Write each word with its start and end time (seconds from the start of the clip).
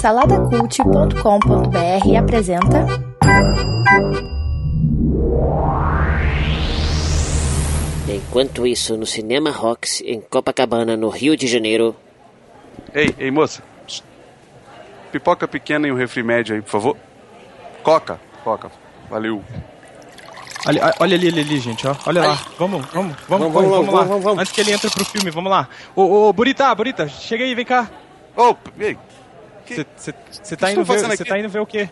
Saladacult.com.br 0.00 2.16
apresenta. 2.18 2.86
Enquanto 8.08 8.66
isso, 8.66 8.96
no 8.96 9.06
Cinema 9.06 9.52
Rocks, 9.52 10.02
em 10.04 10.20
Copacabana, 10.20 10.96
no 10.96 11.08
Rio 11.08 11.36
de 11.36 11.46
Janeiro. 11.46 11.94
Ei, 12.92 13.14
ei, 13.18 13.30
moça. 13.30 13.62
Pipoca 15.12 15.46
pequena 15.46 15.86
e 15.86 15.92
um 15.92 15.96
refri 15.96 16.22
médio 16.22 16.56
aí, 16.56 16.62
por 16.62 16.70
favor. 16.70 16.96
Coca, 17.84 18.18
coca. 18.42 18.70
Valeu. 19.08 19.44
Olha, 20.66 20.94
olha 20.98 21.16
ali, 21.16 21.28
ali, 21.28 21.40
ali, 21.40 21.60
gente, 21.60 21.86
ó. 21.86 21.94
Olha 22.06 22.22
lá. 22.22 22.38
Vamos, 22.58 22.84
vamos, 22.86 23.16
vamos, 23.28 23.28
vamos, 23.28 23.52
vamos, 23.52 23.70
vamos, 23.70 23.94
lá. 23.94 24.04
Vamos, 24.04 24.24
vamos, 24.24 24.40
Antes 24.40 24.52
que 24.52 24.60
ele 24.60 24.72
entre 24.72 24.90
pro 24.90 25.04
filme, 25.04 25.30
vamos 25.30 25.50
lá. 25.50 25.68
Ô, 25.94 26.28
ô, 26.28 26.32
Burita, 26.32 26.74
Burita, 26.74 27.08
chega 27.08 27.44
aí, 27.44 27.54
vem 27.54 27.64
cá. 27.64 27.88
Ô, 28.36 28.56
ei. 28.80 28.96
Você 29.66 30.56
tá, 30.56 30.72
indo 30.72 30.84
ver, 30.84 31.00
você 31.00 31.24
tá 31.24 31.38
indo 31.38 31.48
ver 31.48 31.60
o 31.60 31.66
quê? 31.66 31.88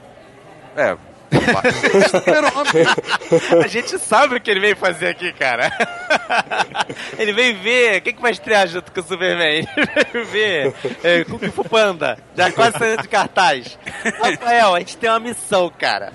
É. 0.77 0.97
A 3.63 3.67
gente 3.69 3.99
sabe 3.99 4.37
o 4.37 4.41
que 4.41 4.51
ele 4.51 4.61
veio 4.61 4.77
fazer 4.77 5.09
aqui, 5.09 5.33
cara. 5.33 5.71
Ele 7.17 7.33
veio 7.33 7.57
ver 7.59 7.99
o 7.99 8.03
que, 8.03 8.13
que 8.13 8.21
vai 8.21 8.33
estrear 8.33 8.67
junto 8.67 8.91
com 8.91 9.01
o 9.01 9.03
Superman. 9.03 9.65
Ele 9.77 10.25
veio 10.25 10.27
ver 10.27 10.75
é, 11.05 11.25
Kung 11.25 11.49
Fu 11.51 11.65
Panda, 11.65 12.19
já 12.37 12.51
quase 12.51 12.79
saindo 12.79 13.03
de 13.03 13.09
cartaz. 13.09 13.79
Rafael, 14.21 14.75
a 14.75 14.79
gente 14.81 14.97
tem 14.97 15.09
uma 15.09 15.21
missão, 15.21 15.71
cara. 15.71 16.13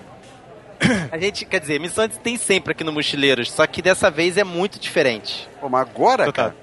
A 1.11 1.17
gente, 1.17 1.45
quer 1.45 1.61
dizer, 1.61 1.79
missão 1.79 2.03
a 2.03 2.07
gente 2.07 2.19
tem 2.19 2.37
sempre 2.37 2.73
aqui 2.73 2.83
no 2.83 2.91
Mochileiros, 2.91 3.51
só 3.51 3.65
que 3.65 3.81
dessa 3.81 4.11
vez 4.11 4.37
é 4.37 4.43
muito 4.43 4.79
diferente. 4.79 5.49
Pô, 5.61 5.69
mas 5.69 5.81
agora, 5.81 6.31
cara? 6.31 6.55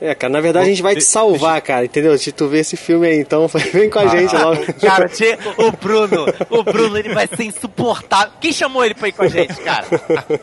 É, 0.00 0.14
cara, 0.14 0.32
na 0.32 0.40
verdade 0.40 0.66
a 0.66 0.68
gente 0.68 0.82
vai 0.82 0.94
te 0.94 1.04
salvar, 1.04 1.60
cara, 1.60 1.84
entendeu? 1.84 2.16
Se 2.16 2.32
tu 2.32 2.48
ver 2.48 2.60
esse 2.60 2.76
filme 2.76 3.06
aí, 3.06 3.18
então 3.18 3.46
vem 3.72 3.90
com 3.90 3.98
a 3.98 4.06
gente 4.06 4.34
ah, 4.34 4.46
logo. 4.46 4.64
Cara, 4.80 5.10
o 5.58 5.72
Bruno, 5.72 6.26
o 6.48 6.62
Bruno, 6.62 6.96
ele 6.96 7.12
vai 7.12 7.26
ser 7.26 7.44
insuportável. 7.44 8.32
Quem 8.40 8.52
chamou 8.52 8.82
ele 8.84 8.94
pra 8.94 9.08
ir 9.08 9.12
com 9.12 9.22
a 9.24 9.28
gente, 9.28 9.54
cara? 9.60 9.86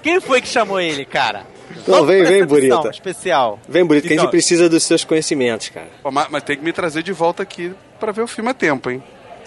Quem 0.04 0.20
foi 0.20 0.42
que 0.42 0.48
chamou 0.48 0.80
ele, 0.80 1.06
cara? 1.06 1.44
Não, 1.88 2.06
vem, 2.06 2.24
vem, 2.24 2.46
Burita. 2.46 2.90
especial. 2.90 3.60
Vem, 3.68 3.84
Burita, 3.84 4.06
então, 4.06 4.08
que 4.08 4.14
a 4.14 4.18
gente 4.18 4.20
então- 4.20 4.32
precisa 4.32 4.70
dos 4.70 4.84
seus 4.84 5.04
conhecimentos, 5.04 5.70
cara. 5.70 5.88
Mas, 6.12 6.28
mas 6.30 6.44
tem 6.44 6.58
que 6.58 6.64
me 6.64 6.72
trazer 6.72 7.02
de 7.02 7.12
volta 7.12 7.42
aqui 7.44 7.74
pra 8.00 8.12
ver 8.12 8.22
o 8.22 8.28
filme 8.28 8.50
a 8.50 8.54
tempo, 8.54 8.90
hein? 8.90 9.02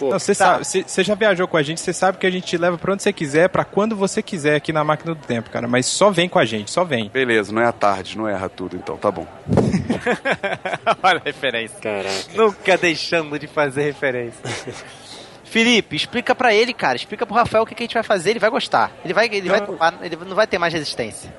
Você 0.08 0.34
tá. 0.34 0.60
já 1.02 1.14
viajou 1.14 1.46
com 1.46 1.56
a 1.56 1.62
gente, 1.62 1.80
você 1.80 1.92
sabe 1.92 2.18
que 2.18 2.26
a 2.26 2.30
gente 2.30 2.46
te 2.46 2.56
leva 2.56 2.78
pra 2.78 2.92
onde 2.92 3.02
você 3.02 3.12
quiser, 3.12 3.48
pra 3.48 3.64
quando 3.64 3.94
você 3.94 4.22
quiser 4.22 4.56
aqui 4.56 4.72
na 4.72 4.82
máquina 4.82 5.14
do 5.14 5.20
tempo, 5.20 5.50
cara. 5.50 5.68
Mas 5.68 5.86
só 5.86 6.10
vem 6.10 6.28
com 6.28 6.38
a 6.38 6.44
gente, 6.44 6.70
só 6.70 6.84
vem. 6.84 7.08
Beleza, 7.08 7.52
não 7.52 7.60
é 7.60 7.66
à 7.66 7.72
tarde, 7.72 8.16
não 8.16 8.28
erra 8.28 8.48
tudo, 8.48 8.76
então, 8.76 8.96
tá 8.96 9.10
bom. 9.10 9.26
Olha 11.02 11.18
a 11.18 11.22
referência. 11.24 11.78
Caraca. 11.80 12.10
Nunca 12.34 12.78
deixando 12.78 13.38
de 13.38 13.46
fazer 13.46 13.82
referência. 13.82 14.40
Felipe, 15.44 15.96
explica 15.96 16.34
para 16.34 16.54
ele, 16.54 16.72
cara. 16.72 16.96
Explica 16.96 17.26
pro 17.26 17.34
Rafael 17.34 17.64
o 17.64 17.66
que, 17.66 17.74
que, 17.74 17.82
a 17.82 17.86
gente 17.86 17.94
vai 17.94 18.04
fazer. 18.04 18.30
Ele 18.30 18.38
vai 18.38 18.50
gostar. 18.50 18.92
Ele 19.04 19.12
vai, 19.12 19.26
ele 19.26 19.48
vai 19.48 19.60
tomar, 19.60 19.94
ele 20.00 20.16
não 20.16 20.36
vai 20.36 20.46
ter 20.46 20.58
mais 20.58 20.72
resistência. 20.72 21.34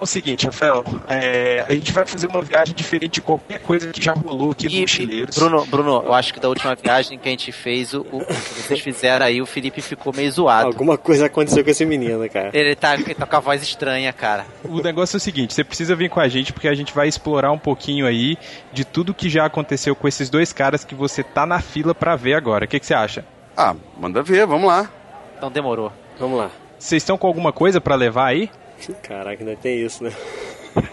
É 0.00 0.02
o 0.02 0.06
seguinte, 0.06 0.46
Rafael, 0.46 0.82
é, 1.08 1.62
a 1.68 1.74
gente 1.74 1.92
vai 1.92 2.06
fazer 2.06 2.26
uma 2.26 2.40
viagem 2.40 2.74
diferente 2.74 3.14
de 3.14 3.20
qualquer 3.20 3.60
coisa 3.60 3.92
que 3.92 4.02
já 4.02 4.14
rolou 4.14 4.52
aqui 4.52 4.66
no 4.66 4.80
Mochileiros. 4.80 5.36
Bruno, 5.36 5.66
Bruno, 5.66 6.02
eu 6.06 6.14
acho 6.14 6.32
que 6.32 6.40
da 6.40 6.48
última 6.48 6.74
viagem 6.74 7.18
que 7.18 7.28
a 7.28 7.30
gente 7.30 7.52
fez, 7.52 7.92
o, 7.92 8.00
o 8.00 8.24
que 8.24 8.62
vocês 8.62 8.80
fizeram 8.80 9.26
aí, 9.26 9.42
o 9.42 9.46
Felipe 9.46 9.82
ficou 9.82 10.10
meio 10.14 10.32
zoado. 10.32 10.68
Alguma 10.68 10.96
coisa 10.96 11.26
aconteceu 11.26 11.62
com 11.62 11.68
esse 11.68 11.84
menino, 11.84 12.26
cara. 12.30 12.50
Ele 12.54 12.74
tá, 12.74 12.94
ele 12.94 13.14
tá 13.14 13.26
com 13.26 13.36
a 13.36 13.40
voz 13.40 13.62
estranha, 13.62 14.10
cara. 14.10 14.46
O 14.64 14.80
negócio 14.80 15.16
é 15.16 15.18
o 15.18 15.20
seguinte, 15.20 15.52
você 15.52 15.62
precisa 15.62 15.94
vir 15.94 16.08
com 16.08 16.18
a 16.18 16.28
gente 16.28 16.50
porque 16.50 16.68
a 16.68 16.74
gente 16.74 16.94
vai 16.94 17.06
explorar 17.06 17.52
um 17.52 17.58
pouquinho 17.58 18.06
aí 18.06 18.38
de 18.72 18.86
tudo 18.86 19.12
que 19.12 19.28
já 19.28 19.44
aconteceu 19.44 19.94
com 19.94 20.08
esses 20.08 20.30
dois 20.30 20.50
caras 20.50 20.82
que 20.82 20.94
você 20.94 21.22
tá 21.22 21.44
na 21.44 21.60
fila 21.60 21.94
pra 21.94 22.16
ver 22.16 22.32
agora. 22.32 22.64
O 22.64 22.68
que, 22.68 22.80
que 22.80 22.86
você 22.86 22.94
acha? 22.94 23.22
Ah, 23.54 23.76
manda 23.98 24.22
ver, 24.22 24.46
vamos 24.46 24.66
lá. 24.66 24.90
Então 25.36 25.50
demorou. 25.50 25.92
Vamos 26.18 26.38
lá. 26.38 26.50
Vocês 26.78 27.02
estão 27.02 27.18
com 27.18 27.26
alguma 27.26 27.52
coisa 27.52 27.82
para 27.82 27.94
levar 27.94 28.28
aí? 28.28 28.48
Caraca, 29.02 29.42
ainda 29.42 29.56
tem 29.56 29.84
isso, 29.84 30.04
né? 30.04 30.12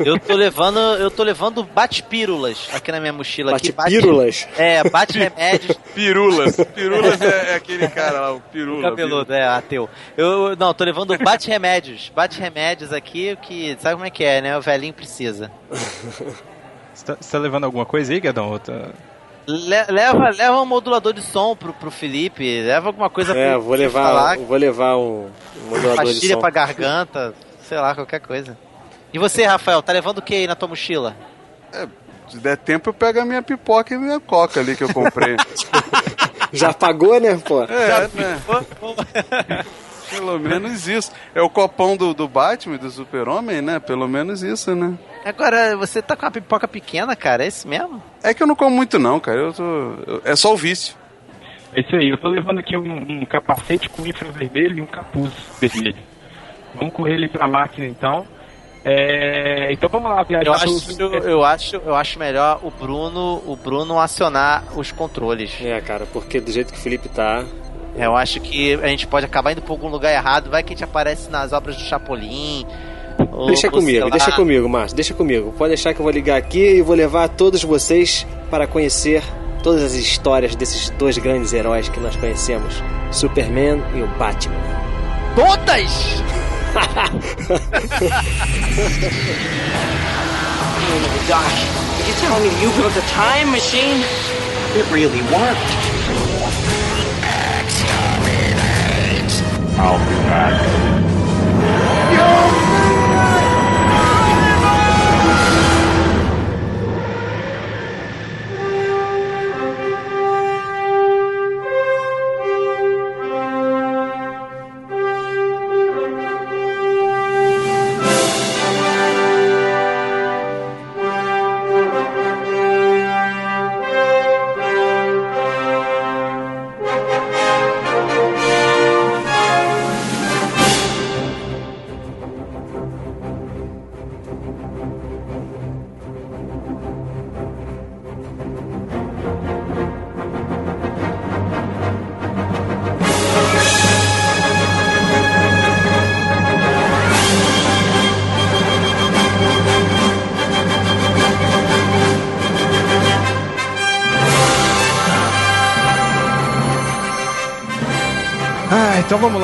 Eu 0.03 0.19
tô 0.19 0.33
levando, 0.33 0.79
eu 0.79 1.11
tô 1.11 1.23
levando 1.23 1.63
bate-pírulas 1.63 2.67
aqui 2.73 2.91
na 2.91 2.99
minha 2.99 3.13
mochila. 3.13 3.51
Bate-pírulas? 3.51 4.47
Bate, 4.49 4.61
é, 4.61 4.83
bate-remédios. 4.89 5.77
Pirulas. 5.93 6.55
Pirulas 6.73 7.21
é, 7.21 7.51
é, 7.51 7.55
aquele 7.55 7.87
cara 7.87 8.19
lá, 8.21 8.33
o 8.33 8.41
pirula. 8.41 8.79
O 8.79 8.89
cabeludo, 8.89 9.33
é, 9.33 9.47
ateu. 9.47 9.87
Eu, 10.15 10.55
não, 10.55 10.73
tô 10.73 10.83
levando 10.83 11.15
bate-remédios. 11.19 12.11
Bate-remédios 12.15 12.91
aqui, 12.91 13.37
que 13.41 13.77
sabe 13.79 13.95
como 13.95 14.05
é 14.05 14.09
que 14.09 14.23
é, 14.23 14.41
né? 14.41 14.57
O 14.57 14.61
velhinho 14.61 14.93
precisa. 14.93 15.51
Você 15.71 17.05
tá, 17.05 17.15
tá 17.15 17.37
levando 17.37 17.65
alguma 17.65 17.85
coisa 17.85 18.11
aí, 18.11 18.19
Gadão? 18.19 18.49
Outra... 18.49 18.91
Le 19.47 19.85
leva, 19.89 20.29
leva 20.29 20.61
um 20.61 20.65
modulador 20.65 21.13
de 21.13 21.21
som 21.21 21.55
pro, 21.55 21.71
pro 21.71 21.89
Felipe, 21.89 22.63
leva 22.63 22.87
alguma 22.87 23.09
coisa 23.09 23.31
é, 23.33 23.53
pro, 23.53 23.61
vou 23.61 23.75
levar, 23.75 24.03
falar. 24.03 24.37
Vou 24.39 24.57
levar 24.57 24.97
um, 24.97 25.29
um 25.63 25.69
modulador 25.69 26.03
de 26.03 26.09
som. 26.09 26.13
Pastilha 26.13 26.37
pra 26.37 26.49
garganta, 26.49 27.33
sei 27.67 27.77
lá, 27.77 27.93
qualquer 27.93 28.19
coisa. 28.19 28.57
E 29.13 29.19
você, 29.19 29.45
Rafael, 29.45 29.81
tá 29.81 29.91
levando 29.93 30.19
o 30.19 30.21
que 30.21 30.33
aí 30.33 30.47
na 30.47 30.55
tua 30.55 30.69
mochila? 30.69 31.15
É, 31.73 31.87
se 32.29 32.37
der 32.37 32.57
tempo 32.57 32.89
eu 32.89 32.93
pego 32.93 33.19
a 33.19 33.25
minha 33.25 33.41
pipoca 33.41 33.93
e 33.93 33.97
minha 33.97 34.19
coca 34.19 34.59
ali 34.59 34.75
que 34.75 34.83
eu 34.83 34.93
comprei. 34.93 35.35
Já 36.51 36.73
pagou, 36.73 37.19
né, 37.19 37.37
pô? 37.45 37.63
É, 37.63 37.87
Já 37.87 37.99
né? 38.07 39.65
Pelo 40.09 40.39
menos 40.39 40.87
isso. 40.87 41.11
É 41.35 41.41
o 41.41 41.49
copão 41.49 41.97
do, 41.97 42.13
do 42.13 42.29
Batman, 42.29 42.77
do 42.77 42.89
Super-Homem, 42.89 43.61
né? 43.61 43.77
Pelo 43.79 44.07
menos 44.07 44.41
isso, 44.41 44.73
né? 44.73 44.97
Agora, 45.25 45.75
você 45.75 46.01
tá 46.01 46.15
com 46.15 46.25
uma 46.25 46.31
pipoca 46.31 46.65
pequena, 46.65 47.13
cara? 47.13 47.43
É 47.43 47.47
isso 47.47 47.67
mesmo? 47.67 48.01
É 48.23 48.33
que 48.33 48.41
eu 48.41 48.47
não 48.47 48.55
como 48.55 48.73
muito, 48.73 48.97
não, 48.97 49.19
cara. 49.19 49.39
Eu 49.39 49.53
tô... 49.53 49.63
Eu... 49.63 50.21
É 50.23 50.33
só 50.37 50.53
o 50.53 50.57
vício. 50.57 50.95
É 51.73 51.81
isso 51.81 51.93
aí. 51.93 52.09
Eu 52.09 52.17
tô 52.17 52.29
levando 52.29 52.59
aqui 52.59 52.77
um, 52.77 53.21
um 53.21 53.25
capacete 53.25 53.89
com 53.89 54.05
infravermelho 54.05 54.77
e 54.77 54.81
um 54.81 54.85
capuz 54.85 55.33
vermelho. 55.59 55.97
Vamos 56.77 56.93
correr 56.93 57.15
ali 57.15 57.27
pra 57.27 57.47
máquina, 57.47 57.87
então. 57.87 58.25
É, 58.85 59.71
então 59.73 59.89
vamos 59.89 60.09
lá 60.09 60.23
viajar. 60.23 60.45
Eu 60.45 60.53
acho, 60.53 61.01
eu 61.01 61.43
acho, 61.43 61.75
eu 61.75 61.95
acho 61.95 62.19
melhor 62.19 62.59
o 62.63 62.71
Bruno, 62.71 63.43
o 63.45 63.55
Bruno 63.55 63.99
acionar 63.99 64.63
os 64.77 64.91
controles. 64.91 65.51
É, 65.61 65.81
cara, 65.81 66.05
porque 66.13 66.39
do 66.39 66.51
jeito 66.51 66.71
que 66.71 66.79
o 66.79 66.81
Felipe 66.81 67.09
tá, 67.09 67.43
eu 67.97 68.15
acho 68.15 68.39
que 68.39 68.75
a 68.75 68.87
gente 68.87 69.05
pode 69.05 69.25
acabar 69.25 69.51
indo 69.51 69.61
pra 69.61 69.73
algum 69.73 69.89
lugar 69.89 70.13
errado. 70.13 70.49
Vai 70.49 70.63
que 70.63 70.73
a 70.73 70.75
gente 70.75 70.83
aparece 70.85 71.29
nas 71.29 71.51
obras 71.51 71.75
do 71.75 71.81
Chapolin. 71.83 72.65
Deixa 73.47 73.69
comigo, 73.69 74.09
deixa 74.11 74.31
comigo, 74.31 74.69
Márcio, 74.69 74.95
deixa 74.95 75.13
comigo. 75.13 75.51
Pode 75.57 75.69
deixar 75.69 75.93
que 75.93 75.99
eu 75.99 76.03
vou 76.03 76.11
ligar 76.11 76.37
aqui 76.37 76.77
e 76.77 76.81
vou 76.81 76.95
levar 76.95 77.27
todos 77.27 77.63
vocês 77.63 78.25
para 78.49 78.67
conhecer 78.67 79.23
todas 79.63 79.83
as 79.83 79.95
histórias 79.95 80.55
desses 80.55 80.91
dois 80.91 81.17
grandes 81.17 81.51
heróis 81.51 81.89
que 81.89 81.99
nós 81.99 82.15
conhecemos: 82.15 82.81
Superman 83.11 83.81
e 83.95 84.01
o 84.01 84.07
Batman. 84.17 84.55
Todas! 85.35 86.46
Oh 86.77 86.83
are 91.33 92.07
you 92.07 92.13
telling 92.19 92.43
me 92.43 92.49
you 92.61 92.69
built 92.77 92.95
a 92.95 93.01
time 93.09 93.51
machine? 93.51 94.03
It 94.75 94.85
really 94.91 95.21
worked. 95.23 95.59
Exterminate! 97.63 99.33
I'll 99.79 99.99
be 100.07 100.15
back. 100.27 100.55
Yo! 102.13 102.66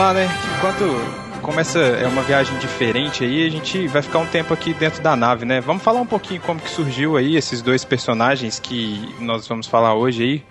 Lá, 0.03 0.13
né? 0.13 0.29
Enquanto 0.57 1.41
começa 1.41 1.79
é 1.79 2.05
uma 2.07 2.23
viagem 2.23 2.57
diferente 2.57 3.23
aí, 3.23 3.47
a 3.47 3.50
gente 3.50 3.88
vai 3.88 4.01
ficar 4.01 4.19
um 4.19 4.25
tempo 4.25 4.53
aqui 4.53 4.73
dentro 4.73 5.01
da 5.01 5.15
nave, 5.15 5.45
né? 5.45 5.61
Vamos 5.61 5.81
falar 5.81 6.01
um 6.01 6.05
pouquinho 6.05 6.41
como 6.41 6.59
que 6.59 6.69
surgiu 6.69 7.15
aí 7.15 7.38
esses 7.38 7.61
dois 7.61 7.85
personagens 7.85 8.59
que 8.59 9.15
nós 9.19 9.47
vamos 9.47 9.65
falar 9.65 9.94
hoje 9.94 10.23
aí. 10.23 10.44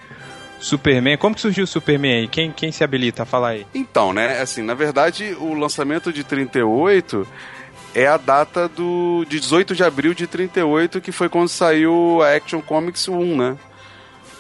Superman. 0.59 1.19
Como 1.19 1.35
que 1.35 1.41
surgiu 1.41 1.65
o 1.65 1.67
Superman 1.67 2.21
aí? 2.21 2.29
Quem, 2.29 2.53
quem 2.53 2.71
se 2.71 2.85
habilita 2.85 3.25
a 3.25 3.27
falar 3.27 3.49
aí? 3.49 3.67
Então, 3.75 4.13
né, 4.13 4.41
assim, 4.41 4.63
na 4.63 4.75
verdade, 4.75 5.37
o 5.39 5.55
lançamento 5.55 6.13
de 6.13 6.23
38 6.23 7.27
é 7.95 8.07
a 8.07 8.17
data 8.17 8.69
do 8.69 9.27
de 9.29 9.41
18 9.41 9.75
de 9.75 9.85
abril 9.85 10.15
de 10.15 10.27
38, 10.27 11.01
que 11.01 11.13
foi 11.13 11.29
quando 11.29 11.49
saiu 11.49 12.23
a 12.23 12.37
Action 12.37 12.63
Comics 12.63 13.09
1, 13.09 13.37
né? 13.37 13.57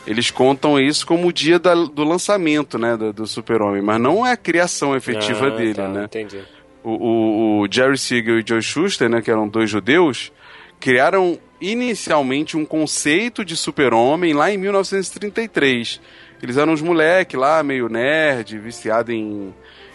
Eles 0.06 0.30
contam 0.30 0.78
isso 0.80 1.06
como 1.06 1.28
o 1.28 1.32
dia 1.32 1.58
da, 1.58 1.74
do 1.74 2.02
lançamento, 2.04 2.76
né, 2.78 2.96
do, 2.96 3.12
do 3.12 3.26
Super-Homem, 3.26 3.80
mas 3.82 4.00
não 4.00 4.26
é 4.26 4.32
a 4.32 4.36
criação 4.36 4.96
efetiva 4.96 5.46
Ah, 5.46 5.50
dele, 5.50 5.74
tá, 5.74 5.88
né? 5.88 6.04
Entendi. 6.04 6.40
O, 6.82 6.90
o, 6.90 7.60
o 7.60 7.68
Jerry 7.70 7.96
Siegel 7.96 8.40
e 8.40 8.44
Joe 8.46 8.60
Shuster, 8.60 9.08
né, 9.08 9.22
que 9.22 9.30
eram 9.30 9.46
dois 9.46 9.70
judeus, 9.70 10.32
criaram 10.80 11.38
inicialmente 11.60 12.56
um 12.56 12.64
conceito 12.64 13.44
de 13.44 13.56
super-homem 13.56 14.32
lá 14.32 14.50
em 14.50 14.58
1933. 14.58 16.00
Eles 16.42 16.56
eram 16.56 16.72
uns 16.72 16.82
moleque 16.82 17.36
lá, 17.36 17.62
meio 17.62 17.88
nerd, 17.88 18.58
viciado 18.58 19.12
em, 19.12 19.54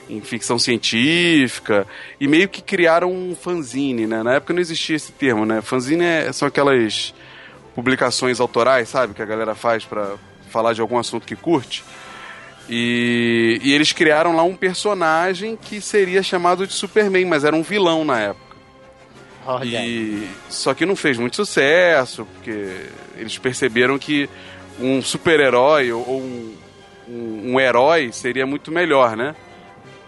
em 0.10 0.22
ficção 0.22 0.58
científica, 0.58 1.86
e 2.22 2.26
meio 2.30 2.48
que 2.48 2.62
criaram 2.62 3.12
um 3.12 3.36
fanzine, 3.36 4.08
né? 4.08 4.24
Na 4.24 4.36
época 4.36 4.54
não 4.54 4.62
existia 4.62 4.96
esse 4.96 5.12
termo, 5.12 5.46
né? 5.46 5.62
Fanzine 5.62 6.06
é- 6.06 6.32
são 6.32 6.48
aquelas 6.48 7.14
publicações 7.78 8.40
autorais, 8.40 8.90
sabe? 8.90 9.14
Que 9.14 9.22
a 9.22 9.26
galera 9.26 9.54
faz 9.54 9.86
pra 9.86 10.16
falar 10.50 10.74
de 10.74 10.82
algum 10.82 10.98
assunto 10.98 11.28
que 11.28 11.36
curte. 11.36 11.84
E, 12.68 13.62
e 13.64 13.72
eles 13.72 13.94
criaram 13.94 14.36
lá 14.36 14.42
um 14.42 14.56
personagem 14.56 15.56
que 15.56 15.80
seria 15.80 16.24
chamado 16.24 16.66
de 16.66 16.74
Superman, 16.74 17.26
mas 17.26 17.44
era 17.44 17.56
um 17.56 17.62
vilão 17.62 18.04
na 18.04 18.20
época. 18.20 18.58
Olha. 19.46 19.86
E, 19.86 20.28
só 20.50 20.74
que 20.74 20.88
não 20.88 20.96
fez 20.96 21.20
muito 21.20 21.36
sucesso, 21.36 22.26
porque 22.34 22.88
eles 23.16 23.38
perceberam 23.38 24.00
que 24.00 24.28
um 24.80 25.00
super-herói 25.00 25.92
ou 25.92 26.04
ou 26.10 26.20
um, 26.20 26.56
um, 27.08 27.54
um 27.54 27.60
herói 27.60 28.12
seria 28.12 28.48
muito 28.48 28.72
melhor, 28.72 29.16
né? 29.16 29.36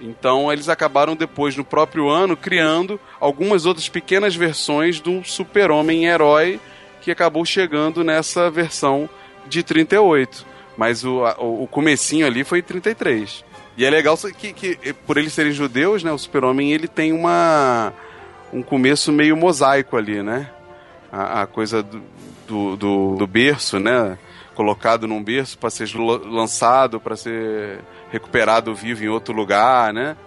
Então 0.01 0.51
eles 0.51 0.69
acabaram 0.69 1.15
depois, 1.15 1.55
no 1.55 1.63
próprio 1.63 2.09
ano, 2.09 2.35
criando 2.35 2.99
algumas 3.19 3.67
outras 3.67 3.87
pequenas 3.87 4.35
versões 4.35 4.99
do 4.99 5.23
super-homem 5.23 6.07
herói 6.07 6.59
que 7.01 7.11
acabou 7.11 7.45
chegando 7.45 8.03
nessa 8.03 8.49
versão 8.49 9.09
de 9.47 9.63
38. 9.63 10.45
Mas 10.77 11.03
o, 11.03 11.23
o 11.37 11.63
o 11.63 11.67
comecinho 11.67 12.25
ali 12.25 12.43
foi 12.43 12.59
em 12.59 12.63
33. 12.63 13.43
E 13.77 13.85
é 13.85 13.89
legal 13.89 14.17
que, 14.37 14.53
que 14.53 14.93
por 15.07 15.17
eles 15.17 15.33
serem 15.33 15.51
judeus, 15.51 16.03
né, 16.03 16.11
o 16.11 16.17
super-homem 16.17 16.73
ele 16.73 16.87
tem 16.87 17.13
uma 17.13 17.93
um 18.51 18.61
começo 18.61 19.11
meio 19.11 19.37
mosaico 19.37 19.95
ali, 19.95 20.21
né? 20.23 20.49
A, 21.11 21.43
a 21.43 21.47
coisa 21.47 21.81
do, 21.83 22.01
do, 22.47 22.75
do, 22.75 23.15
do 23.15 23.27
berço, 23.27 23.79
né? 23.79 24.17
Colocado 24.55 25.07
num 25.07 25.23
berço 25.23 25.57
para 25.57 25.69
ser 25.69 25.87
lançado, 25.95 26.99
para 26.99 27.15
ser 27.15 27.79
recuperado 28.11 28.73
vivo 28.75 29.03
em 29.03 29.07
outro 29.07 29.33
lugar, 29.33 29.93
né? 29.93 30.17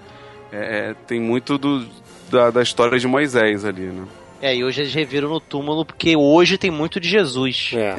É, 0.51 0.91
é, 0.91 0.95
tem 1.07 1.21
muito 1.21 1.59
do, 1.59 1.87
da, 2.31 2.51
da 2.51 2.63
história 2.63 2.99
de 2.99 3.07
Moisés 3.07 3.65
ali, 3.65 3.87
né? 3.87 4.05
É, 4.43 4.55
e 4.57 4.65
hoje 4.65 4.83
eles 4.83 4.93
reviram 4.93 5.29
no 5.29 5.39
túmulo 5.41 5.85
porque 5.87 6.17
hoje 6.17 6.59
tem 6.59 6.71
muito 6.71 6.99
de 6.99 7.09
Jesus. 7.09 7.71
É. 7.75 7.95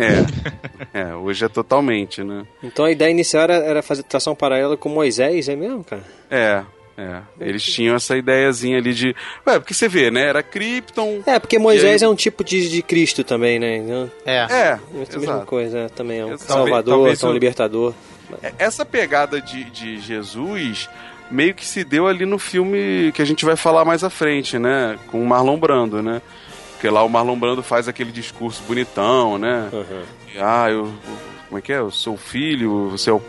É, 0.93 0.99
é 1.09 1.15
hoje 1.15 1.45
é 1.45 1.47
totalmente, 1.47 2.21
né? 2.21 2.43
Então 2.61 2.83
a 2.83 2.91
ideia 2.91 3.09
inicial 3.09 3.43
era, 3.43 3.55
era 3.55 3.81
fazer 3.81 4.03
tração 4.03 4.35
paralela 4.35 4.75
com 4.75 4.89
Moisés, 4.89 5.47
é 5.47 5.55
mesmo, 5.55 5.83
cara? 5.85 6.03
É, 6.29 6.63
é. 6.97 7.21
Eles 7.39 7.63
tinham 7.63 7.95
essa 7.95 8.17
ideiazinha 8.17 8.77
ali 8.77 8.93
de. 8.93 9.15
Ué, 9.47 9.57
porque 9.57 9.73
você 9.73 9.87
vê, 9.87 10.11
né? 10.11 10.27
Era 10.27 10.43
Krypton. 10.43 11.23
É, 11.25 11.39
porque 11.39 11.57
Moisés 11.57 12.03
aí- 12.03 12.05
é 12.07 12.09
um 12.11 12.15
tipo 12.15 12.43
de, 12.43 12.69
de 12.69 12.81
Cristo 12.81 13.23
também, 13.23 13.57
né? 13.57 13.77
Então, 13.77 14.11
É. 14.25 14.35
É, 14.35 14.45
é 14.51 14.79
a 15.15 15.17
mesma 15.17 15.45
coisa, 15.45 15.83
né? 15.83 15.89
também 15.95 16.19
é 16.19 16.25
um 16.25 16.33
Exato. 16.33 16.51
salvador, 16.51 16.93
Talvez 16.95 17.23
é 17.23 17.27
um 17.27 17.31
libertador. 17.31 17.93
É, 18.41 18.51
Essa 18.59 18.83
pegada 18.85 19.39
de, 19.41 19.63
de 19.65 19.99
Jesus 19.99 20.89
meio 21.33 21.53
que 21.53 21.65
se 21.65 21.83
deu 21.83 22.07
ali 22.07 22.25
no 22.25 22.37
filme 22.39 23.11
que 23.13 23.21
a 23.21 23.25
gente 23.25 23.43
vai 23.43 23.55
falar 23.55 23.83
mais 23.83 24.03
à 24.03 24.09
frente, 24.09 24.57
né? 24.59 24.97
Com 25.07 25.21
o 25.21 25.27
Marlon 25.27 25.57
Brando, 25.57 26.01
né? 26.01 26.21
Porque 26.73 26.89
lá 26.89 27.03
o 27.03 27.09
Marlon 27.09 27.37
Brando 27.37 27.63
faz 27.63 27.87
aquele 27.87 28.11
discurso 28.11 28.61
bonitão, 28.67 29.37
né? 29.37 29.69
Uhum. 29.71 30.01
Ah, 30.39 30.69
eu. 30.69 30.91
Como 31.47 31.59
é 31.59 31.61
que 31.61 31.71
é? 31.71 31.77
Eu 31.77 31.91
sou 31.91 32.15
o 32.15 32.17
filho, 32.17 32.89
você 32.89 33.11
é 33.11 33.13
o, 33.13 33.21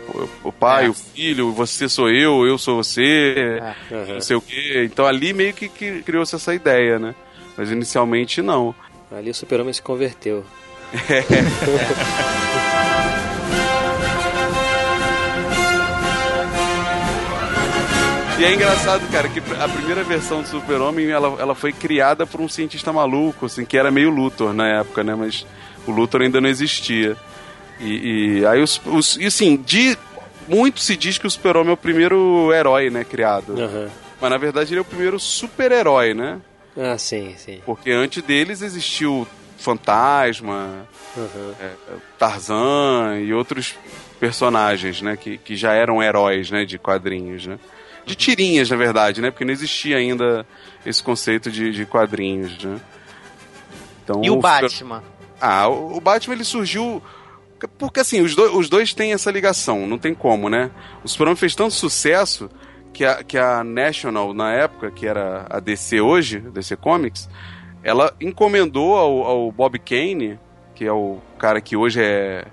o 0.43 0.51
pai, 0.51 0.85
É. 0.85 0.89
o 0.89 0.93
filho, 0.93 1.51
você 1.51 1.87
sou 1.87 2.09
eu, 2.09 2.45
eu 2.47 2.57
sou 2.57 2.77
você, 2.83 3.61
Uhum. 3.91 4.13
não 4.15 4.21
sei 4.21 4.35
o 4.35 4.41
quê. 4.41 4.83
Então 4.91 5.05
ali 5.05 5.31
meio 5.33 5.53
que, 5.53 5.69
que 5.69 6.01
criou-se 6.01 6.35
essa 6.35 6.53
ideia, 6.53 6.97
né? 6.97 7.13
Mas 7.57 7.69
inicialmente 7.71 8.41
não. 8.41 8.73
Ali 9.15 9.29
o 9.29 9.35
super-homem 9.35 9.71
se 9.73 9.81
converteu. 9.81 10.43
E 18.37 18.43
é 18.43 18.53
engraçado, 18.53 19.09
cara, 19.11 19.29
que 19.29 19.39
a 19.39 19.67
primeira 19.69 20.03
versão 20.03 20.41
do 20.41 20.47
Super-Homem, 20.47 21.09
ela, 21.09 21.39
ela 21.39 21.55
foi 21.55 21.71
criada 21.71 22.25
por 22.27 22.41
um 22.41 22.49
cientista 22.49 22.91
maluco, 22.91 23.45
assim, 23.45 23.63
que 23.63 23.77
era 23.77 23.89
meio 23.89 24.09
Luthor 24.09 24.53
na 24.53 24.67
época, 24.67 25.03
né? 25.05 25.15
Mas 25.15 25.45
o 25.87 25.91
Luthor 25.91 26.21
ainda 26.21 26.41
não 26.41 26.49
existia. 26.49 27.15
E, 27.79 28.39
e 28.41 28.45
aí 28.45 28.61
os, 28.61 28.81
os- 28.85 29.15
E 29.17 29.25
assim, 29.25 29.55
de, 29.55 29.97
muito 30.49 30.81
se 30.81 30.97
diz 30.97 31.17
que 31.17 31.25
o 31.25 31.31
Super-Homem 31.31 31.69
é 31.69 31.73
o 31.73 31.77
primeiro 31.77 32.51
herói, 32.53 32.89
né, 32.89 33.05
criado. 33.05 33.53
Aham. 33.57 33.89
Mas 34.19 34.29
na 34.29 34.37
verdade 34.37 34.73
ele 34.73 34.79
é 34.79 34.81
o 34.81 34.85
primeiro 34.85 35.17
super-herói, 35.19 36.13
né? 36.13 36.39
Ah, 36.77 36.97
sim, 36.97 37.35
sim. 37.37 37.61
Porque 37.65 37.89
antes 37.91 38.21
deles 38.21 38.61
existiu 38.61 39.25
Fantasma, 39.57 40.85
Uhum. 41.15 41.53
é, 41.61 41.69
Tarzan 42.19 43.17
e 43.21 43.33
outros 43.33 43.75
personagens, 44.19 45.01
né? 45.01 45.15
Que, 45.15 45.37
que 45.37 45.55
já 45.55 45.71
eram 45.73 46.03
heróis, 46.03 46.51
né? 46.51 46.65
De 46.65 46.77
quadrinhos, 46.77 47.45
né? 47.47 47.57
De 48.05 48.15
tirinhas, 48.15 48.69
na 48.69 48.75
verdade, 48.77 49.21
né? 49.21 49.31
Porque 49.31 49.43
não 49.45 49.51
existia 49.53 49.97
ainda 49.97 50.45
esse 50.85 51.01
conceito 51.01 51.49
de, 51.51 51.71
de 51.71 51.85
quadrinhos, 51.85 52.63
né? 52.63 52.79
Então, 54.03 54.21
E 54.23 54.29
o 54.29 54.35
Super- 54.35 54.61
Batman? 54.61 55.03
Ah, 55.41 55.67
o 55.67 55.97
o 55.97 55.99
Batman 56.01 56.35
ele 56.35 56.43
surgiu. 56.43 57.01
Porque 57.79 57.99
assim, 58.01 58.21
os, 58.21 58.35
dois 58.35 58.53
os 58.53 58.69
dois 58.69 58.93
têm 58.93 59.13
essa 59.13 59.31
ligação, 59.31 59.87
não 59.87 59.97
tem 59.97 60.13
como, 60.13 60.49
né? 60.49 60.69
O 61.03 61.07
Superman 61.07 61.35
fez 61.35 61.55
tanto 61.55 61.73
sucesso 61.73 62.49
que 62.93 63.03
a, 63.03 63.23
que 63.23 63.37
a 63.37 63.63
National, 63.63 64.33
na 64.33 64.51
época, 64.53 64.91
que 64.91 65.07
era 65.07 65.47
a 65.49 65.59
DC 65.59 65.99
hoje, 65.99 66.39
DC 66.39 66.75
Comics, 66.75 67.27
ela 67.83 68.13
encomendou 68.21 68.95
ao, 68.95 69.23
ao 69.23 69.51
Bob 69.51 69.79
Kane, 69.79 70.37
que 70.75 70.85
é 70.85 70.91
o 70.91 71.17
cara 71.39 71.59
que 71.59 71.75
hoje 71.75 72.01
é, 72.03 72.45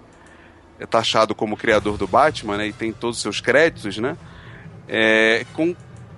é 0.81 0.87
taxado 0.87 1.35
como 1.35 1.57
criador 1.57 1.99
do 1.99 2.07
Batman, 2.07 2.57
né? 2.57 2.69
E 2.69 2.73
tem 2.73 2.93
todos 2.93 3.17
os 3.17 3.23
seus 3.23 3.41
créditos, 3.41 3.99
né? 3.99 4.17
É, 4.95 5.47
com, 5.55 5.75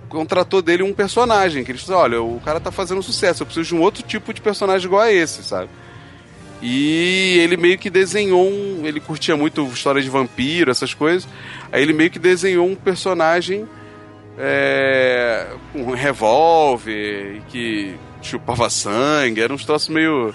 contratou 0.09 0.61
dele 0.61 0.83
um 0.83 0.93
personagem, 0.93 1.63
que 1.63 1.71
eles 1.71 1.83
falaram, 1.83 2.03
olha, 2.03 2.21
o 2.21 2.41
cara 2.41 2.59
tá 2.59 2.73
fazendo 2.73 3.01
sucesso, 3.01 3.41
eu 3.41 3.45
preciso 3.45 3.69
de 3.69 3.75
um 3.75 3.81
outro 3.81 4.03
tipo 4.03 4.33
de 4.33 4.41
personagem 4.41 4.85
igual 4.85 5.01
a 5.01 5.13
esse, 5.13 5.41
sabe? 5.43 5.69
E 6.61 7.37
ele 7.39 7.55
meio 7.55 7.77
que 7.77 7.89
desenhou 7.89 8.49
um. 8.49 8.85
Ele 8.85 8.99
curtia 8.99 9.37
muito 9.37 9.65
história 9.67 10.01
de 10.01 10.09
vampiro, 10.09 10.71
essas 10.71 10.93
coisas. 10.93 11.27
Aí 11.71 11.81
ele 11.81 11.93
meio 11.93 12.09
que 12.09 12.19
desenhou 12.19 12.67
um 12.67 12.75
personagem 12.75 13.67
é, 14.37 15.47
com 15.71 15.83
um 15.83 15.93
revólver 15.93 17.41
que 17.49 17.95
chupava 18.21 18.69
sangue. 18.69 19.41
Era 19.41 19.53
uns 19.53 19.63
troços 19.65 19.89
meio, 19.89 20.33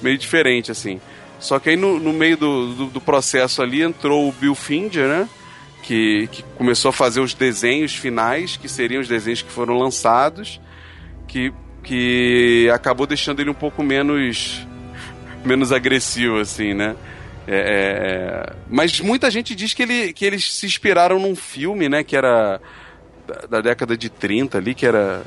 meio 0.00 0.18
diferente, 0.18 0.70
assim. 0.70 1.00
Só 1.40 1.58
que 1.58 1.70
aí 1.70 1.76
no, 1.76 1.98
no 1.98 2.12
meio 2.12 2.36
do, 2.36 2.74
do, 2.74 2.86
do 2.86 3.00
processo 3.00 3.62
ali 3.62 3.82
entrou 3.82 4.28
o 4.28 4.32
Bill 4.32 4.54
Finger, 4.54 5.08
né? 5.08 5.28
Que, 5.82 6.28
que 6.28 6.42
começou 6.56 6.90
a 6.90 6.92
fazer 6.92 7.20
os 7.20 7.34
desenhos 7.34 7.94
finais, 7.94 8.56
que 8.56 8.68
seriam 8.68 9.00
os 9.00 9.08
desenhos 9.08 9.42
que 9.42 9.50
foram 9.50 9.76
lançados, 9.76 10.60
que, 11.26 11.52
que 11.82 12.70
acabou 12.72 13.06
deixando 13.06 13.40
ele 13.40 13.50
um 13.50 13.54
pouco 13.54 13.82
menos 13.82 14.64
menos 15.44 15.72
agressivo, 15.72 16.38
assim, 16.38 16.72
né? 16.72 16.94
É, 17.46 17.56
é, 17.56 18.52
mas 18.70 19.00
muita 19.00 19.30
gente 19.30 19.54
diz 19.54 19.74
que, 19.74 19.82
ele, 19.82 20.12
que 20.12 20.24
eles 20.24 20.54
se 20.54 20.64
inspiraram 20.64 21.18
num 21.18 21.34
filme, 21.34 21.88
né? 21.88 22.04
Que 22.04 22.16
era 22.16 22.60
da, 23.26 23.46
da 23.46 23.60
década 23.60 23.96
de 23.96 24.08
30 24.08 24.58
ali, 24.58 24.74
que 24.74 24.86
era 24.86 25.22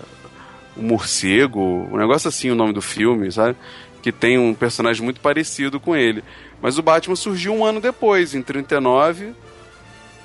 o 0.75 0.81
Morcego, 0.81 1.87
um 1.91 1.97
negócio 1.97 2.27
assim 2.27 2.49
o 2.49 2.55
nome 2.55 2.73
do 2.73 2.81
filme, 2.81 3.31
sabe? 3.31 3.57
Que 4.01 4.11
tem 4.11 4.37
um 4.37 4.53
personagem 4.53 5.03
muito 5.03 5.19
parecido 5.19 5.79
com 5.79 5.95
ele. 5.95 6.23
Mas 6.61 6.77
o 6.77 6.83
Batman 6.83 7.15
surgiu 7.15 7.53
um 7.53 7.65
ano 7.65 7.81
depois, 7.81 8.33
em 8.33 8.41
39, 8.41 9.33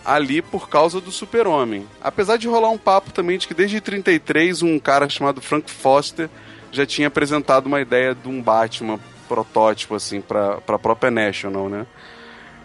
ali 0.05 0.41
por 0.43 0.69
causa 0.69 1.01
do 1.01 1.11
Super-Homem. 1.11 1.87
Apesar 2.01 2.37
de 2.37 2.49
rolar 2.49 2.71
um 2.71 2.79
papo 2.79 3.13
também 3.13 3.39
de 3.39 3.47
que 3.49 3.55
desde 3.55 3.81
33 3.81 4.63
um 4.63 4.79
cara 4.79 5.09
chamado 5.09 5.41
Frank 5.41 5.71
Foster 5.71 6.29
já 6.73 6.87
tinha 6.87 7.09
apresentado 7.09 7.67
uma 7.67 7.81
ideia 7.81 8.15
de 8.15 8.29
um 8.29 8.41
Batman 8.41 8.99
protótipo, 9.29 9.95
assim, 9.95 10.21
pra, 10.21 10.57
pra 10.61 10.79
própria 10.79 11.11
National, 11.11 11.69
né? 11.69 11.87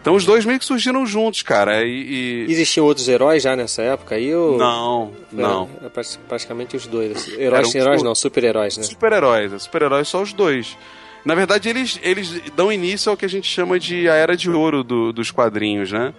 Então 0.01 0.13
os 0.13 0.23
dois 0.23 0.45
meio 0.45 0.59
que 0.59 0.65
surgiram 0.65 1.03
juntos, 1.05 1.41
cara. 1.41 1.83
E, 1.83 2.45
e- 2.47 2.51
Existiam 2.51 2.85
outros 2.85 3.07
heróis 3.07 3.41
já 3.41 3.55
nessa 3.55 3.81
época 3.81 4.13
aí? 4.15 4.33
Ou... 4.35 4.55
Não, 4.57 5.11
não. 5.31 5.67
É, 5.81 5.87
é 5.87 5.89
pratic- 5.89 6.19
praticamente 6.27 6.75
os 6.77 6.85
dois. 6.85 7.17
assim. 7.17 7.31
Heróis, 7.41 7.73
Eram 7.73 7.81
heróis 7.81 7.97
os- 8.01 8.03
não, 8.03 8.13
super-heróis, 8.15 8.77
né? 8.77 8.83
Super-heróis, 8.83 9.51
é 9.53 9.57
super-heróis 9.59 10.07
só 10.07 10.21
os 10.21 10.31
dois. 10.31 10.77
Na 11.25 11.33
verdade, 11.33 11.69
eles, 11.69 11.99
eles 12.03 12.39
dão 12.55 12.71
início 12.71 13.09
ao 13.09 13.17
que 13.17 13.25
a 13.25 13.29
gente 13.29 13.47
chama 13.49 13.79
de 13.79 14.07
a 14.07 14.13
era 14.13 14.37
de 14.37 14.47
ouro 14.51 14.83
do- 14.83 15.11
dos 15.11 15.31
quadrinhos, 15.31 15.91
né? 15.91 16.13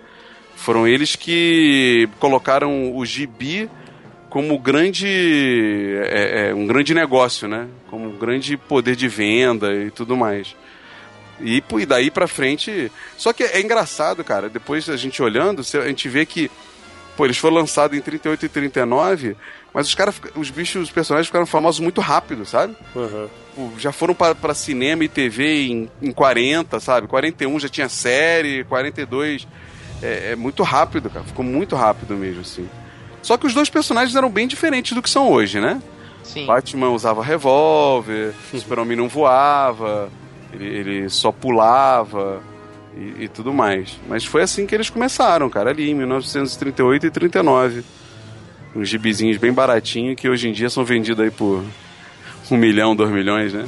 Foram 0.57 0.89
eles 0.89 1.15
que 1.15 2.09
colocaram 2.19 2.97
o 2.97 3.07
gibi 3.07 3.71
como 4.29 4.59
grande 4.59 5.07
é, 6.05 6.49
é, 6.49 6.55
um 6.55 6.67
grande 6.67 6.93
negócio, 6.93 7.47
né? 7.47 7.69
Como 7.89 8.09
um 8.09 8.19
grande 8.19 8.57
poder 8.57 8.97
de 8.97 9.07
venda 9.07 9.73
e 9.73 9.91
tudo 9.91 10.17
mais. 10.17 10.57
E, 11.41 11.63
e 11.79 11.87
daí 11.87 12.11
pra 12.11 12.27
frente. 12.27 12.91
Só 13.17 13.33
que 13.33 13.45
é 13.45 13.61
engraçado, 13.61 14.25
cara. 14.25 14.49
Depois 14.49 14.89
a 14.89 14.97
gente 14.97 15.23
olhando, 15.23 15.63
a 15.63 15.87
gente 15.89 16.09
vê 16.09 16.27
que. 16.27 16.51
Pô, 17.17 17.25
eles 17.25 17.39
foram 17.39 17.57
lançados 17.57 17.97
em 17.97 18.01
38 18.03 18.45
e 18.45 18.49
39, 18.51 19.37
mas 19.73 19.89
os 19.89 19.95
caras, 19.95 20.21
os 20.35 20.51
bichos, 20.51 20.83
os 20.83 20.91
personagens 20.91 21.29
ficaram 21.29 21.47
famosos 21.47 21.81
muito 21.81 22.03
rápido, 22.03 22.45
sabe? 22.45 22.77
Uhum. 22.95 23.73
Já 23.79 23.91
foram 23.91 24.15
pra, 24.15 24.35
pra 24.35 24.53
cinema 24.53 25.03
e 25.03 25.09
TV 25.09 25.69
em, 25.69 25.91
em 26.03 26.13
40, 26.13 26.79
sabe? 26.79 27.07
41 27.07 27.59
já 27.59 27.69
tinha 27.71 27.89
série, 27.89 28.65
42. 28.65 29.49
É, 30.03 30.33
é 30.33 30.37
muito 30.37 30.63
rápido, 30.63 31.11
cara. 31.11 31.25
Ficou 31.25 31.45
muito 31.45 31.77
rápido 31.77 32.15
mesmo, 32.15 32.41
assim. 32.41 32.69
Só 33.23 33.37
que 33.37 33.47
os 33.47 33.55
dois 33.55 33.69
personagens 33.69 34.15
eram 34.15 34.31
bem 34.31 34.47
diferentes 34.47 34.93
do 34.93 35.03
que 35.03 35.11
são 35.11 35.31
hoje, 35.31 35.61
né? 35.61 35.83
Sim. 36.23 36.47
Batman 36.47 36.91
usava 36.91 37.23
revólver, 37.23 38.35
Super-Homem 38.53 38.97
não 38.97 39.09
voava, 39.09 40.11
ele, 40.53 40.67
ele 40.67 41.09
só 41.09 41.31
pulava 41.31 42.43
e, 42.97 43.25
e 43.25 43.29
tudo 43.29 43.53
mais. 43.53 43.99
Mas 44.09 44.25
foi 44.25 44.43
assim 44.43 44.67
que 44.67 44.75
eles 44.75 44.91
começaram, 44.91 45.49
cara, 45.49 45.71
ali 45.71 45.91
em 45.91 45.95
1938 45.95 47.07
e 47.07 47.11
39. 47.11 47.85
Uns 48.75 48.89
gibizinhos 48.89 49.39
bem 49.39 49.53
baratinhos 49.53 50.17
que 50.17 50.29
hoje 50.29 50.49
em 50.49 50.53
dia 50.53 50.69
são 50.69 50.85
vendidos 50.85 51.25
aí 51.25 51.31
por 51.31 51.65
um 52.51 52.57
milhão, 52.57 52.95
dois 52.95 53.11
milhões, 53.11 53.53
né? 53.53 53.65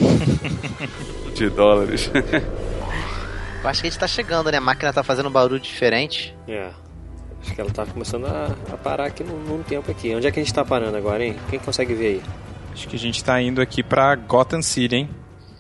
De 1.35 1.49
dólares. 1.49 2.11
Eu 3.63 3.69
acho 3.69 3.81
que 3.81 3.87
a 3.89 3.91
gente 3.91 3.99
tá 3.99 4.07
chegando, 4.07 4.51
né? 4.51 4.59
A 4.59 4.61
máquina 4.61 4.93
tá 4.93 5.03
fazendo 5.03 5.29
um 5.29 5.33
barulho 5.33 5.61
diferente. 5.61 6.35
É. 6.47 6.71
Acho 7.43 7.55
que 7.55 7.61
ela 7.61 7.71
tá 7.71 7.85
começando 7.87 8.27
a, 8.27 8.55
a 8.73 8.77
parar 8.77 9.07
aqui 9.07 9.23
num, 9.25 9.37
num 9.39 9.63
tempo 9.63 9.91
aqui. 9.91 10.15
Onde 10.15 10.27
é 10.27 10.31
que 10.31 10.41
a 10.41 10.43
gente 10.43 10.55
tá 10.55 10.65
parando 10.65 10.97
agora, 10.97 11.25
hein? 11.25 11.37
Quem 11.51 11.59
consegue 11.59 11.95
ver 11.95 12.07
aí? 12.07 12.23
Acho 12.73 12.89
que 12.89 12.97
a 12.97 12.99
gente 12.99 13.23
tá 13.23 13.41
indo 13.41 13.61
aqui 13.61 13.83
pra 13.83 14.15
Gotham 14.15 14.63
City, 14.63 14.95
hein? 14.97 15.11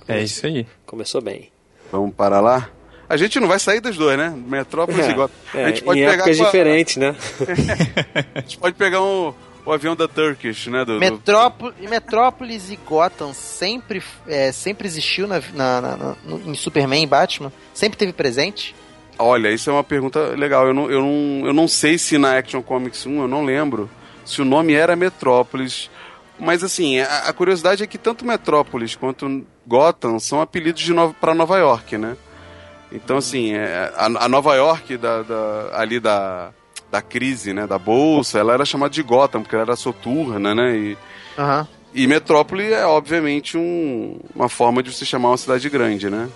É 0.06 0.20
isso 0.22 0.46
aí. 0.46 0.66
Começou 0.86 1.20
bem. 1.20 1.50
Vamos 1.92 2.14
parar 2.14 2.40
lá? 2.40 2.68
A 3.08 3.16
gente 3.16 3.40
não 3.40 3.48
vai 3.48 3.58
sair 3.58 3.80
dos 3.80 3.96
dois, 3.96 4.18
né? 4.18 4.30
Metrópolis 4.46 5.06
É, 5.06 5.10
e 5.10 5.14
Gotham. 5.14 5.34
é, 5.54 5.64
a 5.64 5.68
gente 5.68 5.82
pode 5.82 6.00
em 6.00 6.04
pegar 6.04 6.14
épocas 6.22 6.40
a- 6.40 6.44
diferentes, 6.44 6.96
né? 6.96 7.16
A 8.34 8.40
gente 8.40 8.58
pode 8.58 8.74
pegar 8.76 9.02
um, 9.02 9.32
o 9.68 9.72
avião 9.72 9.94
da 9.94 10.08
Turkish, 10.08 10.66
né? 10.68 10.84
Do, 10.84 10.94
do- 10.94 11.00
Metrópole, 11.00 11.74
Metrópolis 11.88 12.70
e 12.70 12.76
Gotham 12.76 13.32
sempre, 13.34 14.02
é, 14.26 14.50
sempre 14.52 14.86
existiu 14.88 15.26
na, 15.28 15.40
na- 15.52 15.80
na- 15.80 16.16
no- 16.24 16.50
em 16.50 16.54
Superman 16.54 17.02
e 17.02 17.06
Batman? 17.06 17.52
Sempre 17.74 17.98
teve 17.98 18.12
presente? 18.12 18.74
Olha, 19.18 19.50
isso 19.50 19.68
é 19.68 19.72
uma 19.72 19.84
pergunta 19.84 20.20
legal. 20.36 20.66
Eu 20.66 20.74
não, 20.74 20.90
eu, 20.90 21.00
não, 21.00 21.46
eu 21.48 21.52
não 21.52 21.66
sei 21.68 21.98
se 21.98 22.16
na 22.18 22.38
Action 22.38 22.62
Comics 22.62 23.04
1, 23.04 23.22
eu 23.22 23.28
não 23.28 23.44
lembro, 23.44 23.90
se 24.24 24.40
o 24.40 24.44
nome 24.44 24.72
era 24.74 24.94
Metrópolis. 24.96 25.90
Mas 26.38 26.62
assim, 26.62 27.00
a, 27.00 27.24
a 27.28 27.32
curiosidade 27.32 27.82
é 27.82 27.86
que 27.86 27.98
tanto 27.98 28.24
Metrópolis 28.24 28.94
quanto 28.94 29.44
Gotham 29.66 30.18
são 30.20 30.40
apelidos 30.40 30.80
de 30.82 30.92
Nova, 30.94 31.12
para 31.20 31.34
Nova 31.34 31.58
York, 31.58 31.98
né? 31.98 32.16
Então, 32.92 33.16
assim, 33.18 33.52
é, 33.54 33.92
a, 33.96 34.06
a 34.06 34.28
Nova 34.28 34.54
York 34.54 34.96
da, 34.96 35.22
da- 35.22 35.70
ali 35.74 35.98
da, 36.00 36.52
da 36.90 37.02
crise, 37.02 37.52
né? 37.52 37.66
Da 37.66 37.78
Bolsa, 37.78 38.38
ela 38.38 38.52
era 38.54 38.64
chamada 38.64 38.90
de 38.92 39.02
Gotham, 39.02 39.42
porque 39.42 39.54
ela 39.54 39.64
era 39.64 39.76
soturna, 39.76 40.54
né? 40.54 40.76
E, 40.76 40.98
Aham. 41.38 41.66
e 41.94 42.06
metrópole 42.06 42.72
é, 42.72 42.84
obviamente, 42.86 43.56
um- 43.58 44.18
uma 44.34 44.48
forma 44.48 44.82
de 44.82 44.92
você 44.92 45.04
chamar 45.04 45.30
uma 45.30 45.36
cidade 45.36 45.68
grande, 45.68 46.08
né? 46.08 46.28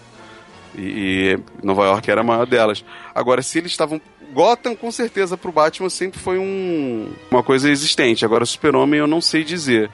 E, 0.76 1.36
e 1.62 1.66
Nova 1.66 1.84
York 1.84 2.10
era 2.10 2.20
a 2.20 2.24
maior 2.24 2.46
delas. 2.46 2.84
Agora, 3.14 3.42
se 3.42 3.58
eles 3.58 3.70
estavam. 3.72 4.00
Gotham, 4.32 4.74
com 4.74 4.90
certeza, 4.90 5.36
pro 5.36 5.52
Batman 5.52 5.90
sempre 5.90 6.18
foi 6.18 6.38
um, 6.38 7.10
uma 7.30 7.42
coisa 7.42 7.68
existente. 7.68 8.24
Agora, 8.24 8.46
Super-Homem 8.46 8.98
eu 9.00 9.06
não 9.06 9.20
sei 9.20 9.44
dizer. 9.44 9.90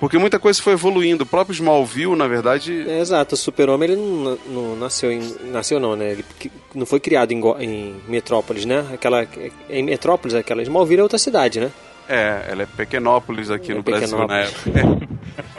Porque 0.00 0.16
muita 0.16 0.38
coisa 0.38 0.60
foi 0.62 0.72
evoluindo. 0.72 1.24
O 1.24 1.26
próprio 1.26 1.52
Smallville, 1.52 2.16
na 2.16 2.26
verdade. 2.26 2.88
É, 2.88 3.00
exato, 3.00 3.34
o 3.34 3.38
Super-Homem 3.38 3.90
ele 3.90 4.00
não, 4.00 4.38
não 4.48 4.76
nasceu 4.76 5.12
em. 5.12 5.20
Nasceu 5.52 5.78
não, 5.78 5.94
né? 5.94 6.12
Ele 6.12 6.24
não 6.74 6.86
foi 6.86 6.98
criado 6.98 7.32
em, 7.32 7.40
em 7.60 8.00
Metrópolis, 8.08 8.64
né? 8.64 8.86
Aquela. 8.94 9.26
Em 9.68 9.82
Metrópolis, 9.82 10.34
aquela. 10.34 10.62
Smallville 10.62 11.00
é 11.00 11.02
outra 11.02 11.18
cidade, 11.18 11.60
né? 11.60 11.70
É, 12.08 12.46
ela 12.48 12.62
é 12.62 12.66
Pequenópolis 12.66 13.50
aqui 13.50 13.72
É 13.72 13.74
no 13.74 13.82
Brasil 13.82 14.18
na 14.18 14.26
Pequenópolis. 14.26 14.66
época. 14.86 15.08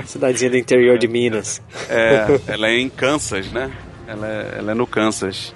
Cidadezinha 0.05 0.51
do 0.51 0.57
interior 0.57 0.97
de 0.97 1.07
Minas. 1.07 1.61
É, 1.87 2.25
ela 2.47 2.67
é 2.67 2.77
em 2.79 2.89
Kansas, 2.89 3.49
né? 3.51 3.71
Ela 4.07 4.27
é, 4.27 4.55
ela 4.57 4.71
é 4.71 4.73
no 4.73 4.87
Kansas. 4.87 5.53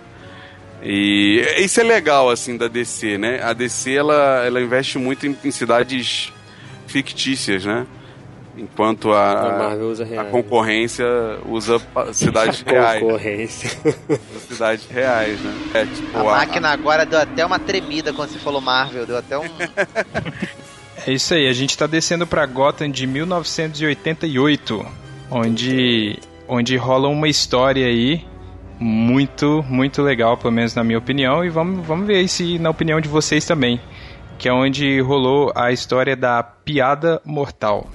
E 0.83 1.43
isso 1.57 1.81
é 1.81 1.83
legal, 1.83 2.29
assim, 2.29 2.55
da 2.55 2.67
DC, 2.67 3.17
né? 3.17 3.41
A 3.41 3.51
DC, 3.53 3.93
ela, 3.95 4.45
ela 4.45 4.61
investe 4.61 4.99
muito 4.99 5.25
em, 5.25 5.35
em 5.43 5.49
cidades 5.51 6.31
fictícias, 6.85 7.65
né? 7.65 7.87
Enquanto 8.57 9.11
a, 9.11 9.31
A 9.55 9.57
Marvel 9.57 9.89
usa 9.89 10.03
a 10.03 10.07
reais. 10.07 10.29
concorrência 10.31 11.05
usa 11.47 11.81
cidades 12.13 12.61
reais. 12.67 13.01
Concorrência. 13.01 13.69
Cidades 14.47 14.87
reais, 14.89 15.39
né? 15.41 15.53
É, 15.73 15.85
tipo, 15.85 16.17
A 16.17 16.21
a- 16.21 16.23
máquina 16.23 16.69
agora 16.69 17.05
deu 17.05 17.19
até 17.19 17.45
uma 17.45 17.59
tremida 17.59 18.13
quando 18.13 18.29
você 18.29 18.39
falou 18.39 18.61
Marvel. 18.61 19.05
Deu 19.05 19.17
até 19.17 19.37
um. 19.37 19.43
É 21.07 21.11
isso 21.11 21.35
aí, 21.35 21.47
a 21.47 21.53
gente 21.53 21.77
tá 21.77 21.85
descendo 21.85 22.25
pra 22.25 22.47
Gotham 22.47 22.89
de 22.89 23.05
1988, 23.05 24.83
onde, 25.29 26.17
onde 26.47 26.75
rola 26.77 27.07
uma 27.09 27.27
história 27.27 27.85
aí 27.85 28.25
muito, 28.79 29.63
muito 29.69 30.01
legal, 30.01 30.35
pelo 30.35 30.51
menos 30.53 30.73
na 30.73 30.83
minha 30.83 30.97
opinião, 30.97 31.45
e 31.45 31.49
vamos, 31.49 31.85
vamos 31.85 32.07
ver 32.07 32.27
se 32.27 32.57
na 32.57 32.71
opinião 32.71 32.99
de 32.99 33.07
vocês 33.07 33.45
também, 33.45 33.79
que 34.39 34.49
é 34.49 34.53
onde 34.53 34.99
rolou 35.01 35.51
a 35.53 35.71
história 35.71 36.15
da 36.15 36.41
piada 36.41 37.21
mortal. 37.23 37.87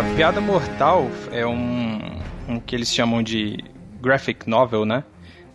A, 0.00 0.14
piada 0.14 0.40
mortal 0.40 1.10
é 1.30 1.46
um, 1.46 2.00
um 2.48 2.60
que 2.60 2.74
eles 2.74 2.92
chamam 2.92 3.22
de 3.22 3.58
graphic 4.00 4.48
novel, 4.48 4.84
né? 4.84 5.04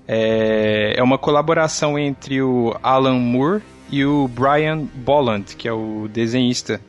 É, 0.08 0.94
é 0.98 1.04
uma 1.04 1.18
colaboração 1.18 1.98
entre 1.98 2.42
o 2.42 2.76
Alan 2.84 3.18
Moore 3.20 3.62
e 3.90 4.06
o 4.06 4.28
Brian 4.28 4.78
Bolland, 4.94 5.56
que 5.56 5.68
é 5.68 5.74
o 5.74 6.08
desenhista. 6.12 6.80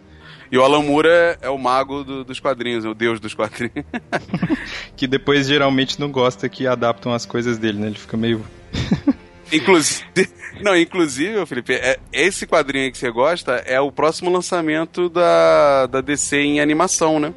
E 0.53 0.59
o 0.59 0.63
Alan 0.63 0.83
Moore 0.83 1.09
é, 1.09 1.39
é 1.43 1.51
o 1.51 1.59
mago 1.59 2.05
do- 2.05 2.25
dos 2.25 2.39
quadrinhos, 2.39 2.85
é 2.85 2.89
o 2.89 2.95
deus 2.95 3.19
dos 3.19 3.35
quadrinhos. 3.35 3.85
Que 4.97 5.07
depois 5.07 5.47
geralmente 5.47 5.99
não 6.01 6.11
gosta 6.11 6.49
que 6.49 6.67
adaptam 6.67 7.13
as 7.13 7.27
coisas 7.27 7.59
dele, 7.59 7.79
né? 7.79 7.87
Ele 7.89 7.99
fica 7.99 8.17
meio. 8.17 8.45
Inclusive, 9.53 10.05
não, 10.61 10.77
inclusive, 10.77 11.45
Felipe, 11.47 11.75
é- 11.75 11.99
esse 12.13 12.47
quadrinho 12.47 12.87
aí 12.87 12.91
que 12.91 12.99
você 12.99 13.11
gosta 13.11 13.53
é 13.67 13.81
o 13.81 13.93
próximo 13.93 14.29
lançamento 14.31 15.09
da, 15.09 15.87
da 15.87 16.01
DC 16.01 16.37
em 16.39 16.61
animação, 16.61 17.21
né? 17.21 17.33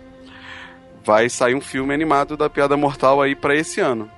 Vai 1.04 1.30
sair 1.30 1.56
um 1.56 1.62
filme 1.62 1.94
animado 1.94 2.36
da 2.38 2.50
Piada 2.50 2.76
Mortal 2.78 3.22
aí 3.22 3.36
pra 3.36 3.56
esse 3.56 3.80
ano. 3.80 4.10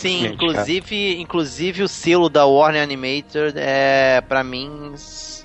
Sim, 0.00 0.26
inclusive, 0.28 1.20
inclusive 1.20 1.82
o 1.82 1.88
selo 1.88 2.30
da 2.30 2.46
Warner 2.46 2.82
Animator 2.82 3.52
é, 3.54 4.20
pra 4.22 4.42
mim, 4.42 4.94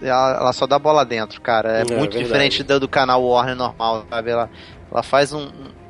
ela, 0.01 0.38
ela 0.39 0.53
só 0.53 0.65
dá 0.65 0.79
bola 0.79 1.03
dentro, 1.03 1.41
cara. 1.41 1.79
É, 1.79 1.81
É, 1.81 1.83
muito 1.97 2.13
verdade. 2.13 2.23
diferente 2.23 2.63
do, 2.63 2.79
do 2.79 2.88
canal 2.88 3.21
Warner 3.21 3.55
normal, 3.55 4.05
sabe? 4.09 4.31
Ela, 4.31 4.50
ela 4.91 5.03
faz 5.03 5.33
um- 5.33 5.50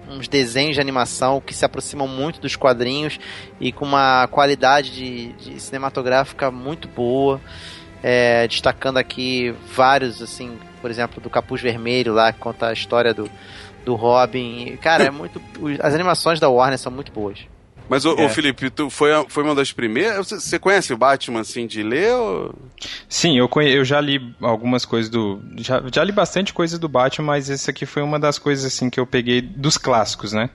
uns 0.10 0.27
desenhos 0.27 0.75
de 0.75 0.81
animação 0.81 1.39
que 1.39 1.53
se 1.53 1.63
aproximam 1.63 2.07
muito 2.07 2.41
dos 2.41 2.55
quadrinhos 2.55 3.19
e 3.60 3.72
com 3.72 3.86
uma 3.86 4.27
qualidade 4.27 4.91
de, 4.91 5.27
de 5.33 5.60
cinematográfica 5.60 6.50
muito 6.50 6.88
boa. 6.88 7.39
É, 8.01 8.45
destacando 8.48 8.98
aqui 8.98 9.55
vários, 9.74 10.22
assim, 10.22 10.57
por 10.81 10.89
exemplo, 10.91 11.22
do 11.22 11.29
Capuz 11.29 11.62
Vermelho 11.62 12.13
lá, 12.13 12.33
que 12.33 12.39
conta 12.39 12.67
a 12.67 12.74
história 12.74 13.13
do, 13.13 13.29
do 13.85 13.95
Robin. 13.95 14.77
Cara, 14.81 15.05
é 15.05 15.11
muito. 15.11 15.41
As 15.79 15.93
animações 15.93 16.39
da 16.39 16.49
Warner 16.49 16.77
são 16.77 16.91
muito 16.91 17.11
boas. 17.11 17.39
Mas, 17.89 18.05
ô, 18.05 18.15
É. 18.17 18.25
ô, 18.25 18.29
Felipe, 18.29 18.69
tu 18.69 18.89
foi, 18.89 19.09
foi 19.27 19.43
uma 19.43 19.53
das 19.53 19.71
primeiras? 19.71 20.17
Você, 20.27 20.39
você 20.39 20.57
conhece 20.57 20.93
o 20.93 20.97
Batman, 20.97 21.41
assim, 21.41 21.67
de 21.67 21.83
ler? 21.83 22.13
Ou... 22.13 22.55
Sim, 23.09 23.37
eu, 23.37 23.47
conhe... 23.49 23.71
eu 23.71 23.83
já 23.83 23.99
li 23.99 24.33
algumas 24.41 24.85
coisas 24.85 25.09
do. 25.11 25.41
Já, 25.57 25.83
já 25.93 26.03
li 26.03 26.11
bastante 26.11 26.53
coisa 26.53 26.79
do 26.79 26.87
Batman, 26.87 27.27
mas 27.27 27.49
esse 27.49 27.69
aqui 27.69 27.85
foi 27.85 28.01
uma 28.01 28.19
das 28.19 28.39
coisas 28.39 28.65
assim 28.65 28.89
que 28.89 28.99
eu 28.99 29.05
peguei 29.05 29.41
dos 29.41 29.77
clássicos, 29.77 30.33
né? 30.33 30.49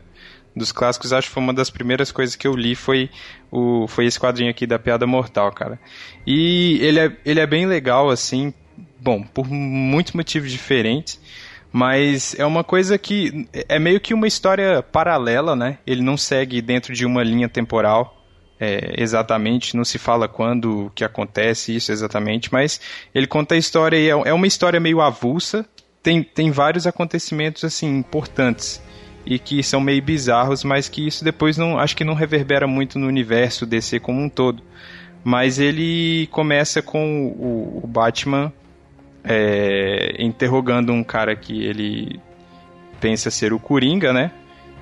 Dos 0.57 0.73
clássicos, 0.73 1.13
acho 1.13 1.29
que 1.29 1.35
foi 1.35 1.43
uma 1.43 1.55
das 1.55 1.71
primeiras 1.71 2.11
coisas 2.11 2.35
que 2.35 2.47
eu 2.47 2.57
li 2.57 2.75
foi, 2.75 3.11
o, 3.53 3.87
foi 3.87 4.07
esse 4.07 4.19
quadrinho 4.19 4.51
aqui 4.51 4.67
da 4.67 4.79
Piada 4.79 5.07
Mortal, 5.07 5.53
cara. 5.53 5.79
E 6.27 6.79
ele 6.81 6.99
é, 6.99 7.17
ele 7.25 7.39
é 7.39 7.47
bem 7.47 7.67
legal, 7.67 8.09
assim, 8.11 8.53
bom, 8.99 9.23
por 9.23 9.47
muitos 9.49 10.15
motivos 10.15 10.51
diferentes, 10.51 11.21
mas 11.73 12.35
é 12.39 12.47
uma 12.47 12.65
coisa 12.65 12.97
que 12.97 13.47
é 13.53 13.79
meio 13.79 14.01
que 14.01 14.15
uma 14.15 14.27
história 14.27 14.83
paralela, 14.83 15.55
né? 15.55 15.79
Ele 15.87 16.03
não 16.03 16.17
segue 16.17 16.63
dentro 16.63 16.95
de 16.95 17.05
uma 17.05 17.23
linha 17.23 17.49
temporal, 17.49 18.19
é, 18.61 18.95
exatamente, 19.01 19.77
não 19.77 19.85
se 19.85 19.99
fala 19.99 20.27
quando 20.27 20.91
que 20.95 21.05
acontece 21.05 21.75
isso 21.75 21.93
exatamente, 21.93 22.53
mas 22.53 22.81
ele 23.15 23.27
conta 23.27 23.55
a 23.55 23.59
história 23.59 23.97
e 23.97 24.09
é, 24.09 24.31
é 24.31 24.33
uma 24.33 24.47
história 24.47 24.81
meio 24.81 25.01
avulsa, 25.01 25.65
tem, 26.03 26.23
tem 26.23 26.51
vários 26.51 26.87
acontecimentos 26.87 27.65
assim 27.65 27.99
importantes 27.99 28.83
e 29.25 29.39
que 29.39 29.63
são 29.63 29.81
meio 29.81 30.03
bizarros, 30.03 30.65
mas 30.65 30.89
que 30.89 31.07
isso 31.07 31.23
depois 31.23 31.59
não 31.59 31.79
acho 31.79 31.95
que 31.95 32.05
não 32.05 32.15
reverbera 32.15 32.67
muito 32.67 32.99
no 32.99 33.07
universo 33.07 33.67
DC 33.67 34.01
como 34.01 34.23
um 34.23 34.29
todo. 34.29 34.63
Mas 35.23 35.59
ele 35.59 36.27
começa 36.31 36.81
com 36.81 37.27
o, 37.27 37.81
o 37.85 37.87
Batman 37.87 38.53
é, 39.29 40.15
interrogando 40.19 40.91
um 40.91 41.05
cara 41.05 41.37
que 41.37 41.63
ele 41.63 42.19
pensa 42.99 43.31
ser 43.31 43.53
o 43.53 43.59
Coringa, 43.59 44.11
né? 44.11 44.31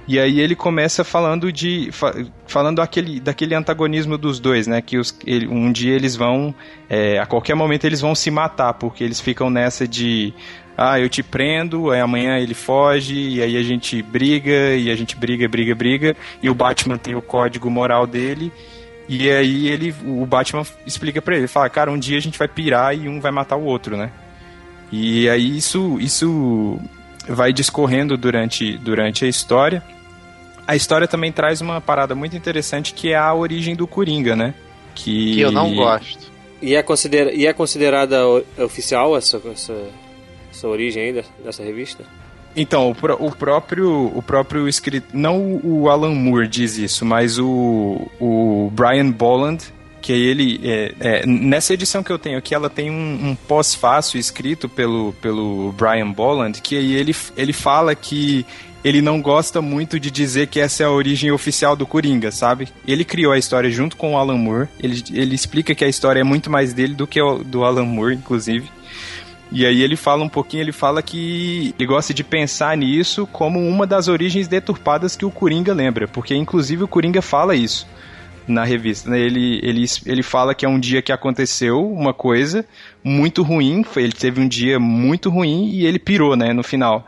E 0.09 0.21
aí 0.21 0.39
ele 0.39 0.55
começa 0.55 1.03
falando 1.03 1.53
de 1.53 1.91
falando 2.47 2.81
aquele, 2.81 3.19
daquele 3.19 3.57
antagonismo 3.57 4.17
dos 4.17 4.39
dois, 4.39 4.69
né? 4.69 4.81
Que 4.81 4.99
os, 4.99 5.19
ele, 5.27 5.49
um 5.49 5.73
dia 5.73 5.95
eles 5.95 6.15
vão 6.15 6.55
é, 6.89 7.19
a 7.19 7.27
qualquer 7.27 7.57
momento 7.57 7.85
eles 7.85 8.01
vão 8.01 8.15
se 8.15 8.31
matar 8.31 8.75
porque 8.75 9.03
eles 9.03 9.21
ficam 9.21 9.51
nessa 9.51 9.87
de 9.87 10.33
ah 10.79 11.01
eu 11.01 11.09
te 11.09 11.25
prendo, 11.25 11.91
aí 11.91 12.01
amanhã 12.01 12.39
ele 12.39 12.55
foge 12.55 13.17
e 13.17 13.43
aí 13.43 13.57
a 13.57 13.63
gente 13.65 14.01
briga 14.01 14.77
e 14.77 14.93
a 14.93 14.95
gente 14.95 15.17
briga, 15.17 15.49
briga, 15.49 15.75
briga 15.75 16.17
e 16.41 16.49
o 16.49 16.55
Batman 16.55 16.99
tem 16.99 17.17
o 17.17 17.23
código 17.23 17.69
moral 17.69 18.07
dele 18.07 18.53
e 19.09 19.29
aí 19.29 19.67
ele 19.67 19.93
o 20.05 20.25
Batman 20.25 20.63
explica 20.87 21.21
para 21.21 21.37
ele, 21.37 21.49
fala 21.49 21.69
cara 21.69 21.91
um 21.91 21.99
dia 21.99 22.17
a 22.17 22.23
gente 22.23 22.39
vai 22.39 22.47
pirar 22.47 22.97
e 22.97 23.09
um 23.09 23.21
vai 23.21 23.33
matar 23.33 23.57
o 23.57 23.65
outro, 23.65 23.97
né? 23.97 24.13
E 24.91 25.29
aí 25.29 25.57
isso 25.57 25.99
isso 26.01 26.79
vai 27.29 27.53
discorrendo 27.53 28.17
durante 28.17 28.79
durante 28.79 29.25
a 29.25 29.29
história 29.29 29.83
a 30.67 30.75
história 30.75 31.07
também 31.07 31.31
traz 31.31 31.61
uma 31.61 31.81
parada 31.81 32.15
muito 32.15 32.37
interessante 32.37 32.93
que 32.93 33.13
é 33.13 33.17
a 33.17 33.33
origem 33.33 33.77
do 33.77 33.87
Coringa, 33.87 34.35
né? 34.35 34.53
Que, 34.95 35.35
que 35.35 35.41
eu 35.41 35.53
não 35.53 35.73
gosto. 35.75 36.33
E 36.61 36.75
é, 36.75 36.83
considera 36.83 37.33
e 37.33 37.47
é 37.47 37.53
considerada 37.53 38.27
oficial 38.59 39.17
essa, 39.17 39.41
essa, 39.53 39.89
essa 40.51 40.67
origem 40.67 41.05
aí 41.05 41.25
dessa 41.45 41.63
revista? 41.63 42.03
Então, 42.57 42.91
o, 42.91 43.27
o, 43.27 43.37
próprio 43.37 44.11
o 44.15 44.23
próprio 44.23 44.67
escrito, 44.67 45.09
não 45.13 45.61
o 45.63 45.89
Alan 45.89 46.15
Moore 46.15 46.49
diz 46.49 46.79
isso, 46.79 47.05
mas 47.05 47.39
o, 47.39 48.11
o 48.19 48.71
Brian 48.73 49.11
Bolland, 49.11 49.63
que 50.07 50.13
ele 50.13 50.61
é, 50.63 50.95
é, 51.01 51.27
nessa 51.27 51.75
edição 51.75 52.01
que 52.01 52.13
eu 52.13 52.19
tenho 52.19 52.39
aqui, 52.39 52.55
ela 52.55 52.71
tem 52.71 52.89
um, 52.93 53.31
um 53.31 53.35
pós-fácil 53.35 54.21
escrito 54.21 54.69
pelo, 54.69 55.13
pelo 55.15 55.73
Brian 55.73 56.13
Bolland, 56.13 56.63
que 56.63 56.77
aí 56.77 56.95
ele, 56.95 57.13
ele 57.37 57.53
fala 57.53 57.93
que 57.93 58.47
ele 58.85 59.03
não 59.03 59.21
gosta 59.21 59.61
muito 59.61 59.99
de 59.99 60.09
dizer 60.09 60.47
que 60.47 60.61
essa 60.61 60.85
é 60.85 60.87
a 60.87 60.91
origem 60.93 61.33
oficial 61.33 61.75
do 61.75 61.85
Coringa, 61.85 62.31
sabe? 62.31 62.69
Ele 62.87 63.05
criou 63.05 63.33
a 63.33 63.39
história 63.39 63.69
junto 63.69 63.97
com 63.97 64.15
o 64.15 64.17
Alan 64.17 64.39
Moore. 64.39 64.69
Ele, 64.79 65.03
ele 65.13 65.35
explica 65.35 65.75
que 65.75 65.85
a 65.85 65.89
história 65.89 66.21
é 66.21 66.25
muito 66.25 66.49
mais 66.49 66.73
dele 66.73 66.95
do 66.95 67.05
que 67.05 67.21
o, 67.21 67.43
do 67.43 67.65
Alan 67.65 67.85
Moore, 67.85 68.15
inclusive. 68.15 68.71
E 69.51 69.67
aí 69.67 69.83
ele 69.83 69.97
fala 69.97 70.23
um 70.23 70.29
pouquinho, 70.29 70.63
ele 70.63 70.73
fala 70.73 71.03
que 71.03 71.75
ele 71.77 71.89
gosta 71.89 72.15
de 72.15 72.23
pensar 72.23 72.77
nisso 72.77 73.27
como 73.27 73.59
uma 73.59 73.89
das 73.89 74.07
origens 74.07 74.47
deturpadas 74.47 75.17
que 75.17 75.25
o 75.25 75.33
Coringa 75.33 75.75
lembra, 75.75 76.07
porque 76.07 76.37
inclusive 76.37 76.85
o 76.85 76.89
Coringa 76.89 77.21
fala 77.21 77.57
isso 77.57 77.89
na 78.47 78.65
revista. 78.65 79.11
Né? 79.11 79.21
Ele, 79.21 79.61
ele, 79.63 79.85
ele 80.05 80.23
fala 80.23 80.55
que 80.55 80.65
é 80.65 80.69
um 80.69 80.79
dia 80.79 81.03
que 81.03 81.13
aconteceu 81.13 81.81
uma 81.91 82.15
coisa 82.15 82.65
muito 83.03 83.43
ruim, 83.43 83.85
ele 83.97 84.13
teve 84.13 84.41
um 84.41 84.49
dia 84.49 84.79
muito 84.79 85.31
ruim 85.31 85.71
e 85.71 85.87
ele 85.87 85.99
pirou, 85.99 86.37
né, 86.37 86.53
no 86.53 86.63
final. 86.63 87.07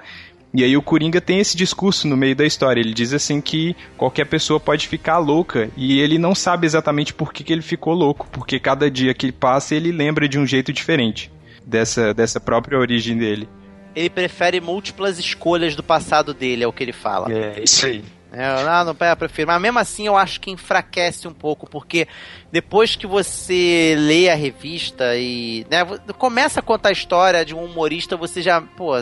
E 0.53 0.65
aí 0.65 0.77
o 0.77 0.83
Coringa 0.83 1.21
tem 1.21 1.39
esse 1.39 1.57
discurso 1.57 2.09
no 2.09 2.17
meio 2.17 2.35
da 2.35 2.47
história. 2.47 2.81
Ele 2.81 2.95
diz 2.95 3.13
assim 3.13 3.41
que 3.41 3.77
qualquer 3.97 4.25
pessoa 4.25 4.59
pode 4.59 4.89
ficar 4.89 5.19
louca 5.19 5.71
e 5.77 6.01
ele 6.01 6.19
não 6.19 6.35
sabe 6.35 6.67
exatamente 6.67 7.13
por 7.13 7.33
que, 7.33 7.45
que 7.45 7.53
ele 7.53 7.63
ficou 7.63 7.95
louco, 7.95 8.27
porque 8.33 8.59
cada 8.59 8.91
dia 8.91 9.13
que 9.13 9.31
passa 9.31 9.75
ele 9.75 9.93
lembra 9.93 10.29
de 10.29 10.39
um 10.39 10.47
jeito 10.47 10.73
diferente 10.73 11.31
dessa, 11.65 12.15
dessa 12.15 12.41
própria 12.41 12.79
origem 12.79 13.17
dele. 13.17 13.49
Ele 13.95 14.09
prefere 14.09 14.61
múltiplas 14.61 15.19
escolhas 15.19 15.75
do 15.75 15.83
passado 15.83 16.33
dele, 16.33 16.65
é 16.65 16.67
o 16.67 16.73
que 16.73 16.83
ele 16.83 16.93
fala. 16.93 17.33
É, 17.33 17.63
isso 17.63 17.85
aí. 17.87 18.03
É, 18.31 18.63
não, 18.63 18.85
não 18.85 19.07
eu 19.07 19.17
prefiro. 19.17 19.49
Mas 19.49 19.61
mesmo 19.61 19.79
assim 19.79 20.07
eu 20.07 20.17
acho 20.17 20.41
que 20.41 20.51
enfraquece 20.51 21.27
um 21.27 21.33
pouco, 21.33 21.69
porque 21.69 22.07
depois 22.53 22.95
que 22.95 23.07
você 23.07 23.95
lê 23.99 24.29
a 24.29 24.35
revista 24.35 25.17
e 25.17 25.67
né, 25.71 25.85
começa 26.19 26.61
a 26.61 26.63
contar 26.63 26.91
a 26.91 26.93
história 26.93 27.45
de 27.45 27.55
um 27.55 27.65
humorista, 27.65 28.17
você 28.17 28.43
já, 28.43 28.61
pô, 28.61 28.99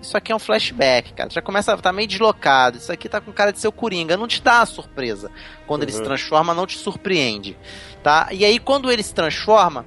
isso 0.00 0.16
aqui 0.16 0.32
é 0.32 0.34
um 0.34 0.38
flashback, 0.38 1.12
cara. 1.12 1.28
Já 1.28 1.42
começa 1.42 1.72
a 1.72 1.74
estar 1.74 1.90
tá 1.90 1.92
meio 1.92 2.08
deslocado. 2.08 2.78
Isso 2.78 2.90
aqui 2.90 3.08
tá 3.08 3.20
com 3.20 3.32
cara 3.32 3.52
de 3.52 3.60
ser 3.60 3.68
o 3.68 3.72
Coringa. 3.72 4.16
Não 4.16 4.26
te 4.26 4.40
dá 4.42 4.62
a 4.62 4.66
surpresa. 4.66 5.30
Quando 5.66 5.82
uhum. 5.82 5.84
ele 5.84 5.92
se 5.92 5.98
uhum. 5.98 6.04
transforma, 6.04 6.54
não 6.54 6.66
te 6.66 6.78
surpreende. 6.78 7.58
Tá? 8.02 8.28
E 8.32 8.46
aí, 8.46 8.58
quando 8.58 8.90
ele 8.90 9.02
se 9.02 9.12
transforma, 9.12 9.84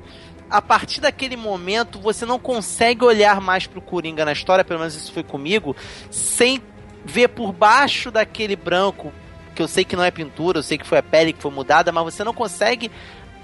a 0.54 0.62
partir 0.62 1.02
daquele 1.02 1.36
momento, 1.36 2.00
você 2.00 2.28
não 2.28 2.38
consegue 2.38 3.04
olhar 3.04 3.42
mais 3.42 3.66
pro 3.66 3.82
Coringa 3.82 4.24
na 4.24 4.34
história, 4.34 4.64
pelo 4.64 4.80
menos 4.80 4.94
isso 4.94 5.12
foi 5.12 5.24
comigo, 5.24 5.76
sem 6.12 6.62
ver 7.04 7.30
por 7.30 7.52
baixo 7.52 8.10
daquele 8.10 8.56
branco, 8.56 9.12
que 9.56 9.62
eu 9.62 9.68
sei 9.68 9.84
que 9.84 9.96
não 9.96 10.04
é 10.04 10.12
pintura, 10.12 10.60
eu 10.60 10.64
sei 10.64 10.78
que 10.78 10.88
foi 10.88 10.98
a 10.98 11.04
pele 11.04 11.34
que 11.34 11.42
foi 11.42 11.52
mudada, 11.52 11.92
mas 11.92 12.04
você 12.04 12.24
não 12.24 12.34
consegue 12.34 12.92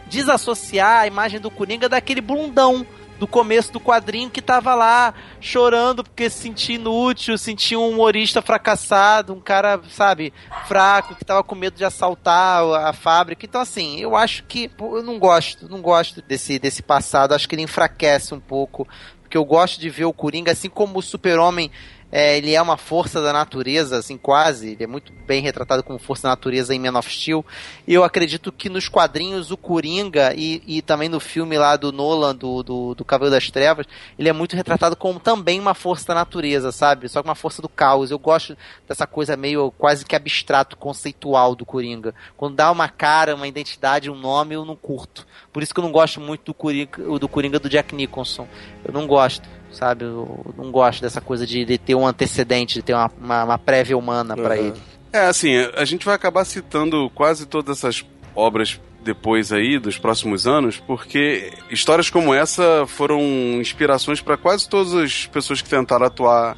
desassociar 0.07 1.01
a 1.01 1.07
imagem 1.07 1.39
do 1.39 1.51
Coringa 1.51 1.87
daquele 1.87 2.21
bundão 2.21 2.85
do 3.19 3.27
começo 3.27 3.71
do 3.73 3.81
quadrinho 3.81 4.29
que 4.29 4.41
tava 4.41 4.73
lá 4.73 5.13
chorando 5.41 6.03
porque 6.03 6.29
se 6.29 6.43
sentia 6.43 6.75
inútil, 6.75 7.37
sentia 7.37 7.77
um 7.77 7.89
humorista 7.89 8.41
fracassado, 8.41 9.33
um 9.33 9.41
cara, 9.41 9.79
sabe, 9.89 10.33
fraco, 10.67 11.15
que 11.15 11.25
tava 11.25 11.43
com 11.43 11.53
medo 11.53 11.75
de 11.75 11.83
assaltar 11.83 12.63
a 12.63 12.93
fábrica. 12.93 13.45
Então, 13.45 13.59
assim, 13.59 13.99
eu 13.99 14.15
acho 14.15 14.45
que 14.45 14.71
eu 14.79 15.03
não 15.03 15.19
gosto, 15.19 15.69
não 15.69 15.81
gosto 15.81 16.21
desse, 16.21 16.57
desse 16.57 16.81
passado, 16.81 17.35
acho 17.35 17.47
que 17.47 17.55
ele 17.55 17.61
enfraquece 17.61 18.33
um 18.33 18.39
pouco, 18.39 18.87
porque 19.21 19.37
eu 19.37 19.43
gosto 19.43 19.79
de 19.79 19.89
ver 19.89 20.05
o 20.05 20.13
Coringa, 20.13 20.53
assim 20.53 20.69
como 20.69 20.99
o 20.99 21.03
Super-Homem 21.03 21.69
é, 22.11 22.37
ele 22.37 22.53
é 22.53 22.61
uma 22.61 22.77
força 22.77 23.21
da 23.21 23.31
natureza, 23.31 23.97
assim, 23.97 24.17
quase. 24.17 24.71
Ele 24.71 24.83
é 24.83 24.87
muito 24.87 25.13
bem 25.27 25.41
retratado 25.41 25.83
como 25.83 25.99
força 25.99 26.23
da 26.23 26.29
natureza 26.29 26.73
em 26.73 26.79
Man 26.79 26.97
of 26.97 27.11
Steel. 27.11 27.45
E 27.87 27.93
eu 27.93 28.03
acredito 28.03 28.51
que 28.51 28.69
nos 28.69 28.87
quadrinhos 28.87 29.51
o 29.51 29.57
Coringa 29.57 30.33
e, 30.35 30.61
e 30.65 30.81
também 30.81 31.07
no 31.07 31.19
filme 31.19 31.57
lá 31.57 31.75
do 31.75 31.91
Nolan, 31.91 32.35
do, 32.35 32.63
do, 32.63 32.95
do 32.95 33.05
Cavaleiro 33.05 33.35
das 33.35 33.51
Trevas, 33.51 33.85
ele 34.17 34.27
é 34.27 34.33
muito 34.33 34.55
retratado 34.55 34.95
como 34.95 35.19
também 35.19 35.59
uma 35.59 35.73
força 35.75 36.07
da 36.07 36.15
natureza, 36.15 36.71
sabe? 36.71 37.07
Só 37.07 37.21
que 37.21 37.29
uma 37.29 37.35
força 37.35 37.61
do 37.61 37.69
caos. 37.69 38.09
Eu 38.09 38.17
gosto 38.17 38.57
dessa 38.87 39.05
coisa 39.05 39.37
meio 39.37 39.71
quase 39.77 40.05
que 40.05 40.15
abstrato, 40.15 40.75
conceitual 40.75 41.55
do 41.55 41.65
Coringa. 41.65 42.15
Quando 42.35 42.55
dá 42.55 42.71
uma 42.71 42.89
cara, 42.89 43.35
uma 43.35 43.47
identidade, 43.47 44.09
um 44.09 44.15
nome, 44.15 44.55
eu 44.55 44.65
não 44.65 44.75
curto. 44.75 45.27
Por 45.53 45.61
isso 45.61 45.73
que 45.73 45.79
eu 45.79 45.83
não 45.83 45.91
gosto 45.91 46.19
muito 46.19 46.45
do 46.45 46.53
Coringa 46.53 47.19
do, 47.19 47.27
Coringa 47.27 47.59
do 47.59 47.69
Jack 47.69 47.93
Nicholson. 47.93 48.47
Eu 48.83 48.93
não 48.93 49.05
gosto 49.05 49.47
sabe? 49.71 50.05
Eu 50.05 50.53
não 50.57 50.71
gosto 50.71 51.01
dessa 51.01 51.21
coisa 51.21 51.45
de, 51.45 51.65
de 51.65 51.77
ter 51.77 51.95
um 51.95 52.05
antecedente, 52.05 52.75
de 52.75 52.81
ter 52.81 52.93
uma, 52.93 53.11
uma, 53.19 53.43
uma 53.43 53.57
prévia 53.57 53.97
humana 53.97 54.35
uhum. 54.35 54.43
para 54.43 54.57
ele. 54.57 54.81
É, 55.11 55.21
assim, 55.21 55.55
a 55.75 55.85
gente 55.85 56.05
vai 56.05 56.15
acabar 56.15 56.45
citando 56.45 57.09
quase 57.15 57.45
todas 57.45 57.77
essas 57.77 58.05
obras 58.35 58.79
depois 59.03 59.51
aí, 59.51 59.79
dos 59.79 59.97
próximos 59.97 60.45
anos, 60.45 60.77
porque 60.77 61.51
histórias 61.69 62.09
como 62.09 62.33
essa 62.33 62.85
foram 62.85 63.21
inspirações 63.59 64.21
para 64.21 64.37
quase 64.37 64.67
todas 64.67 64.93
as 64.93 65.25
pessoas 65.25 65.61
que 65.61 65.69
tentaram 65.69 66.05
atuar 66.05 66.57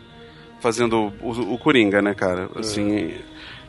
fazendo 0.59 1.13
o, 1.21 1.53
o 1.53 1.57
Coringa, 1.57 2.01
né, 2.01 2.13
cara? 2.13 2.49
Assim, 2.55 3.13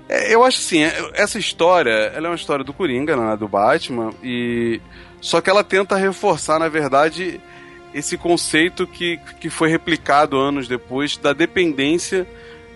é, 0.09 0.35
eu 0.35 0.45
acho 0.45 0.59
assim, 0.59 0.83
é, 0.83 1.11
essa 1.15 1.39
história, 1.39 1.91
ela 1.91 2.27
é 2.27 2.31
uma 2.31 2.37
história 2.37 2.65
do 2.65 2.73
Coringa, 2.73 3.17
não 3.17 3.31
é 3.31 3.37
do 3.37 3.49
Batman, 3.49 4.11
e 4.23 4.81
só 5.21 5.41
que 5.41 5.49
ela 5.49 5.63
tenta 5.63 5.97
reforçar, 5.97 6.59
na 6.59 6.69
verdade, 6.69 7.41
esse 7.95 8.17
conceito 8.17 8.87
que, 8.87 9.19
que 9.41 9.51
foi 9.51 9.69
replicado 9.69 10.39
anos 10.39 10.69
depois 10.69 11.17
da 11.17 11.33
dependência 11.33 12.27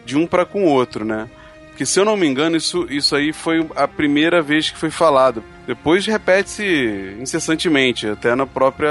de 0.04 0.16
um 0.16 0.26
para 0.26 0.44
com 0.44 0.64
o 0.64 0.68
outro, 0.68 1.04
né? 1.04 1.28
Porque 1.76 1.84
se 1.84 2.00
eu 2.00 2.06
não 2.06 2.16
me 2.16 2.26
engano, 2.26 2.56
isso, 2.56 2.86
isso 2.88 3.14
aí 3.14 3.34
foi 3.34 3.68
a 3.76 3.86
primeira 3.86 4.40
vez 4.40 4.70
que 4.70 4.78
foi 4.78 4.90
falado. 4.90 5.44
Depois 5.66 6.06
repete-se 6.06 7.16
incessantemente, 7.20 8.06
até 8.06 8.34
na 8.34 8.46
própria 8.46 8.88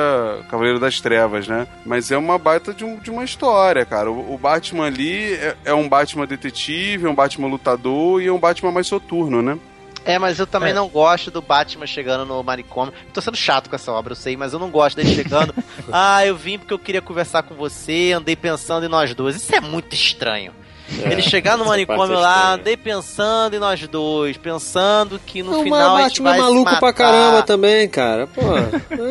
Cavaleiro 0.52 0.80
das 0.80 1.02
Trevas, 1.02 1.48
né? 1.48 1.68
Mas 1.84 2.12
é 2.12 2.18
uma 2.18 2.38
baita 2.38 2.76
de, 2.76 2.86
um, 2.86 2.98
de 2.98 3.10
uma 3.10 3.24
história, 3.24 3.84
cara. 3.86 4.12
O, 4.12 4.36
o 4.36 4.38
Batman 4.38 4.86
ali 4.86 5.34
é, 5.34 5.56
é 5.66 5.74
um 5.74 5.90
Batman 5.90 6.28
detetive, 6.28 7.08
é 7.08 7.10
um 7.10 7.16
Batman 7.16 7.48
lutador 7.48 8.22
e 8.22 8.28
é 8.28 8.32
um 8.32 8.38
Batman 8.38 8.72
mais 8.72 8.86
soturno, 8.86 9.42
né? 9.42 9.58
É, 10.06 10.20
mas 10.20 10.38
eu 10.40 10.46
também 10.46 10.70
é. 10.70 10.74
não 10.74 10.88
gosto 10.88 11.32
do 11.32 11.42
Batman 11.42 11.88
chegando 11.88 12.26
no 12.26 12.44
manicômio. 12.44 12.94
Tô 13.12 13.20
sendo 13.20 13.36
chato 13.36 13.70
com 13.70 13.76
essa 13.76 13.92
obra, 13.92 14.12
eu 14.12 14.16
sei, 14.16 14.38
mas 14.38 14.54
eu 14.54 14.60
não 14.60 14.70
gosto 14.70 14.96
dele 14.96 15.14
chegando. 15.14 15.54
ah, 15.92 16.26
eu 16.26 16.36
vim 16.36 16.60
porque 16.60 16.74
eu 16.74 16.80
queria 16.80 17.02
conversar 17.02 17.44
com 17.44 17.56
você, 17.56 18.14
andei 18.16 18.36
pensando 18.36 18.86
em 18.86 18.90
nós 18.90 19.14
dois. 19.16 19.36
Isso 19.36 19.54
é 19.54 19.60
muito 19.60 19.94
estranho. 19.94 20.54
É, 21.04 21.12
ele 21.12 21.22
chegar 21.24 21.58
no 21.58 21.66
manicômio 21.66 22.20
lá, 22.20 22.54
andei 22.54 22.78
pensando 22.78 23.56
em 23.56 23.60
nós 23.60 23.86
dois, 23.88 24.38
pensando 24.38 25.20
que 25.26 25.42
no 25.42 25.52
não, 25.52 25.64
final 25.64 25.96
a 25.96 26.08
gente 26.08 26.22
vai 26.22 26.38
é 26.38 26.42
maluco 26.42 26.80
pra 26.80 26.94
caramba 26.94 27.42
também, 27.42 27.90
cara. 27.90 28.28
Pô, 28.28 28.42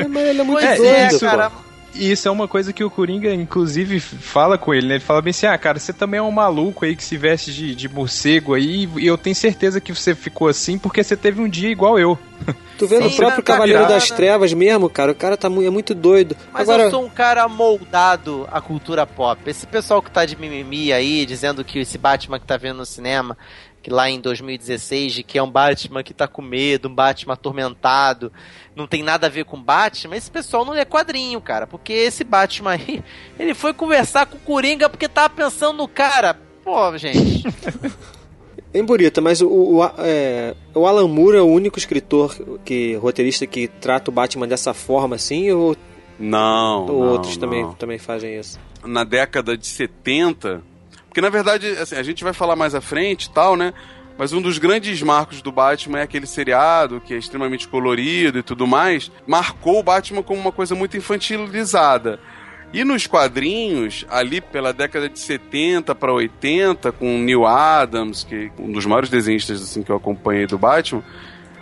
mas 0.08 0.28
ele 0.28 0.40
é 0.40 0.44
muito 0.44 0.60
pois 0.60 0.78
doido, 0.78 1.16
é, 1.16 1.18
cara. 1.18 1.52
E 1.94 2.10
isso 2.10 2.26
é 2.26 2.30
uma 2.30 2.48
coisa 2.48 2.72
que 2.72 2.82
o 2.82 2.90
Coringa, 2.90 3.32
inclusive, 3.32 4.00
fala 4.00 4.58
com 4.58 4.74
ele, 4.74 4.86
né? 4.88 4.94
Ele 4.94 5.00
fala 5.04 5.22
bem 5.22 5.30
assim: 5.30 5.46
ah, 5.46 5.56
cara, 5.56 5.78
você 5.78 5.92
também 5.92 6.18
é 6.18 6.22
um 6.22 6.30
maluco 6.30 6.84
aí 6.84 6.96
que 6.96 7.04
se 7.04 7.16
veste 7.16 7.52
de, 7.54 7.74
de 7.74 7.88
morcego 7.88 8.54
aí, 8.54 8.88
e 8.96 9.06
eu 9.06 9.16
tenho 9.16 9.36
certeza 9.36 9.80
que 9.80 9.94
você 9.94 10.14
ficou 10.14 10.48
assim 10.48 10.78
porque 10.78 11.02
você 11.04 11.16
teve 11.16 11.40
um 11.40 11.48
dia 11.48 11.70
igual 11.70 11.98
eu. 11.98 12.18
Tu 12.76 12.88
vê 12.88 12.98
no 12.98 13.08
Sim, 13.08 13.16
próprio 13.16 13.42
tá 13.44 13.52
Cavaleiro 13.52 13.86
das 13.86 14.10
né? 14.10 14.16
Trevas 14.16 14.52
mesmo, 14.52 14.90
cara, 14.90 15.12
o 15.12 15.14
cara 15.14 15.36
tá 15.36 15.48
mu- 15.48 15.62
é 15.64 15.70
muito 15.70 15.94
doido. 15.94 16.36
Mas 16.52 16.62
Agora, 16.68 16.82
eu 16.84 16.90
sou 16.90 17.04
um 17.04 17.08
cara 17.08 17.46
moldado 17.48 18.48
à 18.50 18.60
cultura 18.60 19.06
pop. 19.06 19.40
Esse 19.48 19.64
pessoal 19.64 20.02
que 20.02 20.10
tá 20.10 20.26
de 20.26 20.34
mimimi 20.36 20.92
aí, 20.92 21.24
dizendo 21.24 21.64
que 21.64 21.78
esse 21.78 21.96
Batman 21.96 22.40
que 22.40 22.46
tá 22.46 22.56
vendo 22.56 22.78
no 22.78 22.84
cinema, 22.84 23.38
que 23.84 23.90
lá 23.90 24.08
em 24.08 24.18
2016, 24.18 25.12
de 25.12 25.22
que 25.22 25.36
é 25.36 25.42
um 25.42 25.50
Batman 25.50 26.02
que 26.02 26.14
tá 26.14 26.26
com 26.26 26.40
medo, 26.40 26.88
um 26.88 26.94
Batman 26.94 27.34
atormentado, 27.34 28.32
não 28.74 28.86
tem 28.86 29.02
nada 29.02 29.26
a 29.26 29.30
ver 29.30 29.44
com 29.44 29.62
Batman, 29.62 30.16
esse 30.16 30.30
pessoal 30.30 30.64
não 30.64 30.72
lê 30.72 30.86
quadrinho, 30.86 31.38
cara. 31.38 31.66
Porque 31.66 31.92
esse 31.92 32.24
Batman 32.24 32.70
aí, 32.70 33.04
ele 33.38 33.52
foi 33.52 33.74
conversar 33.74 34.24
com 34.24 34.38
o 34.38 34.40
Coringa 34.40 34.88
porque 34.88 35.06
tava 35.06 35.28
pensando 35.28 35.76
no 35.76 35.86
cara. 35.86 36.40
Pô, 36.64 36.96
gente. 36.96 37.44
Bem 38.72 38.82
bonita, 38.82 39.20
mas 39.20 39.42
o, 39.42 39.48
o, 39.48 39.84
é, 39.98 40.54
o 40.74 40.86
Alan 40.86 41.06
Moore 41.06 41.36
é 41.36 41.42
o 41.42 41.46
único 41.46 41.78
escritor, 41.78 42.34
que 42.64 42.94
roteirista 42.94 43.46
que 43.46 43.68
trata 43.68 44.10
o 44.10 44.14
Batman 44.14 44.48
dessa 44.48 44.72
forma 44.72 45.14
assim, 45.14 45.52
ou, 45.52 45.76
Não. 46.18 46.86
ou 46.86 47.04
não, 47.04 47.12
outros 47.12 47.36
não. 47.36 47.40
também, 47.42 47.72
também 47.74 47.98
fazem 47.98 48.36
isso? 48.38 48.58
na 48.86 49.04
década 49.04 49.56
de 49.56 49.66
70. 49.66 50.62
Porque 51.14 51.20
na 51.20 51.30
verdade, 51.30 51.68
assim, 51.78 51.94
a 51.94 52.02
gente 52.02 52.24
vai 52.24 52.32
falar 52.32 52.56
mais 52.56 52.74
à 52.74 52.80
frente 52.80 53.26
e 53.26 53.30
tal, 53.30 53.54
né? 53.54 53.72
Mas 54.18 54.32
um 54.32 54.42
dos 54.42 54.58
grandes 54.58 55.00
marcos 55.00 55.40
do 55.40 55.52
Batman 55.52 56.00
é 56.00 56.02
aquele 56.02 56.26
seriado 56.26 57.00
que 57.00 57.14
é 57.14 57.16
extremamente 57.16 57.68
colorido 57.68 58.40
e 58.40 58.42
tudo 58.42 58.66
mais. 58.66 59.12
Marcou 59.24 59.78
o 59.78 59.82
Batman 59.84 60.24
como 60.24 60.40
uma 60.40 60.50
coisa 60.50 60.74
muito 60.74 60.96
infantilizada. 60.96 62.18
E 62.72 62.82
nos 62.82 63.06
quadrinhos, 63.06 64.04
ali 64.10 64.40
pela 64.40 64.72
década 64.72 65.08
de 65.08 65.20
70 65.20 65.94
para 65.94 66.12
80, 66.12 66.90
com 66.90 67.20
Neil 67.20 67.46
Adams, 67.46 68.24
que 68.24 68.50
é 68.58 68.60
um 68.60 68.72
dos 68.72 68.84
maiores 68.84 69.08
desenhistas 69.08 69.62
assim, 69.62 69.84
que 69.84 69.92
eu 69.92 69.96
acompanhei 69.96 70.48
do 70.48 70.58
Batman, 70.58 71.04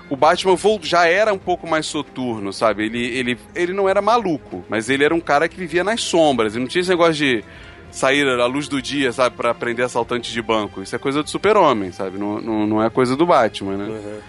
o 0.09 0.17
Batman 0.17 0.57
já 0.81 1.07
era 1.07 1.31
um 1.31 1.38
pouco 1.38 1.69
mais 1.69 1.85
soturno, 1.85 2.55
sabe? 2.55 2.87
Ele, 2.87 3.05
ele, 3.05 3.38
ele 3.55 3.75
não 3.75 3.87
era 3.87 4.01
maluco, 4.01 4.65
mas 4.71 4.88
ele 4.88 5.05
era 5.05 5.15
um 5.15 5.21
cara 5.21 5.47
que 5.47 5.59
vivia 5.59 5.85
nas 5.85 6.01
sombras. 6.01 6.55
Ele 6.55 6.65
não 6.65 6.69
tinha 6.71 6.81
esse 6.81 6.88
negócio 6.88 7.12
de 7.17 7.45
sair 7.92 8.26
à 8.26 8.46
luz 8.46 8.66
do 8.66 8.83
dia, 8.83 9.12
sabe? 9.12 9.37
Pra 9.37 9.55
prender 9.55 9.85
assaltante 9.85 10.33
de 10.33 10.42
banco. 10.42 10.83
Isso 10.83 10.96
é 10.96 10.98
coisa 10.98 11.22
do 11.22 11.31
super-homem, 11.31 11.92
sabe? 11.92 12.18
Não, 12.18 12.40
não, 12.40 12.66
não 12.66 12.83
é 12.83 12.90
coisa 12.90 13.14
do 13.14 13.26
Batman, 13.26 13.76
né? 13.76 14.20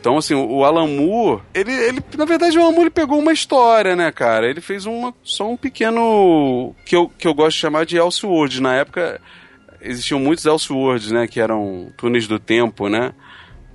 Então, 0.00 0.16
assim, 0.16 0.34
o 0.34 0.58
o 0.58 0.64
Alan 0.64 0.86
Moore, 0.86 1.42
ele, 1.52 1.72
ele, 1.72 2.00
na 2.16 2.24
verdade, 2.24 2.56
o 2.56 2.60
Alan 2.60 2.70
Moore 2.70 2.84
ele 2.84 2.90
pegou 2.90 3.18
uma 3.18 3.32
história, 3.32 3.96
né, 3.96 4.12
cara? 4.12 4.48
Ele 4.48 4.60
fez 4.60 4.86
uma, 4.86 5.12
só 5.24 5.50
um 5.50 5.56
pequeno, 5.56 6.74
que 6.84 6.94
eu, 6.94 7.10
que 7.18 7.26
eu 7.26 7.34
gosto 7.34 7.56
de 7.56 7.60
chamar 7.60 7.84
de 7.84 7.96
Elseworld. 7.96 8.62
Na 8.62 8.74
época, 8.74 9.20
existiam 9.80 10.20
muitos 10.20 10.46
Elseworlds, 10.46 11.10
né, 11.10 11.26
que 11.26 11.40
eram 11.40 11.90
túneis 11.96 12.28
do 12.28 12.38
tempo, 12.38 12.88
né? 12.88 13.12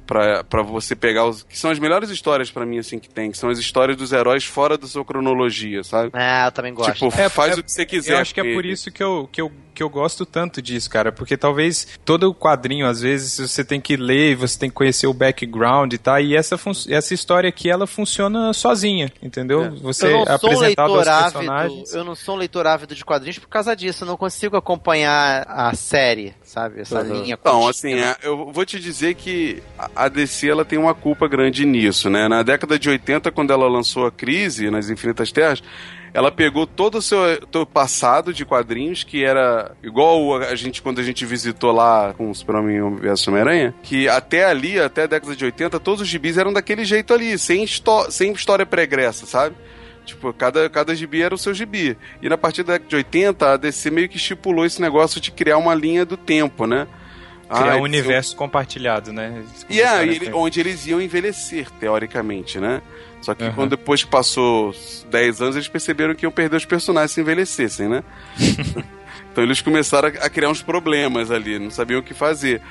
Pra, 0.06 0.44
pra 0.44 0.62
você 0.62 0.96
pegar 0.96 1.26
os. 1.26 1.44
Que 1.44 1.58
são 1.58 1.72
as 1.72 1.80
melhores 1.80 2.10
histórias 2.10 2.52
pra 2.52 2.66
mim, 2.66 2.78
assim, 2.78 3.00
que 3.00 3.08
tem. 3.10 3.32
Que 3.32 3.38
são 3.38 3.50
as 3.50 3.58
histórias 3.58 3.96
dos 3.96 4.12
heróis 4.12 4.44
fora 4.44 4.78
da 4.78 4.86
sua 4.86 5.06
cronologia, 5.06 5.82
sabe? 5.84 6.10
Ah, 6.14 6.48
eu 6.48 6.52
também 6.52 6.74
gosto. 6.74 6.94
Tipo, 6.94 7.22
É, 7.22 7.30
faz 7.30 7.56
é- 7.58 7.60
o 7.62 7.64
que 7.64 7.72
você 7.72 7.86
quiser. 7.86 8.14
Eu 8.14 8.18
acho 8.18 8.34
que 8.34 8.42
é 8.42 8.44
por 8.44 8.66
ele. 8.66 8.74
isso 8.74 8.92
que 8.92 9.02
eu, 9.02 9.30
que, 9.32 9.40
eu, 9.42 9.50
que 9.74 9.84
eu 9.84 9.90
gosto 9.90 10.26
tanto 10.26 10.62
disso, 10.62 10.90
cara. 10.90 11.12
Porque 11.12 11.36
talvez 11.36 11.88
todo 12.06 12.30
o 12.30 12.36
quadrinho, 12.36 12.86
às 12.88 13.02
vezes, 13.02 13.38
você 13.52 13.64
tem 13.64 13.82
que 13.82 13.98
ler, 13.98 14.36
você 14.36 14.58
tem 14.58 14.70
que 14.70 14.76
conhecer 14.76 15.08
o 15.08 15.14
background 15.14 15.92
e 15.94 15.98
tal. 15.98 16.20
E 16.20 16.36
essa, 16.36 16.58
essa 16.90 17.14
história 17.14 17.50
aqui, 17.50 17.70
ela 17.70 17.86
funciona 17.88 18.54
sozinha, 18.54 19.12
entendeu? 19.22 19.72
Você 19.82 20.08
eu 20.08 20.26
não 20.26 20.38
sou 20.38 20.50
um 20.50 20.54
ávido, 20.64 21.32
personagens. 21.32 21.94
eu 21.94 22.04
não 22.04 22.16
sou 22.16 22.36
um 22.36 22.38
leitor 22.38 22.68
ávido 22.68 22.96
de 22.96 23.04
quadrinhos 23.04 23.40
por 23.40 23.48
causa 23.50 23.76
disso, 23.76 24.04
eu 24.04 24.08
não 24.08 24.18
consigo 24.18 24.56
acompanhar 24.56 25.46
a 25.48 25.74
série, 25.76 26.34
sabe? 26.44 26.82
Essa 26.82 27.02
linha 27.02 27.38
Então, 27.40 27.62
contínua. 27.62 27.70
assim, 27.72 27.94
é, 27.96 28.16
eu 28.24 28.52
vou 28.52 28.66
te 28.66 28.80
dizer 28.80 29.16
que 29.16 29.62
a- 29.78 29.90
a 29.96 30.08
DC 30.08 30.48
ela 30.50 30.64
tem 30.66 30.78
uma 30.78 30.94
culpa 30.94 31.28
grande 31.28 31.66
nisso, 31.66 32.10
né? 32.10 32.28
Na 32.28 32.44
década 32.44 32.78
de 32.78 32.90
80, 32.90 33.32
quando 33.32 33.52
ela 33.52 33.68
lançou 33.68 34.06
a 34.06 34.12
Crise 34.12 34.70
nas 34.70 34.90
Infinitas 34.90 35.32
Terras, 35.32 35.62
ela 36.14 36.32
pegou 36.32 36.68
todo 36.68 37.00
o 37.00 37.02
seu, 37.02 37.18
seu 37.52 37.66
passado 37.66 38.34
de 38.34 38.46
quadrinhos, 38.46 39.04
que 39.04 39.24
era 39.26 39.72
igual 39.82 40.36
a 40.44 40.54
gente 40.56 40.82
quando 40.82 41.00
a 41.00 41.04
gente 41.04 41.26
visitou 41.26 41.72
lá 41.72 42.14
com 42.16 42.30
o 42.30 42.36
Super-Homem 42.36 42.96
vs 42.98 43.28
Homem-Aranha, 43.28 43.74
que 43.82 44.08
até 44.08 44.46
ali, 44.46 44.80
até 44.80 45.04
a 45.04 45.08
década 45.08 45.36
de 45.36 45.44
80, 45.46 45.80
todos 45.80 46.02
os 46.02 46.08
gibis 46.08 46.38
eram 46.38 46.54
daquele 46.54 46.86
jeito 46.86 47.14
ali, 47.14 47.38
sem, 47.40 47.66
sem 48.10 48.32
história 48.32 48.66
pregressa, 48.66 49.26
sabe? 49.26 49.56
Tipo, 50.06 50.32
cada, 50.34 50.70
cada 50.70 50.94
gibi 50.94 51.22
era 51.22 51.34
o 51.34 51.38
seu 51.38 51.54
gibi. 51.54 51.98
E 52.22 52.28
na 52.30 52.38
partir 52.38 52.62
da 52.64 52.74
década 52.74 52.90
de 52.90 52.96
80, 52.98 53.54
a 53.54 53.58
DC 53.58 53.90
meio 53.90 54.10
que 54.10 54.18
estipulou 54.18 54.66
esse 54.66 54.82
negócio 54.82 55.20
de 55.22 55.32
criar 55.32 55.58
uma 55.58 55.74
linha 55.74 56.06
do 56.06 56.18
tempo, 56.18 56.68
né? 56.68 56.88
Criar 57.50 57.74
Ah, 57.74 57.78
um 57.78 57.82
universo 57.84 58.36
compartilhado, 58.36 59.14
né? 59.14 59.44
E 59.70 59.80
é, 59.80 59.84
começaram 59.86 60.06
e 60.06 60.10
a 60.10 60.14
ele- 60.14 60.34
onde 60.34 60.60
eles 60.60 60.86
iam 60.88 61.00
envelhecer, 61.02 61.70
teoricamente, 61.80 62.60
né? 62.60 62.82
Só 63.24 63.34
que 63.34 63.44
Aham. 63.44 63.54
quando 63.56 63.70
depois 63.72 64.04
que 64.04 64.10
passou 64.10 64.76
10 65.10 65.42
anos, 65.42 65.56
eles 65.56 65.68
perceberam 65.68 66.14
que 66.14 66.26
iam 66.26 66.32
perder 66.32 66.58
os 66.58 66.66
personagens 66.66 67.12
se 67.12 67.22
envelhecessem, 67.22 67.88
né? 67.90 68.04
então 69.32 69.44
eles 69.44 69.62
começaram 69.62 70.10
a 70.10 70.26
a 70.26 70.30
criar 70.30 70.50
uns 70.50 70.62
problemas 70.62 71.32
ali, 71.32 71.58
não 71.58 71.72
sabiam 71.72 72.00
o 72.00 72.04
que 72.04 72.14
fazer. 72.14 72.62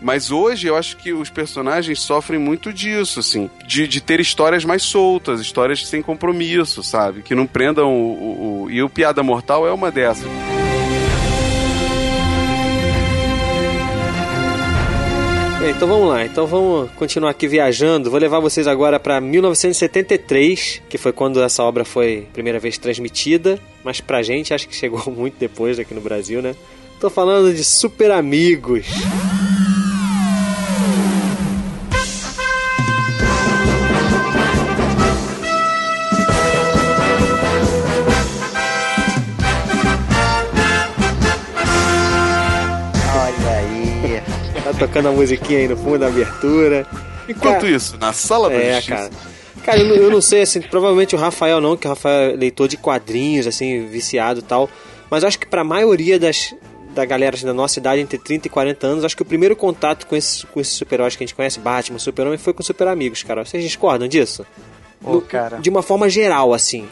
Mas 0.00 0.30
hoje 0.30 0.66
eu 0.68 0.76
acho 0.76 0.96
que 0.98 1.12
os 1.14 1.30
personagens 1.30 2.00
sofrem 2.00 2.38
muito 2.38 2.70
disso, 2.72 3.18
assim, 3.20 3.50
de, 3.66 3.88
de 3.88 4.00
ter 4.00 4.20
histórias 4.20 4.62
mais 4.64 4.82
soltas, 4.82 5.40
histórias 5.40 5.86
sem 5.86 6.02
compromisso, 6.02 6.82
sabe? 6.82 7.22
Que 7.22 7.34
não 7.34 7.46
prendam 7.46 7.90
o. 7.90 8.12
o- 8.12 8.62
o- 8.64 8.70
E 8.70 8.82
o 8.82 8.90
Piada 8.90 9.22
Mortal 9.22 9.66
é 9.66 9.72
uma 9.72 9.90
dessas. 9.90 10.26
Então 15.68 15.88
vamos 15.88 16.08
lá, 16.08 16.24
então 16.24 16.46
vamos 16.46 16.90
continuar 16.92 17.30
aqui 17.30 17.48
viajando. 17.48 18.08
Vou 18.08 18.20
levar 18.20 18.38
vocês 18.38 18.68
agora 18.68 19.00
para 19.00 19.20
1973, 19.20 20.80
que 20.88 20.96
foi 20.96 21.12
quando 21.12 21.42
essa 21.42 21.62
obra 21.64 21.84
foi 21.84 22.24
primeira 22.32 22.60
vez 22.60 22.78
transmitida, 22.78 23.58
mas 23.82 24.00
pra 24.00 24.22
gente 24.22 24.54
acho 24.54 24.68
que 24.68 24.76
chegou 24.76 25.02
muito 25.10 25.34
depois 25.40 25.80
aqui 25.80 25.92
no 25.92 26.00
Brasil, 26.00 26.40
né? 26.40 26.54
Tô 27.00 27.10
falando 27.10 27.52
de 27.52 27.64
Super 27.64 28.12
Amigos. 28.12 28.86
Tocando 44.78 45.08
a 45.08 45.12
musiquinha 45.12 45.60
aí 45.60 45.68
no 45.68 45.76
fundo 45.76 45.98
da 45.98 46.06
abertura. 46.08 46.86
Enquanto 47.28 47.60
Cara, 47.62 47.68
isso, 47.70 47.96
na 47.98 48.12
sala 48.12 48.48
da 48.48 48.54
É, 48.56 48.74
justiça. 48.76 48.96
cara. 48.96 49.10
Cara, 49.64 49.78
eu 49.80 49.86
não, 49.88 49.96
eu 49.96 50.10
não 50.10 50.20
sei, 50.20 50.42
assim, 50.42 50.60
provavelmente 50.60 51.14
o 51.16 51.18
Rafael 51.18 51.60
não, 51.60 51.76
que 51.76 51.86
o 51.86 51.90
Rafael 51.90 52.30
é 52.32 52.36
leitor 52.36 52.68
de 52.68 52.76
quadrinhos, 52.76 53.46
assim, 53.48 53.86
viciado 53.86 54.38
e 54.40 54.42
tal. 54.42 54.70
Mas 55.10 55.24
acho 55.24 55.38
que 55.38 55.46
pra 55.46 55.64
maioria 55.64 56.20
das, 56.20 56.54
da 56.94 57.04
galera 57.04 57.34
assim, 57.34 57.46
da 57.46 57.52
nossa 57.54 57.80
idade, 57.80 58.00
entre 58.00 58.16
30 58.18 58.46
e 58.46 58.50
40 58.50 58.86
anos, 58.86 59.04
acho 59.04 59.16
que 59.16 59.22
o 59.22 59.26
primeiro 59.26 59.56
contato 59.56 60.06
com 60.06 60.14
esses, 60.14 60.44
com 60.44 60.60
esses 60.60 60.74
super-heróis 60.74 61.16
que 61.16 61.24
a 61.24 61.26
gente 61.26 61.34
conhece, 61.34 61.58
Batman, 61.58 61.98
Super-Homem, 61.98 62.38
foi 62.38 62.52
com 62.52 62.62
Super 62.62 62.86
Amigos, 62.86 63.22
cara. 63.24 63.44
Vocês 63.44 63.62
discordam 63.64 64.06
disso? 64.06 64.46
Ô, 65.04 65.14
No- 65.14 65.20
cara. 65.20 65.56
De 65.58 65.68
uma 65.68 65.82
forma 65.82 66.08
geral, 66.08 66.54
assim. 66.54 66.86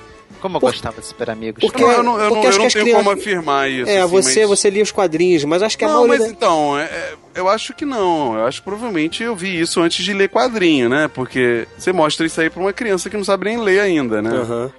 Como 0.44 0.58
eu 0.58 0.60
Por- 0.60 0.72
gostava 0.72 1.00
de 1.00 1.06
Super 1.06 1.30
Amigos. 1.30 1.58
Porque- 1.62 1.82
Eu 1.82 1.86
não, 1.88 1.94
eu 1.96 2.02
não, 2.02 2.20
eu 2.20 2.28
porque 2.28 2.46
não, 2.48 2.52
eu 2.52 2.58
não 2.58 2.68
tenho 2.68 2.84
crianças- 2.84 2.94
como 3.04 3.10
afirmar 3.10 3.70
isso. 3.70 3.88
é, 3.90 4.00
assim, 4.02 4.10
você, 4.10 4.40
mas... 4.40 4.48
você 4.50 4.68
lia 4.68 4.82
os 4.82 4.92
quadrinhos, 4.92 5.42
mas 5.44 5.62
acho 5.62 5.78
que 5.78 5.86
a 5.86 5.88
Não, 5.88 6.00
maioria... 6.06 6.18
mas 6.18 6.28
então, 6.30 6.78
é- 6.78 6.82
é- 6.84 7.14
eu 7.34 7.48
acho 7.48 7.72
que 7.72 7.86
não. 7.86 8.34
Eu 8.36 8.44
acho 8.46 8.58
que 8.60 8.64
provavelmente 8.66 9.22
eu 9.22 9.34
vi 9.34 9.58
isso 9.58 9.80
antes 9.80 10.04
de 10.04 10.12
ler 10.12 10.28
quadrinho, 10.28 10.90
né? 10.90 11.08
Porque 11.08 11.66
você 11.78 11.94
mostra 11.94 12.26
isso 12.26 12.38
aí 12.42 12.50
pra 12.50 12.60
uma 12.60 12.74
criança 12.74 13.08
que 13.08 13.16
não 13.16 13.24
sabe 13.24 13.46
nem 13.46 13.56
ler 13.58 13.80
ainda, 13.80 14.20
né? 14.20 14.28
Aham. 14.36 14.70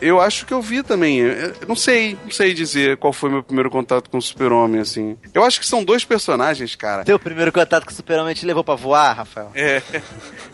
Eu- 0.00 0.20
acho 0.20 0.44
que 0.44 0.52
eu 0.52 0.60
vi 0.60 0.82
também. 0.82 1.18
Eu 1.20 1.54
não 1.68 1.76
sei, 1.76 2.16
não 2.24 2.30
sei 2.30 2.52
dizer 2.52 2.96
qual 2.96 3.12
foi 3.12 3.30
meu 3.30 3.42
primeiro 3.42 3.70
contato 3.70 4.10
com 4.10 4.18
o 4.18 4.22
Super-Homem, 4.22 4.80
assim. 4.80 5.16
Eu 5.32 5.44
acho 5.44 5.60
que 5.60 5.66
são 5.66 5.84
dois 5.84 6.04
personagens, 6.04 6.74
cara. 6.74 7.04
Teu 7.04 7.18
primeiro 7.18 7.52
contato 7.52 7.84
com 7.84 7.90
o 7.90 7.94
Super-Homem 7.94 8.34
te 8.34 8.44
levou 8.44 8.64
pra 8.64 8.74
voar, 8.74 9.12
Rafael? 9.18 9.50
É. 9.54 9.82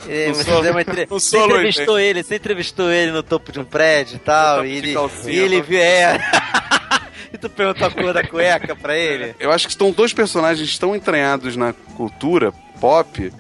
É, 0.09 0.33
você, 0.33 0.45
deu 0.61 0.71
uma 0.71 0.81
entre... 0.83 1.07
você 1.07 1.39
entrevistou 1.39 1.99
ele, 1.99 2.23
você 2.23 2.37
entrevistou 2.37 2.91
ele 2.91 3.13
no 3.13 3.23
topo 3.23 3.51
de 3.51 3.59
um 3.59 3.65
prédio 3.65 4.17
e 4.17 4.19
tal, 4.19 4.65
e 4.67 4.77
ele, 4.77 4.93
calcinha, 4.93 5.33
e 5.33 5.39
ele 5.39 5.63
viu, 5.63 5.79
é... 5.79 6.19
e 7.33 7.39
tu 7.39 7.49
perguntou 7.49 7.87
a 7.87 7.91
cor 7.91 8.13
da 8.13 8.23
cueca 8.27 8.77
pra 8.77 8.97
ele? 8.97 9.35
Eu 9.41 9.51
acho 9.51 9.67
que 9.67 9.73
estão 9.73 9.91
dois 9.91 10.13
personagens 10.13 10.77
tão 10.79 10.95
entranhados 10.95 11.57
na 11.57 11.73
cultura 11.73 12.53
pop 12.81 13.33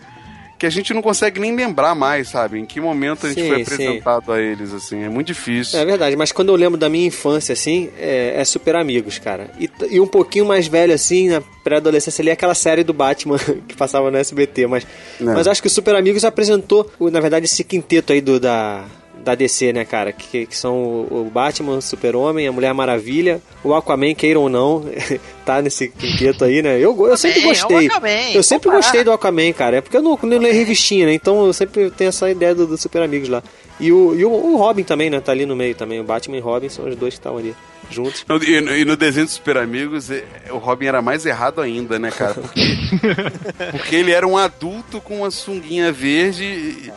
que 0.58 0.66
a 0.66 0.70
gente 0.70 0.94
não 0.94 1.02
consegue 1.02 1.40
nem 1.40 1.54
lembrar 1.54 1.94
mais, 1.94 2.28
sabe? 2.28 2.58
Em 2.58 2.64
que 2.64 2.80
momento 2.80 3.26
a 3.26 3.28
gente 3.28 3.42
Sim, 3.42 3.48
foi 3.48 3.64
sim. 3.64 3.72
apresentado 3.74 4.32
a 4.32 4.40
eles, 4.40 4.72
assim. 4.72 5.02
É 5.02 5.08
muito 5.08 5.28
difícil. 5.28 5.78
É 5.78 5.84
verdade, 5.84 6.16
mas 6.16 6.32
quando 6.32 6.50
eu 6.50 6.56
lembro 6.56 6.78
da 6.78 6.88
minha 6.88 7.06
infância, 7.06 7.52
assim, 7.52 7.90
é, 7.98 8.34
é 8.36 8.44
Super 8.44 8.76
Amigos, 8.76 9.18
cara. 9.18 9.50
E, 9.58 9.68
e 9.90 10.00
um 10.00 10.06
pouquinho 10.06 10.44
mais 10.46 10.66
velho, 10.66 10.94
assim, 10.94 11.28
na 11.28 11.40
pré-adolescência 11.62 12.22
ali, 12.22 12.30
é 12.30 12.32
aquela 12.32 12.54
série 12.54 12.84
do 12.84 12.92
Batman 12.92 13.38
que 13.66 13.74
passava 13.74 14.10
no 14.10 14.16
SBT. 14.16 14.66
Mas, 14.66 14.86
É. 15.20 15.24
mas 15.24 15.46
acho 15.46 15.60
que 15.60 15.68
o 15.68 15.70
Super 15.70 15.94
Amigos 15.96 16.24
apresentou, 16.24 16.90
na 17.00 17.20
verdade, 17.20 17.46
esse 17.46 17.64
quinteto 17.64 18.12
aí 18.12 18.20
do, 18.20 18.38
da, 18.38 18.84
da 19.24 19.34
DC, 19.34 19.72
né, 19.72 19.84
cara? 19.84 20.12
Que, 20.12 20.46
que 20.46 20.56
são 20.56 20.74
o 20.76 21.24
o 21.26 21.30
Batman, 21.30 21.78
o 21.78 21.82
Super-Homem, 21.82 22.46
a 22.46 22.52
Mulher 22.52 22.72
Maravilha, 22.74 23.40
o 23.64 23.74
Aquaman, 23.74 24.14
queira 24.14 24.38
ou 24.38 24.48
não, 24.48 24.84
tá 25.44 25.60
nesse 25.62 25.88
quinteto 25.88 26.44
aí, 26.44 26.60
né? 26.62 26.78
Eu, 26.78 26.94
eu 27.08 27.16
sempre 27.16 27.40
é 27.40 27.42
gostei. 27.44 27.86
Aquaman, 27.86 28.30
eu 28.34 28.42
sempre 28.42 28.70
gostei 28.70 29.02
do 29.02 29.10
Aquaman, 29.12 29.52
cara. 29.52 29.78
É 29.78 29.80
porque 29.80 29.96
eu 29.96 30.02
não, 30.02 30.18
não 30.22 30.38
leio 30.38 30.54
revistinha, 30.54 31.06
né? 31.06 31.14
Então 31.14 31.46
eu 31.46 31.52
sempre 31.52 31.90
tenho 31.90 32.08
essa 32.10 32.30
ideia 32.30 32.54
do, 32.54 32.66
do 32.66 32.76
Super 32.76 33.02
Amigos 33.02 33.28
lá. 33.28 33.42
E 33.80 33.90
o, 33.90 34.14
e 34.14 34.24
o, 34.24 34.30
o 34.30 34.56
Robin 34.56 34.84
também, 34.84 35.10
né? 35.10 35.18
Tá 35.20 35.32
ali 35.32 35.44
no 35.46 35.56
meio 35.56 35.74
também. 35.74 35.98
O 35.98 36.04
Batman 36.04 36.36
e 36.36 36.40
o 36.40 36.44
Robin 36.44 36.68
são 36.68 36.86
os 36.86 36.94
dois 36.94 37.14
que 37.14 37.18
estão 37.18 37.36
ali 37.36 37.54
juntos. 37.90 38.24
Não, 38.28 38.36
E, 38.36 38.60
no- 38.60 38.76
e 38.76 38.84
no 38.84 38.96
desenho 38.96 39.26
dos 39.26 39.34
Super 39.34 39.56
Amigos, 39.58 40.08
o 40.50 40.58
Robin 40.58 40.86
era 40.86 41.02
mais 41.02 41.26
errado 41.26 41.60
ainda, 41.60 41.98
né, 41.98 42.10
cara? 42.10 42.34
Porque, 42.34 42.60
porque 43.72 43.96
ele 43.96 44.12
era 44.12 44.26
um 44.26 44.36
adulto 44.36 45.00
com 45.00 45.18
uma 45.18 45.30
sunguinha 45.30 45.90
verde 45.90 46.44
e, 46.44 46.92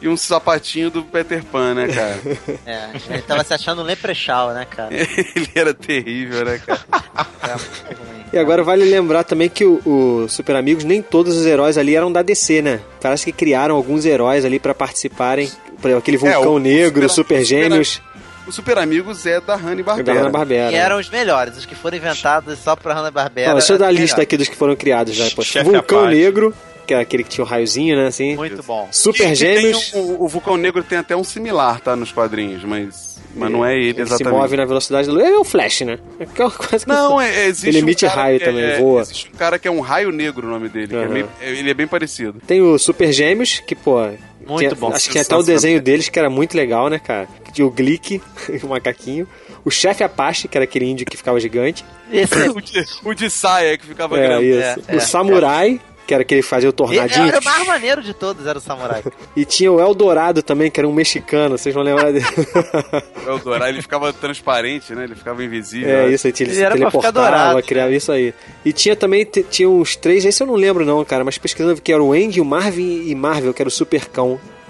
e 0.00 0.08
um 0.08 0.16
sapatinho 0.16 0.90
do 0.90 1.02
Peter 1.02 1.44
Pan, 1.44 1.74
né, 1.74 1.88
cara? 1.88 2.18
É, 2.66 2.88
ele 3.10 3.22
tava 3.22 3.44
se 3.44 3.52
achando 3.54 3.82
um 3.82 3.84
leprechal, 3.84 4.52
né, 4.54 4.66
cara? 4.68 4.90
ele 4.94 5.48
era 5.54 5.74
terrível, 5.74 6.44
né, 6.44 6.60
cara? 6.64 6.80
Muito 6.88 8.00
ruim. 8.02 8.20
E 8.32 8.38
agora 8.38 8.62
vale 8.62 8.84
lembrar 8.84 9.24
também 9.24 9.48
que 9.48 9.64
o, 9.64 9.80
o 9.84 10.28
Super 10.28 10.56
Amigos, 10.56 10.84
nem 10.84 11.02
todos 11.02 11.36
os 11.36 11.44
heróis 11.46 11.76
ali 11.76 11.96
eram 11.96 12.10
da 12.12 12.22
DC, 12.22 12.62
né? 12.62 12.80
Parece 13.00 13.24
que 13.26 13.32
criaram 13.32 13.74
alguns 13.74 14.04
heróis 14.06 14.44
ali 14.44 14.58
pra 14.60 14.72
participarem. 14.74 15.50
Por 15.80 15.88
exemplo, 15.88 15.98
aquele 15.98 16.16
Vulcão 16.16 16.42
É, 16.42 16.46
o- 16.46 16.52
o 16.54 16.58
Negro, 16.58 17.08
Super- 17.08 17.40
Super 17.40 17.44
Gêmeos, 17.44 18.00
O 18.46 18.52
Super 18.52 18.78
Amigos 18.78 19.26
é 19.26 19.40
da 19.40 19.54
é 19.54 19.56
da 19.56 19.56
Hanna-Barbera. 19.56 20.18
Hanna-Barbera. 20.20 20.72
E 20.72 20.74
eram 20.76 20.98
os 20.98 21.08
melhores, 21.10 21.56
os 21.56 21.64
que 21.66 21.74
foram 21.74 21.96
inventados 21.96 22.58
só 22.58 22.74
pra 22.76 22.94
Hanna-Barbera. 22.94 23.52
Deixa 23.54 23.72
eu 23.74 23.78
dar 23.78 23.88
a 23.88 23.90
lista 23.90 24.16
melhores. 24.16 24.22
aqui 24.22 24.36
dos 24.36 24.48
que 24.48 24.56
foram 24.56 24.76
criados 24.76 25.14
já. 25.14 25.28
Pô. 25.34 25.42
Chefe 25.42 25.68
Vulcão 25.70 26.00
Apache. 26.00 26.16
Negro, 26.16 26.54
que 26.90 26.94
é 26.94 27.00
aquele 27.00 27.22
que 27.22 27.30
tinha 27.30 27.44
o 27.44 27.46
raiozinho, 27.46 27.96
né? 27.96 28.08
Assim. 28.08 28.34
Muito 28.34 28.62
bom. 28.64 28.88
Super 28.90 29.26
tem 29.26 29.34
Gêmeos. 29.36 29.92
um- 29.94 30.22
o, 30.24 30.26
Vulcão 30.26 30.56
Negro 30.56 30.82
tem 30.82 30.98
até 30.98 31.14
um 31.16 31.22
similar, 31.22 31.80
tá, 31.80 31.94
nos 31.94 32.10
quadrinhos, 32.10 32.64
mas, 32.64 33.16
mas 33.36 33.48
não 33.50 33.64
é 33.64 33.76
ele, 33.76 33.90
Ele 33.90 33.94
se 33.94 34.00
exatamente. 34.02 34.34
move 34.40 34.56
na 34.56 34.64
velocidade 34.64 35.06
da 35.06 35.12
luz. 35.14 35.24
É 35.24 35.36
o 35.38 35.44
Flash, 35.44 35.82
né? 35.82 35.98
É 36.18 36.26
coisa 36.26 36.84
que- 36.84 36.88
Não, 36.88 37.20
é, 37.20 37.46
existe 37.46 37.68
Ele 37.68 37.78
um 37.78 37.82
emite 37.82 38.06
cara 38.06 38.20
raio 38.22 38.38
que 38.40 38.44
também, 38.44 38.64
é, 38.64 38.78
voa. 38.78 39.02
Existe 39.02 39.30
um 39.32 39.38
cara 39.38 39.58
que 39.58 39.68
é 39.68 39.70
um 39.70 39.80
raio 39.80 40.10
negro 40.10 40.48
o 40.48 40.50
nome 40.50 40.68
dele, 40.68 40.88
que 40.88 40.96
é 40.96 41.06
meio- 41.06 41.28
ele 41.40 41.70
é 41.70 41.74
bem 41.74 41.86
parecido. 41.86 42.40
Tem 42.44 42.60
o 42.60 42.76
Super 42.76 43.12
Gêmeos, 43.12 43.60
que, 43.64 43.76
pô. 43.76 44.00
Muito 44.46 44.58
tinha- 44.58 44.74
bom. 44.74 44.88
Acho 44.92 45.04
que 45.06 45.12
tinha 45.12 45.22
até 45.22 45.36
o 45.36 45.42
desenho 45.44 45.80
deles 45.80 46.08
que 46.08 46.18
era 46.18 46.28
muito 46.28 46.56
legal, 46.56 46.88
né, 46.88 46.98
cara? 46.98 47.28
Que 47.44 47.52
tinha 47.52 47.66
o 47.66 47.70
Glick, 47.70 48.20
o 48.64 48.66
macaquinho. 48.66 49.28
O 49.64 49.70
chefe 49.70 50.02
Apache, 50.02 50.48
que 50.48 50.56
era 50.56 50.64
aquele 50.64 50.86
índio 50.86 51.04
que 51.06 51.16
ficava 51.16 51.38
gigante. 51.38 51.84
Esse 52.10 52.34
o, 52.48 52.60
de, 52.60 52.84
o 53.04 53.14
de 53.14 53.28
saia 53.30 53.76
que 53.76 53.86
ficava 53.86 54.18
É, 54.18 54.22
grande. 54.26 54.46
isso. 54.46 54.80
é, 54.88 54.96
o 54.96 55.00
Samurai, 55.00 55.78
que 56.10 56.14
era 56.14 56.22
aquele 56.22 56.42
que 56.42 56.48
fazia 56.48 56.68
o 56.68 56.70
Ele 56.70 56.76
tornadinho. 56.76 57.28
era 57.28 57.38
o 57.38 57.44
mais 57.44 57.66
maneiro 57.68 58.02
de 58.02 58.12
todos, 58.12 58.44
era 58.44 58.58
o 58.58 58.60
samurai. 58.60 59.00
E 59.36 59.44
tinha 59.44 59.70
o 59.70 59.80
Eldorado 59.80 60.42
também, 60.42 60.68
que 60.68 60.80
era 60.80 60.88
um 60.88 60.92
mexicano, 60.92 61.56
vocês 61.56 61.72
vão 61.72 61.84
lembrar 61.84 62.12
dele. 62.12 62.26
É 63.24 63.30
o 63.30 63.38
Dourado, 63.38 63.66
ele 63.66 63.82
ficava 63.82 64.12
transparente, 64.12 64.92
né? 64.92 65.04
Ele 65.04 65.14
ficava 65.14 65.44
invisível. 65.44 65.88
É 65.88 66.06
né? 66.06 66.12
isso 66.12 66.26
aí, 66.26 66.32
ele, 66.40 66.50
Ele 66.50 66.54
se 66.56 66.64
era 66.64 66.76
pra 66.76 66.90
ficar 66.90 66.90
teleportava, 66.90 67.30
dourado, 67.30 67.62
criava 67.62 67.92
isso 67.92 68.10
aí. 68.10 68.34
E 68.64 68.72
tinha 68.72 68.96
também, 68.96 69.24
tinha 69.24 69.68
uns 69.68 69.94
três, 69.94 70.24
esse 70.24 70.42
eu 70.42 70.46
não 70.48 70.54
lembro 70.54 70.84
não, 70.84 71.04
cara, 71.04 71.22
mas 71.22 71.38
pesquisando 71.38 71.80
que 71.80 71.92
era 71.92 72.02
o 72.02 72.12
Andy, 72.12 72.40
o 72.40 72.44
Marvin 72.44 73.04
e 73.06 73.14
Marvel, 73.14 73.54
que 73.54 73.62
era 73.62 73.68
o 73.68 73.70
Super 73.70 74.08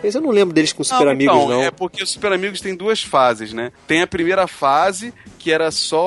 Esse 0.03 0.17
eu 0.19 0.23
não 0.23 0.31
lembro 0.31 0.55
deles 0.55 0.73
com 0.73 0.83
Super 0.83 1.05
Não, 1.05 1.13
Amigos, 1.13 1.35
então, 1.37 1.49
não. 1.49 1.63
É 1.63 1.71
porque 1.71 2.03
os 2.03 2.11
Super 2.11 2.33
Amigos 2.33 2.61
tem 2.61 2.75
duas 2.75 3.03
fases, 3.03 3.53
né? 3.53 3.71
Tem 3.87 4.01
a 4.03 4.07
primeira 4.07 4.47
fase, 4.47 5.13
que 5.39 5.51
era 5.53 5.71
só 5.71 5.99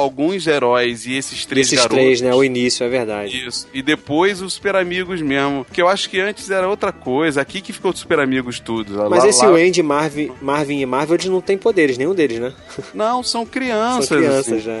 alguns 0.00 0.46
heróis 0.46 1.04
e 1.06 1.14
esses 1.14 1.44
três 1.44 1.66
Esses 1.66 1.78
garotos. 1.78 1.96
três, 1.98 2.20
né? 2.20 2.34
O 2.34 2.42
início, 2.42 2.84
é 2.84 2.88
verdade. 2.88 3.46
Isso. 3.46 3.68
E 3.74 3.82
depois 3.82 4.40
os 4.40 4.54
Super 4.54 4.76
Amigos 4.76 5.20
mesmo. 5.20 5.66
Que 5.72 5.82
eu 5.82 5.88
acho 5.88 6.08
que 6.08 6.18
antes 6.20 6.50
era 6.50 6.68
outra 6.68 6.90
coisa. 6.92 7.40
Aqui 7.40 7.60
que 7.60 7.72
ficou 7.72 7.90
os 7.92 7.98
Super 8.00 8.18
Amigos 8.20 8.58
tudo. 8.60 8.96
Mas 9.10 9.22
Lá- 9.24 9.28
esse 9.28 9.44
lá- 9.44 9.56
Andy, 9.58 9.82
Marvin, 9.82 10.32
Marvin 10.40 10.80
e 10.80 10.86
Marvel, 10.86 11.16
eles 11.16 11.26
não 11.26 11.40
têm 11.40 11.58
poderes, 11.58 11.98
nenhum 11.98 12.14
deles, 12.14 12.38
né? 12.38 12.52
Não, 12.94 13.22
são 13.22 13.44
crianças. 13.44 14.06
São 14.06 14.18
crianças 14.18 14.52
assim. 14.54 14.60
já. 14.60 14.72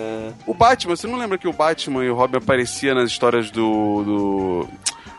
O 0.46 0.54
Batman, 0.54 0.96
você 0.96 1.06
não 1.06 1.18
lembra 1.18 1.36
que 1.36 1.46
o 1.48 1.52
Batman 1.52 2.04
e 2.04 2.10
o 2.10 2.14
Robin 2.14 2.38
apareciam 2.38 2.94
nas 2.94 3.10
histórias 3.10 3.50
do. 3.50 4.02
do. 4.04 4.68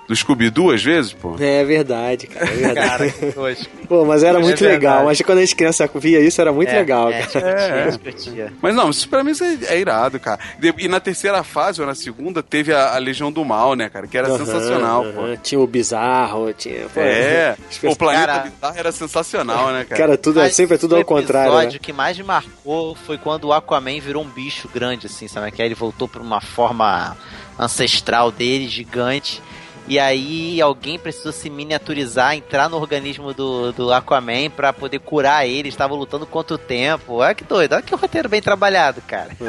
Do 0.08 0.16
Scooby-Doo 0.16 0.72
às 0.72 0.84
vezes, 0.84 1.14
pô? 1.14 1.36
É 1.40 1.64
verdade, 1.64 2.28
cara, 2.28 2.46
é 2.46 2.52
verdade. 2.56 3.12
Cara. 3.14 3.56
Pô, 3.88 4.06
mas 4.06 4.24
era 4.24 4.38
É 4.40 4.42
muito 4.42 4.60
verdade. 4.60 4.80
legal. 4.86 5.06
Mas 5.06 5.22
quando 5.22 5.38
a 5.40 5.42
gente 5.42 5.56
criança 5.56 5.90
via 5.96 6.20
isso, 6.20 6.40
era 6.42 6.52
muito 6.54 6.70
É, 6.70 6.78
legal, 6.80 7.10
é, 7.10 7.22
cara. 7.24 7.28
divertia, 7.28 7.92
divertia. 7.92 8.54
Mas 8.62 8.76
não, 8.76 8.90
isso 8.90 9.08
pra 9.10 9.24
mim 9.24 9.32
é, 9.68 9.74
é 9.76 9.80
irado, 9.80 10.20
cara. 10.20 10.40
De- 10.60 10.74
E 10.78 10.88
na 10.88 11.00
terceira 11.00 11.44
fase, 11.44 11.82
ou 11.82 11.88
na 11.88 11.96
segunda, 11.96 12.44
teve 12.44 12.74
a, 12.74 12.96
a 12.96 12.98
Legião 12.98 13.32
do 13.32 13.44
Mal, 13.44 13.74
né, 13.76 13.90
cara? 13.90 14.06
Que 14.08 14.18
era 14.18 14.28
Aham, 14.28 14.38
sensacional, 14.38 15.04
aham. 15.06 15.36
Tinha 15.42 15.60
o 15.60 15.68
Bizarro, 15.68 16.54
tinha. 16.54 16.88
pô. 16.94 17.00
É, 17.00 17.56
o 17.84 17.96
Planeta 17.96 18.26
Cara- 18.28 18.44
Bizarro 18.44 18.78
era 18.80 18.92
sensacional, 18.92 19.72
né, 19.72 19.86
cara? 19.86 20.02
Cara, 20.02 20.18
tudo, 20.18 20.40
Mas 20.40 20.54
sempre 20.56 20.76
é 20.76 20.78
tudo 20.78 20.94
o 20.94 20.98
ao 20.98 21.06
contrário. 21.06 21.50
episódio 21.54 21.74
Né? 21.74 21.80
que 21.82 21.94
mais 21.94 22.18
me 22.18 22.24
marcou 22.24 22.96
foi 23.06 23.18
quando 23.18 23.46
o 23.46 23.54
Aquaman 23.54 24.00
virou 24.00 24.24
um 24.24 24.28
bicho 24.30 24.70
grande, 24.74 25.08
assim, 25.08 25.28
sabe? 25.28 25.52
Que 25.52 25.62
aí 25.62 25.68
ele 25.68 25.76
voltou 25.76 26.08
pra 26.08 26.22
uma 26.22 26.42
forma 26.42 27.16
ancestral 27.58 28.32
dele, 28.32 28.68
gigante. 28.68 29.42
E 29.88 30.00
aí 30.00 30.60
alguém 30.60 30.98
precisou 30.98 31.32
se 31.32 31.50
miniaturizar, 31.50 32.36
entrar 32.36 32.70
no 32.70 32.78
organismo 32.78 33.34
do, 33.34 33.72
do 33.72 33.94
Aquaman 33.94 34.50
pra 34.50 34.74
poder 34.74 35.00
curar 35.00 35.48
ele. 35.48 35.70
Estava 35.70 35.94
lutando 35.94 36.26
contra 36.26 36.56
o 36.56 36.60
tempo. 36.60 37.16
Olha 37.16 37.36
que 37.36 37.44
doido, 37.44 37.74
olha 37.74 37.82
que 37.84 37.94
roteiro 37.94 38.28
bem 38.28 38.42
trabalhado, 38.42 39.02
cara. 39.02 39.30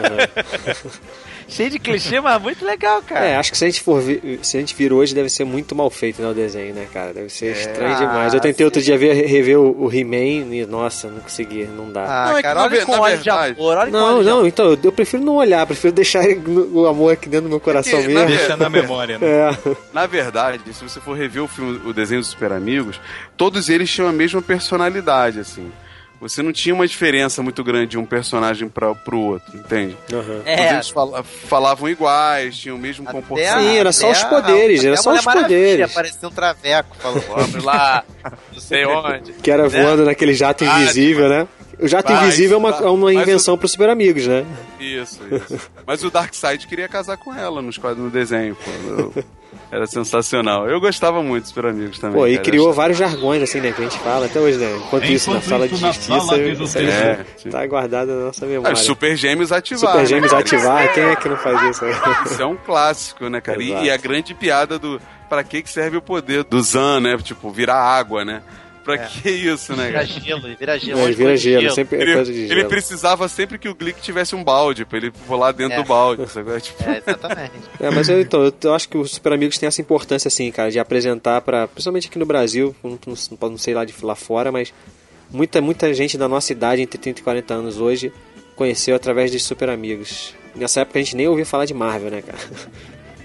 Cheio 1.48 1.70
de 1.70 1.78
clichê, 1.78 2.20
mas 2.20 2.42
muito 2.42 2.64
legal, 2.64 3.00
cara. 3.02 3.24
É, 3.24 3.36
acho 3.36 3.52
que 3.52 3.56
se 3.58 3.64
a 3.64 3.68
gente 3.68 3.80
for 3.80 4.00
vi- 4.00 4.40
se 4.42 4.56
a 4.56 4.60
gente 4.60 4.74
vir 4.74 4.92
hoje, 4.92 5.14
deve 5.14 5.28
ser 5.28 5.44
muito 5.44 5.74
mal 5.76 5.88
feito, 5.88 6.20
né, 6.20 6.28
o 6.28 6.34
desenho, 6.34 6.74
né, 6.74 6.86
cara? 6.92 7.14
Deve 7.14 7.28
ser 7.28 7.52
estranho 7.52 7.94
Ah, 7.94 7.98
demais. 8.00 8.34
Eu 8.34 8.40
tentei 8.40 8.64
outro 8.66 8.82
dia 8.82 8.98
ver, 8.98 9.12
rever 9.26 9.56
o, 9.58 9.84
o 9.84 9.92
He-Man 9.94 10.52
e, 10.54 10.66
nossa, 10.66 11.08
não 11.08 11.20
consegui, 11.20 11.64
não 11.64 11.90
dá. 11.92 12.04
Ah, 12.04 12.24
Não, 12.30 12.32
é 12.32 12.36
que 12.36 12.42
cara, 12.42 12.62
olha 12.62 12.84
com 12.84 12.92
na 12.92 12.98
de 12.98 13.14
verdade- 13.16 13.60
amor, 13.60 13.76
olha 13.76 13.90
Não, 13.92 14.22
não, 14.22 14.32
amor. 14.38 14.46
então, 14.48 14.66
eu, 14.72 14.78
eu 14.82 14.92
prefiro 14.92 15.22
não 15.22 15.36
olhar, 15.36 15.64
prefiro 15.66 15.92
deixar 15.94 16.24
no- 16.36 16.80
o 16.82 16.86
amor 16.88 17.12
aqui 17.12 17.28
dentro 17.28 17.44
do 17.46 17.50
meu 17.50 17.60
coração 17.60 18.02
que, 18.02 18.08
na 18.08 18.24
mesmo. 18.24 18.36
Deixa 18.36 18.56
na 18.56 18.68
memória, 18.68 19.16
né? 19.18 19.26
É. 19.26 19.50
Na 19.92 20.04
verdade, 20.06 20.60
se 20.74 20.82
você 20.82 21.00
for 21.00 21.16
rever 21.16 21.44
o 21.44 21.48
filme, 21.48 21.80
o 21.86 21.92
desenho 21.92 22.20
dos 22.20 22.30
Super 22.30 22.50
Amigos, 22.52 23.00
todos 23.36 23.68
eles 23.68 23.88
tinham 23.88 24.08
a 24.08 24.12
mesma 24.12 24.42
personalidade, 24.42 25.38
assim. 25.40 25.70
Você 26.20 26.42
não 26.42 26.50
tinha 26.52 26.74
uma 26.74 26.86
diferença 26.86 27.42
muito 27.42 27.62
grande 27.62 27.88
de 27.88 27.98
um 27.98 28.06
personagem 28.06 28.68
para 28.68 28.94
pro 28.94 29.18
outro, 29.18 29.56
entende? 29.56 29.96
Aham. 30.12 30.42
É, 30.46 30.72
eles 30.74 30.88
fala- 30.88 31.22
falavam 31.22 31.88
iguais, 31.88 32.56
tinham 32.56 32.76
o 32.76 32.80
mesmo 32.80 33.06
Até 33.08 33.20
comportamento. 33.20 33.60
Sim, 33.70 33.76
era 33.76 33.92
só 33.92 34.10
os 34.10 34.22
poderes, 34.24 34.78
até 34.80 34.86
era 34.88 34.94
a 34.94 35.02
só 35.02 35.12
os 35.14 35.24
poderes. 35.24 35.90
Apareceu 35.90 36.28
um 36.28 36.32
traveco, 36.32 36.96
falou, 36.96 37.20
vamos 37.20 37.62
lá, 37.62 38.02
não 38.52 38.60
sei 38.60 38.86
onde. 38.86 39.32
Que 39.34 39.50
era 39.50 39.68
voando 39.68 40.04
naquele 40.06 40.32
jato 40.34 40.64
Ah, 40.64 40.80
invisível, 40.80 41.28
né? 41.28 41.46
O 41.78 41.86
jato 41.86 42.10
Mas- 42.10 42.22
invisível 42.22 42.54
é 42.54 42.58
uma, 42.58 42.70
é 42.70 42.88
uma 42.88 43.06
mas 43.12 43.16
o- 43.16 43.20
invenção 43.20 43.58
pros 43.58 43.72
super 43.72 43.90
amigos, 43.90 44.26
né? 44.26 44.46
Isso, 44.80 45.20
isso. 45.30 45.70
Mas 45.86 46.02
o 46.02 46.10
Darkseid 46.10 46.66
queria 46.66 46.88
casar 46.88 47.18
com 47.18 47.34
ela 47.34 47.60
nos 47.60 47.76
quadros 47.76 48.02
no 48.02 48.10
desenho, 48.10 48.56
pô. 48.56 49.22
Era 49.70 49.86
sensacional. 49.86 50.68
Eu 50.68 50.80
gostava 50.80 51.22
muito 51.22 51.42
dos 51.44 51.48
Super 51.50 51.66
Amigos 51.66 51.98
também. 51.98 52.16
Pô, 52.16 52.26
e 52.26 52.32
cara. 52.32 52.44
criou 52.44 52.68
Eu 52.68 52.72
vários 52.72 52.98
jargões, 52.98 53.42
assim, 53.42 53.60
né? 53.60 53.72
Que 53.72 53.80
a 53.82 53.84
gente 53.84 53.98
fala 53.98 54.26
até 54.26 54.38
hoje, 54.40 54.58
né? 54.58 54.76
Enquanto 54.86 55.04
isso, 55.04 55.30
na 55.30 55.36
Enquanto 55.38 55.48
sala 55.50 55.66
isso, 55.66 55.74
de 55.76 55.82
na 55.82 55.88
justiça, 55.92 56.20
sala 56.20 56.38
de 56.38 56.62
isso 56.64 56.78
aí 56.78 56.86
É, 56.86 57.26
sim. 57.36 57.48
tá 57.50 57.66
guardado 57.66 58.08
na 58.08 58.24
nossa 58.26 58.44
Ah, 58.44 58.48
memória. 58.48 58.72
os 58.74 58.80
Super 58.80 59.16
Gêmeos 59.16 59.52
ativar. 59.52 59.92
Super 59.92 60.06
Gêmeos 60.06 60.32
né? 60.32 60.38
ativar, 60.38 60.92
quem 60.94 61.02
é 61.04 61.16
que 61.16 61.28
não 61.28 61.36
faz 61.36 61.62
isso? 61.70 61.84
Isso 62.26 62.42
é 62.42 62.46
um 62.46 62.56
clássico, 62.56 63.28
né, 63.28 63.40
cara? 63.40 63.62
E, 63.62 63.70
Exato. 63.70 63.84
e 63.84 63.90
a 63.90 63.96
grande 63.96 64.34
piada 64.34 64.78
do. 64.78 65.00
Pra 65.28 65.42
que 65.42 65.60
que 65.62 65.68
serve 65.70 65.96
o 65.96 66.02
poder 66.02 66.44
do 66.44 66.60
Zan, 66.62 67.00
né? 67.00 67.16
Tipo, 67.18 67.50
virar 67.50 67.76
água, 67.82 68.24
né? 68.24 68.42
Pra 68.86 68.98
que 68.98 69.28
isso, 69.28 69.74
né, 69.76 69.86
Vira 69.88 70.04
gelo, 70.06 70.56
vira 70.56 70.78
gelo. 70.78 71.00
É, 71.00 71.06
vira 71.12 71.28
foi 71.30 71.36
gelo, 71.36 71.70
sempre 71.72 71.98
é 71.98 72.02
Ele, 72.02 72.14
coisa 72.14 72.32
de 72.32 72.38
ele 72.38 72.54
gelo. 72.54 72.68
precisava 72.68 73.28
sempre 73.28 73.58
que 73.58 73.68
o 73.68 73.74
Glick 73.74 74.00
tivesse 74.00 74.34
um 74.34 74.42
balde 74.42 74.84
pra 74.84 74.96
ele 74.96 75.10
pular 75.10 75.52
dentro 75.52 75.74
É. 75.74 75.82
do 75.82 75.84
balde. 75.84 76.26
Sabe? 76.30 76.60
Tipo, 76.60 76.82
É, 76.88 77.02
exatamente. 77.04 77.52
É, 77.80 77.90
mas 77.90 78.08
eu, 78.08 78.20
então, 78.20 78.52
eu, 78.62 78.74
acho 78.74 78.88
que 78.88 78.96
os 78.96 79.10
Super 79.10 79.32
Amigos 79.34 79.58
têm 79.58 79.66
essa 79.66 79.80
importância, 79.80 80.28
assim, 80.28 80.50
cara, 80.50 80.70
de 80.70 80.78
apresentar 80.78 81.40
para 81.42 81.66
principalmente 81.68 82.08
aqui 82.08 82.18
no 82.18 82.24
Brasil, 82.26 82.74
não, 82.82 82.98
não, 83.06 83.48
não 83.50 83.58
sei 83.58 83.74
lá 83.74 83.84
de 83.84 83.92
lá 84.02 84.14
fora, 84.14 84.50
mas 84.50 84.72
muita, 85.30 85.60
muita 85.60 85.92
gente 85.92 86.16
da 86.16 86.28
nossa 86.28 86.52
idade, 86.52 86.80
entre 86.80 86.96
30 86.98 87.20
e 87.20 87.22
40 87.24 87.52
anos 87.54 87.80
hoje, 87.80 88.12
conheceu 88.54 88.94
através 88.96 89.30
de 89.30 89.38
Super 89.40 89.68
Amigos. 89.68 90.32
Nessa 90.54 90.80
época 90.80 90.98
a 90.98 91.02
gente 91.02 91.16
nem 91.16 91.28
ouvia 91.28 91.44
falar 91.44 91.64
de 91.66 91.74
Marvel, 91.74 92.10
né, 92.10 92.22
cara? 92.22 92.38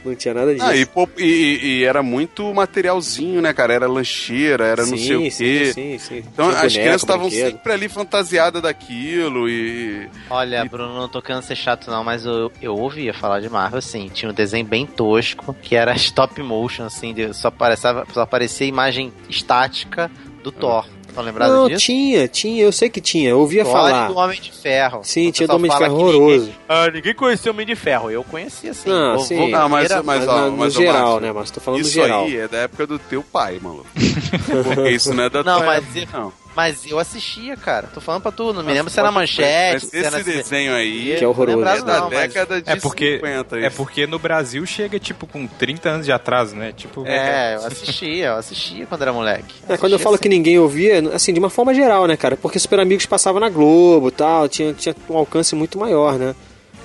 Não 0.03 0.15
tinha 0.15 0.33
nada 0.33 0.53
disso. 0.53 0.65
Ah, 0.65 0.75
e, 0.75 0.87
e- 1.19 1.65
e 1.79 1.83
era 1.83 2.01
muito 2.01 2.51
materialzinho, 2.53 3.41
né, 3.41 3.53
cara? 3.53 3.73
Era 3.73 3.87
lancheira, 3.87 4.65
era 4.65 4.85
não 4.85 4.97
sim, 4.97 5.05
sei 5.07 5.15
o 5.15 5.31
sim, 5.31 5.43
quê. 5.43 5.73
Sim, 5.73 5.97
sim, 5.99 6.17
Então 6.17 6.45
Tinha 6.47 6.55
as 6.55 6.55
boneco, 6.61 6.73
crianças 6.79 7.01
estavam 7.03 7.29
sempre 7.29 7.71
ali 7.73 7.87
fantasiadas 7.89 8.61
daquilo 8.61 9.47
e. 9.47 10.09
Olha, 10.29 10.63
E- 10.65 10.69
Bruno, 10.69 10.95
não 10.95 11.07
tô 11.07 11.21
querendo 11.21 11.43
ser 11.43 11.55
chato 11.55 11.89
não, 11.91 12.03
mas 12.03 12.25
eu, 12.25 12.51
eu 12.61 12.75
ouvia 12.75 13.13
falar 13.13 13.39
de 13.41 13.49
Marvel, 13.49 13.77
assim, 13.79 14.09
tinha 14.13 14.29
um 14.31 14.33
desenho 14.33 14.65
bem 14.65 14.85
tosco, 14.85 15.53
que 15.61 15.75
era 15.75 15.93
stop 15.95 16.41
motion, 16.41 16.85
assim, 16.85 17.13
de- 17.13 17.33
só, 17.33 17.49
aparecia, 17.49 18.03
só 18.13 18.21
aparecia 18.21 18.65
imagem 18.67 19.13
estática 19.29 20.09
do 20.43 20.51
Thor. 20.51 20.87
Estão 21.11 21.23
lembrados 21.23 21.55
Não, 21.55 21.67
disso? 21.67 21.85
tinha, 21.85 22.27
tinha, 22.27 22.63
eu 22.63 22.71
sei 22.71 22.89
que 22.89 23.01
tinha, 23.01 23.29
eu 23.29 23.39
ouvia 23.39 23.63
Thor 23.63 23.73
falar. 23.73 24.07
do 24.07 24.17
Homem 24.17 24.39
de 24.39 24.51
Ferro. 24.51 25.01
Sim, 25.03 25.29
O 25.29 25.31
tinha 25.31 25.47
do 25.47 25.55
Homem 25.55 25.69
de 25.69 25.77
Ferro 25.77 25.95
que 25.97 26.03
ninguém- 26.03 26.15
horroroso. 26.21 26.51
Ah, 26.69 26.89
ninguém 26.91 27.13
conhecia 27.13 27.51
o 27.51 27.53
Homem 27.53 27.65
de 27.65 27.75
Ferro. 27.75 28.09
Eu 28.11 28.23
conhecia 28.23 28.73
sim. 28.73 28.89
Não, 28.89 29.15
Vou- 29.17 29.25
sim. 29.25 29.37
vou- 29.37 29.49
Não, 29.49 29.69
mas, 29.69 29.89
mas, 29.89 30.03
mas 30.05 30.27
ó, 30.27 30.49
no 30.49 30.57
mas, 30.57 30.73
geral, 30.73 30.93
Márcio, 31.03 31.19
né, 31.21 31.31
Márcio? 31.33 31.53
Tô 31.55 31.61
falando 31.61 31.81
Isso 31.81 31.91
geral. 31.91 32.23
aí 32.25 32.37
é 32.37 32.47
da 32.47 32.57
época 32.59 32.87
do 32.87 32.97
teu 32.97 33.21
pai, 33.23 33.59
maluco. 33.61 33.85
Porque 34.75 34.89
isso 34.89 35.13
não 35.13 35.23
é 35.25 35.29
da 35.29 35.43
Não, 35.43 35.57
tua 35.57 35.65
mas 35.65 35.95
época, 35.97 36.17
não. 36.17 36.33
Mas 36.55 36.85
eu 36.85 36.99
assistia, 36.99 37.55
cara. 37.55 37.87
Tô 37.93 38.01
falando 38.01 38.21
pra 38.21 38.31
tu, 38.31 38.51
não 38.51 38.61
me 38.61 38.73
lembro 38.73 38.91
se 38.91 38.99
era 38.99 39.09
manchete. 39.11 39.73
Mas 39.73 39.83
se 39.83 39.97
era 40.05 40.19
esse 40.19 40.29
desenho 40.33 40.73
aí 40.75 41.15
Que 41.17 41.23
é 41.23 41.27
horroroso. 41.27 41.57
Lembrado 41.57 41.77
é 41.79 41.85
da 41.85 41.99
não, 42.01 42.09
mas- 42.09 42.19
década 42.33 42.61
de 42.61 42.69
É 42.69 42.75
porque, 42.75 43.15
50. 43.15 43.57
é 43.59 43.67
isso. 43.67 43.77
porque 43.77 44.05
no 44.05 44.19
Brasil 44.19 44.65
chega, 44.65 44.99
tipo, 44.99 45.25
com 45.25 45.47
30 45.47 45.89
anos 45.89 46.05
de 46.05 46.11
atraso, 46.11 46.55
né? 46.55 46.73
Tipo, 46.75 47.05
É, 47.07 47.55
eu 47.55 47.65
assistia, 47.65 48.25
eu 48.27 48.35
assistia 48.35 48.85
quando 48.85 49.01
era 49.01 49.13
moleque. 49.13 49.55
É, 49.69 49.77
quando 49.77 49.93
eu 49.93 49.99
falo 49.99 50.17
que 50.17 50.27
ninguém 50.27 50.59
ouvia, 50.59 50.99
assim, 51.13 51.33
de 51.33 51.39
uma 51.39 51.49
forma 51.49 51.73
geral, 51.73 52.05
né, 52.05 52.17
cara? 52.17 52.35
Porque 52.35 52.59
Super 52.59 52.81
Amigos 52.81 53.05
passava 53.05 53.39
na 53.39 53.47
Globo 53.49 54.09
e 54.09 54.11
tal, 54.11 54.49
tinha, 54.49 54.73
tinha 54.73 54.93
um 55.09 55.17
alcance 55.17 55.55
muito 55.55 55.77
maior, 55.79 56.19
né? 56.19 56.35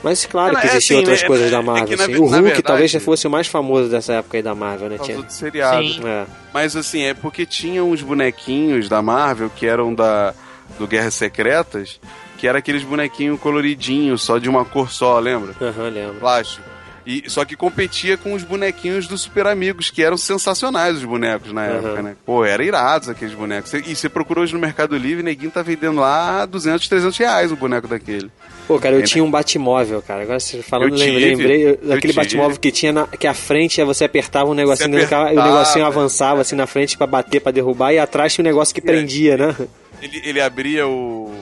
Mas 0.03 0.25
claro 0.27 0.57
que 0.57 0.67
é 0.67 0.71
existiam 0.71 0.99
assim, 0.99 1.05
outras 1.07 1.23
é- 1.23 1.27
coisas 1.27 1.47
é- 1.49 1.51
da 1.51 1.59
é 1.59 1.63
Marvel. 1.63 1.87
que 1.87 1.97
na 1.97 2.03
assim. 2.05 2.15
O 2.17 2.21
Hulk 2.27 2.43
verdade- 2.43 2.63
talvez 2.63 2.91
já 2.91 3.01
fosse 3.01 3.27
o 3.27 3.31
mais 3.31 3.47
famoso 3.47 3.89
dessa 3.91 4.13
época 4.15 4.37
aí 4.37 4.43
da 4.43 4.55
Marvel, 4.55 4.89
né? 4.91 4.99
Tinha... 4.99 5.23
do 5.23 5.31
seriado. 5.33 5.83
Sim. 5.83 6.01
É. 6.07 6.27
Mas 6.55 6.77
assim, 6.77 7.03
é 7.03 7.15
porque 7.15 7.45
tinha 7.45 7.83
uns 7.83 8.03
bonequinhos 8.03 8.89
da 8.89 9.03
Marvel 9.03 9.51
que 9.51 9.67
eram 9.67 9.95
da 9.95 10.33
do 10.79 10.87
Guerras 10.87 11.15
Secretas, 11.15 12.01
que 12.39 12.47
era 12.47 12.59
aqueles 12.59 12.83
bonequinhos 12.83 13.41
coloridinhos, 13.41 14.23
só 14.23 14.37
de 14.39 14.49
uma 14.49 14.65
cor 14.65 14.91
só, 14.91 15.19
lembra? 15.19 15.55
Aham, 15.61 15.89
lembro. 15.89 16.15
Plástico. 16.17 16.63
E, 17.07 17.23
só 17.31 17.45
que 17.45 17.55
competia 17.55 18.17
com 18.17 18.35
os 18.35 18.43
bonequinhos 18.43 19.07
do 19.07 19.17
Super 19.17 19.47
Amigos, 19.47 19.91
que 19.91 20.03
eram 20.03 20.17
sensacionais 20.17 20.97
os 20.97 21.05
bonecos 21.05 21.53
na 21.53 21.65
época, 21.65 22.03
né? 22.03 22.17
Pô, 22.27 22.45
eram 22.45 22.65
irados 22.65 23.09
aqueles 23.09 23.33
bonecos. 23.33 23.73
E 23.75 23.95
você 23.95 24.09
procurou 24.09 24.43
hoje 24.43 24.53
no 24.53 24.59
Mercado 24.59 24.97
Livre, 24.97 25.23
neguinho 25.23 25.53
tá 25.53 25.63
vendendo 25.63 26.01
lá 26.01 26.45
200, 26.45 26.89
300 26.89 27.17
reais 27.17 27.53
o 27.53 27.57
boneco 27.57 27.87
daquele. 27.87 28.29
Pô, 28.67 28.79
cara, 28.81 28.95
eu 28.95 28.99
É, 28.99 29.03
né? 29.03 29.07
tinha 29.07 29.23
um 29.23 29.31
Batmóvel, 29.31 30.03
cara. 30.03 30.23
Agora 30.23 30.41
você 30.41 30.61
falando, 30.63 30.93
Eu 30.95 30.99
lembrei, 30.99 31.31
tive, 31.31 31.43
lembrei 31.43 31.69
eu 31.69 31.77
daquele. 31.89 32.13
Batmóvel 32.13 32.59
que 32.59 32.73
tinha 32.73 32.93
na, 32.93 33.07
que 33.07 33.27
a 33.27 33.35
frente 33.35 33.83
você 33.85 34.05
apertava 34.05 34.51
um 34.51 34.55
negocinho 34.55 34.89
Você 34.91 34.97
dentro 34.97 35.07
do 35.07 35.11
carro, 35.11 35.29
e 35.35 35.39
o 35.39 35.43
negocinho 35.45 35.85
é. 35.85 35.87
avançava 35.87 36.41
assim 36.41 36.57
na 36.57 36.67
frente 36.67 36.97
pra 36.99 37.07
bater, 37.07 37.41
pra 37.41 37.53
derrubar, 37.53 37.93
e 37.93 37.99
atrás 37.99 38.35
tinha 38.35 38.43
um 38.43 38.49
negócio 38.49 38.75
que 38.75 38.81
prendia, 38.81 39.37
né? 39.37 39.55
Ele, 40.03 40.21
ele 40.25 40.41
abria 40.41 40.87
o- 40.87 41.33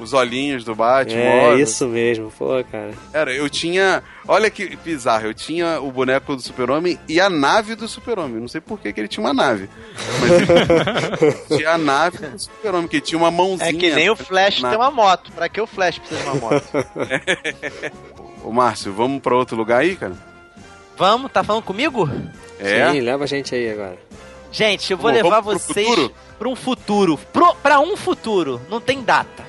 os 0.00 0.12
olhinhos 0.12 0.64
do 0.64 0.74
Batman. 0.74 1.20
É, 1.20 1.54
isso 1.56 1.86
mesmo, 1.86 2.32
pô, 2.36 2.48
cara. 2.70 2.90
Era, 3.12 3.32
eu 3.34 3.48
tinha. 3.50 4.02
Olha 4.26 4.50
que 4.50 4.76
bizarro, 4.76 5.26
eu 5.26 5.34
tinha 5.34 5.80
o 5.80 5.90
boneco 5.92 6.34
do 6.36 6.42
Super-Homem 6.42 6.98
e 7.08 7.20
a 7.20 7.28
nave 7.28 7.74
do 7.74 7.86
Super-Homem. 7.88 8.40
Não 8.40 8.48
sei 8.48 8.60
por 8.60 8.78
que, 8.78 8.92
que 8.92 9.00
ele 9.00 9.08
tinha 9.08 9.24
uma 9.24 9.34
nave. 9.34 9.68
Mas 10.20 10.30
ele 10.32 11.32
tinha 11.58 11.70
a 11.70 11.78
nave 11.78 12.18
do 12.18 12.38
Super-Homem, 12.38 12.88
que 12.88 13.00
tinha 13.00 13.18
uma 13.18 13.30
mãozinha. 13.30 13.68
É 13.70 13.72
que 13.72 13.90
nem 13.94 14.08
o 14.10 14.16
Flash 14.16 14.60
na- 14.62 14.70
tem 14.70 14.78
uma 14.78 14.90
moto. 14.90 15.30
Pra 15.32 15.48
que 15.48 15.60
o 15.60 15.66
Flash 15.66 15.98
precisa 15.98 16.20
de 16.22 16.26
uma 16.28 16.34
moto? 16.36 16.64
Ô, 18.44 18.50
Márcio, 18.52 18.92
vamos 18.92 19.20
pra 19.20 19.34
outro 19.36 19.56
lugar 19.56 19.80
aí, 19.80 19.96
cara? 19.96 20.14
Vamos, 20.96 21.30
tá 21.32 21.42
falando 21.42 21.62
comigo? 21.62 22.08
É. 22.58 22.90
Sim, 22.92 23.00
leva 23.00 23.24
a 23.24 23.26
gente 23.26 23.54
aí 23.54 23.70
agora. 23.70 23.98
Gente, 24.52 24.90
eu 24.92 24.98
vou 24.98 25.10
Vamos- 25.12 25.22
levar 25.24 25.40
vocês 25.40 26.10
pra 26.38 26.48
um 26.48 26.56
futuro. 26.56 27.18
Pro, 27.32 27.54
pra 27.62 27.80
um 27.80 27.96
futuro. 27.96 28.60
Não 28.68 28.80
tem 28.80 29.02
data. 29.02 29.44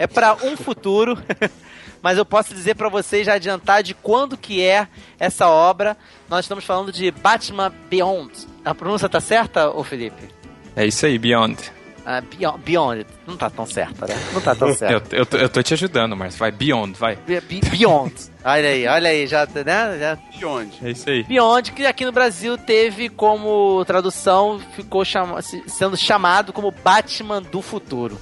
É 0.00 0.06
pra 0.06 0.34
um 0.42 0.56
futuro. 0.56 1.16
Mas 2.02 2.16
eu 2.16 2.24
posso 2.24 2.54
dizer 2.54 2.74
pra 2.76 2.88
vocês 2.88 3.26
já 3.26 3.34
adiantar 3.34 3.82
de 3.82 3.92
quando 3.92 4.36
que 4.36 4.64
é 4.64 4.88
essa 5.18 5.46
obra. 5.48 5.94
Nós 6.30 6.46
estamos 6.46 6.64
falando 6.64 6.90
de 6.90 7.10
Batman 7.10 7.70
Beyond. 7.90 8.32
A 8.64 8.74
pronúncia 8.74 9.06
tá 9.08 9.20
certa, 9.20 9.68
ô 9.70 9.84
Felipe? 9.84 10.28
é 10.74 10.86
isso 10.86 11.04
aí, 11.04 11.18
Beyond. 11.18 11.58
Ah, 12.06 12.22
Beyond, 12.22 12.58
Beyond. 12.64 13.06
Não 13.26 13.36
tá 13.36 13.50
tão 13.50 13.66
certa, 13.66 14.06
né? 14.06 14.14
Não 14.32 14.40
tá 14.40 14.54
tão 14.54 14.72
certa. 14.72 15.14
Eu, 15.14 15.18
eu, 15.20 15.26
tô- 15.26 15.36
eu 15.36 15.48
tô 15.50 15.62
te 15.62 15.74
ajudando, 15.74 16.16
Marcio. 16.16 16.38
Vai, 16.38 16.50
Beyond, 16.50 16.98
vai. 16.98 17.16
Be- 17.16 17.42
be- 17.42 17.60
Beyond. 17.68 18.14
Olha 18.42 18.68
aí, 18.70 18.86
olha 18.86 19.10
aí, 19.10 19.26
já, 19.26 19.46
né? 19.46 19.98
Já 19.98 20.14
De 20.14 20.44
onde? 20.46 20.72
É 20.82 20.90
isso 20.92 21.10
aí. 21.10 21.22
Beyond, 21.24 21.72
que 21.72 21.84
aqui 21.84 22.06
no 22.06 22.12
Brasil 22.12 22.56
teve 22.56 23.10
como 23.10 23.84
tradução, 23.84 24.58
ficou 24.74 25.04
chama- 25.04 25.42
sendo 25.42 25.98
chamado 25.98 26.50
como 26.54 26.70
Batman 26.70 27.42
do 27.42 27.60
Futuro. 27.60 28.18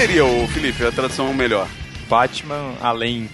Seria, 0.00 0.24
o 0.24 0.46
Felipe, 0.48 0.84
a 0.84 0.92
tradução 0.92 1.32
melhor? 1.34 1.68
Batman 2.08 2.74
além. 2.80 3.28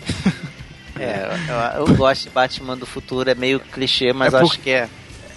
É, 0.99 1.29
eu, 1.77 1.87
eu 1.87 1.95
gosto 1.97 2.25
de 2.25 2.31
Batman 2.31 2.77
do 2.77 2.87
Futuro, 2.87 3.29
é 3.29 3.35
meio 3.35 3.61
clichê, 3.61 4.13
mas 4.13 4.33
É 4.33 4.37
eu 4.37 4.41
por- 4.41 4.51
acho 4.51 4.61
que 4.61 4.71
é. 4.71 4.89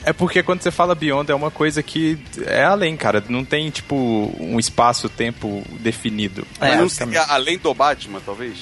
É 0.05 0.13
porque 0.13 0.41
quando 0.41 0.61
você 0.61 0.71
fala 0.71 0.95
Beyond 0.95 1.29
é 1.31 1.35
uma 1.35 1.51
coisa 1.51 1.83
que 1.83 2.17
é 2.45 2.63
além, 2.63 2.95
cara. 2.95 3.21
Não 3.27 3.43
tem, 3.43 3.69
tipo, 3.69 4.33
um 4.39 4.57
espaço-tempo 4.57 5.63
definido. 5.81 6.47
É, 6.61 6.77
Mas 6.77 6.97
não 6.99 7.23
além 7.27 7.57
do 7.57 7.73
Batman, 7.73 8.21
talvez? 8.25 8.57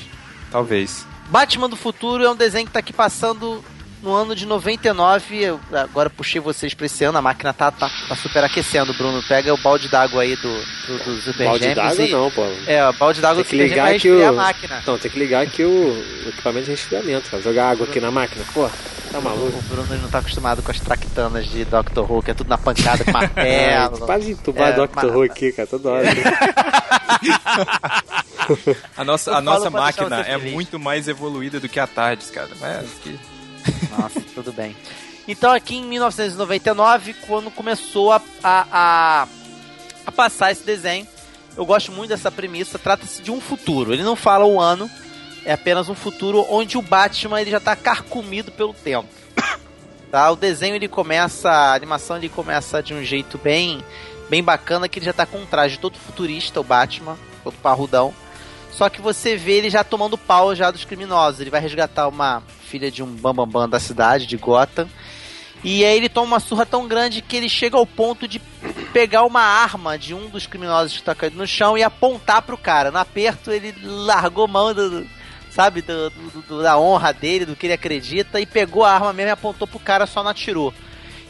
Talvez. 0.49 1.05
Batman 1.29 1.69
do 1.69 1.75
Futuro 1.75 2.23
é 2.23 2.31
um 2.31 2.35
desenho 2.35 2.65
que 2.65 2.71
tá 2.71 2.79
aqui 2.79 2.93
passando 2.93 3.63
no 4.01 4.13
ano 4.13 4.35
de 4.35 4.45
99. 4.45 5.35
Eu 5.43 5.59
agora 5.73 6.09
puxei 6.09 6.39
vocês 6.41 6.73
pra 6.73 6.85
esse 6.85 7.03
ano, 7.03 7.17
a 7.17 7.21
máquina 7.21 7.53
tá, 7.53 7.71
tá, 7.71 7.89
tá 8.07 8.15
super 8.15 8.43
aquecendo, 8.43 8.93
Bruno. 8.93 9.21
Pega 9.27 9.53
o 9.53 9.57
balde 9.57 9.87
d'água 9.87 10.21
aí 10.21 10.35
do, 10.35 10.53
do, 10.87 10.97
do 11.05 11.21
Super 11.21 11.45
Balde 11.47 11.73
d'água 11.73 12.07
não, 12.07 12.31
pô. 12.31 12.43
É, 12.67 12.87
o 12.87 12.93
balde 12.93 13.21
d'água 13.21 13.43
Tem 13.43 13.49
que 13.59 13.67
ligar 13.67 13.93
que 13.99 14.09
o... 14.09 14.27
a 14.27 14.31
máquina. 14.31 14.79
Então, 14.81 14.97
tem 14.97 15.09
que 15.11 15.17
ligar 15.19 15.43
aqui 15.43 15.63
o, 15.63 16.03
equipamento 16.27 16.65
de 16.65 16.71
resfriamento, 16.71 17.29
cara. 17.29 17.41
Jogar 17.41 17.71
água 17.71 17.87
aqui 17.87 17.99
na 17.99 18.11
máquina. 18.11 18.45
Pô, 18.53 18.69
tá 19.11 19.19
maluco. 19.21 19.57
O 19.57 19.61
Bruno 19.63 19.97
não 20.01 20.09
tá 20.09 20.19
acostumado 20.19 20.61
com 20.61 20.71
as 20.71 20.79
tractanas 20.79 21.47
de 21.47 21.65
Dr. 21.65 21.99
Who, 22.09 22.21
que 22.21 22.31
é 22.31 22.33
tudo 22.33 22.49
na 22.49 22.57
pancada 22.57 23.03
com 23.03 23.11
É, 23.39 23.77
martelo. 23.79 24.05
quase 24.05 24.31
entubar 24.31 24.69
É, 24.69 24.73
Dr. 24.73 24.89
mas- 24.95 25.05
Who 25.11 25.21
aqui, 25.23 25.51
cara, 25.51 25.67
toda 25.67 25.89
hora. 25.89 26.05
A 28.95 29.03
nossa, 29.03 29.35
a 29.35 29.41
nossa 29.41 29.71
máquina 29.71 30.19
é 30.21 30.37
feliz. 30.37 30.53
muito 30.53 30.77
mais 30.79 31.07
evoluída 31.07 31.59
do 31.59 31.67
que 31.67 31.79
a 31.79 31.87
Tardes, 31.87 32.29
cara. 32.29 32.49
Mas 32.61 32.85
que... 33.01 33.17
Nossa, 33.97 34.21
tudo 34.33 34.51
bem. 34.51 34.75
Então 35.27 35.51
aqui 35.51 35.75
em 35.75 35.83
1999, 35.85 37.13
quando 37.27 37.49
começou 37.49 38.11
a, 38.11 38.21
a, 38.43 38.67
a, 38.71 39.27
a 40.05 40.11
passar 40.11 40.51
esse 40.51 40.63
desenho, 40.63 41.07
eu 41.57 41.65
gosto 41.65 41.91
muito 41.91 42.09
dessa 42.09 42.31
premissa, 42.31 42.77
trata-se 42.77 43.21
de 43.21 43.31
um 43.31 43.41
futuro. 43.41 43.93
Ele 43.93 44.03
não 44.03 44.15
fala 44.15 44.45
o 44.45 44.59
ano, 44.59 44.89
é 45.43 45.53
apenas 45.53 45.89
um 45.89 45.95
futuro 45.95 46.45
onde 46.49 46.77
o 46.77 46.81
Batman 46.81 47.41
ele 47.41 47.51
já 47.51 47.57
está 47.57 47.75
carcomido 47.75 48.51
pelo 48.51 48.73
tempo. 48.73 49.09
Tá? 50.11 50.31
O 50.31 50.35
desenho 50.37 50.75
ele 50.75 50.87
começa, 50.87 51.49
a 51.49 51.73
animação 51.73 52.15
ele 52.15 52.29
começa 52.29 52.81
de 52.81 52.93
um 52.93 53.03
jeito 53.03 53.37
bem, 53.37 53.83
bem 54.29 54.41
bacana, 54.41 54.87
que 54.87 54.99
ele 54.99 55.05
já 55.07 55.11
tá 55.11 55.25
com 55.25 55.39
um 55.39 55.45
traje 55.45 55.77
todo 55.77 55.97
futurista, 55.97 56.61
o 56.61 56.63
Batman, 56.63 57.17
todo 57.43 57.55
parrudão. 57.57 58.13
Só 58.75 58.89
que 58.89 59.01
você 59.01 59.37
vê 59.37 59.53
ele 59.53 59.69
já 59.69 59.83
tomando 59.83 60.17
pau 60.17 60.53
já 60.55 60.69
dos 60.69 60.83
criminosos. 60.83 61.39
Ele 61.39 61.49
vai 61.49 61.61
resgatar 61.61 62.07
uma 62.07 62.43
filha 62.67 62.91
de 62.91 63.01
um 63.01 63.07
bambambam 63.07 63.45
bam, 63.45 63.61
bam 63.61 63.69
da 63.69 63.79
cidade, 63.79 64.25
de 64.25 64.35
Gotham. 64.37 64.87
E 65.63 65.83
aí 65.85 65.95
ele 65.97 66.09
toma 66.09 66.27
uma 66.27 66.39
surra 66.39 66.65
tão 66.65 66.87
grande 66.87 67.21
que 67.21 67.35
ele 67.37 67.47
chega 67.49 67.77
ao 67.77 67.85
ponto 67.87 68.27
de 68.27 68.39
pegar 68.93 69.23
uma 69.23 69.41
arma 69.41 69.97
de 69.97 70.13
um 70.13 70.27
dos 70.29 70.45
criminosos 70.45 70.91
que 70.93 70.99
está 70.99 71.15
caído 71.15 71.37
no 71.37 71.47
chão 71.47 71.77
e 71.77 71.83
apontar 71.83 72.41
pro 72.41 72.57
cara. 72.57 72.91
No 72.91 72.97
aperto 72.99 73.49
ele 73.51 73.73
largou 73.81 74.47
mão 74.47 74.73
do, 74.73 75.07
sabe, 75.49 75.81
do- 75.81 76.09
do- 76.47 76.61
da 76.61 76.77
honra 76.77 77.13
dele, 77.13 77.45
do 77.45 77.55
que 77.55 77.65
ele 77.65 77.73
acredita 77.73 78.39
e 78.39 78.45
pegou 78.45 78.83
a 78.83 78.91
arma 78.91 79.13
mesmo 79.13 79.29
e 79.29 79.31
apontou 79.31 79.67
pro 79.67 79.79
cara, 79.79 80.05
só 80.05 80.21
não 80.21 80.31
atirou. 80.31 80.73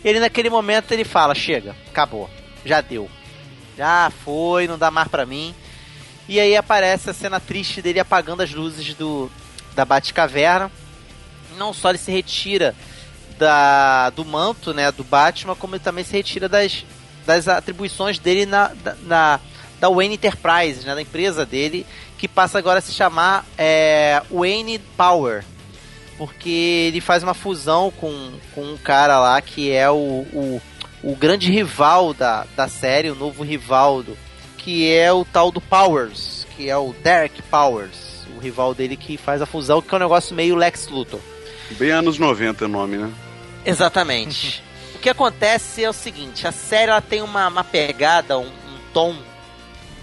Ele 0.04 0.20
naquele 0.20 0.50
momento 0.50 0.92
ele 0.92 1.04
fala: 1.06 1.34
"Chega, 1.36 1.76
acabou. 1.88 2.30
Já 2.66 2.82
deu. 2.82 3.10
Já 3.78 4.12
foi, 4.24 4.68
não 4.68 4.78
dá 4.78 4.90
mais 4.92 5.08
pra 5.08 5.26
mim". 5.26 5.54
E 6.28 6.40
aí 6.40 6.56
aparece 6.56 7.10
a 7.10 7.14
cena 7.14 7.40
triste 7.40 7.82
dele 7.82 8.00
apagando 8.00 8.42
as 8.42 8.52
luzes 8.52 8.94
do 8.96 9.32
da 9.76 9.86
Batcaverna. 9.86 10.72
Não 11.58 11.74
só 11.74 11.90
ele 11.90 11.98
se 11.98 12.12
retira 12.12 12.76
da, 13.38 14.10
do 14.10 14.26
manto, 14.26 14.74
né, 14.74 14.92
do 14.92 15.04
Batman, 15.04 15.56
como 15.56 15.76
ele 15.76 15.84
também 15.84 16.04
se 16.04 16.14
retira 16.14 16.48
das, 16.50 16.86
das 17.26 17.48
atribuições 17.48 18.18
dele 18.18 18.46
na, 18.46 18.72
na 19.04 19.40
da 19.80 19.90
Wayne 19.90 20.16
Enterprises, 20.16 20.86
né, 20.86 20.96
da 20.96 21.02
empresa 21.02 21.46
dele, 21.46 21.86
que 22.18 22.28
passa 22.28 22.58
agora 22.58 22.80
a 22.80 22.82
se 22.82 22.94
chamar 22.94 23.46
é, 23.58 24.22
Wayne 24.32 24.80
Power, 24.96 25.44
porque 26.18 26.88
ele 26.88 27.02
faz 27.02 27.24
uma 27.24 27.34
fusão 27.34 27.92
com, 27.92 28.32
com 28.54 28.62
um 28.62 28.78
cara 28.78 29.20
lá 29.20 29.42
que 29.42 29.72
é 29.72 29.90
o, 29.90 30.26
o, 30.34 30.62
o 31.04 31.16
grande 31.16 31.52
rival 31.52 32.14
da, 32.14 32.46
da 32.56 32.70
série, 32.70 33.12
o 33.12 33.16
novo 33.16 33.44
rival 33.44 34.02
do, 34.02 34.18
que 34.66 34.92
é 34.92 35.14
o 35.14 35.24
tal 35.24 35.52
do 35.52 35.62
Powers, 35.62 36.48
que 36.58 36.68
é 36.68 36.76
o 36.76 36.92
Derek 37.04 37.40
Powers, 37.44 38.26
o 38.36 38.40
rival 38.40 38.74
dele 38.74 38.98
que 38.98 39.16
faz 39.16 39.40
a 39.40 39.46
fusão, 39.46 39.80
que 39.80 39.94
é 39.94 39.96
um 39.96 40.02
negócio 40.02 40.36
meio 40.36 40.56
Lex 40.56 40.88
Luthor. 40.88 41.20
Bem 41.78 41.92
anos 41.92 42.18
90 42.18 42.66
o 42.66 42.68
nome, 42.68 42.98
né? 42.98 43.14
Exatamente. 43.64 44.64
o 44.96 44.98
que 44.98 45.08
acontece 45.08 45.84
é 45.84 45.90
o 45.90 45.94
seguinte: 45.94 46.48
a 46.48 46.52
série 46.52 46.90
ela 46.90 47.00
tem 47.00 47.22
uma, 47.22 47.48
uma 47.48 47.64
pegada, 47.64 48.40
um, 48.40 48.48
um 48.48 48.78
tom. 48.92 49.16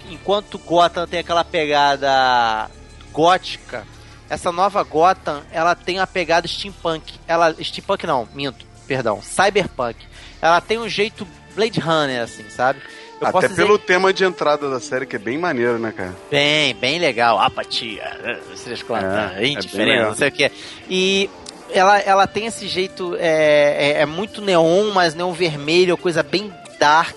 Enquanto 0.09 0.57
Gotham 0.57 1.07
tem 1.07 1.19
aquela 1.19 1.43
pegada 1.43 2.71
gótica, 3.11 3.85
essa 4.29 4.49
nova 4.49 4.81
Gotham 4.83 5.43
ela 5.51 5.75
tem 5.75 5.99
uma 5.99 6.07
pegada 6.07 6.47
steampunk. 6.47 7.15
Ela 7.27 7.53
steampunk 7.61 8.07
não, 8.07 8.29
minto. 8.33 8.65
perdão, 8.87 9.21
cyberpunk. 9.21 9.97
Ela 10.41 10.61
tem 10.61 10.79
um 10.79 10.87
jeito 10.87 11.27
Blade 11.55 11.79
Runner, 11.79 12.21
assim, 12.21 12.45
sabe? 12.49 12.79
Eu 13.21 13.27
Até 13.27 13.47
pelo 13.49 13.77
tema 13.77 14.11
de 14.11 14.25
entrada 14.25 14.69
da 14.69 14.79
série, 14.81 15.05
que 15.05 15.15
é 15.15 15.19
bem 15.19 15.37
maneiro, 15.37 15.79
né, 15.79 15.93
cara? 15.95 16.13
Bem, 16.29 16.75
bem 16.75 16.99
legal. 16.99 17.39
Apatia, 17.39 18.03
vocês 18.53 18.83
contam, 18.83 19.09
É, 19.09 19.43
é 19.43 19.47
indiferença, 19.47 19.77
bem 19.77 19.85
legal. 19.87 20.09
não 20.09 20.15
sei 20.17 20.27
o 20.27 20.31
que. 20.31 20.51
E 20.89 21.29
ela, 21.71 21.99
ela 21.99 22.27
tem 22.27 22.47
esse 22.47 22.67
jeito, 22.67 23.15
é, 23.17 23.93
é, 23.97 24.01
é 24.01 24.05
muito 24.05 24.41
neon, 24.41 24.91
mas 24.93 25.15
neon 25.15 25.31
vermelho, 25.31 25.95
coisa 25.97 26.21
bem 26.21 26.51
dark. 26.79 27.15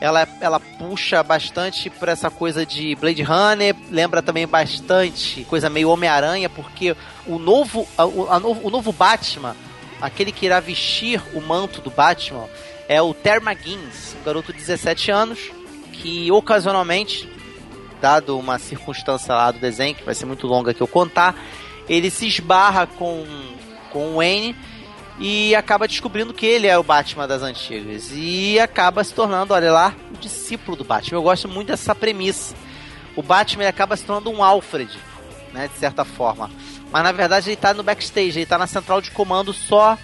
Ela, 0.00 0.26
ela 0.40 0.60
puxa 0.60 1.22
bastante 1.24 1.90
pra 1.90 2.12
essa 2.12 2.30
coisa 2.30 2.64
de 2.64 2.94
Blade 2.96 3.22
Runner, 3.22 3.74
lembra 3.90 4.22
também 4.22 4.46
bastante 4.46 5.44
coisa 5.44 5.68
meio 5.68 5.88
Homem-Aranha, 5.90 6.48
porque 6.48 6.96
o 7.26 7.36
novo, 7.38 7.86
a- 7.98 8.02
a 8.36 8.38
novo, 8.40 8.60
o 8.66 8.70
novo 8.70 8.92
Batman, 8.92 9.56
aquele 10.00 10.30
que 10.30 10.46
irá 10.46 10.60
vestir 10.60 11.20
o 11.34 11.40
manto 11.40 11.80
do 11.80 11.90
Batman, 11.90 12.44
é 12.88 13.00
o 13.02 13.12
Terry 13.12 13.44
McGinnis, 13.44 14.16
um 14.18 14.24
garoto 14.24 14.52
de 14.52 14.58
17 14.58 15.10
anos, 15.10 15.50
que 15.92 16.32
ocasionalmente, 16.32 17.28
dado 18.00 18.38
uma 18.38 18.58
circunstância 18.58 19.34
lá 19.34 19.50
do 19.50 19.58
desenho, 19.58 19.94
que 19.94 20.04
vai 20.04 20.14
ser 20.14 20.24
muito 20.24 20.46
longa 20.46 20.72
que 20.72 20.80
eu 20.80 20.88
contar, 20.88 21.36
ele 21.86 22.10
se 22.10 22.26
esbarra 22.26 22.86
com, 22.86 23.26
com 23.92 24.14
o 24.14 24.16
Wayne 24.16 24.56
e 25.18 25.54
acaba 25.54 25.88
descobrindo 25.88 26.32
que 26.32 26.46
ele 26.46 26.66
é 26.66 26.78
o 26.78 26.82
Batman 26.82 27.26
das 27.26 27.42
antigas. 27.42 28.10
E 28.12 28.58
acaba 28.58 29.02
se 29.02 29.12
tornando, 29.12 29.52
olha 29.52 29.72
lá, 29.72 29.94
o 30.14 30.16
discípulo 30.16 30.76
do 30.76 30.84
Batman. 30.84 31.18
Eu 31.18 31.22
gosto 31.22 31.48
muito 31.48 31.68
dessa 31.68 31.94
premissa. 31.94 32.54
O 33.16 33.22
Batman 33.22 33.68
acaba 33.68 33.96
se 33.96 34.04
tornando 34.04 34.30
um 34.30 34.42
Alfred, 34.42 34.96
né, 35.52 35.68
de 35.68 35.78
certa 35.78 36.04
forma. 36.04 36.50
Mas 36.90 37.02
na 37.02 37.12
verdade 37.12 37.50
ele 37.50 37.56
tá 37.56 37.74
no 37.74 37.82
backstage, 37.82 38.38
ele 38.38 38.46
tá 38.46 38.56
na 38.56 38.66
central 38.66 39.00
de 39.00 39.10
comando 39.10 39.52
só. 39.52 39.98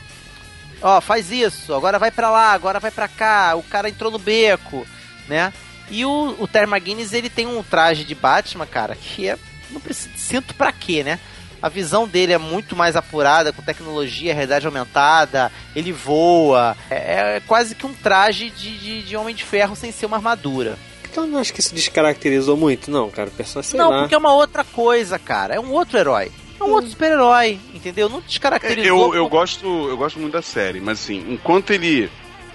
Ó, 0.83 1.01
faz 1.01 1.31
isso, 1.31 1.75
agora 1.75 1.99
vai 1.99 2.11
pra 2.11 2.31
lá, 2.31 2.53
agora 2.53 2.81
vai 2.81 2.91
pra 2.91 3.09
cá, 3.09 3.55
o 3.55 3.63
cara 3.63 3.89
entrou 3.89 4.11
no 4.11 4.19
beco, 4.19 4.87
né? 5.29 5.53
E 5.91 6.05
o, 6.05 6.37
o 6.39 6.49
Terry 6.49 6.71
McGuinness, 6.71 7.13
ele 7.13 7.29
tem 7.29 7.47
um 7.47 7.63
traje 7.63 8.05
de 8.05 8.15
Batman, 8.15 8.67
cara, 8.67 8.97
que 8.97 9.29
é. 9.29 9.39
Não 9.71 9.81
preciso, 9.81 10.11
sinto 10.17 10.55
pra 10.55 10.73
quê, 10.73 11.03
né? 11.03 11.19
A 11.61 11.69
visão 11.69 12.07
dele 12.07 12.33
é 12.33 12.39
muito 12.39 12.77
mais 12.77 12.95
apurada, 12.95 13.53
com 13.53 13.63
tecnologia, 13.63 14.35
realidade 14.35 14.67
aumentada, 14.67 15.51
ele 15.75 15.93
voa. 15.93 16.77
É, 16.91 17.37
é 17.37 17.41
quase 17.41 17.75
que 17.75 17.87
um 17.87 17.95
traje 17.95 18.51
de, 18.51 18.79
de, 18.79 19.03
de 19.03 19.17
Homem 19.17 19.35
de 19.35 19.45
Ferro 19.45 19.75
sem 19.75 19.91
ser 19.91 20.05
uma 20.05 20.19
armadura. 20.19 20.79
Então 21.11 21.27
não 21.27 21.39
acho 21.39 21.55
que 21.55 21.63
se 21.63 21.75
descaracterizou 21.75 22.57
muito, 22.57 22.91
não, 22.91 23.09
cara. 23.09 23.29
O 23.29 23.33
personagem, 23.33 23.77
não, 23.79 23.91
lá. 23.91 24.01
porque 24.01 24.15
é 24.15 24.19
uma 24.19 24.35
outra 24.35 24.65
coisa, 24.65 25.19
cara. 25.19 25.55
É 25.55 25.61
um 25.61 25.71
outro 25.73 25.97
herói. 25.97 26.31
É 26.61 26.65
um 26.65 26.71
outro 26.71 26.91
super-herói, 26.91 27.59
entendeu? 27.75 28.09
Não 28.09 28.21
descaracterizou. 28.21 29.15
Eu, 29.15 29.23
eu, 29.23 29.29
gosto, 29.29 29.67
eu 29.89 29.97
gosto 29.97 30.19
muito 30.19 30.33
da 30.33 30.43
série, 30.43 30.81
mas 30.81 31.01
assim, 31.01 31.25
enquanto 31.29 31.73
ele. 31.73 32.11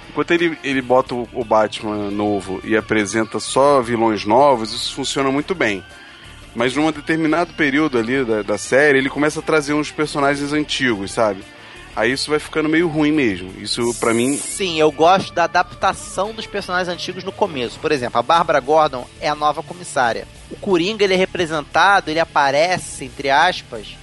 Enquanto 0.09 0.31
ele, 0.31 0.57
ele 0.63 0.81
bota 0.81 1.13
o, 1.13 1.27
o 1.33 1.45
Batman 1.45 2.09
novo 2.09 2.59
e 2.63 2.75
apresenta 2.75 3.39
só 3.39 3.79
vilões 3.79 4.25
novos, 4.25 4.73
isso 4.73 4.95
funciona 4.95 5.29
muito 5.29 5.53
bem. 5.53 5.83
Mas 6.55 6.75
num 6.75 6.91
determinado 6.91 7.53
período 7.53 7.97
ali 7.97 8.25
da, 8.25 8.41
da 8.41 8.57
série, 8.57 8.97
ele 8.97 9.09
começa 9.09 9.39
a 9.39 9.43
trazer 9.43 9.73
uns 9.73 9.91
personagens 9.91 10.51
antigos, 10.51 11.11
sabe? 11.11 11.43
Aí 11.95 12.11
isso 12.11 12.29
vai 12.29 12.39
ficando 12.39 12.69
meio 12.69 12.87
ruim 12.87 13.11
mesmo. 13.11 13.53
Isso, 13.61 13.93
pra 13.99 14.13
mim, 14.13 14.37
Sim, 14.37 14.79
eu 14.79 14.91
gosto 14.91 15.33
da 15.33 15.43
adaptação 15.43 16.33
dos 16.33 16.47
personagens 16.47 16.87
antigos 16.87 17.23
no 17.23 17.31
começo. 17.31 17.79
Por 17.79 17.91
exemplo, 17.91 18.19
a 18.19 18.23
Bárbara 18.23 18.59
Gordon 18.59 19.05
é 19.19 19.27
a 19.29 19.35
nova 19.35 19.61
comissária. 19.61 20.27
O 20.51 20.55
Coringa, 20.55 21.03
ele 21.03 21.13
é 21.13 21.17
representado, 21.17 22.09
ele 22.09 22.19
aparece, 22.19 23.05
entre 23.05 23.29
aspas, 23.29 23.95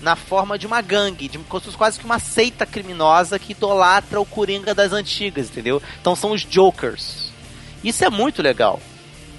na 0.00 0.14
forma 0.14 0.58
de 0.58 0.66
uma 0.66 0.80
gangue, 0.80 1.28
de 1.28 1.38
quase 1.76 1.98
que 1.98 2.04
uma 2.04 2.18
seita 2.18 2.64
criminosa 2.64 3.38
que 3.38 3.52
idolatra 3.52 4.20
o 4.20 4.26
Coringa 4.26 4.74
das 4.74 4.92
antigas, 4.92 5.48
entendeu? 5.48 5.82
Então 6.00 6.14
são 6.14 6.32
os 6.32 6.42
Jokers. 6.42 7.32
Isso 7.82 8.04
é 8.04 8.10
muito 8.10 8.42
legal. 8.42 8.80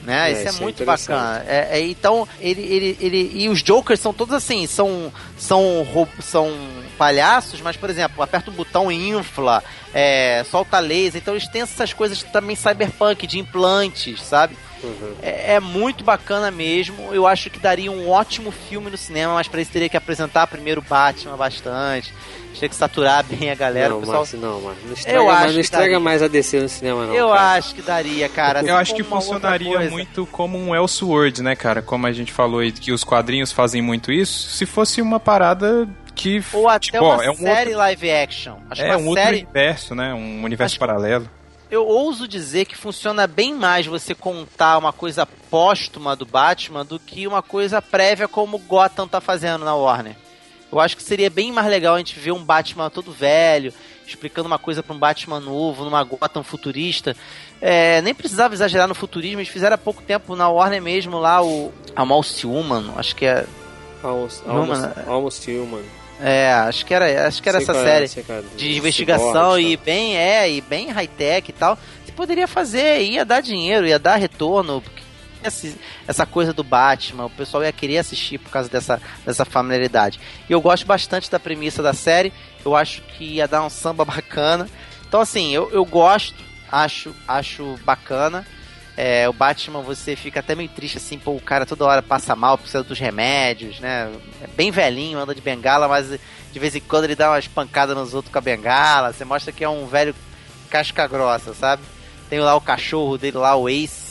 Né? 0.03 0.29
É, 0.29 0.31
isso 0.31 0.41
é 0.41 0.49
isso 0.49 0.57
é 0.57 0.61
muito 0.61 0.83
interessante. 0.83 1.09
bacana. 1.09 1.45
É, 1.47 1.79
é, 1.79 1.81
então, 1.81 2.27
ele, 2.39 2.61
ele, 2.61 2.97
ele. 2.99 3.31
E 3.33 3.49
os 3.49 3.61
Jokers 3.61 3.99
são 3.99 4.13
todos 4.13 4.33
assim, 4.33 4.65
são. 4.67 5.11
São, 5.37 5.85
são 6.21 6.51
palhaços, 6.97 7.61
mas, 7.61 7.77
por 7.77 7.89
exemplo, 7.89 8.21
aperta 8.21 8.51
um 8.51 8.53
botão 8.53 8.91
e 8.91 9.09
infla, 9.09 9.63
é, 9.93 10.43
solta 10.51 10.79
laser. 10.79 11.21
Então 11.21 11.33
eles 11.33 11.47
têm 11.47 11.61
essas 11.61 11.93
coisas 11.93 12.21
também 12.23 12.57
cyberpunk, 12.57 13.25
de 13.25 13.39
implantes, 13.39 14.21
sabe? 14.21 14.57
Uhum. 14.83 15.15
É, 15.21 15.55
é 15.55 15.59
muito 15.61 16.03
bacana 16.03 16.51
mesmo. 16.51 17.13
Eu 17.13 17.25
acho 17.25 17.49
que 17.49 17.59
daria 17.59 17.91
um 17.91 18.09
ótimo 18.09 18.51
filme 18.51 18.89
no 18.89 18.97
cinema, 18.97 19.33
mas 19.33 19.47
pra 19.47 19.61
isso 19.61 19.71
teria 19.71 19.89
que 19.89 19.97
apresentar 19.97 20.47
primeiro 20.47 20.81
o 20.81 20.83
Batman 20.83 21.37
bastante. 21.37 22.13
Tinha 22.53 22.67
que 22.67 22.75
saturar 22.75 23.23
bem 23.23 23.49
a 23.49 23.55
galera. 23.55 23.89
não, 23.89 23.97
o 23.97 23.99
pessoal... 24.01 24.17
Márcio, 24.19 24.39
não, 24.39 24.61
mano. 24.61 24.75
Não 24.85 24.93
estraga, 24.93 25.17
Eu 25.17 25.25
mais, 25.25 25.37
acho 25.37 25.47
não 25.47 25.53
que 25.53 25.59
estraga 25.61 25.83
daria. 25.85 25.99
mais 25.99 26.21
a 26.23 26.27
DC 26.27 26.59
no 26.59 26.69
cinema, 26.69 27.05
não. 27.05 27.13
Eu 27.13 27.29
cara. 27.29 27.41
acho 27.53 27.75
que 27.75 27.81
daria, 27.81 28.27
cara. 28.29 28.61
Eu 28.65 28.75
acho 28.75 28.93
que 28.95 29.03
funcionaria 29.03 29.79
muito 29.89 30.25
como 30.27 30.57
um 30.57 30.75
Elseworld, 30.75 31.41
né, 31.43 31.55
cara? 31.55 31.81
Como 31.81 32.05
a 32.07 32.11
gente 32.11 32.31
falou 32.33 32.59
aí 32.59 32.71
que 32.71 32.91
os 32.91 33.03
quadrinhos 33.03 33.51
fazem 33.51 33.81
muito 33.81 34.11
isso. 34.11 34.49
Se 34.51 34.65
fosse 34.65 35.01
uma 35.01 35.19
parada 35.19 35.87
que. 36.15 36.43
Ou 36.51 36.67
até 36.67 36.79
tipo, 36.79 36.97
uma 37.05 37.17
ó, 37.17 37.21
é 37.21 37.29
um 37.31 37.35
série 37.35 37.69
outro, 37.69 37.77
live 37.79 38.11
action. 38.11 38.55
Acho 38.69 38.81
que 38.81 38.87
é 38.87 38.95
uma 38.95 39.03
um 39.03 39.07
outro 39.07 39.23
série. 39.23 39.37
universo, 39.43 39.95
né? 39.95 40.13
Um 40.13 40.43
universo 40.43 40.73
Acho- 40.73 40.79
paralelo. 40.79 41.29
Eu 41.71 41.85
ouso 41.85 42.27
dizer 42.27 42.65
que 42.65 42.75
funciona 42.75 43.27
bem 43.27 43.53
mais 43.53 43.85
você 43.85 44.15
contar 44.15 44.75
uma 44.79 44.91
coisa 44.91 45.23
póstuma 45.51 46.15
do 46.15 46.25
Batman 46.25 46.83
do 46.83 46.97
que 46.99 47.27
uma 47.27 47.43
coisa 47.43 47.79
prévia 47.79 48.27
como 48.27 48.57
o 48.57 48.59
Gotham 48.59 49.07
tá 49.07 49.21
fazendo 49.21 49.63
na 49.63 49.75
Warner. 49.75 50.15
Eu 50.71 50.79
acho 50.79 50.95
que 50.95 51.03
seria 51.03 51.29
bem 51.29 51.51
mais 51.51 51.67
legal 51.67 51.95
a 51.95 51.97
gente 51.97 52.19
ver 52.19 52.31
um 52.31 52.43
Batman 52.43 52.89
todo 52.89 53.11
velho, 53.11 53.73
explicando 54.05 54.47
uma 54.47 54.59
coisa 54.59 54.83
pra 54.83 54.95
um 54.95 54.99
Batman 54.99 55.39
novo, 55.39 55.83
numa 55.83 56.03
Gotham 56.03 56.43
futurista. 56.43 57.15
É, 57.61 58.01
nem 58.01 58.13
precisava 58.13 58.53
exagerar 58.53 58.87
no 58.87 58.95
futurismo, 58.95 59.39
eles 59.39 59.49
fizeram 59.49 59.75
há 59.75 59.77
pouco 59.77 60.01
tempo 60.01 60.35
na 60.35 60.49
Warner 60.49 60.81
mesmo 60.81 61.17
lá 61.17 61.43
o 61.43 61.73
Almost 61.95 62.45
Human, 62.45 62.93
acho 62.95 63.15
que 63.15 63.25
é. 63.25 63.45
Almost, 64.01 64.43
Não, 64.45 64.55
almost, 65.07 65.51
Human. 65.51 65.83
É, 66.21 66.51
acho 66.51 66.85
que 66.85 66.93
era, 66.93 67.27
acho 67.27 67.41
que 67.41 67.49
era 67.49 67.59
essa 67.59 67.71
é, 67.71 68.07
série 68.07 68.25
é, 68.29 68.43
de 68.55 68.77
investigação 68.77 69.57
e 69.59 69.77
bem 69.77 70.17
é 70.17 70.49
e 70.49 70.61
bem 70.61 70.89
high 70.89 71.07
tech 71.07 71.49
e 71.49 71.53
tal. 71.53 71.77
Você 72.05 72.11
poderia 72.11 72.47
fazer, 72.47 73.01
ia 73.01 73.25
dar 73.25 73.41
dinheiro, 73.41 73.87
ia 73.87 73.99
dar 73.99 74.15
retorno. 74.15 74.83
Esse- 75.43 75.77
essa 76.07 76.25
coisa 76.25 76.53
do 76.53 76.63
Batman, 76.63 77.25
o 77.25 77.29
pessoal 77.29 77.63
ia 77.63 77.71
querer 77.71 77.97
assistir 77.99 78.37
por 78.37 78.49
causa 78.51 78.69
dessa, 78.69 79.01
dessa 79.25 79.45
familiaridade. 79.45 80.19
E 80.49 80.53
eu 80.53 80.61
gosto 80.61 80.85
bastante 80.85 81.29
da 81.29 81.39
premissa 81.39 81.81
da 81.81 81.93
série. 81.93 82.31
Eu 82.65 82.75
acho 82.75 83.01
que 83.01 83.23
ia 83.35 83.47
dar 83.47 83.63
um 83.63 83.69
samba 83.69 84.03
bacana. 84.05 84.67
Então 85.07 85.21
assim, 85.21 85.53
eu, 85.53 85.69
eu 85.71 85.83
gosto, 85.85 86.35
acho, 86.71 87.15
acho 87.27 87.77
bacana. 87.83 88.45
É, 88.97 89.29
o 89.29 89.33
Batman, 89.33 89.81
você 89.81 90.13
fica 90.13 90.41
até 90.41 90.53
meio 90.55 90.67
triste 90.67 90.97
assim, 90.97 91.17
pô, 91.17 91.31
o 91.31 91.39
cara 91.39 91.65
toda 91.65 91.85
hora 91.85 92.01
passa 92.01 92.35
mal, 92.35 92.57
precisa 92.57 92.83
dos 92.83 92.99
remédios, 92.99 93.79
né? 93.79 94.11
É 94.41 94.47
bem 94.47 94.71
velhinho, 94.71 95.17
anda 95.19 95.33
de 95.33 95.39
bengala, 95.39 95.87
mas 95.87 96.09
de 96.51 96.59
vez 96.59 96.75
em 96.75 96.81
quando 96.81 97.05
ele 97.05 97.15
dá 97.15 97.31
umas 97.31 97.47
pancadas 97.47 97.95
nos 97.95 98.13
outros 98.13 98.29
com 98.31 98.37
a 98.37 98.41
bengala. 98.41 99.13
Você 99.13 99.23
mostra 99.23 99.53
que 99.53 99.63
é 99.63 99.69
um 99.69 99.87
velho 99.87 100.13
casca 100.69 101.07
grossa, 101.07 101.53
sabe? 101.53 101.81
Tem 102.29 102.41
lá 102.41 102.53
o 102.55 102.61
cachorro 102.61 103.17
dele 103.17 103.37
lá, 103.37 103.55
o 103.55 103.69
Ace. 103.69 104.08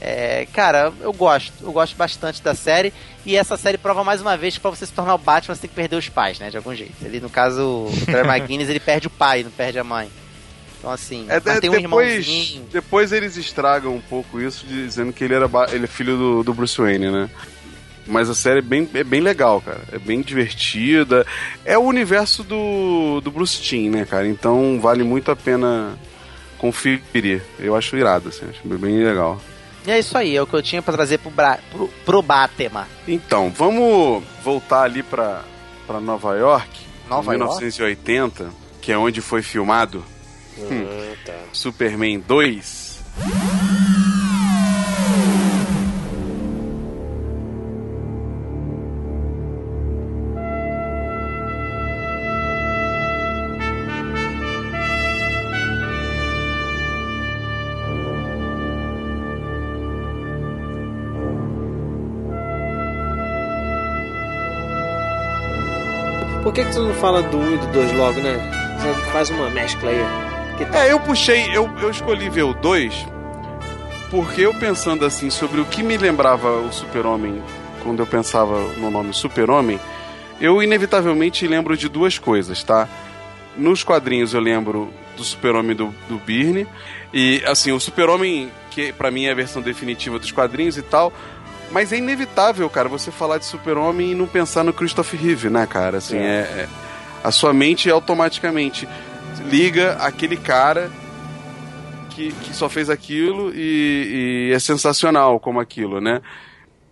É, 0.00 0.46
cara, 0.54 0.92
eu 1.00 1.12
gosto, 1.12 1.52
eu 1.62 1.70
gosto 1.72 1.94
bastante 1.96 2.42
da 2.42 2.54
série. 2.54 2.92
E 3.26 3.36
essa 3.36 3.56
série 3.56 3.76
prova 3.76 4.02
mais 4.02 4.20
uma 4.22 4.36
vez 4.36 4.54
que 4.54 4.60
pra 4.60 4.70
você 4.70 4.86
se 4.86 4.92
tornar 4.92 5.14
o 5.14 5.18
Batman, 5.18 5.54
você 5.54 5.60
tem 5.62 5.68
que 5.70 5.76
perder 5.76 5.96
os 5.96 6.08
pais, 6.08 6.38
né? 6.38 6.48
De 6.50 6.56
algum 6.56 6.74
jeito. 6.74 6.94
Ele, 7.02 7.20
no 7.20 7.28
caso, 7.28 7.62
o 7.62 7.92
Terry 8.06 8.26
McGuinness, 8.28 8.68
ele 8.70 8.80
perde 8.80 9.06
o 9.08 9.10
pai, 9.10 9.42
não 9.44 9.50
perde 9.50 9.78
a 9.78 9.84
mãe. 9.84 10.08
Então, 10.78 10.90
assim, 10.90 11.26
É, 11.28 11.38
mas 11.44 11.54
de- 11.56 11.60
tem 11.60 11.68
um 11.70 11.74
depois, 11.82 12.26
irmãozinho. 12.26 12.66
depois 12.72 13.12
eles 13.12 13.36
estragam 13.36 13.94
um 13.94 14.00
pouco 14.00 14.40
isso, 14.40 14.64
dizendo 14.66 15.12
que 15.12 15.22
ele 15.22 15.34
era 15.34 15.46
ele 15.72 15.84
é 15.84 15.86
filho 15.86 16.16
do, 16.16 16.42
do 16.42 16.54
Bruce 16.54 16.80
Wayne, 16.80 17.10
né? 17.10 17.28
Mas 18.06 18.30
a 18.30 18.34
série 18.34 18.60
é 18.60 18.62
bem, 18.62 18.88
é 18.94 19.04
bem 19.04 19.20
legal, 19.20 19.60
cara. 19.60 19.82
É 19.92 19.98
bem 19.98 20.22
divertida. 20.22 21.26
É 21.66 21.76
o 21.76 21.82
universo 21.82 22.42
do, 22.42 23.20
do 23.20 23.30
Bruce 23.30 23.60
Timm, 23.60 23.90
né, 23.90 24.06
cara? 24.06 24.26
Então 24.26 24.80
vale 24.80 25.04
muito 25.04 25.30
a 25.30 25.36
pena 25.36 25.98
conferir. 26.58 27.42
Eu 27.58 27.76
acho 27.76 27.96
irado, 27.96 28.30
assim. 28.30 28.46
Acho 28.48 28.66
bem 28.66 29.04
legal. 29.04 29.40
E 29.86 29.90
é 29.90 29.98
isso 29.98 30.16
aí, 30.16 30.36
é 30.36 30.42
o 30.42 30.46
que 30.46 30.54
eu 30.54 30.62
tinha 30.62 30.82
pra 30.82 30.92
trazer 30.92 31.18
pro, 31.18 31.30
Bra... 31.30 31.58
pro, 31.70 31.88
pro 32.04 32.22
Batman. 32.22 32.86
Então, 33.08 33.50
vamos 33.50 34.22
voltar 34.42 34.82
ali 34.82 35.02
pra, 35.02 35.42
pra 35.86 36.00
Nova 36.00 36.36
York. 36.36 36.68
Nova 37.08 37.34
em 37.34 37.38
York? 37.38 37.54
1980, 37.60 38.50
que 38.80 38.92
é 38.92 38.98
onde 38.98 39.20
foi 39.20 39.42
filmado 39.42 40.04
Hum. 40.58 40.86
Ah, 40.86 41.16
tá. 41.24 41.38
Superman 41.52 42.20
2. 42.20 43.00
Tu 66.72 66.82
não 66.82 66.94
fala 66.94 67.22
do 67.22 67.38
1 67.38 67.54
e 67.54 67.58
do 67.58 67.66
2 67.68 67.92
logo, 67.92 68.20
né? 68.20 68.38
Você 68.78 69.12
faz 69.12 69.30
uma 69.30 69.50
mescla 69.50 69.90
aí. 69.90 70.00
É, 70.74 70.92
eu 70.92 71.00
puxei, 71.00 71.56
eu, 71.56 71.70
eu 71.80 71.90
escolhi 71.90 72.28
ver 72.28 72.42
o 72.42 72.52
2 72.52 73.06
porque 74.10 74.40
eu 74.42 74.52
pensando 74.52 75.06
assim 75.06 75.30
sobre 75.30 75.60
o 75.60 75.64
que 75.64 75.82
me 75.82 75.96
lembrava 75.96 76.50
o 76.50 76.72
Super-Homem 76.72 77.40
quando 77.82 78.00
eu 78.00 78.06
pensava 78.06 78.60
no 78.76 78.90
nome 78.90 79.14
Super-Homem, 79.14 79.80
eu 80.40 80.62
inevitavelmente 80.62 81.46
lembro 81.46 81.76
de 81.76 81.88
duas 81.88 82.18
coisas, 82.18 82.62
tá? 82.62 82.88
Nos 83.56 83.82
quadrinhos 83.82 84.34
eu 84.34 84.40
lembro 84.40 84.92
do 85.16 85.24
Super-Homem 85.24 85.76
do, 85.76 85.94
do 86.08 86.18
Byrne, 86.18 86.66
e 87.12 87.42
assim, 87.46 87.72
o 87.72 87.80
Super-Homem, 87.80 88.50
que 88.70 88.92
pra 88.92 89.10
mim 89.10 89.24
é 89.24 89.32
a 89.32 89.34
versão 89.34 89.62
definitiva 89.62 90.18
dos 90.18 90.30
quadrinhos 90.30 90.76
e 90.76 90.82
tal, 90.82 91.12
mas 91.70 91.92
é 91.92 91.96
inevitável, 91.98 92.68
cara, 92.70 92.88
você 92.88 93.10
falar 93.10 93.38
de 93.38 93.44
Super-Homem 93.46 94.12
e 94.12 94.14
não 94.14 94.26
pensar 94.26 94.64
no 94.64 94.72
Christopher 94.72 95.20
Reeve, 95.20 95.48
né, 95.50 95.66
cara? 95.66 95.98
Assim, 95.98 96.16
é. 96.18 96.40
é- 96.66 96.68
a 97.22 97.30
sua 97.30 97.52
mente 97.52 97.90
automaticamente 97.90 98.88
liga 99.44 99.92
aquele 100.00 100.38
cara 100.38 100.90
que, 102.10 102.32
que 102.32 102.54
só 102.54 102.66
fez 102.68 102.88
aquilo 102.88 103.52
e, 103.54 104.48
e 104.48 104.52
é 104.54 104.58
sensacional 104.58 105.38
como 105.38 105.60
aquilo, 105.60 106.00
né? 106.00 106.22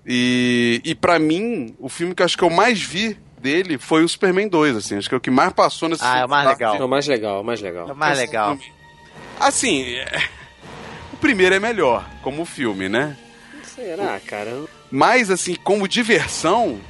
E, 0.07 0.81
e 0.85 0.95
para 0.95 1.19
mim, 1.19 1.75
o 1.79 1.89
filme 1.89 2.15
que 2.15 2.23
eu 2.23 2.25
acho 2.27 2.37
que 2.37 2.45
eu 2.45 2.51
mais 2.51 2.81
vi 2.81 3.17
dele 3.41 3.79
foi 3.79 4.05
o 4.05 4.09
Superman 4.09 4.49
2, 4.49 4.77
assim. 4.77 4.97
Acho 4.99 5.09
que 5.09 5.15
é 5.15 5.19
o 5.19 5.21
que 5.21 5.31
mais 5.31 5.53
passou 5.53 5.89
nesse 5.89 6.05
Ah, 6.05 6.19
é 6.19 6.25
o 6.25 6.29
mais 6.29 6.49
legal. 6.49 6.77
É 6.77 6.85
o 6.85 6.89
mais 6.89 7.07
legal, 7.07 7.37
é 7.37 7.41
o 7.41 7.45
mais 7.45 7.61
legal. 7.61 7.89
É 7.89 7.93
o 7.93 7.97
mais 7.97 8.19
legal. 8.19 8.59
Assim, 9.41 9.95
é- 9.95 10.23
o 11.13 11.17
primeiro 11.17 11.55
é 11.55 11.61
melhor, 11.61 12.09
como 12.23 12.45
filme, 12.45 12.89
né? 12.89 13.17
Será, 13.79 14.21
cara? 14.27 14.65
Mas, 14.91 15.31
assim, 15.31 15.55
como 15.55 15.87
diversão. 15.87 16.81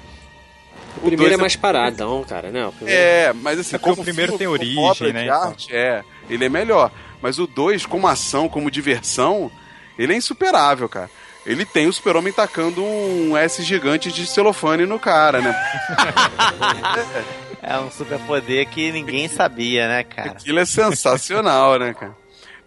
O 0.96 1.00
primeiro 1.00 1.16
dois 1.24 1.32
é 1.32 1.36
mais 1.36 1.54
paradão, 1.56 2.24
cara, 2.24 2.50
né? 2.50 2.66
O 2.66 2.72
primeiro- 2.72 3.00
É, 3.00 3.32
mas 3.32 3.60
assim, 3.60 3.76
É 3.76 3.78
porque 3.78 3.90
o 3.90 3.94
como 3.94 4.04
primeiro 4.04 4.36
filme, 4.38 4.58
tem 4.58 4.74
como 4.74 4.86
origem, 4.86 5.06
obra 5.06 5.12
né, 5.12 5.20
de 5.22 5.28
então. 5.28 5.42
arte, 5.50 5.76
é, 5.76 6.02
ele 6.28 6.44
é 6.44 6.48
melhor. 6.48 6.90
Mas 7.22 7.38
o 7.38 7.46
2, 7.46 7.84
como 7.86 8.06
ação, 8.08 8.48
como 8.48 8.70
diversão, 8.70 9.50
ele 9.98 10.12
é 10.14 10.16
insuperável, 10.16 10.88
cara. 10.88 11.10
Ele 11.46 11.64
tem 11.64 11.86
o 11.86 11.92
super-homem 11.92 12.32
tacando 12.32 12.82
um 12.84 13.36
S 13.36 13.62
gigante 13.62 14.10
de 14.12 14.26
celofane 14.26 14.86
no 14.86 14.98
cara, 14.98 15.40
né? 15.40 15.54
É 17.62 17.78
um 17.78 17.90
superpoder 17.90 18.66
que 18.68 18.90
ninguém 18.92 19.28
sabia, 19.28 19.88
né, 19.88 20.04
cara? 20.04 20.30
Aquilo 20.30 20.58
é 20.60 20.64
sensacional, 20.64 21.78
né, 21.78 21.92
cara? 21.92 22.16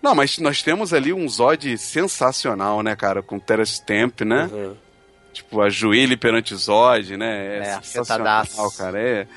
Não, 0.02 0.16
mas 0.16 0.38
nós 0.39 0.64
temos 0.64 0.93
ali 0.93 1.14
um 1.14 1.28
Zod 1.30 1.78
sensacional, 1.78 2.82
né, 2.82 2.95
cara? 2.95 3.22
Com 3.22 3.38
Terence 3.39 3.74
Stamp, 3.74 4.22
né? 4.22 4.49
Uhum. 4.52 4.76
Tipo, 5.32 5.62
ajoelhe 5.62 6.18
perante 6.18 6.56
Zod, 6.56 7.16
né? 7.18 7.58
É, 7.58 7.60
É, 7.60 7.82
sensacional, 7.82 8.72
cara. 8.78 8.99
É 8.99 9.28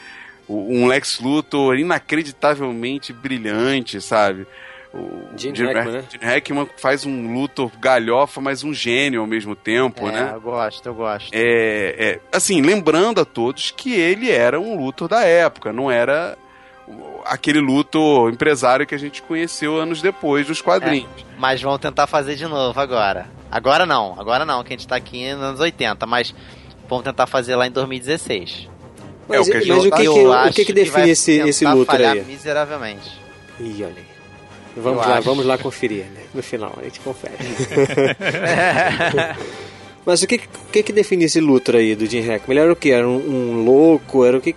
um 0.49 0.87
Lex 0.87 1.21
Luthor 1.21 1.79
inacreditavelmente 1.79 3.13
brilhante, 3.13 4.01
sabe? 4.01 4.47
O 4.93 5.29
Gene 5.37 5.57
Jim 5.57 5.65
Hackman, 5.67 5.93
né? 5.93 6.05
Gene 6.09 6.25
Hackman 6.25 6.69
faz 6.77 7.05
um 7.05 7.35
Luthor 7.35 7.71
galhofa, 7.81 8.41
mas 8.41 8.63
um 8.63 8.73
gênio 8.73 9.21
ao 9.23 9.27
mesmo 9.27 9.57
tempo, 9.57 10.07
É, 10.09 10.13
né? 10.13 10.31
eu 10.35 10.41
gosto, 10.41 10.87
eu 10.87 10.95
gosto. 10.95 11.31
É, 11.33 11.95
é, 11.99 12.21
assim, 12.31 12.61
lembrando 12.63 13.21
a 13.21 13.25
todos 13.25 13.73
que 13.73 13.93
ele 13.95 14.31
era 14.31 14.61
um 14.61 14.79
Luthor 14.79 15.09
da 15.09 15.25
época, 15.25 15.73
não 15.73 15.91
era 15.91 16.37
aquele 17.25 17.61
Luthor 17.61 18.31
empresário 18.31 18.87
que 18.87 18.95
a 18.95 18.99
gente 18.99 19.23
conheceu 19.23 19.77
anos 19.77 20.03
depois 20.03 20.47
dos 20.47 20.61
quadrinhos. 20.61 21.09
Mas 21.39 21.63
vão 21.63 21.79
tentar 21.79 22.07
fazer 22.07 22.37
de 22.37 22.47
novo 22.47 22.79
agora. 22.79 23.27
Agora 23.51 23.87
não, 23.87 24.15
agora 24.19 24.45
não, 24.45 24.63
que 24.65 24.75
a 24.75 24.77
gente 24.77 24.87
tá 24.89 24.97
aqui 24.97 25.33
nos 25.33 25.43
anos 25.43 25.61
80, 25.61 26.05
mas 26.07 26.35
vamos 26.89 27.05
tentar 27.05 27.27
fazer 27.27 27.55
lá 27.57 27.67
em 27.67 27.71
2016. 27.71 28.69
É, 29.31 29.39
Mas, 29.39 29.49
o 29.49 29.51
que 29.51 29.57
a 29.57 29.61
gente 29.61 29.69
mas 29.71 29.85
o 29.85 29.91
tá- 29.91 29.97
que, 29.97 30.03
que, 30.03 30.09
Eu 30.09 30.29
o 30.29 30.33
acho 30.33 30.53
que, 30.55 30.65
que 30.67 30.73
vai 30.75 30.85
define 30.85 31.11
esse, 31.11 31.33
tentar 31.37 31.49
esse 31.49 31.65
Luthor 31.65 31.87
falhar 31.87 32.13
aí? 32.13 32.23
miseravelmente. 32.25 33.11
Ih, 33.59 33.85
olha 33.85 33.95
aí. 33.97 34.05
Vamos 34.77 35.03
Eu 35.03 35.09
lá, 35.09 35.19
acho. 35.19 35.23
vamos 35.27 35.47
lá 35.47 35.57
conferir, 35.57 36.05
né? 36.07 36.21
No 36.35 36.43
final, 36.43 36.75
a 36.79 36.83
gente 36.83 37.01
confere. 37.01 37.33
Mas 40.05 40.23
o 40.23 40.27
que, 40.27 40.37
o 40.37 40.71
que 40.71 40.83
que 40.83 40.93
define 40.93 41.25
esse 41.25 41.41
Luthor 41.41 41.77
aí 41.77 41.95
do 41.95 42.07
Jim 42.07 42.21
Hackman? 42.21 42.51
Ele 42.51 42.61
era 42.61 42.73
o 42.73 42.77
que? 42.77 42.91
Era 42.91 43.09
um, 43.09 43.17
um 43.17 43.65
louco? 43.65 44.25
Era 44.25 44.37
o 44.37 44.41
que? 44.41 44.55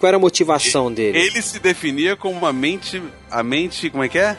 Qual 0.00 0.08
era 0.08 0.16
a 0.16 0.20
motivação 0.20 0.90
dele? 0.92 1.16
Ele 1.18 1.40
se 1.42 1.60
definia 1.60 2.16
como 2.16 2.34
uma 2.36 2.52
mente. 2.52 3.00
A 3.30 3.42
mente. 3.42 3.88
Como 3.90 4.02
é 4.02 4.08
que 4.08 4.18
é? 4.18 4.36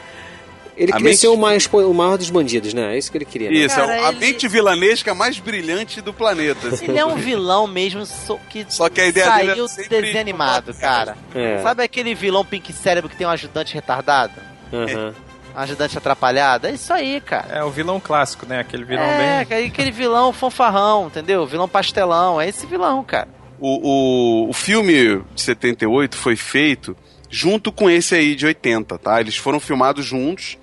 Ele 0.75 0.91
a 0.91 0.95
queria 0.95 1.09
mente- 1.11 1.19
ser 1.19 1.27
o, 1.27 1.37
mais, 1.37 1.67
o 1.71 1.93
maior 1.93 2.17
dos 2.17 2.29
bandidos, 2.31 2.73
né? 2.73 2.95
É 2.95 2.97
isso 2.97 3.11
que 3.11 3.17
ele 3.17 3.25
queria. 3.25 3.51
né? 3.51 3.55
Isso, 3.57 3.75
Cara, 3.75 3.93
é 3.95 4.05
a 4.05 4.09
ele- 4.09 4.19
mente 4.19 4.47
vilanesca 4.47 5.13
mais 5.13 5.37
brilhante 5.37 6.01
do 6.01 6.11
planeta. 6.13 6.69
assim. 6.69 6.85
Ele 6.87 6.97
é 6.97 7.05
um 7.05 7.15
vilão 7.15 7.67
mesmo, 7.67 8.03
só 8.05 8.39
que, 8.49 8.65
Só 8.67 8.89
que 8.89 8.99
a 8.99 9.05
ideia 9.05 9.29
dele 9.35 9.49
saiu 9.51 9.65
é 9.65 9.67
sempre 9.67 10.01
desenho 10.01 10.19
animado, 10.19 10.73
cara. 10.73 11.15
É. 11.35 11.59
Sabe 11.61 11.83
aquele 11.83 12.15
vilão 12.15 12.43
pink 12.43 12.73
cérebro 12.73 13.09
que 13.09 13.15
tem 13.15 13.27
um 13.27 13.29
ajudante 13.29 13.73
retardado? 13.75 14.33
Aham. 14.73 15.13
Um 15.55 15.59
ajudante 15.59 15.97
atrapalhado? 15.97 16.65
É 16.65 16.71
isso 16.71 16.91
aí, 16.93 17.19
cara. 17.21 17.53
É 17.53 17.63
o 17.63 17.69
vilão 17.69 17.99
clássico, 17.99 18.45
né? 18.47 18.61
Aquele 18.61 18.85
vilão 18.85 19.03
é, 19.03 19.39
bem. 19.39 19.45
cara, 19.47 19.65
aquele 19.65 19.91
vilão 19.91 20.31
fanfarrão, 20.33 21.07
entendeu? 21.07 21.45
Vilão 21.45 21.67
pastelão, 21.67 22.39
é 22.41 22.47
esse 22.49 22.65
vilão, 22.65 23.03
cara. 23.03 23.27
O, 23.63 24.47
o, 24.47 24.49
o 24.49 24.53
filme 24.53 25.21
de 25.35 25.41
78 25.41 26.17
foi 26.17 26.35
feito 26.35 26.97
junto 27.29 27.71
com 27.71 27.87
esse 27.87 28.15
aí 28.15 28.33
de 28.33 28.47
80, 28.47 28.97
tá? 28.97 29.21
Eles 29.21 29.37
foram 29.37 29.59
filmados 29.59 30.03
juntos. 30.03 30.57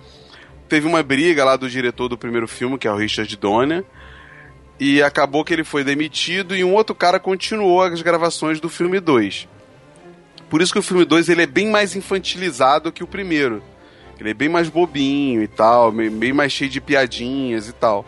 Teve 0.68 0.88
uma 0.88 1.00
briga 1.00 1.44
lá 1.44 1.54
do 1.54 1.70
diretor 1.70 2.08
do 2.08 2.18
primeiro 2.18 2.48
filme, 2.48 2.76
que 2.76 2.88
é 2.88 2.92
o 2.92 2.96
Richard 2.96 3.34
Donner. 3.36 3.84
E 4.80 5.00
acabou 5.00 5.44
que 5.44 5.52
ele 5.52 5.62
foi 5.62 5.84
demitido 5.84 6.56
e 6.56 6.64
um 6.64 6.74
outro 6.74 6.92
cara 6.92 7.20
continuou 7.20 7.82
as 7.82 8.02
gravações 8.02 8.58
do 8.58 8.68
filme 8.68 8.98
2. 8.98 9.46
Por 10.50 10.60
isso 10.60 10.72
que 10.72 10.78
o 10.80 10.82
filme 10.82 11.04
2 11.04 11.28
ele 11.28 11.42
é 11.42 11.46
bem 11.46 11.68
mais 11.68 11.94
infantilizado 11.94 12.90
que 12.90 13.04
o 13.04 13.06
primeiro. 13.06 13.62
Ele 14.18 14.30
é 14.30 14.34
bem 14.34 14.48
mais 14.48 14.68
bobinho 14.68 15.40
e 15.40 15.46
tal, 15.46 15.92
bem 15.92 16.10
bem 16.10 16.32
mais 16.32 16.50
cheio 16.50 16.68
de 16.68 16.80
piadinhas 16.80 17.68
e 17.68 17.72
tal. 17.72 18.04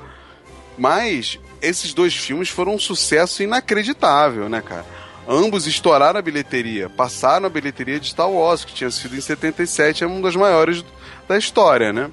Mas 0.76 1.38
esses 1.62 1.92
dois 1.92 2.14
filmes 2.14 2.48
foram 2.48 2.74
um 2.74 2.78
sucesso 2.78 3.42
inacreditável, 3.42 4.48
né, 4.48 4.60
cara? 4.60 4.84
Ambos 5.28 5.66
estouraram 5.66 6.18
a 6.18 6.22
bilheteria, 6.22 6.88
passaram 6.88 7.46
a 7.46 7.50
bilheteria 7.50 8.00
de 8.00 8.08
Star 8.08 8.28
Wars, 8.30 8.64
que 8.64 8.74
tinha 8.74 8.90
sido 8.90 9.16
em 9.16 9.20
77, 9.20 10.02
é 10.02 10.06
uma 10.06 10.20
das 10.22 10.34
maiores 10.34 10.84
da 11.28 11.38
história, 11.38 11.92
né? 11.92 12.10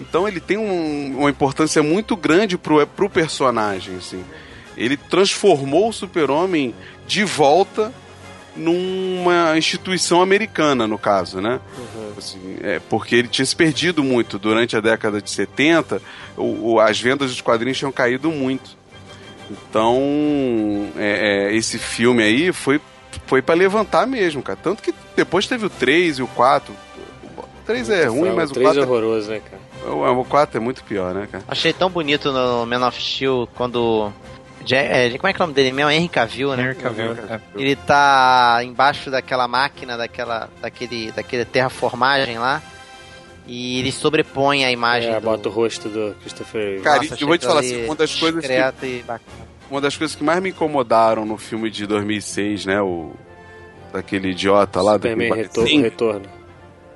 Então 0.00 0.26
ele 0.28 0.40
tem 0.40 0.56
um- 0.56 1.18
uma 1.18 1.30
importância 1.30 1.82
muito 1.82 2.16
grande 2.16 2.56
pro, 2.56 2.86
pro 2.86 3.10
personagem, 3.10 3.96
assim. 3.96 4.24
Ele 4.76 4.96
transformou 4.96 5.88
o 5.88 5.92
super-homem 5.92 6.74
de 7.06 7.24
volta 7.24 7.92
numa 8.58 9.56
instituição 9.56 10.20
americana, 10.20 10.86
no 10.86 10.98
caso, 10.98 11.40
né? 11.40 11.60
Assim, 12.16 12.56
é, 12.62 12.80
porque 12.90 13.14
ele 13.14 13.28
tinha 13.28 13.46
se 13.46 13.54
perdido 13.54 14.02
muito 14.02 14.38
durante 14.38 14.76
a 14.76 14.80
década 14.80 15.22
de 15.22 15.30
70, 15.30 16.02
o, 16.36 16.72
o- 16.74 16.80
as 16.80 17.00
vendas 17.00 17.30
dos 17.30 17.40
quadrinhos 17.40 17.78
tinham 17.78 17.92
caído 17.92 18.30
muito. 18.30 18.76
Então, 19.50 20.88
é, 20.96 21.48
é, 21.50 21.56
esse 21.56 21.78
filme 21.78 22.22
aí 22.22 22.52
foi, 22.52 22.80
foi 23.26 23.40
para 23.40 23.54
levantar 23.54 24.06
mesmo, 24.06 24.42
cara. 24.42 24.58
Tanto 24.62 24.82
que 24.82 24.92
depois 25.16 25.46
teve 25.46 25.64
o 25.66 25.70
3 25.70 26.18
e 26.18 26.22
o 26.22 26.26
4. 26.28 26.74
O 27.36 27.42
3 27.64 27.90
é 27.90 28.06
ruim, 28.06 28.32
mas 28.34 28.50
o 28.50 28.54
três 28.54 28.66
4 28.68 28.82
é 28.82 28.84
horroroso, 28.86 29.30
né, 29.30 29.40
cara? 29.40 29.62
é, 29.86 30.10
o 30.10 30.24
4 30.24 30.56
é 30.56 30.60
muito 30.60 30.82
pior, 30.84 31.14
né, 31.14 31.28
cara? 31.30 31.44
Achei 31.48 31.72
tão 31.72 31.88
bonito 31.90 32.32
no 32.32 32.66
Man 32.66 32.86
of 32.86 33.00
Steel 33.00 33.48
quando. 33.54 34.12
Ja- 34.64 34.78
é, 34.78 35.10
como 35.16 35.28
é 35.28 35.32
que 35.32 35.40
é 35.40 35.44
o 35.44 35.46
nome 35.46 35.54
dele 35.54 35.72
mesmo? 35.72 35.90
Henry 35.90 36.08
Cavill, 36.08 36.56
né? 36.56 36.62
Henry 36.64 36.74
Cavill, 36.76 37.12
é. 37.12 37.40
Ele 37.56 37.76
tá 37.76 38.60
embaixo 38.64 39.10
daquela 39.10 39.46
máquina, 39.48 39.96
daquela, 39.96 40.48
daquele, 40.60 41.12
daquele 41.12 41.44
terraformagem 41.44 42.38
lá. 42.38 42.62
E 43.46 43.78
ele 43.78 43.90
sobrepõe 43.90 44.64
a 44.64 44.70
imagem. 44.70 45.10
É, 45.10 45.18
do... 45.18 45.24
bota 45.24 45.48
o 45.48 45.52
rosto 45.52 45.88
do 45.88 46.14
Christopher. 46.20 46.82
Cara, 46.82 47.02
Nossa, 47.02 47.16
eu 47.18 47.26
vou 47.26 47.38
te 47.38 47.46
falar 47.46 47.60
assim, 47.60 47.84
uma 47.86 47.94
das 47.94 48.14
coisas 48.14 48.44
que- 48.46 48.86
e. 48.86 49.04
Uma 49.70 49.80
das 49.80 49.96
coisas 49.96 50.14
que 50.16 50.22
mais 50.22 50.42
me 50.42 50.50
incomodaram 50.50 51.24
no 51.24 51.36
filme 51.38 51.70
de 51.70 51.86
2006, 51.86 52.66
né, 52.66 52.80
o 52.80 53.12
daquele 53.92 54.30
idiota 54.30 54.82
lá 54.82 54.92
Superman 54.94 55.28
do 55.30 55.34
retor 55.34 55.66
Sim, 55.66 55.80
Retorno. 55.82 56.22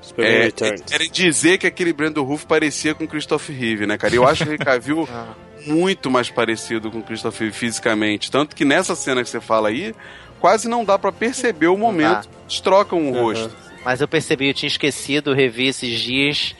Superman 0.03 0.35
é, 0.37 0.43
Returns. 0.45 0.83
era 0.93 1.07
dizer 1.09 1.59
que 1.59 1.67
aquele 1.67 1.93
Brandon 1.93 2.23
Ruff 2.23 2.45
parecia 2.45 2.95
com 2.95 3.07
Christopher 3.07 3.57
Reeve, 3.57 3.87
né, 3.87 3.97
cara? 3.97 4.15
Eu 4.15 4.27
acho 4.27 4.45
que 4.45 4.51
o 4.51 4.53
Henry 4.53 4.65
Cavill 4.65 5.09
Ah. 5.11 5.33
Muito 5.67 6.11
mais 6.11 6.31
parecido 6.31 6.91
com 6.91 7.03
Christopher 7.03 7.43
Reeve 7.49 7.57
fisicamente, 7.57 8.31
tanto 8.31 8.55
que 8.57 8.65
nessa 8.65 8.95
cena 8.95 9.23
que 9.23 9.29
você 9.29 9.41
fala 9.41 9.69
aí, 9.69 9.95
quase 10.41 10.69
não 10.69 10.85
dá 10.85 10.99
pra 10.99 11.13
perceber 11.13 11.69
o 11.69 11.77
momento 11.77 12.29
que 12.29 12.35
eles 12.47 12.61
trocam 12.61 12.99
o 13.11 13.15
Aham. 13.15 13.23
rosto. 13.23 13.57
Mas 13.85 14.01
eu 14.01 14.07
percebi, 14.09 14.49
eu 14.49 14.55
tinha 14.55 14.69
esquecido, 14.69 15.33
revi 15.35 15.67
esses 15.69 15.99
dias. 16.01 16.55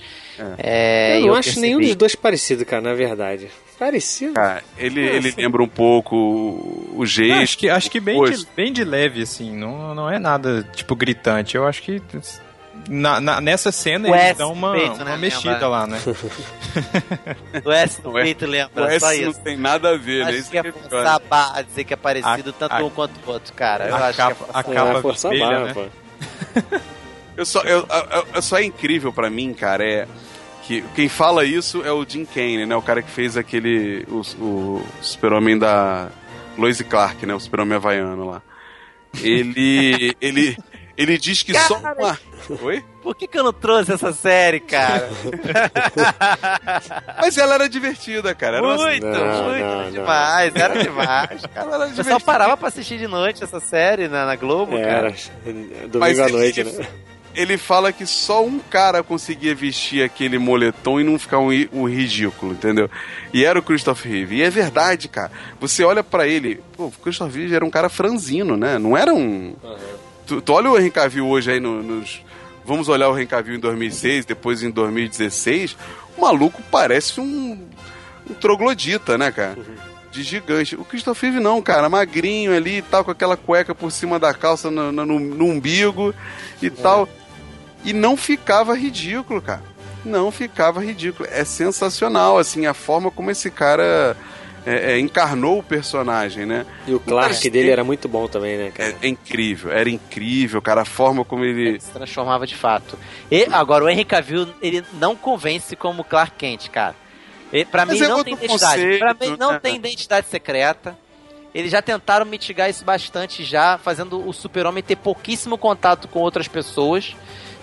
É, 0.59 1.19
eu 1.19 1.25
e 1.25 1.27
não 1.29 1.35
acho 1.35 1.49
percebi. 1.51 1.67
nenhum 1.67 1.81
dos 1.81 1.95
dois 1.95 2.15
parecido, 2.17 2.65
cara, 2.67 2.83
na 2.83 2.95
verdade. 2.95 3.49
Parecido? 3.79 4.35
Cara, 4.35 4.63
ele, 4.79 5.01
ele 5.01 5.35
lembra 5.37 5.63
um 5.63 5.69
pouco 5.69 6.17
o- 6.97 7.05
jeito. 7.07 7.35
Acho 7.43 7.59
que, 7.59 7.69
acho 7.69 7.91
que 7.91 8.01
bem, 8.01 8.23
de, 8.25 8.47
bem 8.57 8.73
de 8.73 8.83
leve, 8.85 9.23
assim. 9.23 9.51
Não, 9.57 9.95
não 9.95 10.11
é 10.11 10.19
nada, 10.19 10.67
tipo, 10.75 10.95
gritante. 10.97 11.57
Eu 11.57 11.67
acho 11.67 11.83
que. 11.83 12.01
na- 12.89 13.21
na- 13.21 13.41
nessa 13.41 13.71
cena 13.73 14.09
O 14.09 14.15
eles 14.15 14.37
dão 14.39 14.53
uma, 14.53 14.73
feito, 14.73 14.99
né, 15.05 15.11
uma 15.13 15.17
mexida 15.19 15.51
lembra? 15.53 15.69
lá, 15.69 15.87
né? 15.87 16.01
O 17.65 17.71
S 17.73 18.01
no 18.03 18.11
O 18.13 18.19
S- 18.19 18.25
peito 18.25 18.45
O 18.45 18.49
lembra, 18.49 18.95
S 18.95 19.01
só 19.01 19.07
não 19.07 19.31
isso. 19.31 19.41
tem 19.41 19.57
nada 19.57 19.91
a 19.91 19.97
ver, 19.97 20.25
né? 20.25 20.31
Acho 20.31 20.39
Isso 20.41 20.51
que 20.51 20.59
é 20.59 20.63
que 20.63 20.73
forçar 20.73 21.07
a 21.15 21.19
barra 21.19 21.59
a 21.59 21.63
dizer 21.63 21.85
que 21.85 21.93
é 21.95 21.97
parecido 21.97 22.51
A- 22.51 22.53
tanto 22.53 22.73
a- 22.73 22.85
um 22.85 22.91
quanto 22.91 23.13
o 23.27 23.31
outro, 23.31 23.53
cara. 23.55 23.89
Eu 23.89 23.95
a 23.97 24.09
acho 24.09 24.17
capa- 24.17 24.35
que 24.35 24.43
é 24.43 24.47
a 24.49 24.63
forçar. 24.63 24.75
capa 24.75 24.99
é, 24.99 25.03
forçar 25.03 25.33
a 25.33 25.39
barra, 25.39 25.65
né? 25.65 25.75
pô. 25.75 25.85
Eu 27.35 27.47
só, 27.47 27.63
eu, 27.63 27.79
eu, 27.89 28.27
eu 28.35 28.43
só 28.43 28.59
é 28.59 28.65
incrível 28.65 29.11
pra 29.11 29.31
mim, 29.31 29.55
cara, 29.55 29.83
é 29.83 30.07
que 30.65 30.83
quem 30.95 31.09
fala 31.09 31.47
isso 31.47 31.83
é 31.83 31.91
o 31.91 32.05
Jim 32.07 32.27
Kane, 32.27 32.67
né? 32.67 32.77
O 32.77 32.83
cara 32.83 33.01
que 33.03 33.11
fez 33.11 33.39
aquele 33.39 34.07
o, 34.09 34.21
o 34.39 34.87
Super-Homem 35.01 35.59
da 35.59 36.11
Lois 36.59 36.81
Clark, 36.83 37.25
né? 37.25 37.35
O 37.35 37.41
Super-Homem 37.41 37.77
havaiano 37.77 38.29
lá. 38.29 38.43
Ele 39.23 40.15
ele 40.21 40.57
ele 41.03 41.19
diz 41.19 41.43
que 41.43 41.53
só 41.59 41.77
uma 41.79 42.19
Oi? 42.63 42.85
Por 43.03 43.15
que, 43.17 43.27
que 43.29 43.39
eu 43.39 43.45
não 43.45 43.53
trouxe 43.53 43.93
essa 43.93 44.13
série, 44.13 44.59
cara? 44.61 45.09
Mas 47.21 47.37
ela 47.39 47.55
era 47.55 47.69
divertida, 47.69 48.35
cara. 48.35 48.59
Era 48.59 48.67
uma- 48.67 48.77
muito, 48.77 49.07
Não, 49.07 49.45
muito 49.45 49.61
não, 49.65 49.83
não. 49.85 49.91
demais. 49.91 50.53
Era 50.55 50.83
demais, 50.83 51.41
cara. 51.55 51.67
Ela 51.67 51.75
era 51.77 51.85
O 51.85 51.89
pessoal 51.89 52.05
divertida. 52.05 52.21
parava 52.25 52.57
pra 52.57 52.69
assistir 52.69 52.99
de 52.99 53.07
noite 53.07 53.43
essa 53.45 53.61
série 53.61 54.09
na, 54.09 54.27
na 54.27 54.37
Globo, 54.37 54.77
Era, 54.77 55.13
cara. 55.13 55.15
domingo 55.45 55.99
Mas 55.99 56.19
à 56.19 56.25
ele- 56.25 56.33
noite, 56.33 56.65
né? 56.65 56.87
Ele 57.35 57.57
fala 57.57 57.95
que 57.95 58.05
só 58.05 58.45
um 58.45 58.59
cara 58.59 59.03
conseguia 59.03 59.55
vestir 59.55 60.05
aquele 60.05 60.39
moletom 60.39 61.01
e 61.01 61.05
não 61.05 61.19
ficar 61.19 61.39
um, 61.39 61.49
um 61.73 61.89
ridículo, 61.89 62.53
entendeu? 62.53 62.91
E 63.33 63.43
era 63.43 63.59
o 63.59 63.63
Christopher 63.63 64.13
Reeve. 64.13 64.37
E 64.37 64.43
é 64.43 64.51
verdade, 64.51 65.09
cara. 65.09 65.33
Você 65.59 65.83
olha 65.83 66.05
pra 66.05 66.27
ele, 66.29 66.63
pô, 66.77 66.89
o 66.89 66.93
Christopher 66.93 67.39
Reeve 67.41 67.55
era 67.55 67.65
um 67.65 67.71
cara 67.71 67.89
franzino, 67.89 68.55
né? 68.55 68.79
Não 68.79 68.95
era 68.95 69.15
um. 69.15 69.57
Tu, 70.33 70.41
tu 70.41 70.53
olha 70.55 70.71
o 70.71 70.79
Henry 70.79 70.91
Cavill 70.91 71.27
hoje 71.29 71.51
aí 71.53 71.61
no- 71.61 71.83
nos. 71.83 72.23
Vamos 72.65 72.89
olhar 72.89 73.09
o 73.11 73.15
Henry 73.17 73.27
Cavill 73.27 73.57
em 73.57 73.61
2006, 73.61 74.25
depois 74.25 74.63
em 74.63 74.71
2016. 74.71 75.77
O 76.17 76.23
maluco 76.23 76.63
parece 76.71 77.21
um. 77.21 77.59
um 78.31 78.35
troglodita, 78.35 79.19
né, 79.19 79.31
cara? 79.31 79.59
De 80.11 80.23
gigante. 80.23 80.75
O 80.77 80.85
Christopher 80.85 81.31
Reeve 81.31 81.43
não, 81.45 81.61
cara, 81.61 81.89
magrinho 81.89 82.55
ali 82.55 82.79
e 82.79 82.83
tal, 82.83 83.05
com 83.05 83.11
aquela 83.11 83.37
cueca 83.37 83.75
por 83.75 83.91
cima 83.93 84.19
da 84.19 84.33
calça 84.33 84.71
no, 84.71 84.91
no- 84.93 85.05
no 85.07 85.45
umbigo 85.45 86.15
e 86.63 86.71
tal. 86.71 87.07
E 87.85 87.93
não 87.93 88.17
ficava 88.17 88.75
ridículo, 88.77 89.43
cara. 89.43 89.63
Não 90.05 90.31
ficava 90.31 90.83
ridículo. 90.83 91.29
É 91.31 91.45
sensacional, 91.45 92.39
assim, 92.39 92.65
a 92.67 92.73
forma 92.75 93.11
como 93.11 93.31
esse 93.31 93.51
cara 93.51 93.83
é, 93.83 94.17
é, 94.65 94.99
encarnou 94.99 95.59
o 95.59 95.63
personagem, 95.63 96.47
né? 96.47 96.65
E 96.87 96.95
o 96.95 97.01
Clark 97.01 97.31
Mas- 97.35 97.41
dele 97.53 97.71
era 97.71 97.83
muito 97.83 98.09
bom 98.09 98.29
também, 98.29 98.57
né, 98.57 98.71
cara? 98.71 98.91
É, 99.03 99.07
é 99.07 99.09
incrível, 99.09 99.73
era 99.73 99.89
incrível, 99.91 100.61
cara, 100.63 100.83
a 100.83 100.85
forma 100.85 101.25
como 101.25 101.45
ele. 101.45 101.69
Ele 101.71 101.81
se 101.81 101.91
transformava 101.91 102.47
de 102.47 102.55
fato. 102.55 102.99
E 103.31 103.47
agora, 103.51 103.85
o 103.85 103.89
Henry 103.89 104.05
Cavill, 104.05 104.49
ele 104.63 104.85
não 104.95 105.17
convence 105.17 105.75
como 105.77 106.05
Clark 106.05 106.37
Kent, 106.37 106.69
cara. 106.69 106.95
E, 107.53 107.65
pra 107.65 107.85
Mas 107.85 107.99
mim 107.99 108.07
é 108.07 108.09
não 108.09 108.25
tem 108.25 108.35
identidade. 108.35 108.81
conceito, 108.83 108.99
Pra 108.99 109.15
mim 109.15 109.37
não 109.39 109.53
né? 109.53 109.59
tem 109.61 109.77
identidade 109.77 110.27
secreta. 110.29 110.97
Eles 111.55 111.71
já 111.71 111.83
tentaram 111.83 112.25
mitigar 112.25 112.71
isso 112.71 112.83
bastante 112.83 113.45
já, 113.45 113.77
fazendo 113.77 114.27
o 114.27 114.33
super-homem 114.33 114.83
ter 114.83 114.97
pouquíssimo 114.97 115.59
contato 115.59 116.09
com 116.09 116.21
outras 116.21 116.49
pessoas, 116.49 117.15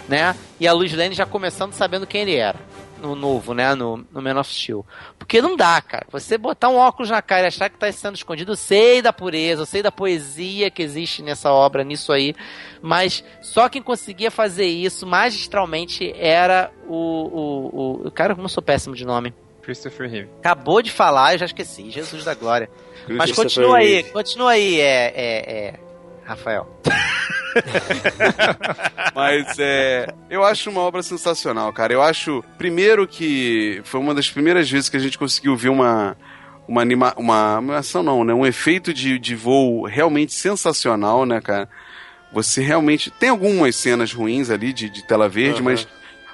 né? 0.07 0.35
E 0.59 0.67
a 0.67 0.73
Luz 0.73 0.93
Lane 0.93 1.15
já 1.15 1.25
começando 1.25 1.73
sabendo 1.73 2.05
quem 2.05 2.21
ele 2.21 2.35
era. 2.35 2.59
No 3.01 3.15
novo, 3.15 3.53
né? 3.53 3.73
No, 3.75 4.05
no 4.11 4.21
Man 4.21 4.39
of 4.39 4.53
Steel. 4.53 4.85
Porque 5.17 5.41
não 5.41 5.55
dá, 5.55 5.81
cara. 5.81 6.05
Você 6.11 6.37
botar 6.37 6.69
um 6.69 6.75
óculos 6.75 7.09
na 7.09 7.21
cara 7.21 7.43
e 7.43 7.47
achar 7.47 7.69
que 7.69 7.77
tá 7.77 7.91
sendo 7.91 8.15
escondido, 8.15 8.51
eu 8.51 8.55
sei 8.55 9.01
da 9.01 9.13
pureza, 9.13 9.61
eu 9.61 9.65
sei 9.65 9.81
da 9.81 9.91
poesia 9.91 10.69
que 10.69 10.81
existe 10.81 11.21
nessa 11.21 11.51
obra, 11.51 11.83
nisso 11.83 12.11
aí. 12.11 12.35
Mas 12.81 13.23
só 13.41 13.69
quem 13.69 13.81
conseguia 13.81 14.29
fazer 14.29 14.65
isso 14.65 15.05
magistralmente 15.07 16.13
era 16.17 16.71
o. 16.87 17.29
O, 17.29 18.07
o, 18.07 18.11
cara, 18.11 18.33
como 18.35 18.45
eu 18.45 18.49
sou 18.49 18.63
péssimo 18.63 18.95
de 18.95 19.05
nome. 19.05 19.33
Christopher 19.61 20.09
Reeve. 20.09 20.29
Acabou 20.39 20.81
de 20.81 20.91
falar, 20.91 21.33
eu 21.33 21.39
já 21.39 21.45
esqueci. 21.45 21.91
Jesus 21.91 22.23
da 22.23 22.33
glória. 22.33 22.69
Mas 23.07 23.31
continua 23.31 23.77
aí, 23.77 24.03
continua 24.03 24.51
aí, 24.51 24.79
é, 24.79 25.13
é, 25.15 25.67
é, 25.67 25.79
Rafael. 26.29 26.67
Mas 29.15 29.57
é. 29.57 30.07
Eu 30.29 30.43
acho 30.43 30.69
uma 30.69 30.81
obra 30.81 31.01
sensacional, 31.01 31.73
cara. 31.73 31.91
Eu 31.91 32.03
acho, 32.03 32.43
primeiro, 32.57 33.07
que 33.07 33.81
foi 33.83 33.99
uma 33.99 34.13
das 34.13 34.29
primeiras 34.29 34.69
vezes 34.69 34.89
que 34.89 34.97
a 34.97 34.99
gente 34.99 35.17
conseguiu 35.17 35.55
ver 35.55 35.69
uma. 35.69 36.15
Uma, 36.67 36.83
anima, 36.83 37.15
uma 37.17 37.57
animação, 37.57 38.03
não, 38.03 38.23
né? 38.23 38.31
Um 38.31 38.45
efeito 38.45 38.93
de, 38.93 39.17
de 39.17 39.35
voo 39.35 39.87
realmente 39.87 40.31
sensacional, 40.31 41.25
né, 41.25 41.41
cara? 41.41 41.67
Você 42.31 42.61
realmente. 42.61 43.09
Tem 43.09 43.29
algumas 43.29 43.75
cenas 43.75 44.13
ruins 44.13 44.51
ali 44.51 44.71
de, 44.71 44.87
de 44.87 45.03
tela 45.07 45.27
verde, 45.27 45.61
Aham. 45.61 45.63
mas 45.63 45.87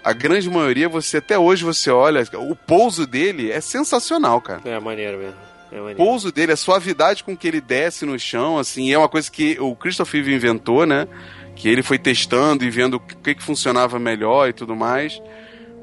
a 0.04 0.12
grande 0.12 0.50
maioria, 0.50 0.90
você 0.90 1.18
até 1.18 1.40
hoje 1.40 1.64
você 1.64 1.90
olha, 1.90 2.22
o 2.34 2.54
pouso 2.54 3.08
dele 3.08 3.50
é 3.50 3.62
sensacional, 3.62 4.42
cara. 4.42 4.60
É 4.66 4.78
maneiro 4.78 5.20
mesmo. 5.20 5.40
É 5.76 5.82
O 5.94 5.96
pouso 5.96 6.32
dele, 6.32 6.52
a 6.52 6.56
suavidade 6.58 7.24
com 7.24 7.36
que 7.36 7.48
ele 7.48 7.62
desce 7.62 8.06
no 8.06 8.18
chão, 8.20 8.58
assim, 8.58 8.92
é 8.92 8.98
uma 8.98 9.10
coisa 9.10 9.30
que 9.32 9.58
o 9.60 9.76
Christopher 9.76 10.22
Reeve 10.24 10.36
inventou, 10.36 10.86
né? 10.86 11.08
Que 11.56 11.70
ele 11.70 11.82
foi 11.84 11.98
testando 11.98 12.64
e 12.66 12.70
vendo 12.70 12.96
o 12.96 13.00
que, 13.00 13.36
que 13.36 13.44
funcionava 13.44 13.98
melhor 14.00 14.50
e 14.50 14.54
tudo 14.54 14.76
mais. 14.76 15.22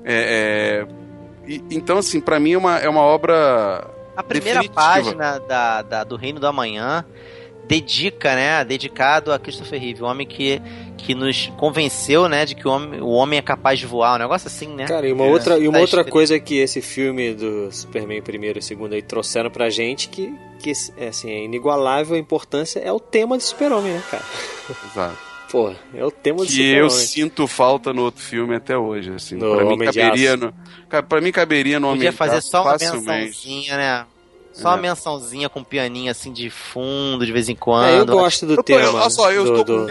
É, 0.04 0.84
é, 0.84 1.50
e- 1.50 1.62
então, 1.70 1.98
assim, 1.98 2.20
pra 2.20 2.38
mim 2.40 2.52
é 2.52 2.58
uma, 2.58 2.78
é 2.78 2.88
uma 2.88 3.00
obra. 3.00 3.88
A 4.16 4.22
primeira 4.22 4.60
Definitiva. 4.60 4.74
página 4.86 5.38
da, 5.40 5.82
da- 5.82 6.04
do 6.04 6.16
Reino 6.16 6.38
do 6.38 6.46
Amanhã 6.46 7.04
dedica, 7.66 8.34
né, 8.34 8.64
dedicado 8.64 9.32
a 9.32 9.38
Christopher 9.38 9.80
Reeve, 9.80 10.02
o 10.02 10.06
homem 10.06 10.26
que, 10.26 10.60
que 10.98 11.14
nos 11.14 11.46
convenceu, 11.56 12.28
né, 12.28 12.44
de 12.44 12.54
que 12.54 12.66
o 12.66 12.70
homem, 12.70 13.00
o 13.00 13.08
homem 13.10 13.38
é 13.38 13.42
capaz 13.42 13.78
de 13.78 13.86
voar, 13.86 14.16
um 14.16 14.18
negócio 14.18 14.46
assim, 14.48 14.68
né? 14.74 14.86
Cara, 14.86 15.06
e 15.08 15.12
uma 15.12 15.24
É. 15.24 15.28
outra, 15.30 15.58
e 15.58 15.66
uma 15.68 15.74
Tá 15.74 15.80
outra 15.80 16.00
escrito. 16.00 16.12
coisa 16.12 16.38
que 16.40 16.58
esse 16.58 16.80
filme 16.82 17.32
do 17.34 17.70
Superman 17.72 18.20
primeiro 18.22 18.58
e 18.58 18.62
segundo 18.62 18.94
aí 18.94 19.02
trouxeram 19.02 19.50
pra 19.50 19.70
gente 19.70 20.08
que, 20.08 20.32
que 20.58 20.72
é, 20.96 21.08
assim, 21.08 21.30
é 21.30 21.44
inigualável 21.44 22.16
a 22.16 22.18
importância 22.18 22.78
é 22.80 22.92
o 22.92 23.00
tema 23.00 23.36
do 23.36 23.42
Super-Homem, 23.42 23.92
né, 23.92 24.02
cara? 24.10 24.24
Exato. 24.92 25.18
Porra, 25.50 25.76
é 25.94 26.02
o 26.02 26.10
tema 26.10 26.38
do 26.38 26.46
Que 26.46 26.72
eu 26.72 26.88
sinto 26.88 27.46
falta 27.46 27.92
no 27.92 28.02
outro 28.04 28.22
filme 28.22 28.54
até 28.56 28.76
hoje, 28.76 29.12
assim. 29.12 29.34
No 29.36 29.54
pra 29.54 29.64
mim 29.66 29.78
caberia 29.78 30.34
no. 30.34 30.54
Cara, 30.88 31.02
pra 31.02 31.20
mim 31.20 31.30
caberia 31.30 31.78
no 31.78 31.88
Homem 31.88 31.98
Podia 31.98 32.12
fazer 32.12 32.40
só 32.40 32.62
uma 32.62 32.70
facilmente. 32.72 33.06
mençãozinha, 33.26 33.76
né? 33.76 34.06
Só 34.52 34.68
uma 34.68 34.78
É. 34.78 34.80
mençãozinha 34.82 35.48
com 35.48 35.60
um 35.60 35.64
pianinho 35.64 36.10
assim 36.10 36.32
de 36.32 36.50
fundo, 36.50 37.24
de 37.24 37.32
vez 37.32 37.48
em 37.48 37.54
quando. 37.56 37.86
É, 37.88 37.98
eu 38.00 38.06
gosto 38.06 38.44
do 38.46 38.54
Eu 38.54 38.62
tema. 38.62 38.80
eu- 38.82 38.94
olha 38.94 39.10
só, 39.10 39.32
eu 39.32 39.44
do, 39.44 39.50
do, 39.52 39.56
com 39.64 39.86
do 39.86 39.90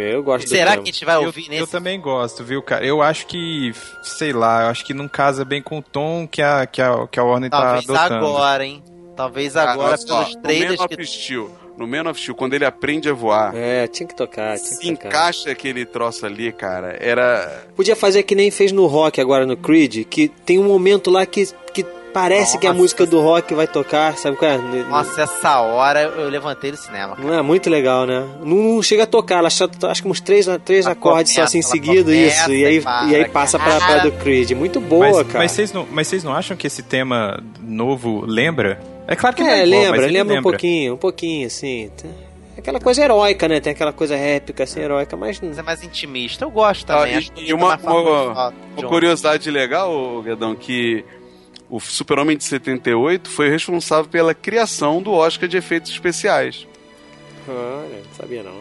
eu 0.00 0.22
gosto 0.22 0.48
Será 0.48 0.72
do 0.76 0.82
que 0.82 0.90
a 0.90 0.92
gente 0.92 1.04
vai 1.04 1.16
Eu, 1.16 1.22
ouvir 1.24 1.48
nesse? 1.48 1.60
eu 1.62 1.66
também 1.66 2.00
gosto, 2.00 2.44
viu, 2.44 2.62
cara? 2.62 2.84
Eu 2.84 3.00
acho 3.00 3.26
que, 3.26 3.72
sei 4.02 4.32
lá, 4.32 4.64
eu 4.64 4.68
acho 4.68 4.84
que 4.84 4.92
não 4.92 5.08
casa 5.08 5.44
bem 5.44 5.62
com 5.62 5.78
o 5.78 5.82
tom 5.82 6.28
que 6.30 6.42
a, 6.42 6.66
que 6.66 6.82
a, 6.82 7.06
que 7.10 7.18
a 7.18 7.24
Warner 7.24 7.50
Talvez 7.50 7.86
tá 7.86 8.04
adotando. 8.04 8.26
agora, 8.26 8.64
hein? 8.66 8.82
Talvez 9.16 9.56
agora, 9.56 9.96
só, 9.96 10.18
pelos 10.24 10.36
no 10.36 10.42
trailers 10.42 10.80
Man 10.80 10.88
que 10.88 10.94
of 10.94 11.06
Steel, 11.06 11.50
no 11.76 11.86
Man 11.86 12.10
of 12.10 12.20
Steel, 12.20 12.34
quando 12.34 12.54
ele 12.54 12.64
aprende 12.64 13.08
a 13.08 13.12
voar, 13.12 13.54
É, 13.54 13.86
tinha 13.86 14.06
que 14.06 14.14
tocar, 14.16 14.56
tinha 14.56 14.58
se 14.58 14.78
que 14.80 14.90
tocar. 14.92 15.08
encaixa 15.08 15.50
aquele 15.50 15.84
troço 15.84 16.24
ali, 16.26 16.50
cara, 16.52 16.96
era. 17.00 17.64
Podia 17.76 17.94
fazer 17.96 18.22
que 18.22 18.34
nem 18.34 18.50
fez 18.50 18.72
no 18.72 18.86
rock 18.86 19.20
agora 19.20 19.44
no 19.46 19.56
Creed, 19.56 20.04
que 20.08 20.28
tem 20.28 20.58
um 20.58 20.64
momento 20.64 21.10
lá 21.10 21.24
que, 21.26 21.46
que 21.74 21.84
parece 22.12 22.58
que 22.58 22.66
a 22.66 22.70
Nossa. 22.70 22.82
música 22.82 23.06
do 23.06 23.20
rock 23.20 23.54
vai 23.54 23.66
tocar, 23.66 24.16
sabe 24.16 24.36
qual 24.36 24.50
é? 24.50 24.58
Nossa, 24.88 25.22
essa 25.22 25.60
hora 25.60 26.02
eu 26.02 26.28
levantei 26.28 26.70
do 26.70 26.76
cinema. 26.76 27.16
Não 27.18 27.32
é 27.34 27.42
muito 27.42 27.68
legal, 27.70 28.06
né? 28.06 28.24
Não, 28.42 28.56
não 28.56 28.82
chega 28.82 29.04
a 29.04 29.06
tocar, 29.06 29.38
ela 29.38 29.50
só, 29.50 29.68
acho 29.88 30.02
que 30.02 30.08
uns 30.08 30.20
três, 30.20 30.46
três 30.64 30.84
Ela 30.84 30.92
acordes 30.92 31.32
só 31.32 31.40
começa, 31.40 31.48
assim 31.50 31.58
em 31.58 31.62
ela 31.62 31.70
seguida, 31.70 32.12
começa 32.12 32.40
isso. 32.42 32.52
E 32.52 32.64
aí, 32.64 32.76
e 32.76 32.80
para, 32.80 33.06
e 33.06 33.16
aí 33.16 33.28
passa 33.28 33.58
pra, 33.58 33.76
pra 33.76 33.86
cara. 33.86 34.00
do 34.02 34.12
Creed. 34.12 34.50
Muito 34.52 34.80
boa, 34.80 35.06
mas, 35.08 35.26
cara. 35.26 35.38
Mas 35.38 35.52
vocês, 35.52 35.72
não, 35.72 35.86
mas 35.90 36.06
vocês 36.08 36.22
não 36.24 36.32
acham 36.34 36.56
que 36.56 36.66
esse 36.66 36.82
tema 36.82 37.42
novo 37.60 38.24
lembra? 38.26 38.80
É 39.06 39.16
claro 39.16 39.34
que 39.34 39.42
não 39.42 39.50
é, 39.50 39.60
é 39.62 39.66
igual, 39.66 39.80
lembra, 39.82 40.02
ele 40.04 40.12
lembra 40.12 40.32
um 40.34 40.36
lembra. 40.36 40.50
pouquinho, 40.52 40.94
um 40.94 40.98
pouquinho, 40.98 41.46
assim. 41.46 41.90
Aquela 42.56 42.78
coisa 42.78 43.02
heróica, 43.02 43.48
né? 43.48 43.60
Tem 43.60 43.72
aquela 43.72 43.92
coisa 43.92 44.14
épica, 44.14 44.64
assim, 44.64 44.80
heróica, 44.80 45.16
mas 45.16 45.40
não. 45.40 45.48
Mas 45.48 45.58
é 45.58 45.62
mais 45.62 45.82
intimista. 45.82 46.44
Eu 46.44 46.50
gosto 46.50 46.88
Ah, 46.90 46.98
também. 46.98 47.14
e- 47.14 47.16
acho 47.16 47.32
bonito 47.32 47.48
e 47.50 47.52
uma- 47.54 47.76
uma- 47.82 48.52
Uma 48.76 48.88
curiosidade 48.88 49.50
legal, 49.50 50.22
Guedão, 50.22 50.54
que 50.54 51.04
o 51.74 51.80
Super-Homem 51.80 52.36
de 52.36 52.44
78 52.44 53.30
foi 53.30 53.48
responsável 53.48 54.04
pela 54.10 54.34
criação 54.34 55.00
do 55.02 55.10
Oscar 55.12 55.48
de 55.48 55.56
efeitos 55.56 55.90
especiais. 55.90 56.66
Olha, 57.48 58.02
não 58.06 58.14
sabia 58.14 58.42
não. 58.42 58.60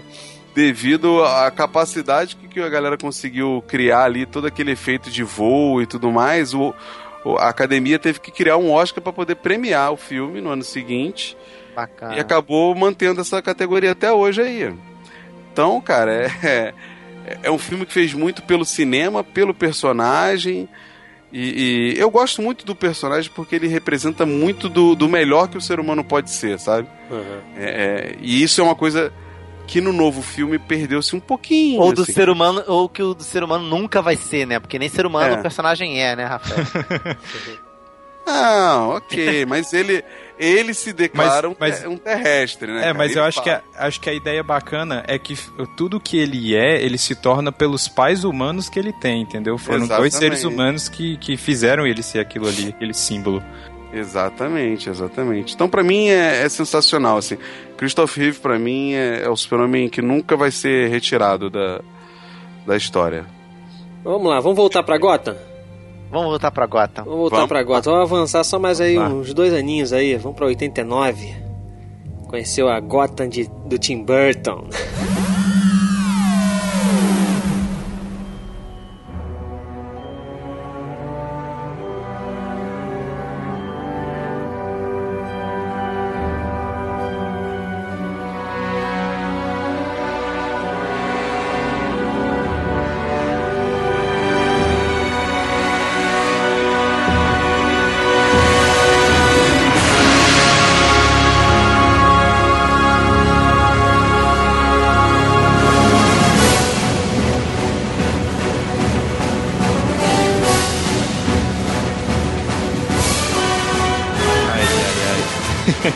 Devido 0.56 1.24
à 1.24 1.52
capacidade 1.52 2.36
que, 2.36 2.60
a 2.62 2.70
galera 2.70 2.98
conseguiu 2.98 3.64
criar 3.68 4.04
ali, 4.06 4.26
todo 4.26 4.48
aquele 4.48 4.72
efeito 4.72 5.10
de 5.10 5.24
voo 5.24 5.82
e 5.82 5.86
tudo 5.86 6.12
mais, 6.12 6.54
o, 6.54 6.74
o- 7.24 7.38
a 7.38 7.50
academia 7.50 8.00
teve 8.00 8.20
que 8.20 8.32
criar 8.32 8.58
um 8.58 8.72
Oscar 8.72 9.02
para 9.04 9.14
poder 9.14 9.36
premiar 9.36 9.92
o 9.94 9.98
filme 9.98 10.40
no 10.42 10.50
ano 10.50 10.64
seguinte. 10.64 11.38
Bacana. 11.76 12.16
E 12.16 12.20
acabou 12.20 12.74
mantendo 12.76 13.22
essa 13.22 13.42
categoria 13.42 13.92
até 13.92 14.12
hoje 14.12 14.42
aí. 14.42 14.74
Então, 15.52 15.80
cara, 15.82 16.12
é, 16.14 16.28
é, 17.28 17.38
é 17.44 17.52
um 17.52 17.58
filme 17.58 17.86
que 17.86 17.94
fez 17.94 18.14
muito 18.14 18.42
pelo 18.42 18.66
cinema, 18.66 19.24
pelo 19.24 19.54
personagem. 19.54 20.68
E, 21.32 21.94
e 21.96 22.00
eu 22.00 22.10
gosto 22.12 22.42
muito 22.42 22.66
do 22.66 22.76
personagem 22.76 23.32
porque 23.34 23.56
ele 23.56 23.68
representa 23.68 24.26
muito 24.26 24.68
do, 24.68 24.96
do 24.96 25.08
melhor 25.08 25.48
que 25.48 25.58
o 25.58 25.62
ser 25.62 25.80
humano 25.80 26.04
pode 26.04 26.30
ser, 26.30 26.60
sabe? 26.60 26.88
Uhum. 27.10 27.42
É, 27.56 27.70
é, 27.70 28.16
e 28.20 28.44
isso 28.44 28.60
é 28.60 28.64
uma 28.64 28.76
coisa 28.76 29.14
que 29.66 29.80
no 29.80 29.94
novo 29.94 30.22
filme 30.22 30.60
perdeu-se 30.60 31.16
um 31.16 31.20
pouquinho. 31.20 31.80
Ou 31.80 31.94
do 31.94 32.02
assim. 32.02 32.12
ser 32.12 32.30
humano, 32.30 32.62
ou 32.68 32.90
que 32.90 33.02
o 33.02 33.14
do 33.14 33.24
ser 33.24 33.44
humano 33.44 33.66
nunca 33.66 34.02
vai 34.02 34.18
ser, 34.18 34.46
né? 34.46 34.60
Porque 34.60 34.78
nem 34.78 34.90
ser 34.90 35.06
humano 35.06 35.36
É. 35.36 35.40
o 35.40 35.42
personagem 35.42 36.02
é, 36.02 36.14
né, 36.16 36.26
Rafael? 36.26 36.66
Não, 38.26 38.90
ok, 38.98 39.46
mas 39.46 39.72
ele, 39.72 40.04
ele 40.44 40.74
se 40.74 40.92
declara 40.92 41.50
Mas- 41.60 41.82
mas- 41.82 41.86
um, 41.86 41.96
te- 41.96 42.04
terrestre, 42.04 42.72
né? 42.72 42.80
É, 42.80 42.82
cara? 42.84 42.94
mas 42.96 43.12
Ele 43.12 43.20
eu 43.20 43.24
acho 43.24 43.42
que, 43.44 43.50
a, 43.50 43.62
acho 43.78 44.02
que 44.02 44.10
a 44.10 44.14
ideia 44.14 44.42
bacana 44.44 45.04
é 45.08 45.18
que 45.20 45.38
tudo 45.78 46.00
que 46.00 46.18
ele 46.18 46.56
é, 46.56 46.82
ele 46.82 46.98
se 46.98 47.14
torna 47.16 47.52
pelos 47.52 47.88
pais 47.88 48.24
humanos 48.24 48.68
que 48.70 48.80
ele 48.80 48.92
tem, 48.94 49.22
entendeu? 49.22 49.58
Foram 49.58 49.80
dois 49.80 49.92
Exatamente. 49.92 50.16
seres 50.18 50.44
humanos 50.44 50.90
que, 50.90 51.18
que 51.18 51.38
fizeram 51.38 51.86
ele 51.86 52.02
ser 52.02 52.20
aquilo 52.20 52.48
ali, 52.48 52.70
aquele 52.70 52.94
símbolo. 52.94 53.44
Exatamente, 53.94 54.90
exatamente. 54.90 55.54
Então, 55.54 55.68
pra 55.70 55.84
mim, 55.84 56.08
é, 56.08 56.44
é 56.44 56.50
sensacional, 56.50 57.18
assim. 57.18 57.38
Christoph 57.78 58.16
Reeve, 58.18 58.40
pra 58.40 58.58
mim, 58.58 58.94
é, 58.94 59.24
é 59.24 59.30
o 59.30 59.36
super-homem 59.36 59.90
que 59.90 60.02
nunca 60.02 60.36
vai 60.38 60.50
ser 60.50 60.90
retirado 60.90 61.50
da, 61.50 61.82
da 62.66 62.78
história. 62.78 63.26
Vamos 64.04 64.30
lá, 64.30 64.40
vamos 64.40 64.56
voltar 64.58 64.82
pra 64.84 64.98
Gotham? 64.98 65.36
Vamos 66.12 66.28
voltar 66.28 66.52
pra 66.52 66.66
Gotham. 66.66 67.06
Vamos 67.06 67.20
voltar 67.20 67.36
Vamos. 67.38 67.50
pra 67.50 67.64
Gotham. 67.64 67.94
Vamos 67.94 68.12
avançar 68.12 68.44
só 68.44 68.60
mais 68.60 68.82
aí 68.82 69.00
uns 69.00 69.34
dois 69.34 69.54
aninhos 69.54 69.94
aí. 69.94 70.16
Vamos 70.18 70.36
pra 70.38 70.46
89. 70.46 71.34
Conheceu 72.28 72.70
a 72.70 72.80
Gotham 72.80 73.30
de, 73.30 73.50
do 73.66 73.78
Tim 73.78 74.04
Burton. 74.04 74.66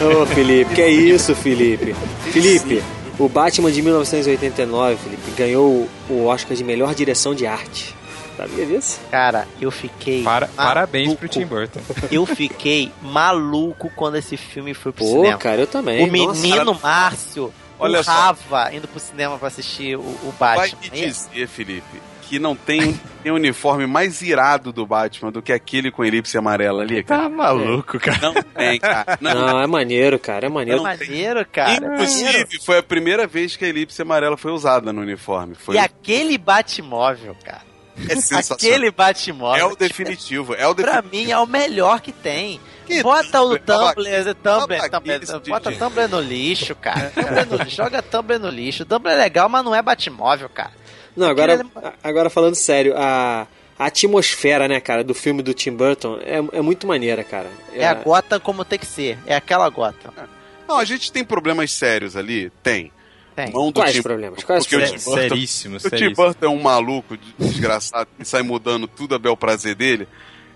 Ô, 0.05 0.25
Felipe, 0.27 0.75
que 0.75 0.81
é 0.81 0.89
isso, 0.89 1.33
Felipe? 1.35 1.95
Felipe, 2.31 2.83
o 3.17 3.27
Batman 3.27 3.71
de 3.71 3.81
1989, 3.81 4.97
Felipe, 4.97 5.31
ganhou 5.37 5.89
o 6.09 6.25
Oscar 6.25 6.55
de 6.55 6.63
melhor 6.63 6.93
direção 6.93 7.33
de 7.33 7.45
arte. 7.47 7.95
Sabia 8.37 8.65
disso? 8.65 8.99
Cara, 9.09 9.47
eu 9.61 9.71
fiquei. 9.71 10.21
Para- 10.21 10.47
parabéns 10.47 11.13
pro 11.15 11.27
Tim 11.29 11.45
Burton. 11.45 11.79
Eu 12.11 12.25
fiquei 12.25 12.91
maluco 13.01 13.89
quando 13.95 14.17
esse 14.17 14.35
filme 14.35 14.73
foi 14.73 14.91
pro 14.91 15.05
Pô, 15.05 15.11
cinema. 15.11 15.37
cara, 15.37 15.61
eu 15.61 15.67
também. 15.67 16.03
o 16.07 16.11
menino 16.11 16.65
Nossa. 16.65 16.79
Márcio, 16.87 17.53
Olha 17.79 18.03
só. 18.03 18.11
Rafa 18.11 18.73
indo 18.75 18.87
pro 18.89 18.99
cinema 18.99 19.37
pra 19.37 19.47
assistir 19.47 19.95
o, 19.97 20.01
o 20.01 20.33
Vai 20.37 20.57
Batman. 20.57 20.79
me 20.81 20.89
dizer, 21.07 21.47
Felipe, 21.47 22.01
que 22.27 22.39
não 22.39 22.55
tem, 22.55 22.99
tem 23.23 23.31
um 23.31 23.35
uniforme 23.35 23.85
mais 23.87 24.21
irado 24.21 24.71
do 24.73 24.85
Batman 24.85 25.31
do 25.31 25.41
que 25.41 25.53
aquele 25.53 25.91
com 25.91 26.03
elipse 26.03 26.37
amarela 26.37 26.81
ali, 26.83 27.03
cara. 27.03 27.23
Tá 27.23 27.29
maluco, 27.29 27.99
cara. 27.99 28.19
Não 28.21 28.33
tem, 28.33 28.79
cara. 28.79 29.17
Não, 29.21 29.33
Não, 29.33 29.61
é 29.61 29.67
maneiro, 29.67 30.17
cara, 30.19 30.45
é 30.45 30.49
É 30.49 30.51
maneiro. 30.51 30.83
maneiro, 30.83 31.45
cara. 31.45 31.71
é 31.71 31.79
maneiro. 31.79 31.93
Inclusive, 31.95 32.59
foi 32.65 32.77
a 32.79 32.83
primeira 32.83 33.27
vez 33.27 33.55
que 33.55 33.63
a 33.65 33.67
elipse 33.67 34.01
amarela 34.01 34.35
foi 34.37 34.51
usada 34.51 34.91
no 34.91 35.01
uniforme. 35.01 35.55
Foi 35.55 35.75
E 35.75 35.77
aquele 35.77 36.37
Batmóvel, 36.37 37.35
cara. 37.43 37.61
é 38.09 38.15
sensacional. 38.15 38.57
Aquele 38.57 38.91
Batmóvel. 38.91 39.61
É 39.61 39.71
o 39.71 39.75
definitivo, 39.75 40.53
é 40.55 40.67
o 40.67 40.75
Pra 40.75 41.01
definitivo. 41.01 41.25
mim 41.25 41.31
é 41.31 41.37
o 41.37 41.45
melhor 41.45 42.01
que 42.01 42.11
tem. 42.11 42.59
Que 42.85 43.01
bota 43.01 43.41
o 43.41 43.57
Tumblr, 43.57 44.35
Tumblr, 44.43 44.85
Tumblr, 44.85 45.49
bota. 45.49 45.71
Tumblr 45.71 46.07
no 46.07 46.19
lixo, 46.21 46.75
cara. 46.75 47.11
Tumblr 47.15 47.45
no 47.49 47.57
lixo, 47.63 47.75
joga 47.77 48.01
Tumblr 48.03 48.37
no 48.39 48.49
lixo. 48.49 48.85
Tumblr 48.85 49.11
é 49.11 49.15
legal, 49.15 49.49
mas 49.49 49.65
não 49.65 49.73
é 49.73 49.81
Batmóvel, 49.81 50.47
cara. 50.49 50.71
Não, 51.15 51.27
agora, 51.27 51.53
Aquele 51.55 51.69
agora 52.03 52.29
falando 52.29 52.55
sério, 52.55 52.93
a, 52.97 53.47
a 53.79 53.85
atmosfera, 53.85 54.67
né, 54.67 54.79
cara, 54.79 55.03
do 55.03 55.13
filme 55.13 55.41
do 55.41 55.53
Tim 55.53 55.71
Burton 55.71 56.19
é, 56.21 56.37
é 56.57 56.61
muito 56.61 56.85
maneira, 56.85 57.23
cara. 57.23 57.47
É 57.73 57.85
a 57.87 57.93
Gotham 57.93 58.39
como 58.39 58.65
tem 58.65 58.77
que 58.79 58.85
ser. 58.85 59.17
É 59.25 59.35
aquela 59.35 59.69
Gotham. 59.69 60.11
Não, 60.67 60.77
a 60.77 60.83
gente 60.85 61.11
tem 61.11 61.23
problemas 61.23 61.71
sérios 61.71 62.15
ali? 62.17 62.49
Tem. 62.63 62.91
Tem. 63.35 63.51
Não 63.51 63.71
do 63.71 63.81
Quais 63.81 63.93
Tim- 63.93 64.01
problemas? 64.01 64.43
Quais 64.43 64.63
Porque 64.63 64.75
o 64.75 64.79
problemas? 64.79 65.03
Tim 65.03 65.09
Burton- 65.09 65.29
Seríssimo, 65.29 65.75
O 65.75 65.79
Tim 65.79 65.89
seríssimo. 65.89 66.15
Burton 66.15 66.45
é 66.45 66.49
um 66.49 66.61
maluco 66.61 67.17
de- 67.17 67.33
desgraçado 67.37 68.07
que 68.17 68.25
sai 68.25 68.41
mudando 68.41 68.87
tudo 68.87 69.13
a 69.15 69.19
bel 69.19 69.35
prazer 69.37 69.75
dele. 69.75 70.07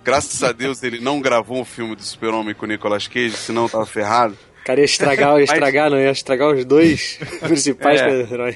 Graças 0.03 0.41
a 0.43 0.51
Deus 0.53 0.81
ele 0.81 0.99
não 0.99 1.19
gravou 1.19 1.59
um 1.59 1.65
filme 1.65 1.93
do 1.95 2.01
Super-Homem 2.03 2.55
com 2.55 2.65
o 2.65 2.69
Nicolas 2.69 3.05
Cage, 3.07 3.31
senão 3.35 3.67
tava 3.67 3.85
ferrado. 3.85 4.37
Cara, 4.63 4.79
ia 4.79 4.85
estragar, 4.85 5.37
ia 5.37 5.43
estragar, 5.45 5.89
não, 5.91 5.99
ia 5.99 6.09
estragar 6.11 6.47
os 6.49 6.63
dois 6.63 7.19
principais 7.41 7.99
É. 8.01 8.09
heróis. 8.21 8.55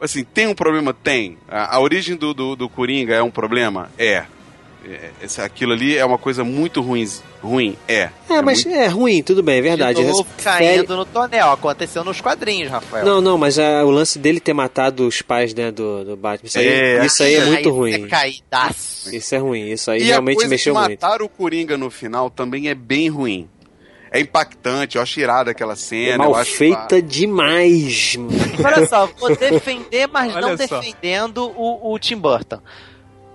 Assim, 0.00 0.22
tem 0.24 0.46
um 0.46 0.54
problema? 0.54 0.94
Tem. 0.94 1.36
A, 1.48 1.76
a 1.76 1.80
origem 1.80 2.16
do, 2.16 2.32
do, 2.32 2.54
do 2.56 2.68
Coringa 2.68 3.14
é 3.14 3.22
um 3.22 3.30
problema? 3.30 3.90
É. 3.98 4.24
É, 4.86 5.10
esse- 5.22 5.40
aquilo 5.40 5.72
ali 5.72 5.96
é 5.98 6.04
uma 6.04 6.16
coisa 6.16 6.44
muito 6.44 6.80
ruim. 6.80 7.06
Ruim? 7.42 7.76
É. 7.86 8.10
É, 8.30 8.40
mas 8.40 8.64
muito- 8.64 8.78
é 8.78 8.86
ruim, 8.86 9.22
tudo 9.22 9.42
bem, 9.42 9.58
é 9.58 9.60
verdade. 9.60 10.00
De 10.00 10.06
novo, 10.08 10.26
caindo 10.42 10.96
no 10.96 11.04
tonel. 11.04 11.50
Aconteceu 11.50 12.04
nos 12.04 12.20
quadrinhos, 12.20 12.70
Rafael. 12.70 13.04
Não, 13.04 13.20
não, 13.20 13.36
mas 13.36 13.58
é, 13.58 13.82
o 13.84 13.90
lance 13.90 14.18
dele 14.18 14.38
ter 14.40 14.54
matado 14.54 15.06
os 15.06 15.20
pais 15.20 15.52
né, 15.52 15.70
do, 15.72 16.04
do 16.04 16.16
Batman, 16.16 16.46
isso 16.46 16.58
aí 16.58 16.66
É, 16.68 16.96
é, 16.98 17.06
isso 17.06 17.22
aí 17.22 17.34
é 17.34 17.44
muito 17.44 17.70
ruim. 17.70 18.04
É 18.04 18.06
caidaço. 18.06 19.14
Isso 19.14 19.34
é 19.34 19.38
ruim, 19.38 19.68
isso 19.70 19.90
aí 19.90 20.00
E 20.00 20.04
a 20.04 20.06
realmente 20.06 20.36
coisa 20.36 20.50
mexeu 20.50 20.72
de 20.74 20.80
muito. 20.80 20.90
matar 21.02 21.22
o 21.22 21.28
Coringa 21.28 21.76
no 21.76 21.90
final 21.90 22.30
também 22.30 22.68
é 22.68 22.74
bem 22.74 23.08
ruim. 23.08 23.48
É 24.10 24.20
impactante, 24.20 24.96
eu 24.96 25.02
acho 25.02 25.20
irada 25.20 25.50
aquela 25.50 25.76
cena. 25.76 26.24
É 26.24 26.26
eu 26.26 26.30
mal 26.30 26.34
acho 26.36 26.52
feita 26.52 27.00
demais. 27.02 28.16
Olha 28.64 28.86
só, 28.86 29.06
vou 29.18 29.36
defender, 29.36 30.08
mas 30.08 30.34
Olha 30.34 30.48
não 30.48 30.56
só. 30.56 30.80
defendendo 30.80 31.52
o, 31.56 31.92
o 31.92 31.98
Tim 31.98 32.16
Burton. 32.16 32.60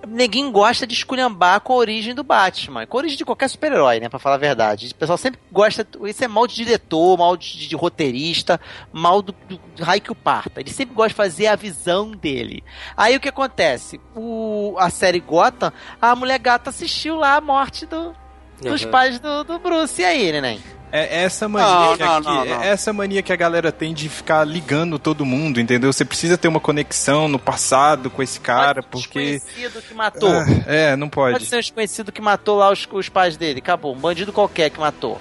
Ninguém 0.06 0.52
gosta 0.52 0.86
de 0.86 0.92
esculhambar 0.92 1.62
com 1.62 1.72
a 1.72 1.76
origem 1.76 2.14
do 2.14 2.22
Batman, 2.22 2.86
com 2.86 2.98
a 2.98 3.00
origem 3.00 3.16
de 3.16 3.24
qualquer 3.24 3.48
super-herói, 3.48 4.00
né? 4.00 4.08
Pra 4.10 4.18
falar 4.18 4.34
a 4.34 4.38
verdade. 4.38 4.90
O 4.90 4.94
pessoal 4.94 5.16
sempre 5.16 5.40
gosta. 5.50 5.86
Isso 6.04 6.22
é 6.22 6.28
mal 6.28 6.46
de 6.46 6.56
diretor, 6.56 7.16
mal 7.16 7.36
de, 7.38 7.68
de 7.68 7.74
roteirista, 7.74 8.60
mal 8.92 9.22
do, 9.22 9.34
do, 9.48 9.56
do 9.56 9.82
raio 9.82 10.02
que 10.02 10.12
o 10.12 10.14
parta. 10.14 10.60
Ele 10.60 10.70
sempre 10.70 10.94
gosta 10.94 11.08
de 11.08 11.14
fazer 11.14 11.46
a 11.46 11.56
visão 11.56 12.10
dele. 12.10 12.62
Aí 12.94 13.16
o 13.16 13.20
que 13.20 13.30
acontece? 13.30 13.98
O, 14.14 14.74
a 14.78 14.90
série 14.90 15.20
Gotham, 15.20 15.72
a 16.00 16.14
mulher 16.14 16.38
gata 16.38 16.68
assistiu 16.68 17.16
lá 17.16 17.36
a 17.36 17.40
morte 17.40 17.86
do, 17.86 18.14
dos 18.60 18.84
Uhum. 18.84 18.90
pais 18.90 19.18
do, 19.18 19.44
do 19.44 19.58
Bruce. 19.58 20.00
E 20.00 20.04
aí, 20.04 20.32
neném? 20.32 20.60
É 20.92 21.24
essa 21.24 21.48
mania, 21.48 21.68
Não, 21.68 21.96
que, 21.96 22.04
não, 22.04 22.20
que- 22.20 22.26
não, 22.28 22.44
não. 22.44 22.62
é 22.62 22.68
essa 22.68 22.92
mania 22.92 23.20
que 23.20 23.32
a 23.32 23.36
galera 23.36 23.72
tem 23.72 23.92
de 23.92 24.08
ficar 24.08 24.44
ligando 24.44 24.96
todo 24.96 25.24
mundo, 25.26 25.60
entendeu? 25.60 25.92
Você 25.92 26.04
precisa 26.04 26.38
ter 26.38 26.46
uma 26.46 26.60
conexão 26.60 27.26
no 27.26 27.36
passado 27.36 28.08
com 28.08 28.22
esse 28.22 28.38
cara, 28.38 28.80
Pode 28.80 28.84
ser 28.84 29.08
um 29.08 29.12
porque. 29.12 29.30
desconhecido 29.32 29.82
que 29.82 29.92
matou. 29.94 30.30
Ah, 30.30 30.46
é, 30.68 30.94
não 30.94 31.08
Pode 31.08 31.32
pode. 31.32 31.46
ser 31.46 31.56
um 31.56 31.60
desconhecido 31.60 32.12
que 32.12 32.22
matou 32.22 32.56
lá 32.58 32.70
os, 32.70 32.86
os 32.92 33.08
pais 33.08 33.36
dele. 33.36 33.58
Acabou. 33.58 33.92
Um 33.92 33.98
bandido 33.98 34.32
qualquer 34.32 34.70
que 34.70 34.78
matou. 34.78 35.20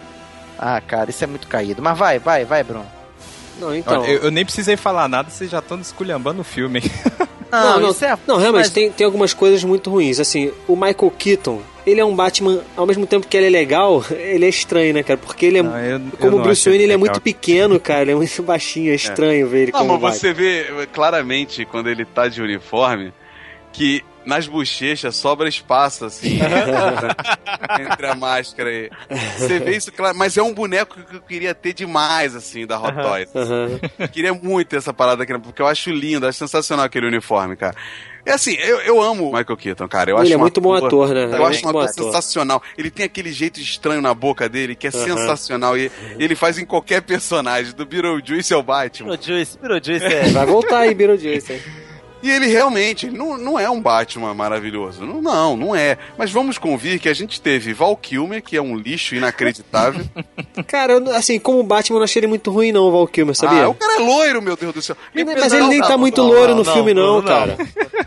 Ah, 0.60 0.80
cara, 0.80 1.10
isso 1.10 1.24
é 1.24 1.28
muito 1.28 1.48
caído. 1.48 1.82
Mas 1.82 1.98
vai, 1.98 2.20
vai, 2.20 2.46
vai, 2.46 2.64
Bruno. 2.64 2.86
Não, 3.60 3.76
então. 3.76 4.02
Olha, 4.02 4.12
eu, 4.12 4.24
eu 4.26 4.32
nem 4.32 4.46
precisei 4.46 4.78
falar 4.78 5.08
nada, 5.08 5.32
vocês 5.32 5.50
já 5.50 5.58
estão 5.58 5.78
desculhambando 5.80 6.42
o 6.42 6.44
filme. 6.44 6.82
hein? 6.84 6.92
Não, 7.52 7.80
não, 7.80 7.90
isso 7.90 8.06
é. 8.06 8.16
não, 8.28 8.38
realmente 8.38 8.66
mas- 8.66 8.70
tem, 8.74 8.92
tem 8.92 9.06
algumas 9.06 9.34
coisas 9.34 9.64
muito 9.64 9.90
ruins. 9.90 10.20
Assim, 10.20 10.52
o 10.68 10.76
Michael 10.76 11.12
Keaton, 11.18 11.62
ele 11.86 12.00
é 12.00 12.06
um 12.06 12.16
Batman, 12.16 12.62
ao 12.76 12.86
mesmo 12.86 13.06
tempo 13.06 13.28
que 13.28 13.36
ele 13.38 13.48
é 13.48 13.50
legal, 13.50 14.04
ele 14.12 14.46
é 14.46 14.50
estranho, 14.50 14.94
né, 14.94 15.04
cara? 15.04 15.18
Porque 15.18 15.46
ele 15.46 15.58
é. 15.60 15.64
Não, 15.64 15.78
eu- 15.80 16.00
eu 16.00 16.18
como 16.20 16.38
o 16.38 16.42
Bruce 16.42 16.68
Wayne, 16.70 16.84
ele 16.84 16.94
é 16.94 16.98
muito 16.98 17.20
pequeno, 17.22 17.80
cara. 17.80 18.02
Ele 18.04 18.12
é 18.12 18.16
muito 18.16 18.44
baixinho, 18.44 18.92
é 18.92 18.96
estranho 18.96 19.48
ver 19.48 19.64
ele 19.64 19.72
Não, 19.72 19.80
como 19.80 20.00
mas 20.00 20.16
você 20.18 20.34
vê 20.34 20.66
claramente 20.94 21.66
quando 21.66 21.90
ele 21.90 22.06
tá 22.06 22.28
de 22.28 22.42
uniforme 22.42 23.14
que 23.72 24.04
nas 24.26 24.48
bochechas 24.48 25.16
sobra 25.18 25.50
espaço, 25.50 26.06
assim, 26.06 26.40
entre 27.80 28.08
a 28.08 28.16
máscara 28.16 28.72
e. 28.72 28.90
Você 29.38 29.60
vê 29.60 29.76
isso 29.76 29.92
claro, 29.92 30.18
mas 30.18 30.38
é 30.38 30.42
um 30.42 30.54
boneco 30.54 30.98
que 31.04 31.16
eu 31.18 31.22
queria 31.22 31.54
ter 31.54 31.74
demais, 31.74 32.36
assim, 32.36 32.66
da 32.66 32.80
Hot 32.80 32.94
Toys. 32.96 33.30
Eu 34.00 34.08
queria 34.08 34.34
muito 34.34 34.68
ter 34.70 34.78
essa 34.78 34.94
parada 34.94 35.24
aqui, 35.24 35.38
porque 35.40 35.62
eu 35.62 35.68
acho 35.68 35.90
lindo, 35.92 36.26
acho 36.28 36.38
sensacional 36.40 36.86
aquele 36.86 37.08
uniforme, 37.08 37.56
cara. 37.56 37.76
É 38.26 38.32
assim, 38.32 38.54
eu, 38.54 38.80
eu 38.82 39.02
amo 39.02 39.30
o 39.30 39.34
Michael 39.38 39.58
Keaton, 39.58 39.88
cara. 39.88 40.12
Eu 40.12 40.16
Ele 40.18 40.24
acho 40.28 40.34
é 40.34 40.38
muito 40.38 40.62
bom 40.62 40.74
ator, 40.74 41.10
né? 41.14 41.24
Ele 41.24 41.34
Eu 41.36 41.46
é 41.46 41.50
acho 41.50 41.62
uma 41.66 41.74
coisa 41.74 41.92
ator. 41.92 42.06
sensacional. 42.06 42.64
Ele 42.78 42.90
tem 42.90 43.06
aquele 43.06 43.32
jeito 43.34 43.60
estranho 43.60 44.02
na 44.02 44.14
boca 44.14 44.48
dele 44.48 44.76
que 44.76 44.88
é 44.88 44.90
Aham. 44.94 45.04
sensacional. 45.06 45.78
E 45.78 45.92
ele 46.18 46.36
faz 46.36 46.58
em 46.58 46.66
qualquer 46.66 47.02
personagem, 47.02 47.74
do 47.74 47.86
Beetlejuice 47.86 48.54
ao 48.54 48.64
Batman. 48.64 49.10
Beetlejuice, 49.10 49.58
Beetlejuice 49.60 50.06
é. 50.06 50.30
Vai 50.30 50.46
voltar 50.46 50.80
aí, 50.80 50.94
Beetlejuice. 50.96 51.62
E 52.24 52.32
ele 52.32 52.48
realmente 52.48 53.06
ele 53.08 53.18
não, 53.18 53.38
não 53.38 53.60
é 53.60 53.70
um 53.70 53.82
Batman 53.82 54.34
maravilhoso. 54.34 55.06
Não, 55.06 55.22
não, 55.22 55.58
não 55.58 55.76
é. 55.76 55.98
Mas 56.18 56.32
vamos 56.32 56.58
convir 56.58 56.98
que 56.98 57.10
a 57.10 57.14
gente 57.14 57.42
teve 57.42 57.74
Val 57.74 57.98
Kilmer, 57.98 58.42
que 58.42 58.56
é 58.56 58.62
um 58.62 58.78
lixo 58.78 59.14
inacreditável. 59.14 60.06
Cara, 60.66 60.94
eu, 60.94 61.16
assim, 61.16 61.38
como 61.38 61.62
Batman, 61.64 61.98
eu 61.98 62.00
não 62.00 62.06
achei 62.06 62.22
ele 62.22 62.28
muito 62.28 62.50
ruim, 62.50 62.72
não, 62.72 62.84
o 62.84 62.92
Val 62.94 63.08
Kilmer, 63.08 63.36
sabia? 63.36 63.66
Ah, 63.66 63.70
o 63.70 63.74
cara 63.74 63.96
é 63.96 64.00
loiro, 64.00 64.42
meu 64.42 64.56
Deus 64.56 64.74
do 64.74 64.82
céu. 64.82 64.96
Mas, 65.14 65.26
mas 65.26 65.54
ele 65.54 65.68
nem 65.68 65.82
tá 65.82 65.98
muito 65.98 66.22
loiro 66.22 66.56
no 66.56 66.64
filme, 66.64 66.94
não, 66.94 67.22
cara. 67.22 67.58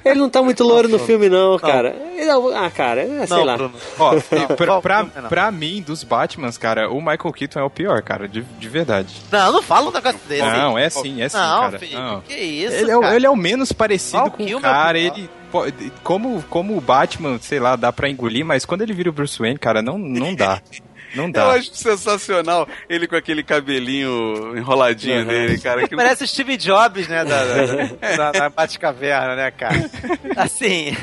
Ele 0.03 0.19
não 0.19 0.31
tá 0.31 0.41
muito 0.43 0.65
loiro 0.65 0.89
no 0.89 0.99
filme, 0.99 1.29
não, 1.29 1.59
cara. 1.59 1.95
Ele 2.17 2.31
é- 2.31 2.57
ah, 2.57 2.71
cara, 2.71 3.03
é, 3.03 3.27
sei 3.27 3.37
Não, 3.37 3.45
lá. 3.45 3.57
Bruno. 3.59 3.75
Ó, 3.99 4.15
pra, 4.57 4.81
pra, 4.81 5.05
pra 5.29 5.51
mim, 5.51 5.83
dos 5.83 6.03
Batmans, 6.03 6.57
cara, 6.57 6.89
o 6.91 7.01
Michael 7.01 7.33
Keaton 7.35 7.61
é 7.61 7.65
o 7.65 7.69
pior, 7.71 8.01
cara, 8.03 8.27
de, 8.27 8.41
de 8.43 8.69
verdade. 8.69 9.15
Não, 9.31 9.53
não 9.53 9.63
fala 9.63 9.91
um 9.91 9.93
negócio 9.93 10.21
desse. 10.27 10.43
Não, 10.43 10.79
é 10.79 10.89
sim, 10.89 11.21
é 11.21 11.29
sim, 11.29 11.37
Não, 11.37 11.61
cara. 11.61 11.79
filho, 11.79 11.99
Não. 12.01 12.21
que 12.23 12.35
isso, 12.35 12.75
Ele 12.75 12.91
é, 12.91 13.17
ele 13.17 13.27
é 13.27 13.31
o 13.31 13.37
menos 13.37 13.73
parecido 13.73 14.06
Val 14.13 14.31
com 14.31 14.45
o 14.45 14.61
cara, 14.61 14.99
é 14.99 15.11
pior. 15.11 15.19
ele... 15.19 15.31
pode- 15.51 15.93
Como, 16.03 16.43
como 16.51 16.77
o 16.77 16.81
Batman, 16.81 17.39
sei 17.41 17.59
lá, 17.61 17.77
dá 17.77 17.93
pra 17.93 18.09
engolir, 18.09 18.45
mas 18.45 18.65
quando 18.65 18.83
ele 18.83 18.93
vira 18.93 19.11
o 19.11 19.13
Bruce 19.13 19.39
Wayne, 19.39 19.59
cara, 19.59 19.81
não, 19.83 19.99
não 19.99 20.35
dá. 20.35 20.61
Não 21.17 21.25
Eu 21.27 21.33
dá. 21.33 21.51
acho 21.53 21.75
sensacional 21.75 22.69
ele 22.89 23.07
com 23.09 23.17
aquele 23.17 23.43
cabelinho 23.43 24.57
enroladinho 24.57 25.25
dele, 25.27 25.59
cara. 25.59 25.89
Que... 25.89 25.95
Parece 25.97 26.25
o 26.25 26.29
Steve 26.29 26.57
Jobs, 26.57 27.09
né? 27.09 27.25
Da, 27.25 27.45
da, 27.45 28.17
da, 28.17 28.33
da 28.33 28.51
Batcaverna, 28.51 29.35
né, 29.35 29.51
cara? 29.51 29.91
Assim, 30.37 30.95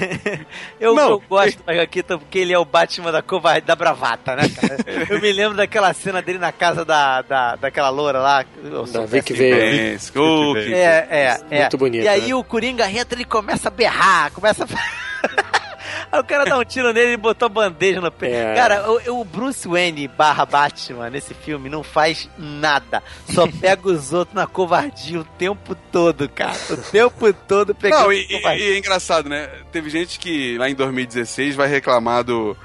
eu, 0.80 0.93
Não. 0.93 1.09
eu 1.11 1.24
gosto 1.28 1.57
do 1.57 1.64
Michael 1.68 1.88
Keaton 1.88 2.20
porque 2.20 2.39
ele 2.39 2.53
é 2.53 2.59
o 2.59 2.66
Batman 2.66 3.11
da 3.11 3.22
covarde, 3.22 3.66
da 3.66 3.76
bravata, 3.76 4.36
né, 4.36 4.43
cara? 4.49 4.78
Eu 5.09 5.20
me 5.20 5.32
lembro 5.32 5.57
daquela 5.57 5.93
cena 5.93 6.22
dele 6.22 6.38
na 6.39 6.51
casa 6.51 6.86
da, 6.86 7.22
da, 7.22 7.55
daquela 7.55 7.89
loura 7.89 8.20
lá. 8.20 8.45
eu 8.64 8.84
Da 8.86 9.05
Vic. 9.05 9.34
Vale. 9.34 9.97
Que- 9.99 10.74
É, 10.74 11.07
é, 11.09 11.39
é. 11.49 11.59
Muito 11.61 11.78
bonito, 11.78 12.03
E 12.03 12.07
aí 12.07 12.28
né? 12.30 12.36
o 12.36 12.43
Coringa 12.43 12.89
entra 12.89 13.20
e 13.22 13.26
começa 13.26 13.68
a 13.70 13.72
berrar, 13.72 14.32
começa 14.32 14.66
a... 14.66 14.68
Aí 16.14 16.20
o 16.20 16.24
cara 16.24 16.45
dá 16.45 16.59
um 16.59 16.64
tiro 16.64 16.93
nele 16.93 17.14
e 17.14 17.18
botou 17.18 17.47
a 17.47 17.49
bandeja 17.49 17.99
no 17.99 18.11
pé. 18.11 18.51
É. 18.51 18.53
Cara, 18.55 18.86
o, 19.09 19.22
o 19.22 19.26
Bruce 19.26 19.68
Wayne 19.68 20.07
barra 20.07 20.45
Batman 20.45 21.09
nesse 21.09 21.34
filme 21.34 21.70
não 21.70 21.82
faz 21.82 22.30
nada. 22.38 23.01
Só 23.28 23.47
pega 23.59 23.88
os 23.88 24.14
outros 24.14 24.36
na 24.36 24.45
covardia 24.45 25.20
o 25.20 25.24
tempo 25.24 25.74
todo, 25.91 26.30
cara. 26.30 26.55
O 26.70 26.78
tempo 26.78 27.34
todo 27.34 27.74
pegando 27.74 28.03
Não, 28.03 28.14
e, 28.14 28.28
covardia. 28.28 28.64
e- 28.66 28.70
e 28.70 28.76
é 28.76 28.78
engraçado, 28.78 29.28
né? 29.28 29.49
Teve 29.72 29.89
gente 29.89 30.20
que 30.20 30.55
lá 30.59 30.70
em 30.70 30.76
2016 30.76 31.55
vai 31.55 31.68
reclamar 31.68 32.24
do, 32.24 32.55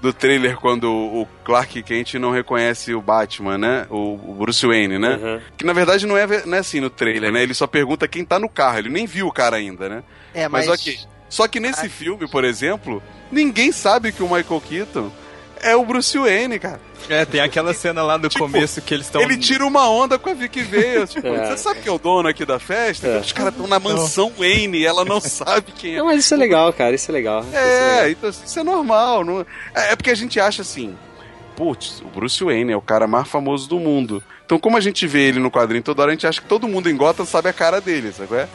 do 0.00 0.12
trailer 0.12 0.56
quando 0.56 0.90
o 0.92 1.28
Clark 1.44 1.80
Kent 1.84 2.14
não 2.14 2.32
reconhece 2.32 2.92
o 2.92 3.00
Batman, 3.00 3.56
né? 3.56 3.86
O, 3.88 4.14
o 4.14 4.34
Bruce 4.34 4.66
Wayne, 4.66 4.98
né? 4.98 5.14
Uhum. 5.14 5.40
Que 5.56 5.64
na 5.64 5.72
verdade 5.72 6.06
não 6.06 6.16
é, 6.18 6.26
não 6.44 6.56
é 6.56 6.60
assim 6.60 6.80
no 6.80 6.90
trailer, 6.90 7.30
né? 7.30 7.40
Ele 7.44 7.54
só 7.54 7.68
pergunta 7.68 8.08
quem 8.08 8.24
tá 8.24 8.38
no 8.40 8.48
carro, 8.48 8.78
ele 8.78 8.88
nem 8.88 9.06
viu 9.06 9.28
o 9.28 9.32
cara 9.32 9.54
ainda, 9.58 9.88
né? 9.88 10.02
É, 10.34 10.48
Mas, 10.48 10.66
mas... 10.66 10.80
ok. 10.80 10.98
Só 11.28 11.48
que 11.48 11.58
nesse 11.60 11.88
filme, 11.88 12.28
por 12.28 12.44
exemplo, 12.44 13.02
ninguém 13.30 13.72
sabe 13.72 14.12
que 14.12 14.22
o 14.22 14.26
Michael 14.28 14.60
Keaton 14.60 15.10
é 15.60 15.74
o 15.74 15.84
Bruce 15.84 16.16
Wayne, 16.16 16.58
cara. 16.58 16.80
É, 17.08 17.24
tem 17.24 17.40
aquela 17.40 17.72
cena 17.72 18.02
lá 18.02 18.16
do 18.16 18.28
Tipo, 18.28 18.44
começo 18.44 18.80
que 18.82 18.92
eles 18.94 19.06
estão... 19.06 19.20
Ele 19.22 19.36
tira 19.36 19.64
uma 19.66 19.88
onda 19.88 20.18
com 20.18 20.30
a 20.30 20.34
Vicky 20.34 20.62
Vale. 20.62 21.06
Tipo, 21.08 21.26
É. 21.28 21.46
você 21.50 21.56
sabe 21.58 21.80
que 21.80 21.88
é 21.88 21.92
o 21.92 21.98
dono 21.98 22.28
aqui 22.28 22.44
da 22.44 22.58
festa? 22.58 23.06
É. 23.06 23.18
Os 23.20 23.32
caras 23.32 23.52
estão 23.52 23.66
na 23.66 23.78
mansão 23.78 24.32
Wayne 24.36 24.78
e 24.78 24.86
ela 24.86 25.04
não 25.04 25.20
sabe 25.20 25.72
quem 25.72 25.94
é. 25.94 25.98
Não, 25.98 26.06
mas 26.06 26.20
isso 26.24 26.34
é 26.34 26.36
legal, 26.36 26.72
cara, 26.72 26.94
isso 26.94 27.10
é 27.10 27.14
legal. 27.14 27.40
Isso 27.42 27.56
é 27.56 27.60
legal. 27.60 28.04
É, 28.04 28.10
então 28.10 28.28
assim, 28.30 28.44
isso 28.44 28.58
é 28.58 28.62
normal. 28.62 29.24
Não... 29.24 29.40
É 29.74 29.92
é 29.92 29.96
porque 29.96 30.10
a 30.10 30.14
gente 30.14 30.38
acha 30.40 30.62
assim, 30.62 30.96
putz, 31.56 32.00
o 32.02 32.08
Bruce 32.08 32.42
Wayne 32.42 32.72
é 32.72 32.76
o 32.76 32.82
cara 32.82 33.06
mais 33.06 33.28
famoso 33.28 33.68
do 33.68 33.78
mundo. 33.78 34.22
Então, 34.46 34.58
como 34.60 34.76
a 34.76 34.80
gente 34.80 35.06
vê 35.08 35.22
ele 35.28 35.40
no 35.40 35.50
quadrinho 35.50 35.82
toda 35.82 36.02
hora, 36.02 36.12
a 36.12 36.14
gente 36.14 36.26
acha 36.26 36.40
que 36.40 36.46
todo 36.46 36.68
mundo 36.68 36.88
em 36.88 36.96
Gotham 36.96 37.26
sabe 37.26 37.48
a 37.48 37.52
cara 37.52 37.80
dele, 37.80 38.12
sabe? 38.12 38.28
qual 38.28 38.40
É, 38.40 38.46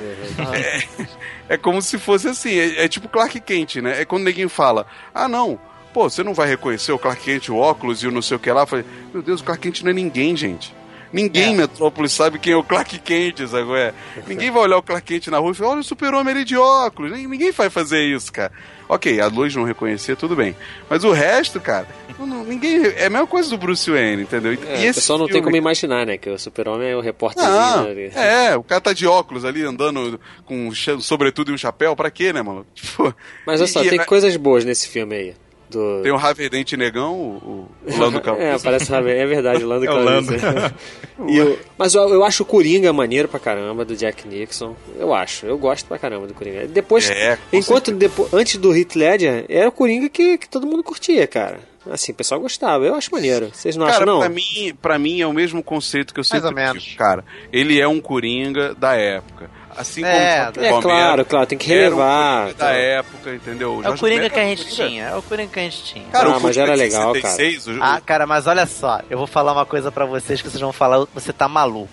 é, 0.57 1.07
é 1.49 1.57
como 1.57 1.81
se 1.81 1.99
fosse 1.99 2.29
assim, 2.29 2.53
é, 2.53 2.85
é 2.85 2.87
tipo 2.87 3.09
Clark 3.09 3.39
Kent, 3.41 3.75
né? 3.77 4.01
É 4.01 4.05
quando 4.05 4.23
ninguém 4.23 4.47
fala, 4.47 4.87
ah, 5.13 5.27
não, 5.27 5.59
pô, 5.93 6.09
você 6.09 6.23
não 6.23 6.33
vai 6.33 6.47
reconhecer 6.47 6.93
o 6.93 6.97
Clark 6.99 7.21
Kent, 7.23 7.49
o 7.49 7.57
óculos 7.57 8.01
e 8.03 8.07
o 8.07 8.11
não 8.11 8.21
sei 8.21 8.37
o 8.37 8.39
que 8.39 8.49
lá. 8.51 8.61
Eu 8.61 8.67
falei, 8.67 8.85
meu 9.13 9.21
Deus, 9.21 9.41
o 9.41 9.43
Clark 9.43 9.61
Kent 9.61 9.81
não 9.83 9.91
é 9.91 9.93
ninguém, 9.93 10.35
gente. 10.37 10.73
Ninguém 11.11 11.51
em 11.51 11.55
Metrópolis 11.57 12.13
sabe 12.13 12.39
quem 12.39 12.53
é 12.53 12.55
o 12.55 12.63
Clark 12.63 12.97
Kent, 12.99 13.45
sabe? 13.45 13.69
É? 13.73 13.93
Ninguém 14.25 14.49
vai 14.49 14.61
olhar 14.63 14.77
o 14.77 14.81
Clark 14.81 15.05
Kent 15.05 15.27
na 15.27 15.39
rua 15.39 15.51
e 15.51 15.55
falar, 15.55 15.71
olha 15.71 15.81
o 15.81 15.83
super-homem 15.83 16.33
ali 16.33 16.45
de 16.45 16.55
óculos. 16.55 17.11
Nin- 17.11 17.27
Ninguém 17.27 17.51
vai 17.51 17.69
fazer 17.69 18.01
isso, 18.01 18.31
cara. 18.31 18.53
Ok, 18.93 19.21
a 19.21 19.27
luz 19.27 19.55
não 19.55 19.63
reconhecer, 19.63 20.17
tudo 20.17 20.35
bem. 20.35 20.53
Mas 20.89 21.05
o 21.05 21.11
resto, 21.13 21.61
cara, 21.61 21.87
não- 22.19 22.43
ninguém. 22.43 22.87
É 22.97 23.05
a 23.05 23.09
mesma 23.09 23.25
coisa 23.25 23.49
do 23.49 23.57
Bruce 23.57 23.89
Wayne, 23.89 24.23
entendeu? 24.23 24.51
É, 24.67 24.89
o 24.91 24.93
pessoal 24.93 25.17
não 25.17 25.27
tem 25.29 25.41
como 25.41 25.55
imaginar, 25.55 26.05
né? 26.05 26.17
Que 26.17 26.29
o 26.29 26.37
super-homem 26.37 26.89
é 26.89 26.95
o 26.97 26.99
repórterzinho. 26.99 27.53
Não, 27.55 27.85
ali. 27.87 28.11
é, 28.13 28.53
o 28.57 28.61
cara 28.63 28.81
tá 28.81 28.91
de 28.91 29.07
óculos 29.07 29.45
ali, 29.45 29.63
andando 29.63 30.19
com 30.43 30.67
um 30.67 30.73
sobretudo 30.99 31.51
e 31.51 31.53
um 31.53 31.57
chapéu, 31.57 31.95
pra 31.95 32.11
quê, 32.11 32.33
né, 32.33 32.41
mano? 32.41 32.65
Tipo, 32.75 33.15
Mas 33.47 33.61
olha 33.61 33.67
só, 33.71 33.81
e- 33.81 33.89
tem 33.89 34.01
e- 34.01 34.05
coisas 34.05 34.35
boas 34.35 34.65
nesse 34.65 34.89
filme 34.89 35.15
aí. 35.15 35.33
Do... 35.71 36.01
Tem 36.03 36.11
o 36.11 36.17
Dent 36.49 36.73
Negão, 36.73 37.13
o, 37.15 37.67
o 37.87 37.97
Lando 37.97 38.21
Calrissian. 38.21 38.49
É, 38.55 38.59
parece 38.59 38.93
é 38.93 39.25
verdade, 39.25 39.63
o 39.63 39.67
Lando 39.67 39.85
É 39.87 39.91
o 39.91 40.03
Lando. 40.03 40.27
Calrissian. 40.37 40.73
E 41.27 41.39
o- 41.39 41.57
Mas 41.77 41.93
eu, 41.93 42.09
eu 42.09 42.23
acho 42.23 42.41
o 42.43 42.45
Coringa 42.45 42.91
maneiro 42.91 43.27
pra 43.27 43.39
caramba, 43.39 43.85
do 43.85 43.95
Jack 43.95 44.27
Nixon. 44.27 44.75
Eu 44.97 45.13
acho, 45.13 45.45
eu 45.45 45.57
gosto 45.57 45.85
pra 45.87 45.97
caramba 45.99 46.25
do 46.27 46.33
Coringa. 46.33 46.65
Depois, 46.67 47.09
É, 47.09 47.37
enquanto 47.53 47.91
depo- 47.91 48.27
antes 48.33 48.57
do 48.57 48.75
Heath 48.75 48.95
Ledger, 48.95 49.45
era 49.47 49.69
o 49.69 49.71
Coringa 49.71 50.09
que, 50.09 50.37
que 50.39 50.49
todo 50.49 50.65
mundo 50.65 50.83
curtia, 50.83 51.25
cara. 51.27 51.59
Assim, 51.89 52.11
o 52.11 52.15
pessoal 52.15 52.39
gostava. 52.41 52.85
Eu 52.85 52.93
acho 52.95 53.11
maneiro. 53.11 53.49
Vocês 53.53 53.75
não 53.75 53.85
Cara, 53.87 53.97
acham, 54.03 54.05
não? 54.13 54.19
pra 54.19 54.29
mim, 54.29 54.73
pra 54.81 54.99
mim 54.99 55.21
é 55.21 55.25
o 55.27 55.33
mesmo 55.33 55.63
conceito 55.63 56.13
que 56.13 56.19
eu 56.19 56.23
sempre 56.23 56.47
ou 56.49 56.53
menos. 56.53 56.83
digo, 56.83 56.97
cara. 56.97 57.23
Ele 57.51 57.79
é 57.79 57.87
um 57.87 57.99
Coringa 58.01 58.73
da 58.75 58.93
época. 58.95 59.49
Assim 59.77 60.01
como 60.01 60.13
É, 60.13 60.51
o 60.55 60.63
É, 60.63 60.81
claro, 60.81 61.25
claro, 61.25 61.45
tem 61.47 61.57
que 61.57 61.71
era 61.73 61.79
um 61.95 61.97
relevar. 61.99 62.41
Coringa 62.43 62.57
da 62.57 62.71
época, 62.71 63.33
entendeu? 63.35 63.81
É 63.83 63.89
o 63.89 63.97
Coringa 63.97 64.29
que 64.29 64.39
a 64.39 64.43
um 64.43 64.47
gente 64.47 64.69
tinha, 64.69 65.05
é 65.05 65.15
o 65.15 65.21
Coringa 65.21 65.49
que 65.51 65.59
a 65.59 65.63
gente 65.63 65.83
tinha. 65.83 66.05
Cara, 66.11 66.29
Ah, 66.29 66.37
o 66.37 66.41
mas 66.41 66.57
era 66.57 66.73
legal, 66.75 67.13
66, 67.13 67.67
o- 67.67 67.79
Ah, 67.81 68.01
cara, 68.05 68.25
mas 68.27 68.47
olha 68.47 68.65
só, 68.65 68.99
eu 69.09 69.17
vou 69.17 69.27
falar 69.27 69.53
uma 69.53 69.65
coisa 69.65 69.91
pra 69.91 70.05
vocês 70.05 70.41
que 70.41 70.49
vocês 70.49 70.61
vão 70.61 70.71
falar, 70.73 71.05
você 71.13 71.31
tá 71.33 71.47
maluco. 71.47 71.89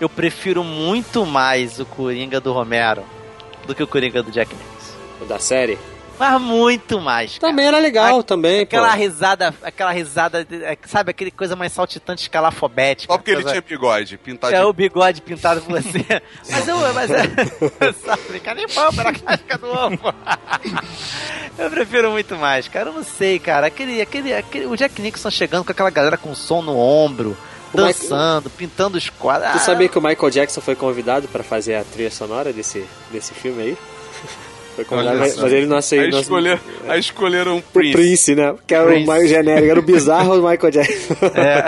Eu 0.00 0.08
prefiro 0.08 0.62
muito 0.62 1.26
mais 1.26 1.80
o 1.80 1.84
Coringa 1.86 2.40
do 2.40 2.52
Romero 2.52 3.02
do 3.66 3.74
que 3.74 3.82
o 3.82 3.86
Coringa 3.86 4.22
do 4.22 4.30
Jack 4.30 4.54
Nicholson. 4.54 5.26
Da 5.28 5.38
série? 5.38 5.76
Mas 6.18 6.40
muito 6.40 7.00
mais. 7.00 7.38
cara. 7.38 7.50
Também 7.52 7.66
era 7.66 7.78
legal, 7.78 8.22
também, 8.22 8.58
pô. 8.66 8.76
Aquela 8.76 8.92
risada, 8.94 9.54
aquela 9.62 9.92
risada, 9.92 10.46
é, 10.50 10.76
sabe, 10.86 11.10
aquele 11.10 11.30
coisa 11.30 11.54
mais 11.54 11.72
saltitante, 11.72 12.22
escalafobética. 12.22 13.12
Só 13.12 13.18
porque 13.18 13.30
ele 13.30 13.42
coisa- 13.42 13.60
tinha 13.60 13.78
bigode, 13.78 14.18
pintado 14.18 14.54
É 14.54 14.58
de 14.60 14.64
o 14.64 14.72
bigode 14.72 15.22
pintado 15.22 15.60
por 15.62 15.80
você. 15.80 16.04
mas 16.50 16.66
eu, 16.68 16.76
mas 16.92 17.10
é. 17.10 17.22
Sabe, 18.04 18.22
brincar 18.28 18.54
nem 18.54 18.66
pampa 18.68 19.04
na 19.04 19.12
casca 19.12 19.58
do 19.58 19.68
ovo. 19.68 20.14
eu 21.58 21.70
prefiro 21.70 22.10
muito 22.10 22.36
mais, 22.36 22.68
cara. 22.68 22.90
Eu 22.90 22.94
não 22.94 23.04
sei, 23.04 23.38
cara. 23.38 23.66
Aquele, 23.68 24.00
aquele, 24.00 24.34
aquele, 24.34 24.66
o 24.66 24.76
Jack 24.76 25.00
Nixon 25.00 25.30
chegando 25.30 25.64
com 25.64 25.72
aquela 25.72 25.90
galera 25.90 26.16
com 26.16 26.34
som 26.34 26.62
no 26.62 26.76
ombro, 26.76 27.36
dançando, 27.72 28.50
pintando 28.50 28.96
os 28.98 29.08
quadros. 29.10 29.52
Tu 29.52 29.56
Ah, 29.56 29.60
sabia 29.60 29.88
que 29.88 29.98
o 29.98 30.02
Michael 30.02 30.30
Jackson 30.30 30.60
foi 30.60 30.74
convidado 30.74 31.28
pra 31.28 31.42
fazer 31.42 31.74
a 31.76 31.84
trilha 31.84 32.10
sonora 32.10 32.52
desse, 32.52 32.84
desse 33.10 33.34
filme 33.34 33.62
aí? 33.62 33.78
Mas, 34.90 35.36
mas 35.36 35.52
ele 35.52 35.66
não 35.66 35.76
Aí, 35.76 35.78
aceitou. 35.78 36.10
não- 36.10 36.20
escolher, 36.20 36.60
aí 36.88 37.00
escolheram 37.00 37.54
um 37.54 37.58
O 37.58 37.62
Prince. 37.62 37.92
Prince, 37.92 38.34
né? 38.34 38.54
Que 38.66 38.74
era 38.74 38.86
Prince. 38.86 39.04
o 39.04 39.06
mais 39.06 39.28
genérico, 39.28 39.70
era 39.70 39.80
o 39.80 39.82
bizarro 39.82 40.36
do 40.36 40.42
Michael 40.48 40.70
Jackson. 40.72 41.14
É. 41.34 41.64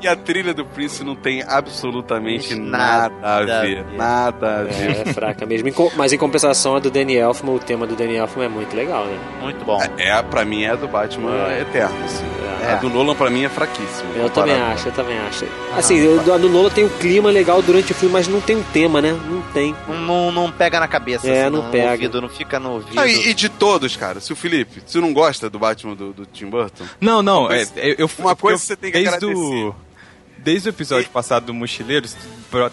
E, 0.00 0.04
e 0.04 0.08
a 0.08 0.16
trilha 0.16 0.54
do 0.54 0.64
Prince 0.64 1.02
não 1.04 1.14
tem 1.14 1.42
absolutamente 1.46 2.54
Nada 2.54 3.14
nada, 3.20 3.58
a 3.58 3.62
ver. 3.62 3.84
ver. 3.84 3.96
Nada 3.96 4.60
a 4.60 4.62
ver. 4.64 4.96
É, 4.98 5.02
é 5.08 5.12
fraca 5.12 5.46
mesmo. 5.46 5.70
Mas 5.96 6.12
em 6.12 6.18
compensação, 6.18 6.76
a 6.76 6.78
do 6.78 6.90
Danny 6.90 7.16
Elfman, 7.16 7.54
o 7.54 7.58
tema 7.58 7.86
do 7.86 7.94
Danny 7.96 8.16
Elfman 8.16 8.46
é 8.46 8.48
muito 8.48 8.74
legal, 8.76 9.04
né? 9.04 9.18
Muito 9.40 9.64
bom. 9.64 9.80
É, 9.98 10.22
pra 10.22 10.44
mim 10.44 10.62
é 10.64 10.70
a 10.70 10.76
do 10.76 10.88
Batman 10.88 11.30
É. 11.48 11.62
Eterno. 11.62 11.94
assim. 12.04 12.24
É. 12.62 12.72
A 12.72 12.76
do 12.76 12.90
Nolan 12.90 13.14
pra 13.14 13.30
mim 13.30 13.44
é 13.44 13.48
fraquíssima. 13.48 14.10
Eu 14.16 14.28
também 14.28 14.54
acho, 14.54 14.88
eu 14.88 14.92
também 14.92 15.18
acho. 15.20 15.46
Assim, 15.76 16.06
o- 16.06 16.32
a 16.34 16.36
do 16.36 16.48
Nola 16.50 16.70
tem 16.70 16.84
um 16.84 16.88
clima 16.90 17.30
legal 17.30 17.62
durante 17.62 17.92
o 17.92 17.94
filme, 17.94 18.12
mas 18.12 18.28
não 18.28 18.38
tem 18.40 18.54
um 18.56 18.62
tema, 18.62 19.00
né? 19.00 19.16
Não 19.28 19.40
tem. 19.54 19.74
Não, 19.88 19.96
não, 19.96 20.32
não 20.32 20.52
pega 20.52 20.78
na 20.78 20.86
cabeça, 20.86 21.26
É, 21.26 21.42
assim, 21.44 21.50
não 21.56 21.62
no 21.62 21.70
pega. 21.70 21.92
ouvido, 21.92 22.20
não 22.20 22.28
fica 22.36 22.58
no 22.58 22.72
ouvido. 22.72 22.98
Ah, 22.98 23.06
e, 23.06 23.28
e 23.28 23.34
de 23.34 23.48
todos, 23.48 23.96
cara, 23.96 24.20
se 24.20 24.32
o 24.32 24.36
Felipe, 24.36 24.82
você 24.84 25.00
não 25.00 25.12
gosta 25.12 25.48
do 25.50 25.58
Batman 25.58 25.94
do, 25.94 26.12
do 26.12 26.26
Tim 26.26 26.46
Burton? 26.46 26.84
Não, 27.00 27.22
não, 27.22 27.42
Uma 27.46 27.54
é, 27.54 27.56
coisa- 27.66 27.80
eu, 27.80 27.94
eu- 27.98 28.10
uma 28.18 28.36
coisa 28.36 28.54
eu- 28.56 28.58
você 28.58 28.76
tem 28.76 28.90
que 28.92 28.98
desde 28.98 29.14
agradecer. 29.14 29.34
o, 29.40 29.74
desde 30.38 30.68
o 30.68 30.70
episódio 30.70 31.10
passado 31.10 31.46
do 31.46 31.54
Mochileiros, 31.54 32.16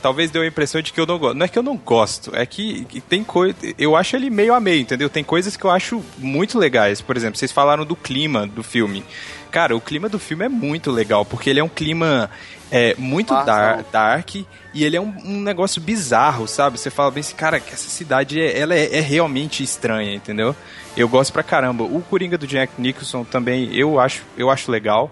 talvez 0.02 0.32
deu 0.32 0.42
a 0.42 0.48
impressão 0.48 0.82
de 0.82 0.94
que 0.94 1.00
eu 1.00 1.06
não 1.06 1.18
gosto. 1.20 1.36
Não 1.38 1.46
é 1.46 1.50
que 1.50 1.60
eu 1.60 1.64
não 1.64 1.76
gosto, 1.76 2.36
é 2.36 2.46
que, 2.46 2.86
que 2.86 3.02
tem 3.02 3.24
coisa. 3.24 3.56
Eu 3.78 3.96
acho 3.96 4.16
ele 4.16 4.30
meio 4.30 4.54
a 4.54 4.60
meio, 4.60 4.82
entendeu? 4.82 5.10
Tem 5.10 5.24
coisas 5.24 5.58
que 5.58 5.66
eu 5.66 5.70
acho 5.72 6.04
muito 6.18 6.58
legais. 6.58 7.02
Por 7.02 7.18
exemplo, 7.18 7.38
vocês 7.38 7.52
falaram 7.52 7.86
do 7.86 7.96
clima 7.96 8.48
do 8.48 8.64
filme. 8.64 9.04
Cara, 9.52 9.76
o 9.76 9.82
clima 9.82 10.08
do 10.10 10.20
filme 10.20 10.46
é 10.46 10.50
muito 10.50 10.92
legal, 10.92 11.26
porque 11.26 11.50
ele 11.50 11.60
é 11.60 11.64
um 11.64 11.70
clima 11.70 12.30
é, 12.72 12.96
muito 12.98 13.34
dar, 13.46 13.84
dark 13.92 14.36
e 14.36 14.46
ele 14.84 14.96
é 14.98 15.02
um, 15.02 15.14
um 15.24 15.42
negócio 15.42 15.82
bizarro, 15.82 16.48
sabe? 16.48 16.78
Você 16.80 16.90
fala 16.90 17.10
bem 17.12 17.22
assim, 17.22 17.36
cara, 17.36 17.60
que 17.60 17.74
essa 17.74 17.90
cidade 17.90 18.42
é, 18.42 18.60
ela 18.60 18.76
é, 18.76 18.98
é 18.98 19.00
realmente 19.00 19.64
estranha, 19.64 20.14
entendeu? 20.14 20.56
Eu 20.96 21.08
gosto 21.08 21.32
pra 21.32 21.44
caramba. 21.44 21.84
O 21.84 22.02
Coringa 22.02 22.38
do 22.38 22.46
Jack 22.48 22.74
Nicholson 22.78 23.24
também 23.24 23.74
eu 23.76 24.00
acho, 24.00 24.24
eu 24.38 24.50
acho 24.50 24.72
legal. 24.72 25.12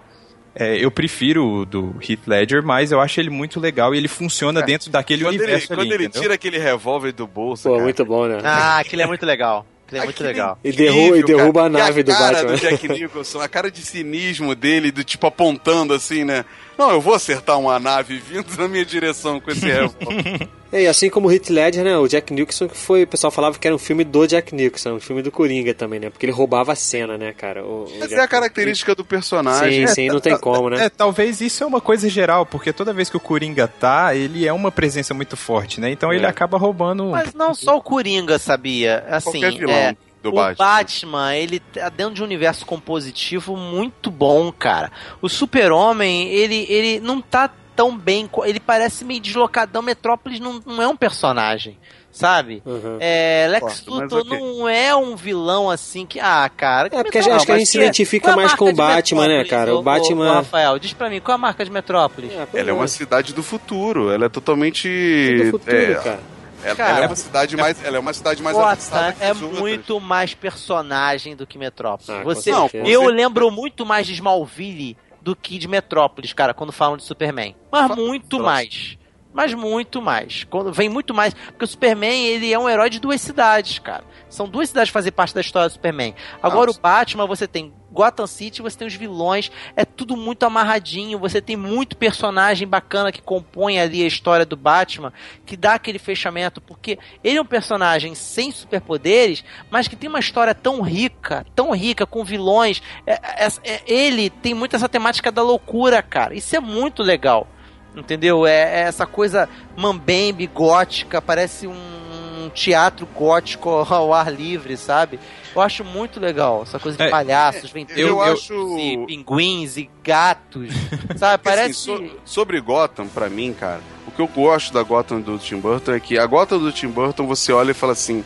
É, 0.58 0.78
eu 0.78 0.90
prefiro 0.90 1.46
o 1.46 1.66
do 1.66 1.96
Heath 2.02 2.22
Ledger, 2.28 2.64
mas 2.64 2.92
eu 2.92 3.02
acho 3.02 3.20
ele 3.20 3.30
muito 3.30 3.60
legal 3.60 3.94
e 3.94 3.98
ele 3.98 4.08
funciona 4.08 4.62
dentro 4.62 4.90
daquele 4.90 5.24
Quando 5.24 5.34
ele, 5.36 5.44
universo 5.44 5.68
quando 5.68 5.80
ali, 5.82 5.94
ele 5.94 6.04
entendeu? 6.06 6.22
tira 6.22 6.34
aquele 6.36 6.58
revólver 6.58 7.12
do 7.12 7.28
bolso, 7.28 7.64
Pô, 7.64 7.72
cara, 7.74 7.84
muito 7.84 8.06
bom, 8.06 8.26
né? 8.26 8.38
Ah, 8.42 8.80
aquele 8.80 9.02
é 9.02 9.06
muito 9.06 9.26
legal. 9.26 9.66
Aquele 9.86 10.02
é 10.02 10.06
muito 10.06 10.24
legal. 10.24 10.58
E 10.64 10.72
derruba- 10.72 11.18
e 11.18 11.24
derruba 11.24 11.60
cara. 11.64 11.66
a 11.66 11.70
nave 11.70 12.00
e 12.00 12.04
do 12.04 12.12
a 12.12 12.16
cara 12.16 12.34
Batman. 12.38 12.52
do 12.54 12.58
Jack 12.58 12.88
Nicholson, 12.88 13.42
a 13.42 13.48
cara 13.50 13.70
de 13.70 13.82
cinismo 13.82 14.56
dele, 14.56 14.92
do 14.92 15.04
tipo 15.04 15.28
apontando 15.28 15.94
assim, 15.94 16.24
né? 16.24 16.46
Não, 16.78 16.92
eu 16.92 17.00
vou 17.02 17.14
acertar 17.14 17.60
uma 17.60 17.80
nave 17.80 18.18
vindo 18.18 18.48
na 18.58 18.68
minha 18.68 18.86
direção 18.86 19.40
com 19.40 19.52
esse 19.52 19.66
revólver. 19.66 20.48
É, 20.72 20.82
e 20.82 20.88
assim 20.88 21.10
como 21.10 21.30
o 21.30 21.32
Heath 21.32 21.50
Ledger, 21.52 21.86
né? 21.86 21.96
O 21.98 22.06
Jack 22.06 22.34
Nicholson, 22.34 22.68
que 22.68 22.76
foi. 22.76 23.04
O 23.04 23.08
pessoal 23.08 23.32
falava 23.32 23.58
que 23.58 23.66
era 23.66 23.74
um 23.74 23.80
filme 23.80 24.04
do 24.04 24.28
Jack 24.28 24.54
Nicholson, 24.54 24.96
um 24.96 25.00
filme 25.00 25.22
do 25.22 25.32
Coringa 25.32 25.74
também, 25.74 26.02
né? 26.02 26.10
Porque 26.10 26.26
ele 26.26 26.34
roubava 26.34 26.74
a 26.74 26.76
cena, 26.76 27.18
né, 27.18 27.32
cara? 27.32 27.64
O, 27.64 27.84
o 27.86 27.92
Essa 27.98 28.08
Jack- 28.10 28.14
é 28.16 28.20
a 28.24 28.28
característica 28.28 28.94
do 28.94 29.06
personagem. 29.06 29.88
Sim, 29.88 29.94
sim, 29.94 30.08
não 30.10 30.20
tem 30.20 30.34
ta- 30.34 30.40
como, 30.40 30.70
né? 30.70 30.86
É, 30.86 30.90
talvez 30.90 31.40
isso 31.40 31.64
é 31.64 31.68
uma 31.68 31.80
coisa 31.80 32.10
geral, 32.10 32.46
porque 32.46 32.74
toda 32.74 32.92
vez 32.92 33.10
que 33.10 33.16
o 33.16 33.22
Coringa 33.22 33.70
tá, 33.70 34.14
ele 34.16 34.46
é 34.46 34.52
uma 34.52 34.70
presença 34.70 35.14
muito 35.14 35.38
forte, 35.38 35.80
né? 35.80 35.92
Então 35.92 36.12
ele 36.12 36.26
É. 36.26 36.28
acaba 36.30 36.58
roubando. 36.58 37.06
Mas 37.12 37.34
não 37.34 37.54
só 37.56 37.78
o 37.78 37.82
Coringa, 37.82 38.38
sabia? 38.38 39.06
Assim, 39.08 39.32
Qualquer 39.40 39.58
vilão 39.58 39.74
é, 39.74 39.96
do 40.32 40.36
o 40.38 40.42
Batman. 40.42 40.66
Batman, 40.66 41.36
ele 41.36 41.60
tá 41.60 41.90
dentro 41.90 42.14
de 42.16 42.22
um 42.22 42.26
universo 42.26 42.66
compositivo 42.66 43.56
muito 43.56 44.10
bom, 44.12 44.52
cara. 44.52 44.92
O 45.22 45.30
Super-Homem, 45.30 46.30
ele, 46.30 46.66
ele 46.70 47.00
não 47.00 47.22
tá 47.22 47.50
tão 47.76 47.98
bem. 47.98 48.30
Ele 48.46 48.60
parece 48.60 49.04
meio 49.04 49.20
deslocadão. 49.20 49.82
Metrópolis 49.82 50.40
não, 50.40 50.62
não 50.66 50.82
é 50.82 50.88
um 50.88 50.96
personagem, 50.96 51.78
sabe? 52.12 52.64
Uhum. 52.66 52.98
É, 53.02 53.48
Lex 53.50 53.86
Luthor 53.86 54.22
ok. 54.22 54.40
não 54.40 54.68
é 54.70 54.96
um 54.96 55.16
vilão 55.16 55.70
assim 55.70 56.06
que. 56.06 56.20
Ah, 56.20 56.50
cara. 56.56 56.88
É, 56.88 57.04
porque 57.04 57.18
Metrópolis- 57.20 57.36
acho 57.36 57.46
que 57.46 57.52
a 57.52 57.58
gente 57.58 57.68
se 57.68 57.78
que- 57.78 57.84
identifica 57.84 58.32
é 58.32 58.36
mais 58.36 58.54
com 58.56 58.70
o 58.70 58.74
Batman, 58.74 59.28
né, 59.28 59.44
cara? 59.44 59.76
O 59.76 59.80
ô- 59.80 59.82
Batman- 59.82 60.32
ô, 60.32 60.34
Rafael, 60.36 60.80
diz 60.80 60.94
pra 60.94 61.10
mim, 61.10 61.20
qual 61.20 61.34
é 61.34 61.36
a 61.36 61.38
marca 61.38 61.66
de 61.66 61.72
Metrópolis? 61.72 62.32
É, 62.32 62.60
Ela 62.60 62.70
é 62.70 62.74
uma 62.74 62.88
cidade 62.88 63.34
do 63.34 63.44
futuro. 63.44 64.10
Ela 64.10 64.26
é 64.28 64.30
totalmente. 64.30 64.88
é. 64.88 65.44
do 65.46 65.52
futuro, 65.52 65.76
é, 65.76 65.96
cara. 65.96 66.20
Ela, 66.66 66.76
Cara, 66.76 66.90
ela 66.98 67.06
é 67.06 67.08
uma 67.08 67.16
cidade 67.16 67.58
mais. 67.58 67.84
Ela 67.84 67.98
é 67.98 68.00
uma 68.00 68.14
cidade 68.14 68.44
mais 68.44 68.56
Gotham 68.56 68.70
avançada 68.72 69.14
que 69.14 69.24
é 69.24 69.34
muito 69.34 70.00
mais 70.00 70.34
personagem 70.34 71.36
do 71.36 71.46
que 71.46 71.58
Metrópolis. 71.58 72.10
Ah, 72.10 72.24
Você, 72.24 72.54
certeza. 72.54 72.88
eu 72.88 73.06
lembro 73.06 73.50
muito 73.52 73.86
mais 73.86 74.08
de 74.08 74.14
Smallville 74.14 74.98
do 75.22 75.36
que 75.36 75.58
de 75.58 75.68
Metrópolis, 75.68 76.34
cara, 76.34 76.54
quando 76.54 76.72
falam 76.72 76.98
de 76.98 77.04
Superman. 77.04 77.56
Mas 77.72 77.96
muito 77.96 78.38
Próximo. 78.38 78.44
mais. 78.46 78.98
Mas 79.36 79.54
muito 79.54 80.02
mais. 80.02 80.46
Quando 80.46 80.72
vem 80.72 80.88
muito 80.88 81.14
mais, 81.14 81.34
porque 81.34 81.66
o 81.66 81.68
Superman, 81.68 82.26
ele 82.26 82.54
é 82.54 82.58
um 82.58 82.70
herói 82.70 82.90
de 82.90 83.02
duas 83.02 83.20
cidades, 83.20 83.80
cara. 83.80 84.06
São 84.30 84.48
duas 84.48 84.70
cidades 84.70 84.90
que 84.90 84.94
fazem 84.94 85.12
parte 85.12 85.36
da 85.36 85.42
história 85.42 85.68
do 85.68 85.74
Superman. 85.74 86.16
Agora 86.42 86.68
Nossa. 86.68 86.80
o 86.80 86.82
Batman, 86.82 87.28
você 87.28 87.46
tem 87.46 87.74
Gotham 87.92 88.28
City, 88.28 88.62
você 88.62 88.78
tem 88.78 88.88
os 88.88 88.94
vilões, 88.94 89.52
é 89.76 89.84
tudo 89.84 90.16
muito 90.16 90.44
amarradinho, 90.46 91.20
você 91.20 91.42
tem 91.42 91.58
muito 91.58 91.98
personagem 91.98 92.66
bacana 92.66 93.12
que 93.12 93.22
compõe 93.22 93.78
ali 93.78 94.04
a 94.04 94.08
história 94.08 94.46
do 94.46 94.56
Batman, 94.56 95.12
que 95.46 95.58
dá 95.58 95.74
aquele 95.74 96.00
fechamento, 96.00 96.62
porque 96.62 96.98
ele 97.22 97.38
é 97.38 97.42
um 97.42 97.46
personagem 97.46 98.16
sem 98.16 98.52
superpoderes, 98.52 99.44
mas 99.70 99.90
que 99.90 99.98
tem 99.98 100.10
uma 100.10 100.20
história 100.20 100.56
tão 100.56 100.82
rica, 100.82 101.46
tão 101.54 101.72
rica, 101.72 102.06
com 102.06 102.24
vilões. 102.24 102.82
É- 103.06 103.46
é- 103.46 103.52
é- 103.66 103.84
ele 103.86 104.30
tem 104.30 104.54
muito 104.54 104.78
essa 104.78 104.88
temática 104.88 105.30
da 105.30 105.42
loucura, 105.42 106.02
cara. 106.02 106.34
Isso 106.34 106.56
é 106.56 106.60
muito 106.62 107.04
legal. 107.04 107.48
Entendeu? 107.96 108.46
É, 108.46 108.80
é 108.80 108.80
essa 108.82 109.06
coisa 109.06 109.48
mambembe, 109.78 110.46
gótica, 110.48 111.22
parece 111.22 111.66
um 111.68 112.50
teatro 112.54 113.06
gótico 113.08 113.70
ao 113.90 114.14
ar 114.14 114.32
livre, 114.32 114.76
sabe? 114.78 115.20
Eu 115.56 115.62
acho 115.62 115.84
muito 115.86 116.20
legal 116.20 116.64
essa 116.64 116.78
coisa 116.78 116.98
de 116.98 117.04
É, 117.06 117.10
palhaços, 117.10 117.72
vem 117.72 117.88
Eu, 117.96 118.08
Eu- 118.10 118.22
acho. 118.22 118.54
e 118.78 119.06
pinguins 119.08 119.78
e 119.78 119.90
gatos, 120.04 120.74
sabe? 121.16 121.42
Assim, 121.50 121.58
Parece. 121.58 121.74
so- 121.74 122.12
sobre 122.26 122.60
Gotham, 122.60 123.08
pra 123.08 123.30
mim, 123.30 123.54
cara, 123.58 123.80
o 124.06 124.12
que 124.12 124.22
eu 124.22 124.28
gosto 124.28 124.74
da 124.74 124.84
Gotham 124.84 125.22
do 125.22 125.38
Tim 125.38 125.58
Burton 125.60 125.94
é 125.94 126.00
que 126.00 126.18
a 126.20 126.26
Gotham 126.26 126.60
do 126.60 126.72
Tim 126.74 126.88
Burton 126.90 127.26
você 127.26 127.54
olha 127.54 127.72
e 127.72 127.74
fala 127.74 127.94
assim: 127.94 128.24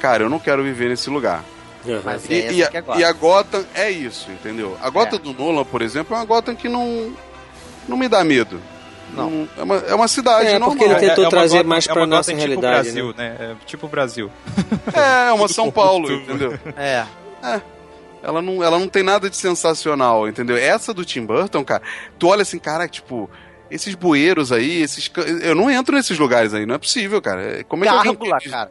Cara, 0.00 0.22
eu 0.24 0.28
não 0.30 0.38
quero 0.38 0.62
viver 0.62 0.90
nesse 0.90 1.08
lugar. 1.10 1.42
Uhum. 1.84 2.00
Mas 2.04 2.28
E, 2.28 2.34
é 2.34 2.52
e 2.52 2.62
a, 2.62 2.70
é 2.72 2.80
Gotham. 2.82 3.00
e 3.00 3.04
a 3.04 3.12
Gotham 3.12 3.64
é 3.74 3.90
isso, 3.90 4.30
entendeu? 4.30 4.76
A 4.82 4.90
Gotham 4.90 5.16
É. 5.16 5.18
do 5.18 5.32
Nolan, 5.32 5.64
por 5.64 5.80
exemplo, 5.80 6.14
é 6.14 6.18
uma 6.18 6.24
Gotham 6.26 6.54
que 6.54 6.68
não, 6.68 7.12
não 7.88 7.96
me 7.96 8.08
dá 8.08 8.22
medo. 8.22 8.60
Não. 9.14 9.48
é, 9.56 9.62
uma, 9.62 9.76
é 9.76 9.94
uma 9.94 10.08
cidade 10.08 10.46
É, 10.48 10.52
normal. 10.58 10.70
porque 10.70 10.84
ele 10.84 10.94
É- 10.94 10.98
tentou 11.08 11.24
é 11.24 11.26
uma 11.26 11.30
trazer 11.30 11.56
Gotham- 11.58 11.68
mais 11.68 11.86
é 11.88 11.92
pra 11.92 12.00
uma 12.02 12.06
nossa 12.06 12.30
Gotham 12.32 12.46
realidade, 12.46 12.88
Tipo 12.88 12.94
Brasil, 12.94 13.14
né? 13.16 13.36
É 13.40 13.54
tipo 13.66 13.86
o 13.86 13.88
Brasil. 13.88 14.30
É, 14.94 15.28
é 15.28 15.32
uma 15.32 15.48
São 15.48 15.70
Paulo, 15.70 16.10
entendeu? 16.12 16.58
É. 16.76 17.04
Ela 18.22 18.42
não, 18.42 18.62
ela 18.62 18.78
não 18.78 18.88
tem 18.88 19.02
nada 19.02 19.30
de 19.30 19.36
sensacional, 19.36 20.28
entendeu? 20.28 20.56
Essa 20.56 20.92
do 20.92 21.04
Tim 21.04 21.24
Burton, 21.24 21.64
cara, 21.64 21.82
tu 22.18 22.26
olha 22.28 22.42
assim, 22.42 22.58
cara, 22.58 22.88
tipo, 22.88 23.30
esses 23.70 23.94
bueiros 23.94 24.50
aí, 24.50 24.82
esses. 24.82 25.10
Eu 25.42 25.54
não 25.54 25.70
entro 25.70 25.94
nesses 25.94 26.18
lugares 26.18 26.52
aí, 26.52 26.66
não 26.66 26.74
é 26.74 26.78
possível, 26.78 27.22
cara. 27.22 27.62
Como 27.68 27.84
é 27.84 27.88
que 27.88 27.94
alguém 27.94 28.12
Gárgula, 28.14 28.38
cara. 28.50 28.70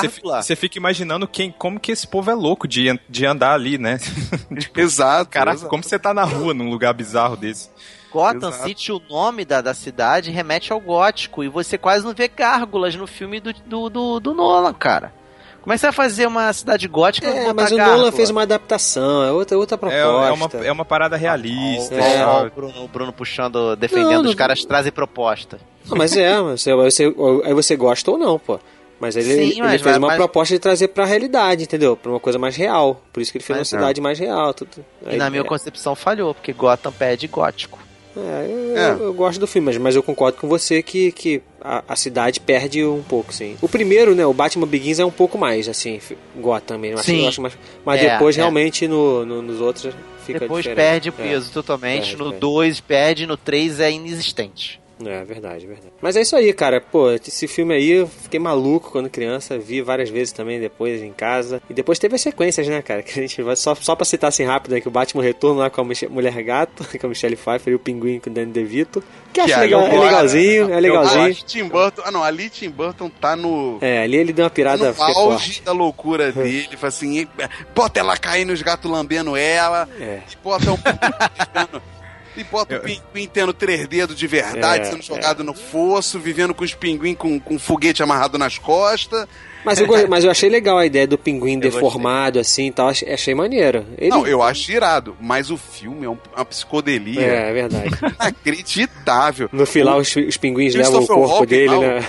Você, 0.00 0.08
fi- 0.08 0.20
Gárgula. 0.20 0.42
você 0.42 0.56
fica 0.56 0.78
imaginando 0.78 1.28
quem, 1.28 1.52
como 1.56 1.78
que 1.78 1.92
esse 1.92 2.06
povo 2.08 2.28
é 2.30 2.34
louco 2.34 2.66
de, 2.66 2.98
de 3.08 3.24
andar 3.24 3.52
ali, 3.54 3.78
né? 3.78 3.98
Exato. 4.76 5.30
Caraca, 5.30 5.56
exato. 5.58 5.70
como 5.70 5.84
você 5.84 5.98
tá 5.98 6.12
na 6.12 6.24
rua 6.24 6.52
num 6.52 6.68
lugar 6.68 6.92
bizarro 6.92 7.36
desse? 7.36 7.68
Gotham 8.12 8.48
Exato. 8.48 8.64
City, 8.64 8.92
o 8.92 9.00
nome 9.08 9.44
da, 9.44 9.60
da 9.60 9.74
cidade, 9.74 10.30
remete 10.30 10.72
ao 10.72 10.80
gótico. 10.80 11.42
E 11.44 11.48
você 11.48 11.76
quase 11.78 12.04
não 12.04 12.14
vê 12.14 12.28
gárgulas 12.28 12.94
no 12.94 13.06
filme 13.06 13.40
do, 13.40 13.52
do, 13.66 13.88
do, 13.90 14.20
do 14.20 14.34
Nolan, 14.34 14.72
cara. 14.74 15.12
Como 15.60 15.72
é 15.72 15.76
que 15.76 15.80
você 15.80 15.86
vai 15.86 15.92
fazer 15.92 16.26
uma 16.26 16.50
cidade 16.52 16.88
gótica 16.88 17.26
e 17.28 17.30
É, 17.30 17.52
mas 17.52 17.70
o 17.72 17.76
gárgula? 17.76 17.98
Nolan 17.98 18.12
fez 18.12 18.30
uma 18.30 18.42
adaptação, 18.42 19.22
é 19.24 19.30
outra, 19.32 19.58
outra 19.58 19.74
É, 19.74 19.78
proposta. 19.78 20.56
é 20.56 20.60
uma, 20.60 20.66
é 20.68 20.72
uma 20.72 20.84
parada 20.84 21.16
realista. 21.16 21.94
Ó, 21.94 21.98
É. 21.98 22.24
ó, 22.24 22.46
o, 22.46 22.50
Bruno, 22.50 22.84
o 22.84 22.88
Bruno 22.88 23.12
puxando, 23.12 23.76
defendendo, 23.76 24.12
Não, 24.12 24.20
os 24.22 24.26
não- 24.28 24.34
caras 24.36 24.64
trazem 24.64 24.90
proposta. 24.92 25.58
Não, 25.86 25.98
mas 25.98 26.16
é, 26.16 26.40
mas 26.40 26.62
você, 26.62 26.74
você, 26.74 27.14
aí 27.44 27.52
você 27.52 27.76
gosta 27.76 28.10
ou 28.10 28.16
não, 28.16 28.38
pô. 28.38 28.58
Mas 29.00 29.14
ele, 29.16 29.26
Sim, 29.32 29.50
ele 29.52 29.62
mas 29.62 29.80
fez 29.82 29.96
uma 29.96 30.08
mas- 30.08 30.16
proposta 30.16 30.54
de 30.54 30.58
trazer 30.58 30.88
pra 30.88 31.04
realidade, 31.04 31.62
entendeu? 31.64 31.96
Pra 31.96 32.10
uma 32.10 32.18
coisa 32.20 32.36
mais 32.38 32.56
real. 32.56 33.00
Por 33.12 33.20
isso 33.20 33.30
que 33.30 33.38
ele 33.38 33.44
fez 33.44 33.58
Mas 33.58 33.72
uma 33.72 33.78
é. 33.78 33.80
cidade 33.80 34.00
mais 34.00 34.18
real. 34.18 34.52
Tudo. 34.54 34.84
E 35.06 35.10
Aí- 35.10 35.16
na 35.18 35.28
minha 35.30 35.42
é, 35.42 35.44
concepção 35.46 35.94
falhou, 35.94 36.34
porque 36.34 36.52
Gotham 36.52 36.90
pede 36.92 37.28
gótico. 37.28 37.78
É, 38.20 38.46
eu, 38.50 38.76
É. 38.76 38.90
eu- 39.08 39.14
gosto 39.14 39.38
do 39.40 39.46
filme, 39.46 39.66
mas, 39.66 39.76
mas 39.78 39.96
eu 39.96 40.02
concordo 40.02 40.38
com 40.38 40.48
você 40.48 40.82
que, 40.82 41.10
que 41.12 41.42
a, 41.60 41.82
a 41.88 41.96
cidade 41.96 42.40
perde 42.40 42.84
um 42.84 43.02
pouco, 43.02 43.32
sim. 43.32 43.56
O 43.60 43.68
primeiro, 43.68 44.14
né, 44.14 44.24
o 44.26 44.32
Batman 44.32 44.66
Begins 44.66 44.98
é 44.98 45.04
um 45.04 45.10
pouco 45.10 45.36
mais, 45.38 45.68
assim, 45.68 46.00
Gotham 46.36 46.78
mesmo. 46.78 46.98
Acho, 46.98 47.06
Sim. 47.06 47.26
acho 47.28 47.40
mais, 47.42 47.56
mas 47.84 48.00
É, 48.02 48.12
depois, 48.12 48.36
é. 48.36 48.40
realmente, 48.40 48.86
no, 48.86 49.24
no- 49.26 49.42
nos 49.42 49.60
outros 49.60 49.94
fica 50.24 50.40
Depois 50.40 50.62
diferente. 50.62 50.76
perde 50.86 51.08
o 51.10 51.14
É. 51.18 51.22
peso 51.28 51.50
totalmente. 51.52 52.00
Perde, 52.10 52.16
no 52.16 52.24
perde. 52.26 52.40
2 52.40 52.80
perde, 52.80 53.26
no 53.26 53.36
3 53.36 53.80
é 53.80 53.90
inexistente. 53.90 54.80
É, 55.04 55.24
verdade, 55.24 55.66
verdade. 55.66 55.92
Mas 56.00 56.16
é 56.16 56.22
isso 56.22 56.34
aí, 56.34 56.52
cara. 56.52 56.80
Pô, 56.80 57.10
esse 57.12 57.46
filme 57.46 57.74
aí 57.74 57.90
eu 57.90 58.06
fiquei 58.08 58.40
maluco 58.40 58.90
quando 58.90 59.08
criança, 59.08 59.58
vi 59.58 59.80
várias 59.80 60.10
vezes 60.10 60.32
também 60.32 60.58
depois 60.60 61.02
em 61.02 61.12
casa. 61.12 61.62
E 61.70 61.74
depois 61.74 61.98
teve 61.98 62.14
as 62.16 62.20
sequências, 62.20 62.66
né, 62.68 62.82
cara? 62.82 63.02
Que 63.08 63.18
a 63.18 63.22
gente 63.22 63.40
vai 63.42 63.54
só, 63.56 63.74
só 63.74 63.94
pra 63.94 64.04
citar 64.04 64.28
assim 64.28 64.44
rápido, 64.44 64.72
né? 64.72 64.80
Que 64.80 64.88
o 64.88 64.90
Batman 64.90 65.22
Retorno 65.22 65.60
lá 65.60 65.70
com 65.70 65.80
a 65.80 65.84
Mich- 65.84 66.08
Mulher 66.08 66.42
Gato, 66.42 66.84
com 66.98 67.06
a 67.06 67.08
Michelle 67.08 67.36
Pfeiffer 67.36 67.72
e 67.72 67.76
o 67.76 67.78
Pinguim 67.78 68.18
com 68.20 68.28
o 68.28 68.32
Danny 68.32 68.52
DeVito. 68.52 69.02
Que 69.32 69.40
acho 69.40 69.54
aí 69.54 69.60
legal, 69.60 69.80
eu 69.82 69.86
é 69.86 69.90
gosto. 69.90 70.04
legalzinho, 70.04 70.70
é 70.70 70.74
Eu 70.76 70.80
legalzinho. 70.80 71.28
gosto. 71.28 71.46
Tim 71.46 71.64
Burton. 71.64 72.02
Ah, 72.04 72.10
não, 72.10 72.24
ali 72.24 72.50
Tim 72.50 72.70
Burton 72.70 73.08
tá 73.08 73.36
no. 73.36 73.78
É, 73.80 74.02
ali 74.02 74.16
ele 74.16 74.32
deu 74.32 74.44
uma 74.44 74.50
pirada 74.50 74.92
no 74.92 75.02
auge 75.02 75.14
forte. 75.14 75.62
da 75.62 75.72
loucura 75.72 76.32
dele, 76.32 76.68
fala 76.76 76.88
assim, 76.88 77.26
bota 77.74 78.00
ela 78.00 78.16
caindo, 78.16 78.52
os 78.52 78.62
gatos 78.62 78.90
lambendo 78.90 79.36
ela, 79.36 79.88
É. 80.00 80.20
bota 80.42 80.72
um 80.72 80.76
e 82.40 82.44
bota 82.44 82.76
o 82.76 82.80
pinguim 82.80 83.28
tendo 83.32 83.52
três 83.52 83.86
dedos 83.88 84.16
de 84.16 84.26
verdade, 84.26 84.86
É, 84.86 84.90
sendo 84.90 85.02
jogado 85.02 85.42
no 85.44 85.54
fosso, 85.54 86.18
vivendo 86.18 86.54
com 86.54 86.64
os 86.64 86.74
pinguim 86.74 87.14
com, 87.14 87.38
com 87.40 87.54
um 87.54 87.58
foguete 87.58 88.02
amarrado 88.02 88.38
nas 88.38 88.58
costas. 88.58 89.26
Mas 89.64 89.80
eu, 89.80 89.86
go- 89.86 90.08
mas 90.08 90.24
eu 90.24 90.30
achei 90.30 90.48
legal 90.48 90.78
a 90.78 90.86
ideia 90.86 91.06
do 91.06 91.18
pinguim 91.18 91.58
gostei. 91.58 91.70
deformado 91.72 92.38
assim 92.38 92.68
e 92.68 92.72
tal, 92.72 92.88
achei, 92.88 93.12
achei 93.12 93.34
maneiro. 93.34 93.84
Ele... 93.98 94.08
Não, 94.10 94.24
eu 94.26 94.40
acho 94.42 94.70
irado, 94.70 95.16
mas 95.20 95.50
o 95.50 95.56
filme 95.56 96.06
é 96.06 96.08
um- 96.08 96.16
uma 96.34 96.44
psicodelia 96.44 97.20
É, 97.20 97.50
é 97.50 97.52
verdade. 97.52 97.90
inacreditável. 98.20 99.48
No 99.52 99.66
final 99.66 99.98
os, 99.98 100.14
os 100.14 100.36
pinguins 100.36 100.74
levam 100.74 100.94
o 100.94 100.96
Christopher 100.98 101.16
corpo 101.16 101.32
Walken, 101.34 101.46
dele, 101.58 101.70
não. 101.72 101.80
né? 101.80 102.00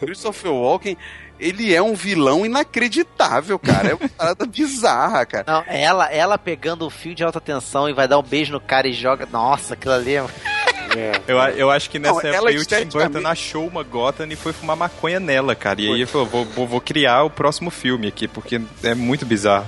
Christopher 0.00 0.52
Walken, 0.52 0.96
ele 1.38 1.74
é 1.74 1.82
um 1.82 1.94
vilão 1.94 2.44
inacreditável, 2.44 3.58
cara. 3.58 3.90
É 3.90 3.94
uma 3.94 4.08
parada 4.16 4.46
bizarra, 4.46 5.26
cara. 5.26 5.44
Não, 5.46 5.64
ela, 5.66 6.12
ela 6.12 6.38
pegando 6.38 6.86
o 6.86 6.90
fio 6.90 7.14
de 7.14 7.24
alta 7.24 7.40
tensão 7.40 7.88
e 7.88 7.92
vai 7.92 8.06
dar 8.08 8.18
um 8.18 8.22
beijo 8.22 8.52
no 8.52 8.60
cara 8.60 8.88
e 8.88 8.92
joga. 8.92 9.26
Nossa, 9.30 9.74
aquilo 9.74 9.94
ali 9.94 10.16
é. 10.16 10.24
É. 10.96 11.12
Eu, 11.26 11.38
eu 11.38 11.70
acho 11.70 11.90
que 11.90 11.98
nessa 11.98 12.22
Não, 12.22 12.30
época 12.30 12.50
aí 12.50 12.58
o 12.58 12.64
Tim 12.64 12.84
Burton 12.84 13.26
achou 13.26 13.66
uma 13.66 13.82
Gotham 13.82 14.28
e 14.30 14.36
foi 14.36 14.52
fumar 14.52 14.76
maconha 14.76 15.18
nela, 15.18 15.54
cara. 15.54 15.80
E 15.80 15.86
aí 15.86 15.94
ele 15.94 16.06
falou, 16.06 16.26
vou, 16.26 16.44
vou, 16.44 16.66
vou 16.68 16.80
criar 16.80 17.24
o 17.24 17.30
próximo 17.30 17.70
filme 17.70 18.06
aqui, 18.06 18.28
porque 18.28 18.60
é 18.82 18.94
muito 18.94 19.26
bizarro. 19.26 19.66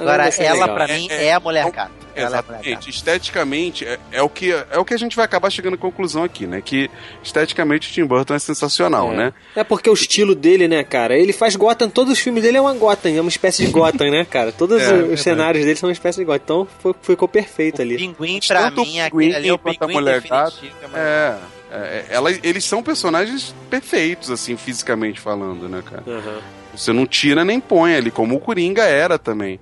Agora, 0.00 0.28
ela 0.28 0.52
legal. 0.66 0.74
pra 0.76 0.88
É, 0.88 0.96
mim 0.96 1.06
é, 1.10 1.24
é 1.26 1.32
a 1.32 1.40
mulher 1.40 1.70
gato. 1.70 2.04
Ela 2.16 2.26
é 2.26 2.28
Exatamente. 2.28 2.90
Esteticamente, 2.90 3.84
é, 3.84 3.98
é 4.12 4.22
o 4.22 4.28
que, 4.28 4.52
é 4.52 4.78
o 4.78 4.84
que 4.84 4.94
a 4.94 4.96
gente 4.96 5.16
vai 5.16 5.24
acabar 5.24 5.50
chegando 5.50 5.74
à 5.74 5.76
conclusão 5.76 6.22
aqui, 6.22 6.46
né? 6.46 6.60
Que 6.64 6.88
esteticamente 7.24 7.90
o 7.90 7.92
Tim 7.92 8.04
Burton 8.04 8.34
é 8.34 8.38
sensacional, 8.38 9.12
É. 9.12 9.16
né? 9.16 9.32
É 9.56 9.64
porque 9.64 9.90
o 9.90 9.92
estilo 9.94 10.32
dele, 10.34 10.68
né, 10.68 10.84
cara? 10.84 11.16
Ele 11.18 11.32
faz 11.32 11.56
Gotham, 11.56 11.88
todos 11.88 12.12
os 12.12 12.18
filmes 12.20 12.42
dele 12.44 12.56
é 12.56 12.60
uma 12.60 12.72
Gotham, 12.74 13.10
é 13.16 13.20
uma 13.20 13.28
espécie 13.28 13.66
de 13.66 13.72
Gotham, 13.72 14.10
né, 14.10 14.24
cara? 14.24 14.52
Todos 14.52 14.80
É, 14.82 14.92
os 14.94 15.20
cenários 15.22 15.64
dele 15.64 15.76
são 15.76 15.88
uma 15.88 15.92
espécie 15.92 16.18
de 16.20 16.24
Gotham. 16.24 16.44
Então 16.44 16.68
foi- 16.80 16.94
ficou 17.02 17.26
perfeito 17.26 17.82
ali. 17.82 17.96
Pinguim, 17.96 18.38
pra 18.46 18.64
Tanto 18.70 18.82
mim, 18.82 19.00
o 19.00 19.04
aquele 19.04 19.34
ali 19.34 19.48
é 19.48 19.52
o 19.52 19.58
Pinguim 19.58 19.78
pinguim 19.78 19.92
mulher 19.94 20.22
que 20.22 20.32
é 20.32 20.46
É. 20.94 21.36
é, 21.72 22.04
ela, 22.10 22.30
eles 22.44 22.64
são 22.64 22.80
personagens 22.82 23.52
perfeitos, 23.68 24.30
assim, 24.30 24.56
fisicamente 24.56 25.18
falando, 25.18 25.68
né, 25.68 25.82
cara? 25.84 26.04
Aham. 26.06 26.40
Você 26.76 26.92
não 26.92 27.06
tira 27.06 27.44
nem 27.44 27.58
põe 27.60 27.94
ali, 27.94 28.10
como 28.10 28.34
o 28.36 28.40
Coringa 28.40 28.82
era 28.84 29.18
também. 29.18 29.58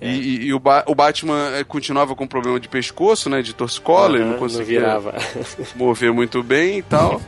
É. 0.00 0.08
E, 0.08 0.18
e- 0.18 0.44
e 0.46 0.54
o, 0.54 0.58
Ba- 0.58 0.84
o 0.86 0.94
Batman 0.94 1.52
eh, 1.56 1.64
continuava 1.64 2.14
com 2.16 2.26
problema 2.26 2.58
de 2.58 2.68
pescoço, 2.68 3.28
né? 3.28 3.42
De 3.42 3.52
torcicolo, 3.54 4.16
ele 4.16 4.22
Aham, 4.24 4.32
não 4.32 4.38
conseguia 4.38 4.80
virava. 4.80 5.14
mover 5.76 6.12
muito 6.12 6.42
bem 6.42 6.78
e 6.78 6.82
tal. 6.82 7.20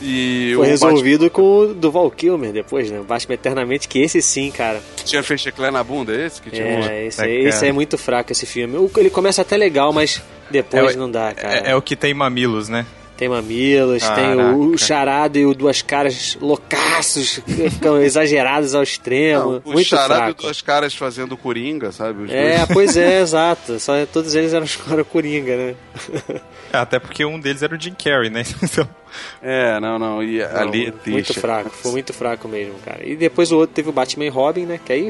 E 0.00 0.52
Foi 0.54 0.64
o 0.66 0.68
resolvido 0.68 1.28
com 1.28 1.42
o 1.42 1.74
do 1.74 1.90
Val 1.90 2.08
Kilmer 2.10 2.52
depois, 2.52 2.88
né? 2.90 3.00
O 3.00 3.04
Batman 3.04 3.34
Eternamente, 3.34 3.88
que 3.88 3.98
esse 4.00 4.22
sim, 4.22 4.50
cara. 4.50 4.74
Batman 4.78 5.04
tinha 5.04 5.22
fecheclé 5.22 5.70
na 5.70 5.82
bunda, 5.82 6.14
é 6.14 6.26
esse 6.26 6.40
que 6.40 6.50
tinha 6.50 6.64
É, 6.66 7.06
esse, 7.06 7.16
Puta, 7.16 7.28
aí- 7.28 7.46
esse 7.46 7.66
é 7.66 7.72
muito 7.72 7.98
fraco 7.98 8.30
esse 8.30 8.46
filme. 8.46 8.76
O- 8.76 8.90
Ele 8.96 9.10
começa 9.10 9.42
até 9.42 9.56
legal, 9.56 9.92
mas 9.92 10.22
depois 10.50 10.94
É 10.94 10.96
não 10.96 11.10
dá, 11.10 11.32
cara. 11.34 11.68
É, 11.68 11.70
é 11.72 11.76
o 11.76 11.82
que 11.82 11.96
tem 11.96 12.14
mamilos, 12.14 12.68
né? 12.68 12.86
Tem 13.18 13.28
mamilos, 13.28 14.00
tem 14.02 14.36
Caraca. 14.36 14.52
o, 14.56 14.70
o 14.70 14.78
charado 14.78 15.38
e 15.38 15.44
o 15.44 15.52
duas 15.52 15.82
caras 15.82 16.38
loucaços, 16.40 17.38
que 17.44 17.68
ficam 17.68 18.00
exagerados 18.00 18.74
ao 18.76 18.82
extremo. 18.82 19.52
Não, 19.54 19.62
o 19.64 19.72
muito 19.72 19.88
charado 19.88 20.12
e 20.14 20.16
fraco. 20.26 20.42
duas 20.42 20.62
caras 20.62 20.94
fazendo 20.94 21.36
Coringa, 21.36 21.90
sabe? 21.90 22.22
Os 22.22 22.30
É, 22.30 22.58
dois. 22.58 22.68
pois 22.72 22.96
é, 22.96 23.18
exato. 23.22 23.80
Só 23.80 24.06
todos 24.06 24.34
eles 24.36 24.54
eram 24.54 24.66
eram 24.90 25.04
coringa, 25.04 25.56
né? 25.56 25.74
É, 26.72 26.78
Até 26.78 26.98
porque 27.00 27.24
um 27.24 27.40
deles 27.40 27.60
era 27.62 27.74
o 27.74 27.80
Jim 27.80 27.94
Carrey, 27.94 28.30
né? 28.30 28.42
Então, 28.62 28.88
É, 29.42 29.80
não, 29.80 29.98
não. 29.98 30.22
E 30.22 30.40
ali 30.42 30.86
é 30.86 30.90
Não, 30.92 30.98
triste. 30.98 31.10
muito 31.10 31.34
fraco, 31.34 31.70
foi 31.70 31.90
muito 31.90 32.12
fraco 32.12 32.46
mesmo, 32.46 32.74
cara. 32.84 33.04
E 33.04 33.16
depois 33.16 33.50
o 33.50 33.56
outro 33.56 33.74
teve 33.74 33.88
o 33.88 33.92
Batman 33.92 34.26
e 34.26 34.28
Robin, 34.28 34.64
né? 34.64 34.78
Que 34.84 34.92
aí, 34.92 35.08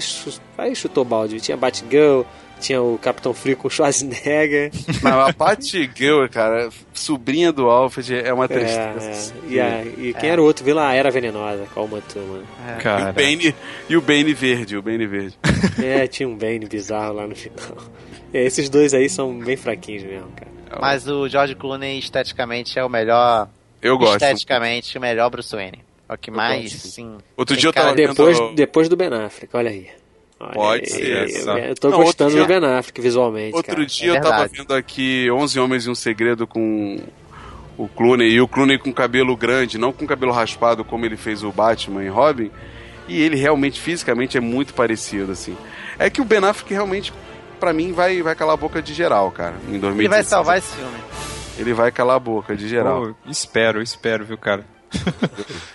aí 0.57 0.75
chutou 0.75 1.05
balde. 1.05 1.41
Tinha 1.41 1.57
Batgirl, 1.59 2.23
tinha 2.61 2.83
o 2.83 2.99
Capitão 2.99 3.33
Frio 3.35 3.57
com 3.57 3.69
o 3.69 3.71
Schwarzenegger. 3.71 4.71
Mas 5.03 5.15
a 5.15 5.33
Batgirl, 5.33 6.27
cara, 6.31 6.69
sobrinha 6.93 7.53
do 7.53 7.69
Alfred, 7.71 8.15
é 8.15 8.33
uma 8.33 8.45
É, 8.45 8.49
tristeza. 8.49 9.35
é. 9.47 9.51
E, 9.53 9.61
a- 9.61 9.85
e 9.85 10.15
quem 10.19 10.31
era 10.31 10.41
o 10.43 10.45
outro? 10.45 10.65
Vila 10.65 10.93
Era 10.93 11.11
Venenosa, 11.11 11.67
calma 11.75 12.01
turma. 12.13 12.39
E 12.39 13.11
o. 13.11 13.13
Bane, 13.13 13.55
e 13.91 13.97
o 13.97 14.01
Bane 14.01 14.35
verde, 14.35 14.77
o 14.77 14.83
Bane 14.83 15.07
verde. 15.07 15.39
É, 15.83 16.07
tinha 16.07 16.29
um 16.29 16.37
Bane 16.37 16.67
bizarro 16.67 17.15
lá 17.15 17.27
no 17.27 17.37
final. 17.37 17.77
É, 18.35 18.45
esses 18.45 18.69
dois 18.69 18.93
aí 18.95 19.09
são 19.09 19.39
bem 19.39 19.57
fraquinhos 19.57 20.03
mesmo, 20.03 20.29
cara. 20.37 20.81
Mas 20.81 21.07
o 21.09 21.29
George 21.29 21.55
Clooney, 21.55 21.99
esteticamente, 21.99 22.79
é 22.79 22.85
o 22.85 22.89
melhor. 22.89 23.49
Eu 23.81 23.97
gosto. 23.97 24.21
Esteticamente, 24.23 24.99
o 24.99 25.01
melhor 25.01 25.31
Bruce 25.31 25.55
Wayne. 25.55 25.79
É 26.09 26.15
o 26.15 26.19
que 26.19 26.31
mais, 26.31 26.73
sim. 26.73 27.17
Outro 27.37 27.57
dia 27.57 27.69
eu 27.69 27.73
cara 27.73 27.87
tava 27.89 27.97
de- 27.97 28.03
vendo- 28.07 28.15
Depois, 28.17 28.55
depois 28.57 28.89
do 28.89 28.97
Ben 28.97 29.09
Affleck, 29.13 29.55
olha 29.57 29.71
aí. 29.71 29.89
Pode 30.39 30.89
ser, 30.91 31.29
Eu, 31.31 31.43
só. 31.43 31.59
eu 31.59 31.75
tô 31.75 31.91
Não, 31.91 31.99
gostando 31.99 32.31
outro 32.31 32.45
do 32.45 32.47
dia- 32.47 32.61
Ben 32.61 32.71
Affleck 32.79 33.01
visualmente, 33.01 33.57
Outro 33.57 33.75
cara. 33.75 33.87
dia 33.87 34.13
É 34.13 34.17
eu 34.17 34.21
tava 34.23 34.47
vendo 34.49 34.73
aqui 34.75 35.29
11 35.31 35.59
Homens 35.59 35.87
e 35.87 35.91
um 35.91 35.95
Segredo 35.95 36.47
com 36.47 36.99
o 37.77 37.89
Clooney, 37.89 38.29
e 38.31 38.41
o 38.41 38.47
Clooney 38.47 38.79
com 38.79 38.93
cabelo 38.93 39.37
grande, 39.37 39.79
não 39.79 39.93
com 39.93 40.07
cabelo 40.07 40.33
raspado 40.33 40.85
como 40.85 41.05
ele 41.05 41.17
fez 41.17 41.43
o 41.43 41.51
Batman 41.51 42.05
e 42.05 42.09
Robin, 42.09 42.51
e 43.09 43.21
ele 43.21 43.37
realmente, 43.37 43.81
fisicamente, 43.81 44.37
é 44.37 44.41
muito 44.41 44.75
parecido, 44.75 45.33
assim. 45.33 45.57
É 45.99 46.09
que 46.11 46.21
o 46.21 46.25
Ben 46.25 46.45
Affleck 46.45 46.73
realmente, 46.73 47.13
pra 47.59 47.73
mim, 47.73 47.93
vai, 47.93 48.23
vai 48.23 48.35
calar 48.35 48.55
a 48.55 48.57
boca 48.57 48.81
de 48.83 48.95
geral, 48.95 49.31
cara, 49.33 49.55
em 49.69 49.79
2016. 49.79 49.99
Ele 49.99 50.09
vai 50.09 50.23
salvar 50.23 50.59
esse 50.59 50.75
filme. 50.77 50.99
Ele 51.59 51.73
vai 51.73 51.91
calar 51.91 52.17
a 52.17 52.21
boca 52.21 52.55
de 52.57 52.69
geral, 52.69 53.03
Pô, 53.25 53.31
espero, 53.31 53.83
espero, 53.83 54.25
viu, 54.25 54.39
cara? 54.39 54.65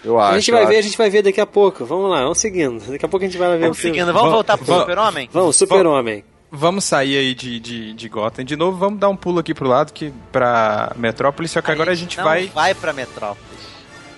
Eu 0.03 0.19
acho. 0.19 0.35
a 0.35 0.39
gente 0.39 0.51
vai 0.51 0.63
eu 0.63 0.67
ver, 0.67 0.75
a 0.75 0.79
acho. 0.79 0.87
gente 0.87 0.97
vai 0.97 1.09
ver 1.09 1.21
daqui 1.23 1.41
a 1.41 1.45
pouco. 1.45 1.85
Vamos 1.85 2.09
lá, 2.09 2.21
vamos 2.21 2.37
seguindo. 2.39 2.79
Daqui 2.91 3.05
a 3.05 3.09
pouco 3.09 3.23
a 3.25 3.27
gente 3.27 3.37
vai 3.37 3.47
lá 3.47 3.55
ver 3.55 3.61
Vamos 3.61 3.77
o 3.77 3.81
filme. 3.81 3.95
seguindo. 3.97 4.07
Vamos 4.07 4.21
Vamos- 4.21 4.33
voltar 4.33 4.57
pro 4.57 4.65
vamos- 4.65 4.81
Super-Homem? 4.81 5.29
Vamos, 5.31 5.55
Super-Homem. 5.55 6.23
Vamos 6.51 6.83
sair 6.83 7.17
aí 7.17 7.33
de, 7.33 7.59
de, 7.59 7.93
de 7.93 8.09
Gotham 8.09 8.43
de 8.45 8.55
novo, 8.55 8.77
vamos 8.77 8.99
dar 8.99 9.09
um 9.09 9.15
pulo 9.15 9.39
aqui 9.39 9.55
pro 9.55 9.67
lado, 9.67 9.91
que 9.91 10.13
pra 10.31 10.91
Metrópolis, 10.95 11.49
só 11.49 11.61
que 11.63 11.71
agora 11.71 11.91
a 11.91 11.95
gente 11.95 12.15
não 12.17 12.23
vai 12.23 12.45
vai 12.47 12.75
pra 12.75 12.93
Metrópolis. 12.93 13.63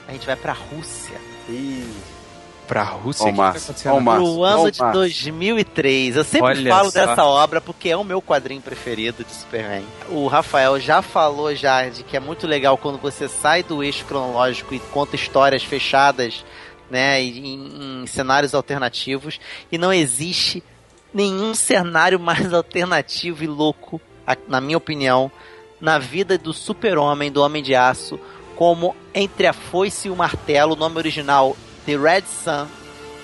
A 0.07 0.11
gente 0.11 0.25
vai 0.25 0.35
pra 0.35 0.51
Rússia. 0.51 1.15
Ih, 1.47 1.87
pra 2.65 2.83
Rússia. 2.83 3.23
Ó 3.25 3.27
o 3.27 3.29
O 3.29 3.31
que 3.31 3.37
vai 3.37 3.47
Márcio, 3.47 3.63
acontecer 3.71 3.89
ó 3.89 3.91
o 3.91 3.95
na- 3.95 4.01
Márcio. 4.01 4.33
Pro 4.33 4.43
ano 4.43 4.71
de 4.71 4.79
Márcio. 4.81 4.99
2003. 4.99 6.15
Eu 6.17 6.23
sempre 6.23 6.47
Olha 6.47 6.69
falo 6.75 6.91
só. 6.91 7.05
dessa 7.05 7.23
obra 7.25 7.61
porque 7.61 7.89
é 7.89 7.97
o 7.97 8.03
meu 8.03 8.21
quadrinho 8.21 8.61
preferido 8.61 9.23
de 9.23 9.31
Superman. 9.31 9.83
O 10.09 10.27
Rafael 10.27 10.79
já 10.79 11.01
falou 11.01 11.53
já 11.55 11.87
de 11.89 12.03
que 12.03 12.17
é 12.17 12.19
muito 12.19 12.45
legal 12.47 12.77
quando 12.77 12.97
você 12.97 13.27
sai 13.27 13.63
do 13.63 13.83
eixo 13.83 14.03
cronológico 14.05 14.73
e 14.73 14.79
conta 14.79 15.15
histórias 15.15 15.63
fechadas, 15.63 16.43
né, 16.89 17.21
em, 17.21 18.01
em 18.03 18.07
cenários 18.07 18.53
alternativos 18.53 19.39
e 19.71 19.77
não 19.77 19.91
existe 19.93 20.63
nenhum 21.13 21.53
cenário 21.55 22.19
mais 22.19 22.53
alternativo 22.53 23.43
e 23.43 23.47
louco, 23.47 23.99
na 24.47 24.59
minha 24.59 24.77
opinião, 24.77 25.31
na 25.79 25.97
vida 25.97 26.37
do 26.37 26.53
Super-Homem, 26.53 27.31
do 27.31 27.41
Homem 27.41 27.63
de 27.63 27.73
Aço, 27.73 28.19
como 28.55 28.95
Entre 29.13 29.47
a 29.47 29.53
Foice 29.53 30.07
e 30.07 30.11
o 30.11 30.15
Martelo, 30.15 30.73
o 30.73 30.75
nome 30.77 30.97
original 30.97 31.55
The 31.85 31.97
Red 31.97 32.23
Sun, 32.43 32.67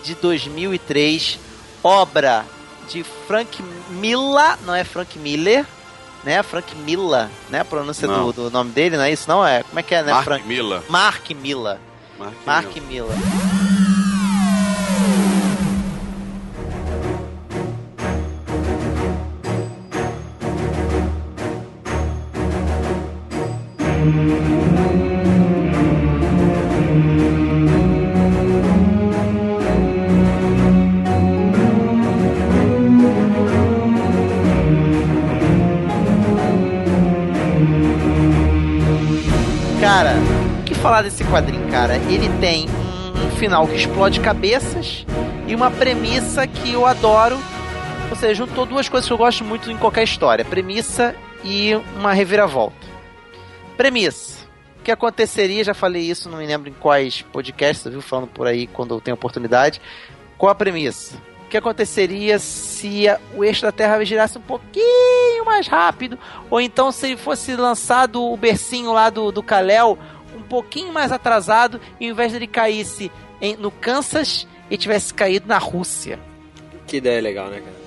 de 0.03 0.15
2003, 0.15 1.39
obra 1.83 2.45
de 2.89 3.03
Frank 3.27 3.63
Miller, 3.89 4.57
não 4.65 4.75
é 4.75 4.83
Frank 4.83 5.17
Miller, 5.17 5.65
né? 6.23 6.43
Frank 6.43 6.75
Miller, 6.75 7.27
né? 7.49 7.61
A 7.61 7.65
pronúncia 7.65 8.07
do, 8.07 8.31
do 8.31 8.51
nome 8.51 8.71
dele, 8.71 8.97
não 8.97 9.03
é 9.03 9.11
isso? 9.11 9.27
Não 9.27 9.45
é? 9.45 9.63
Como 9.63 9.79
é 9.79 9.83
que 9.83 9.95
é, 9.95 10.03
né? 10.03 10.11
Mark 10.11 10.25
Frank? 10.25 10.47
Miller. 10.47 10.81
Mark 10.89 11.29
Miller. 11.31 11.77
Mark, 12.19 12.33
Mark 12.45 12.75
Miller. 12.75 13.17
Miller. 13.17 13.60
Ele 42.11 42.27
tem 42.41 42.65
um, 42.67 43.31
final 43.37 43.65
que 43.65 43.75
explode 43.75 44.19
cabeças 44.19 45.05
e 45.47 45.55
uma 45.55 45.71
premissa 45.71 46.45
que 46.45 46.73
eu 46.73 46.85
adoro. 46.85 47.37
Ou 48.09 48.17
seja, 48.17 48.45
juntou 48.45 48.65
duas 48.65 48.89
coisas 48.89 49.07
que 49.07 49.13
eu 49.13 49.17
gosto 49.17 49.45
muito 49.45 49.71
em 49.71 49.77
qualquer 49.77 50.03
história: 50.03 50.43
premissa 50.43 51.15
e 51.41 51.73
uma 51.97 52.11
reviravolta. 52.11 52.85
Premissa. 53.77 54.41
O 54.77 54.83
que 54.83 54.91
aconteceria, 54.91 55.63
já 55.63 55.73
falei 55.73 56.01
isso, 56.01 56.29
não 56.29 56.39
me 56.39 56.45
lembro 56.45 56.69
em 56.69 56.73
quais 56.73 57.21
podcasts, 57.21 57.89
viu? 57.89 58.01
Falando 58.01 58.27
por 58.27 58.45
aí 58.45 58.67
quando 58.67 58.93
eu 58.93 58.99
tenho 58.99 59.15
oportunidade. 59.15 59.79
Qual 60.37 60.51
a 60.51 60.55
premissa? 60.55 61.15
O 61.45 61.49
que 61.49 61.55
aconteceria 61.55 62.39
se 62.39 63.05
o 63.33 63.41
eixo 63.41 63.61
da 63.61 63.71
Terra 63.71 64.03
girasse 64.03 64.37
um 64.37 64.41
pouquinho 64.41 65.45
mais 65.45 65.65
rápido? 65.65 66.19
Ou 66.49 66.59
então 66.59 66.91
se 66.91 67.15
fosse 67.15 67.55
lançado 67.55 68.21
o 68.21 68.35
bercinho 68.35 68.91
lá 68.91 69.09
do, 69.09 69.31
do 69.31 69.41
Kal-El 69.41 69.97
pouquinho 70.51 70.91
mais 70.91 71.13
atrasado 71.13 71.79
e 71.97 72.05
ao 72.05 72.11
invés 72.11 72.33
dele 72.33 72.45
caísse 72.45 73.09
em- 73.41 73.55
no 73.55 73.71
Kansas 73.71 74.45
e 74.69 74.75
tivesse 74.77 75.13
caído 75.13 75.47
na 75.47 75.57
Rússia? 75.57 76.19
que 76.85 76.97
ideia 76.97 77.21
legal, 77.21 77.47
né, 77.47 77.61
cara? 77.61 77.81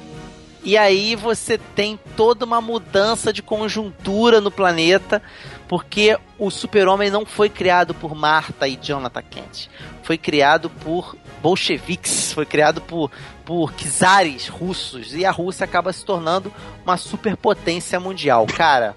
E 0.64 0.78
aí 0.78 1.14
você 1.14 1.58
tem 1.58 2.00
toda 2.16 2.46
uma 2.46 2.58
mudança 2.58 3.30
de 3.34 3.42
conjuntura 3.42 4.40
no 4.40 4.50
planeta, 4.50 5.22
porque 5.68 6.16
o 6.38 6.50
Super-Homem 6.50 7.10
não 7.10 7.26
foi 7.26 7.50
criado 7.50 7.92
por 7.92 8.14
Marta 8.14 8.66
e 8.66 8.76
Jonathan 8.76 9.22
Kent. 9.28 9.68
Foi 10.02 10.16
criado 10.16 10.70
por 10.70 11.14
bolcheviques, 11.42 12.32
foi 12.32 12.46
criado 12.46 12.80
por, 12.80 13.10
por 13.44 13.74
czares 13.74 14.48
russos. 14.48 15.14
E 15.14 15.26
a 15.26 15.30
Rússia 15.30 15.64
acaba 15.64 15.92
se 15.92 16.02
tornando 16.02 16.50
uma 16.82 16.96
superpotência 16.96 18.00
mundial. 18.00 18.46
Cara, 18.46 18.96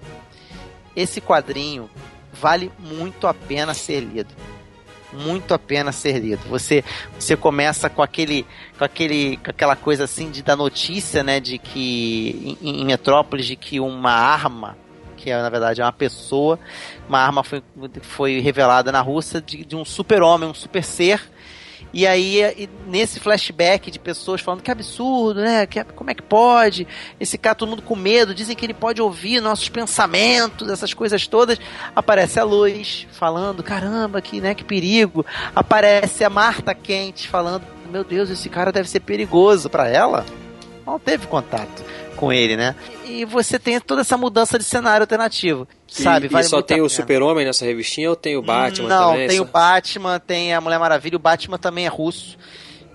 esse 0.95 1.19
quadrinho 1.19 1.89
vale 2.39 2.71
muito 2.79 3.27
a 3.27 3.33
pena 3.33 3.73
ser 3.73 4.01
lido. 4.01 4.33
Muito 5.13 5.53
a 5.53 5.59
pena 5.59 5.91
ser 5.91 6.19
lido. 6.19 6.41
Você, 6.49 6.83
você 7.17 7.35
começa 7.35 7.89
com 7.89 8.01
aquele, 8.01 8.45
com 8.77 8.83
aquele, 8.83 9.37
com 9.37 9.49
aquela 9.49 9.75
coisa 9.75 10.03
assim 10.03 10.29
de 10.29 10.43
da 10.43 10.55
notícia, 10.55 11.23
né, 11.23 11.39
de 11.39 11.57
que 11.57 12.57
em, 12.61 12.81
em 12.81 12.85
Metrópolis 12.85 13.45
de 13.45 13.55
que 13.55 13.79
uma 13.79 14.11
arma, 14.11 14.77
que 15.15 15.31
é, 15.31 15.41
na 15.41 15.49
verdade 15.49 15.81
é 15.81 15.83
uma 15.83 15.93
pessoa, 15.93 16.59
uma 17.07 17.19
arma 17.19 17.43
foi, 17.43 17.63
foi 18.01 18.39
revelada 18.39 18.91
na 18.91 19.01
Rússia 19.01 19.41
de, 19.41 19.63
de 19.63 19.75
um 19.75 19.85
super 19.85 20.21
homem, 20.21 20.49
um 20.49 20.53
super 20.53 20.83
ser, 20.83 21.21
E 21.93 22.05
aí, 22.05 22.41
e 22.57 22.69
nesse 22.85 23.19
flashback 23.19 23.89
de 23.89 23.99
pessoas 23.99 24.41
falando 24.41 24.61
que 24.61 24.71
absurdo, 24.71 25.41
né? 25.41 25.65
Que, 25.65 25.83
como 25.83 26.09
é 26.09 26.13
que 26.13 26.21
pode? 26.21 26.87
Esse 27.19 27.37
cara, 27.37 27.55
todo 27.55 27.69
mundo 27.69 27.81
com 27.81 27.95
medo, 27.95 28.35
dizem 28.35 28.55
que 28.55 28.65
ele 28.65 28.73
pode 28.73 29.01
ouvir 29.01 29.41
nossos 29.41 29.69
pensamentos, 29.69 30.69
essas 30.69 30.93
coisas 30.93 31.27
todas. 31.27 31.59
Aparece 31.95 32.39
a 32.39 32.43
luz 32.43 33.07
falando, 33.11 33.63
caramba, 33.63 34.21
que, 34.21 34.41
né, 34.41 34.53
que 34.53 34.63
perigo. 34.63 35.25
Aparece 35.55 36.23
a 36.23 36.29
Marta 36.29 36.75
Quente 36.75 37.27
falando, 37.27 37.63
meu 37.91 38.03
Deus, 38.03 38.29
esse 38.29 38.49
cara 38.49 38.71
deve 38.71 38.89
ser 38.89 38.99
perigoso 38.99 39.69
para 39.69 39.87
ela. 39.87 40.25
Não 40.85 40.99
teve 40.99 41.27
contato 41.27 41.83
com 42.17 42.33
ele, 42.33 42.57
né? 42.57 42.75
E 43.05 43.23
você 43.23 43.57
tem 43.57 43.79
toda 43.79 44.01
essa 44.01 44.17
mudança 44.17 44.57
de 44.57 44.65
cenário 44.65 45.03
alternativo, 45.03 45.67
sabe? 45.87 46.25
E, 46.25 46.29
Vale 46.29 46.45
e 46.45 46.49
só 46.49 46.61
tem 46.61 46.81
o. 46.81 46.89
Super-Homem 46.89 47.45
nessa 47.45 47.63
revistinha 47.65 48.09
ou 48.09 48.15
tem 48.15 48.35
o 48.35 48.41
Batman 48.41 48.89
Não, 48.89 49.11
também? 49.11 49.27
tem 49.27 49.37
Só- 49.37 49.43
o 49.43 49.45
Batman, 49.47 50.19
tem 50.19 50.53
a 50.53 50.59
Mulher 50.59 50.79
Maravilha, 50.79 51.15
o 51.15 51.19
Batman 51.19 51.57
também 51.57 51.85
é 51.85 51.89
russo. 51.89 52.37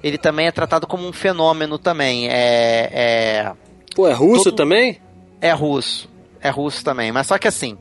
Ele 0.02 0.18
também 0.18 0.46
é 0.48 0.52
tratado 0.52 0.86
como 0.86 1.06
um 1.06 1.12
fenômeno 1.12 1.78
também. 1.78 2.28
É, 2.28 2.90
é, 2.92 3.52
Pô, 3.94 4.08
é 4.08 4.12
russo 4.12 4.44
todo- 4.44 4.56
também? 4.56 5.00
é 5.40 5.52
russo. 5.52 6.08
É 6.40 6.50
russo 6.50 6.84
também. 6.84 7.12
Mas 7.12 7.28
só 7.28 7.38
que 7.38 7.46
assim, 7.46 7.78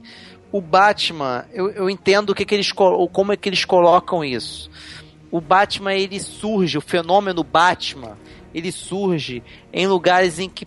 o 0.51 0.61
Batman, 0.61 1.45
eu, 1.51 1.69
eu 1.72 1.89
entendo 1.89 2.30
o 2.30 2.35
que, 2.35 2.45
que 2.45 2.53
eles 2.53 2.72
como 2.72 3.34
é 3.34 3.38
que 3.38 3.49
eles 3.49 3.65
colocam 3.65 4.23
isso. 4.23 4.69
O 5.31 5.41
Batman 5.41 5.93
ele 5.95 6.19
surge, 6.19 6.77
o 6.77 6.81
fenômeno 6.81 7.43
Batman, 7.43 8.18
ele 8.53 8.72
surge 8.72 9.44
em 9.72 9.88
lugares 9.88 10.40
em 10.40 10.49
que, 10.49 10.65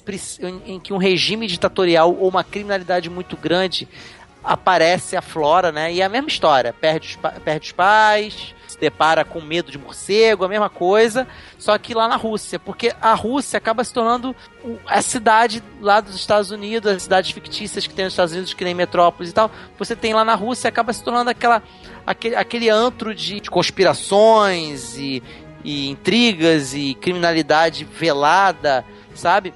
em, 0.66 0.81
que 0.81 0.93
um 0.93 0.98
regime 0.98 1.47
ditatorial 1.47 2.15
ou 2.15 2.28
uma 2.28 2.44
criminalidade 2.44 3.11
muito 3.11 3.36
grande 3.36 3.89
aparece, 4.44 5.16
aflora, 5.16 5.73
né? 5.73 5.93
E 5.93 6.01
é 6.02 6.05
a 6.05 6.09
mesma 6.09 6.28
história. 6.28 6.73
Perde 6.73 7.09
os, 7.09 7.40
perde 7.40 7.66
os 7.66 7.73
pais, 7.73 8.55
se 8.74 8.78
depara 8.78 9.24
com 9.24 9.40
medo 9.40 9.70
de 9.70 9.78
morcego, 9.78 10.44
a 10.44 10.48
mesma 10.48 10.69
coisa, 10.69 11.27
só 11.59 11.78
que 11.78 11.94
lá 11.94 12.06
na 12.06 12.16
Rússia. 12.16 12.59
Porque 12.59 12.93
a 13.01 13.15
Rússia 13.15 13.56
acaba 13.56 13.82
se 13.82 13.93
tornando 13.93 14.36
a 14.86 15.01
cidade 15.01 15.62
lá 15.81 16.01
dos 16.01 16.15
Estados 16.15 16.51
Unidos, 16.51 16.90
as 16.90 17.02
cidades 17.05 17.31
fictícias 17.31 17.86
que 17.86 17.94
tem 17.94 18.05
nos 18.05 18.12
Estados 18.12 18.35
Unidos, 18.35 18.52
que 18.52 18.65
nem 18.65 18.74
metrópoles 18.74 19.31
e 19.31 19.35
tal. 19.35 19.51
Você 19.78 19.97
tem 19.97 20.12
lá 20.12 20.24
na 20.24 20.35
Rússia, 20.35 20.69
acaba 20.69 20.93
se 20.93 21.02
tornando 21.02 21.31
aquela, 21.31 21.62
aquele, 22.06 22.36
aquele 22.36 22.69
antro 22.69 23.15
de, 23.15 23.40
de 23.40 23.51
conspirações 23.51 24.98
e, 24.98 25.23
e 25.65 25.89
intrigas 25.89 26.74
e 26.74 26.95
criminalidade 26.95 27.85
velada, 27.85 28.85
sabe? 29.15 29.53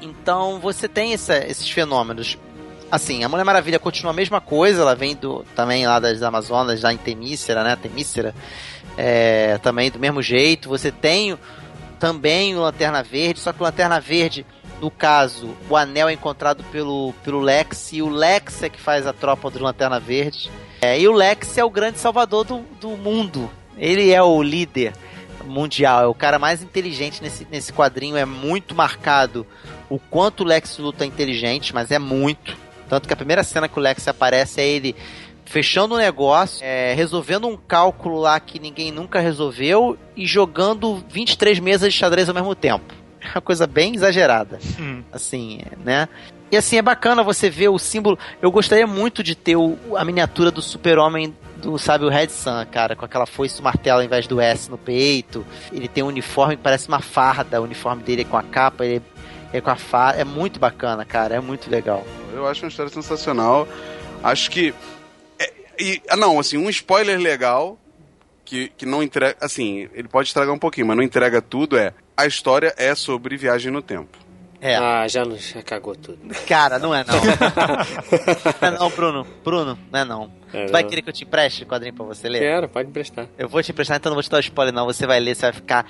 Então 0.00 0.58
você 0.58 0.88
tem 0.88 1.12
essa- 1.14 1.38
esses 1.46 1.68
fenômenos. 1.70 2.36
Assim, 2.90 3.24
a 3.24 3.28
Mulher 3.28 3.44
Maravilha 3.44 3.78
continua 3.78 4.10
a 4.12 4.14
mesma 4.14 4.40
coisa, 4.40 4.82
ela 4.82 4.94
vem 4.94 5.14
do, 5.14 5.44
também 5.56 5.86
lá 5.86 5.98
das 5.98 6.20
Amazonas, 6.22 6.82
lá 6.82 6.92
em 6.92 6.98
Temícera, 6.98 7.64
né? 7.64 7.76
Temícera. 7.76 8.34
É, 8.98 9.56
também 9.62 9.90
do 9.90 9.98
mesmo 9.98 10.20
jeito. 10.20 10.68
Você 10.68 10.90
tem 10.90 11.38
também 11.98 12.54
o 12.54 12.60
Lanterna 12.60 13.02
Verde, 13.02 13.40
só 13.40 13.52
que 13.52 13.60
o 13.60 13.62
Lanterna 13.62 13.98
Verde, 13.98 14.44
no 14.80 14.90
caso, 14.90 15.56
o 15.70 15.76
anel 15.76 16.08
é 16.08 16.12
encontrado 16.12 16.62
pelo, 16.64 17.14
pelo 17.24 17.40
Lex, 17.40 17.92
e 17.92 18.02
o 18.02 18.08
Lex 18.10 18.64
é 18.64 18.68
que 18.68 18.80
faz 18.80 19.06
a 19.06 19.12
tropa 19.12 19.48
do 19.48 19.62
Lanterna 19.62 19.98
Verde. 19.98 20.50
É, 20.82 20.98
e 21.00 21.08
o 21.08 21.12
Lex 21.12 21.56
é 21.56 21.64
o 21.64 21.70
grande 21.70 21.98
salvador 21.98 22.44
do, 22.44 22.58
do 22.80 22.90
mundo. 22.90 23.48
Ele 23.78 24.10
é 24.12 24.22
o 24.22 24.42
líder 24.42 24.92
mundial, 25.46 26.02
é 26.04 26.06
o 26.06 26.14
cara 26.14 26.38
mais 26.38 26.62
inteligente 26.62 27.22
nesse, 27.22 27.46
nesse 27.50 27.72
quadrinho, 27.72 28.16
é 28.16 28.24
muito 28.24 28.74
marcado 28.74 29.46
o 29.88 29.98
quanto 29.98 30.40
o 30.42 30.46
Lex 30.46 30.78
Luthor 30.78 31.02
é 31.02 31.06
inteligente, 31.06 31.74
mas 31.74 31.90
é 31.90 31.98
muito. 31.98 32.56
Tanto 32.88 33.06
que 33.06 33.12
a 33.14 33.16
primeira 33.16 33.42
cena 33.42 33.68
que 33.68 33.78
o 33.78 33.82
Lex 33.82 34.06
aparece 34.08 34.60
é 34.60 34.66
ele 34.68 34.94
fechando 35.44 35.94
um 35.94 35.98
negócio, 35.98 36.64
é, 36.64 36.94
resolvendo 36.94 37.46
um 37.46 37.56
cálculo 37.56 38.18
lá 38.18 38.38
que 38.40 38.58
ninguém 38.58 38.90
nunca 38.90 39.20
resolveu 39.20 39.98
e 40.16 40.26
jogando 40.26 41.04
23 41.10 41.58
mesas 41.58 41.92
de 41.92 41.98
xadrez 41.98 42.28
ao 42.28 42.34
mesmo 42.34 42.54
tempo. 42.54 42.94
É 43.24 43.38
uma 43.38 43.40
coisa 43.40 43.68
bem 43.68 43.94
exagerada. 43.94 44.58
Assim, 45.12 45.60
né? 45.84 46.08
E 46.50 46.56
assim, 46.56 46.76
é 46.76 46.82
bacana 46.82 47.22
você 47.22 47.48
ver 47.48 47.68
o 47.68 47.78
símbolo. 47.78 48.18
Eu 48.42 48.50
gostaria 48.50 48.84
muito 48.84 49.22
de 49.22 49.36
ter 49.36 49.54
o- 49.54 49.78
a 49.96 50.04
miniatura 50.04 50.50
do 50.50 50.60
super-homem 50.60 51.32
do, 51.62 51.78
sabe, 51.78 52.04
o 52.04 52.08
Red 52.08 52.28
Sun, 52.28 52.66
cara, 52.70 52.96
com 52.96 53.04
aquela 53.04 53.24
foice 53.24 53.60
e 53.60 53.62
martelo 53.62 54.00
ao 54.00 54.04
invés 54.04 54.26
do 54.26 54.40
S 54.40 54.70
no 54.70 54.76
peito. 54.76 55.46
Ele 55.72 55.88
tem 55.88 56.02
um 56.02 56.08
uniforme 56.08 56.56
que 56.56 56.62
parece 56.62 56.88
uma 56.88 57.00
farda. 57.00 57.60
O 57.60 57.64
uniforme 57.64 58.02
dele 58.02 58.22
é 58.22 58.24
com 58.24 58.36
a 58.36 58.42
capa, 58.42 58.84
ele 58.84 59.02
é, 59.52 59.58
é 59.58 59.60
com 59.60 59.70
a 59.70 59.76
farda. 59.76 60.20
É 60.20 60.24
muito 60.24 60.58
bacana, 60.58 61.04
cara. 61.04 61.36
É 61.36 61.40
muito 61.40 61.70
legal. 61.70 62.04
Eu 62.34 62.46
acho 62.46 62.64
uma 62.64 62.68
história 62.68 62.92
sensacional. 62.92 63.66
Acho 64.22 64.50
que. 64.50 64.74
é- 65.38 65.52
e, 65.78 66.02
ah, 66.08 66.16
não, 66.16 66.38
assim, 66.38 66.56
um 66.58 66.68
spoiler 66.68 67.18
legal 67.18 67.78
que, 68.44 68.68
que 68.76 68.84
não 68.84 69.02
entrega. 69.02 69.36
Assim, 69.40 69.88
ele 69.94 70.08
pode 70.08 70.28
estragar 70.28 70.52
um 70.52 70.58
pouquinho, 70.58 70.86
mas 70.88 70.96
não 70.96 71.04
entrega 71.04 71.40
tudo. 71.40 71.78
É. 71.78 71.94
A 72.16 72.26
história 72.26 72.74
é 72.76 72.94
sobre 72.94 73.36
viagem 73.36 73.72
no 73.72 73.80
tempo. 73.80 74.18
É. 74.64 74.76
Ah, 74.76 75.08
já, 75.08 75.24
já 75.24 75.60
cagou 75.60 75.96
tudo. 75.96 76.18
Cara, 76.46 76.78
não 76.78 76.94
é 76.94 77.04
não. 77.04 77.14
não 78.62 78.68
é 78.68 78.70
não, 78.78 78.90
Bruno. 78.90 79.26
Bruno, 79.44 79.76
não 79.90 80.00
é 80.00 80.04
não. 80.04 80.32
É, 80.52 80.66
tu 80.66 80.72
vai 80.72 80.82
não. 80.82 80.88
querer 80.88 81.02
que 81.02 81.08
eu 81.08 81.12
te 81.12 81.24
empreste 81.24 81.64
o 81.64 81.66
quadrinho 81.66 81.92
pra 81.94 82.04
você 82.06 82.28
ler? 82.28 82.38
Quero, 82.38 82.68
pode 82.68 82.88
emprestar. 82.88 83.26
Eu 83.36 83.48
vou 83.48 83.60
te 83.60 83.72
emprestar, 83.72 83.96
então 83.96 84.10
não 84.10 84.14
vou 84.16 84.22
te 84.22 84.30
dar 84.30 84.38
spoiler 84.38 84.72
não. 84.72 84.86
Você 84.86 85.04
vai 85.04 85.18
ler, 85.18 85.34
você 85.34 85.42
vai 85.46 85.52
ficar... 85.52 85.84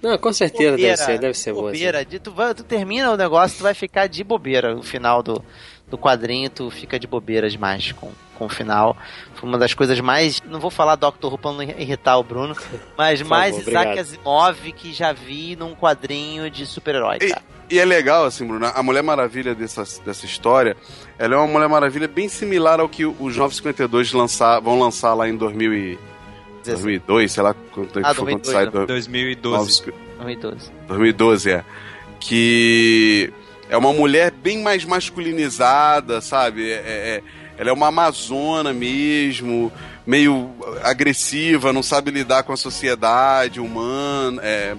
Não, 0.00 0.16
com 0.16 0.32
certeza 0.32 0.76
deve 0.76 0.82
bobeira, 0.82 0.96
ser, 0.96 1.18
deve 1.18 1.34
ser 1.34 1.52
boa. 1.52 1.70
assim. 1.70 1.78
bobeira. 1.78 2.04
De- 2.04 2.18
tu, 2.20 2.30
vai- 2.32 2.54
tu 2.54 2.62
termina 2.62 3.10
o 3.10 3.16
negócio, 3.16 3.58
tu 3.58 3.62
vai 3.64 3.74
ficar 3.74 4.06
de 4.06 4.22
bobeira. 4.22 4.72
No 4.74 4.82
final 4.82 5.22
do, 5.24 5.44
do 5.90 5.96
quadrinho, 5.98 6.50
tu 6.50 6.70
fica 6.70 6.98
de 6.98 7.06
bobeira 7.06 7.48
demais 7.48 7.92
com, 7.92 8.10
com 8.34 8.46
o 8.46 8.48
final. 8.48 8.96
Foi 9.34 9.48
uma 9.48 9.56
das 9.58 9.72
coisas 9.74 9.98
mais. 10.00 10.40
Não 10.42 10.60
vou 10.60 10.70
falar 10.70 10.96
Doctor 10.96 11.32
Who 11.32 11.38
pra 11.38 11.52
não 11.52 11.62
irritar 11.62 12.18
o 12.18 12.22
Bruno, 12.22 12.54
mas 12.96 13.22
Por 13.22 13.28
mais 13.28 13.54
favor, 13.56 13.68
Isaac 13.70 13.86
obrigado. 13.88 13.98
Asimov 13.98 14.72
que 14.72 14.92
já 14.92 15.12
vi 15.12 15.56
num 15.56 15.74
quadrinho 15.74 16.50
de 16.50 16.66
super-herói, 16.66 17.16
E, 17.22 17.28
cara. 17.30 17.42
e 17.70 17.78
é 17.78 17.84
legal, 17.84 18.24
assim, 18.26 18.46
Bruno, 18.46 18.66
a 18.66 18.82
Mulher 18.82 19.02
Maravilha 19.02 19.54
dessa, 19.54 19.82
dessa 20.04 20.26
história, 20.26 20.76
ela 21.18 21.34
é 21.34 21.38
uma 21.38 21.46
Mulher 21.46 21.68
Maravilha 21.68 22.06
bem 22.08 22.28
similar 22.28 22.80
ao 22.80 22.88
que 22.88 23.04
os 23.06 23.36
952 23.36 24.12
lançar, 24.12 24.60
vão 24.60 24.78
lançar 24.78 25.14
lá 25.14 25.28
em 25.28 25.36
2000 25.36 25.72
e, 25.74 25.98
2002, 26.64 27.32
sei 27.32 27.42
lá 27.42 27.54
quanto 27.72 27.98
Ah, 28.04 28.12
foi 28.14 28.32
quando 28.34 28.42
2002, 28.42 28.52
sai. 28.54 28.64
né? 28.66 28.70
do- 28.70 28.86
2012. 28.86 29.82
2012. 30.18 30.70
2012, 30.86 31.50
é. 31.50 31.64
Que 32.20 33.32
é 33.68 33.76
uma 33.76 33.92
mulher 33.92 34.30
bem 34.30 34.58
mais 34.62 34.84
masculinizada, 34.84 36.20
sabe? 36.20 36.70
É, 36.70 36.74
é- 36.74 37.22
ela 37.56 37.70
é 37.70 37.72
uma 37.72 37.88
amazona 37.88 38.72
mesmo, 38.72 39.72
meio 40.06 40.54
agressiva, 40.84 41.72
não 41.72 41.82
sabe 41.82 42.10
lidar 42.12 42.44
com 42.44 42.52
a 42.52 42.56
sociedade 42.56 43.58
humana, 43.60 44.40
é, 44.44 44.76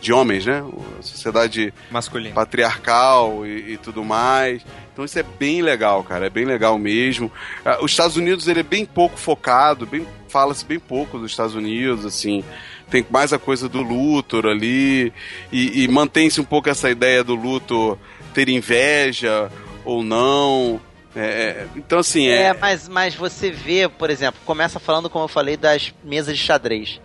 de 0.00 0.12
homens, 0.14 0.46
né? 0.46 0.64
A 0.98 1.02
sociedade 1.02 1.74
Masculino. 1.90 2.34
patriarcal 2.34 3.46
e, 3.46 3.74
e 3.74 3.76
tudo 3.76 4.02
mais. 4.02 4.62
Então 4.92 5.04
isso 5.04 5.18
é 5.18 5.22
bem 5.22 5.60
legal, 5.60 6.02
cara. 6.02 6.26
É 6.26 6.30
bem 6.30 6.44
legal 6.46 6.78
mesmo. 6.78 7.30
Ah, 7.64 7.78
Os 7.82 7.90
Estados 7.90 8.16
Unidos 8.16 8.48
ele 8.48 8.60
é 8.60 8.64
bem 8.64 8.84
pouco 8.86 9.18
focado, 9.18 9.84
bem 9.86 10.06
fala-se 10.28 10.64
bem 10.64 10.78
pouco 10.80 11.18
dos 11.18 11.30
Estados 11.30 11.54
Unidos, 11.54 12.06
assim. 12.06 12.42
Tem 12.90 13.04
mais 13.10 13.32
a 13.34 13.38
coisa 13.38 13.68
do 13.68 13.82
Luthor 13.82 14.46
ali 14.46 15.12
e, 15.52 15.84
e 15.84 15.88
mantém-se 15.88 16.40
um 16.40 16.44
pouco 16.44 16.70
essa 16.70 16.90
ideia 16.90 17.22
do 17.22 17.34
Luthor 17.34 17.98
ter 18.32 18.48
inveja 18.48 19.50
ou 19.84 20.02
não. 20.02 20.80
É, 21.14 21.20
é, 21.20 21.66
então 21.76 21.98
assim 21.98 22.26
É, 22.28 22.44
é, 22.44 22.52
mas, 22.54 22.88
mas 22.88 23.14
você 23.14 23.50
vê, 23.50 23.88
por 23.88 24.08
exemplo, 24.08 24.40
começa 24.46 24.80
falando, 24.80 25.10
como 25.10 25.24
eu 25.24 25.28
falei, 25.28 25.56
das 25.56 25.92
mesas 26.02 26.38
de 26.38 26.42
xadrez. 26.42 27.00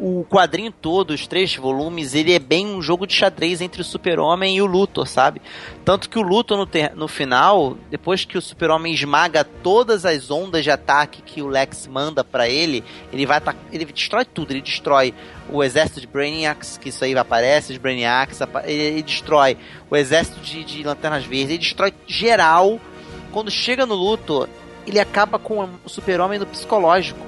O 0.00 0.24
quadrinho 0.30 0.70
todo, 0.70 1.10
os 1.10 1.26
três 1.26 1.56
volumes, 1.56 2.14
ele 2.14 2.32
é 2.32 2.38
bem 2.38 2.64
um 2.66 2.80
jogo 2.80 3.04
de 3.04 3.14
xadrez 3.14 3.60
entre 3.60 3.80
o 3.80 3.84
Super-Homem 3.84 4.56
e 4.56 4.62
o 4.62 4.66
Luthor, 4.66 5.06
sabe? 5.08 5.42
Tanto 5.84 6.08
que 6.08 6.16
o 6.16 6.22
Luthor, 6.22 6.56
no, 6.56 6.66
ter- 6.66 6.94
no 6.94 7.08
final, 7.08 7.76
depois 7.90 8.24
que 8.24 8.38
o 8.38 8.40
Super-Homem 8.40 8.94
esmaga 8.94 9.42
todas 9.42 10.06
as 10.06 10.30
ondas 10.30 10.62
de 10.62 10.70
ataque 10.70 11.20
que 11.20 11.42
o 11.42 11.48
Lex 11.48 11.88
manda 11.88 12.22
pra 12.22 12.48
ele, 12.48 12.84
ele 13.12 13.26
vai 13.26 13.42
ele 13.72 13.84
destrói 13.86 14.24
tudo. 14.24 14.52
Ele 14.52 14.62
destrói 14.62 15.12
o 15.50 15.64
exército 15.64 16.00
de 16.00 16.06
Brainiacs, 16.06 16.78
que 16.78 16.90
isso 16.90 17.04
aí 17.04 17.16
aparece, 17.18 17.72
os 17.72 17.78
Brainiacs, 17.78 18.40
ele, 18.66 18.80
ele 18.82 19.02
destrói 19.02 19.56
o 19.90 19.96
exército 19.96 20.38
de, 20.38 20.62
de 20.62 20.82
Lanternas 20.84 21.24
Verdes, 21.24 21.48
ele 21.50 21.58
destrói 21.58 21.92
geral. 22.06 22.80
Quando 23.32 23.50
chega 23.50 23.84
no 23.84 23.96
Luthor, 23.96 24.48
ele 24.86 25.00
acaba 25.00 25.40
com 25.40 25.68
o 25.84 25.88
Super-Homem 25.88 26.38
no 26.38 26.46
psicológico 26.46 27.18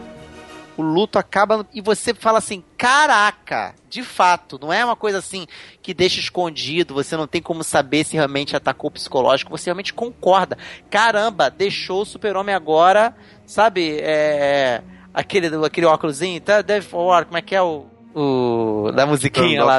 o 0.81 0.83
luto 0.83 1.19
acaba 1.19 1.67
e 1.73 1.81
você 1.81 2.15
fala 2.15 2.39
assim, 2.39 2.65
caraca, 2.77 3.75
de 3.89 4.03
fato, 4.03 4.59
não 4.61 4.73
é 4.73 4.85
uma 4.85 4.97
coisa 4.97 5.19
assim 5.19 5.47
que 5.83 5.93
deixa 5.93 6.19
escondido, 6.19 6.95
você 6.95 7.17
não 7.17 7.27
tem 7.27 7.43
como 7.43 7.63
saber 7.63 8.05
se 8.05 8.17
realmente 8.17 8.57
atacou 8.57 8.89
o 8.89 8.93
psicológico, 8.93 9.51
você 9.51 9.67
realmente 9.67 9.93
concorda. 9.93 10.57
Caramba, 10.89 11.51
deixou 11.51 12.03
o 12.03 12.07
super-homem 12.07 12.55
agora, 12.55 13.15
sabe, 13.47 13.99
é, 14.01 14.83
aquele, 15.13 15.55
aquele 15.65 15.87
óculosinho, 15.87 16.41
tá, 16.41 16.63
deve 16.63 16.89
como 16.89 17.37
é 17.37 17.43
que 17.43 17.55
é 17.55 17.63
o, 17.63 17.87
o 18.15 18.91
da 18.93 19.07
musiquinha 19.07 19.65
lá. 19.65 19.79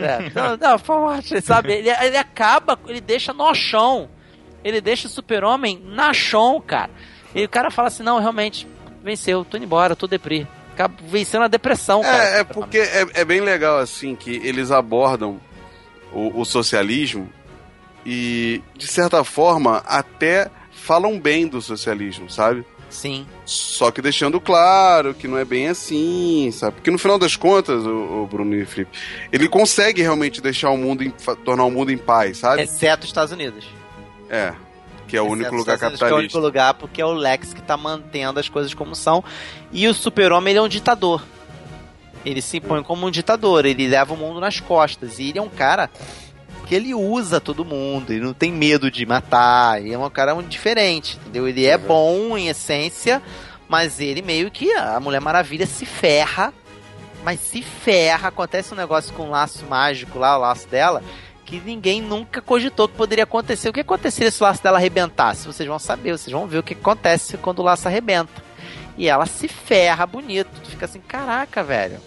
É, 0.00 0.30
não, 0.34 0.56
não, 0.56 0.78
forte, 0.78 1.40
sabe? 1.42 1.72
Ele, 1.72 1.90
ele 1.90 2.16
acaba, 2.16 2.78
ele 2.86 3.00
deixa 3.00 3.32
no 3.32 3.52
chão. 3.54 4.08
Ele 4.62 4.80
deixa 4.80 5.06
o 5.06 5.10
super-homem 5.10 5.78
na 5.84 6.14
chão, 6.14 6.58
cara. 6.66 6.90
E 7.34 7.44
o 7.44 7.48
cara 7.48 7.70
fala 7.70 7.88
assim, 7.88 8.02
não, 8.02 8.18
realmente, 8.18 8.66
venceu, 9.04 9.44
tô 9.44 9.56
indo 9.56 9.66
embora, 9.66 9.94
tô 9.94 10.06
deprê. 10.06 10.46
Acaba 10.72 10.94
vencendo 11.06 11.42
a 11.42 11.48
depressão, 11.48 12.02
cara. 12.02 12.36
É, 12.36 12.40
é 12.40 12.44
porque 12.44 12.78
é, 12.78 13.06
é 13.14 13.24
bem 13.24 13.40
legal, 13.40 13.78
assim, 13.78 14.16
que 14.16 14.40
eles 14.42 14.70
abordam 14.70 15.40
o, 16.12 16.40
o 16.40 16.44
socialismo 16.44 17.30
e, 18.04 18.60
de 18.76 18.86
certa 18.86 19.22
forma, 19.22 19.78
até 19.86 20.50
falam 20.72 21.18
bem 21.18 21.46
do 21.46 21.62
socialismo, 21.62 22.28
sabe? 22.28 22.64
Sim. 22.90 23.26
Só 23.44 23.90
que 23.90 24.00
deixando 24.00 24.40
claro 24.40 25.14
que 25.14 25.26
não 25.26 25.36
é 25.36 25.44
bem 25.44 25.68
assim, 25.68 26.50
sabe? 26.52 26.76
Porque 26.76 26.90
no 26.90 26.98
final 26.98 27.18
das 27.18 27.34
contas, 27.34 27.84
o, 27.84 28.22
o 28.22 28.26
Bruno 28.26 28.54
e 28.54 28.64
Felipe, 28.64 28.96
ele 29.32 29.48
consegue 29.48 30.00
realmente 30.02 30.40
deixar 30.40 30.70
o 30.70 30.76
mundo, 30.76 31.02
em, 31.02 31.10
tornar 31.44 31.64
o 31.64 31.70
mundo 31.70 31.90
em 31.90 31.98
paz, 31.98 32.38
sabe? 32.38 32.62
Exceto 32.62 33.02
os 33.02 33.10
Estados 33.10 33.32
Unidos. 33.32 33.66
É. 34.28 34.54
Que 35.06 35.16
é 35.16 35.20
o 35.22 35.26
único 35.26 35.54
os 35.54 35.58
lugar 35.60 35.78
Unidos, 35.78 35.98
Que 35.98 36.04
é 36.04 36.08
o 36.08 36.16
único 36.16 36.32
capitalista. 36.32 36.38
lugar 36.38 36.74
porque 36.74 37.02
é 37.02 37.04
o 37.04 37.12
Lex 37.12 37.52
que 37.52 37.62
tá 37.62 37.76
mantendo 37.76 38.40
as 38.40 38.48
coisas 38.48 38.72
como 38.74 38.94
são. 38.94 39.22
E 39.72 39.86
o 39.86 39.94
super-homem, 39.94 40.52
ele 40.52 40.58
é 40.58 40.62
um 40.62 40.68
ditador. 40.68 41.22
Ele 42.24 42.40
se 42.40 42.56
impõe 42.56 42.82
como 42.82 43.06
um 43.06 43.10
ditador, 43.10 43.66
ele 43.66 43.86
leva 43.86 44.14
o 44.14 44.16
mundo 44.16 44.40
nas 44.40 44.58
costas. 44.60 45.18
E 45.18 45.28
ele 45.28 45.38
é 45.38 45.42
um 45.42 45.48
cara 45.48 45.90
que 46.66 46.74
ele 46.74 46.94
usa 46.94 47.40
todo 47.40 47.64
mundo, 47.64 48.10
ele 48.10 48.24
não 48.24 48.32
tem 48.32 48.50
medo 48.50 48.90
de 48.90 49.04
matar, 49.04 49.80
ele 49.80 49.92
é 49.92 49.98
um 49.98 50.08
cara 50.08 50.34
muito 50.34 50.48
diferente, 50.48 51.18
entendeu? 51.18 51.46
Ele 51.46 51.66
é 51.66 51.76
bom 51.76 52.38
em 52.38 52.48
essência, 52.48 53.20
mas 53.68 54.00
ele 54.00 54.22
meio 54.22 54.50
que 54.50 54.72
a 54.72 54.98
Mulher 54.98 55.20
Maravilha 55.20 55.66
se 55.66 55.84
ferra, 55.84 56.54
mas 57.22 57.40
se 57.40 57.60
ferra, 57.60 58.28
acontece 58.28 58.72
um 58.72 58.76
negócio 58.78 59.12
com 59.12 59.24
o 59.24 59.30
laço 59.30 59.64
mágico 59.66 60.18
lá, 60.18 60.38
o 60.38 60.40
laço 60.40 60.66
dela, 60.68 61.02
que 61.44 61.60
ninguém 61.60 62.00
nunca 62.00 62.40
cogitou 62.40 62.88
que 62.88 62.96
poderia 62.96 63.24
acontecer. 63.24 63.68
O 63.68 63.72
que 63.72 63.80
aconteceria 63.80 64.30
se 64.30 64.42
o 64.42 64.46
laço 64.46 64.62
dela 64.62 64.78
arrebentasse? 64.78 65.46
Vocês 65.46 65.68
vão 65.68 65.78
saber, 65.78 66.12
vocês 66.12 66.32
vão 66.32 66.46
ver 66.46 66.58
o 66.58 66.62
que 66.62 66.74
acontece 66.74 67.36
quando 67.36 67.58
o 67.58 67.62
laço 67.62 67.86
arrebenta. 67.86 68.42
E 68.96 69.08
ela 69.08 69.26
se 69.26 69.48
ferra 69.48 70.06
bonito, 70.06 70.48
tu 70.62 70.70
fica 70.70 70.86
assim, 70.86 71.00
caraca, 71.00 71.62
velho, 71.62 71.98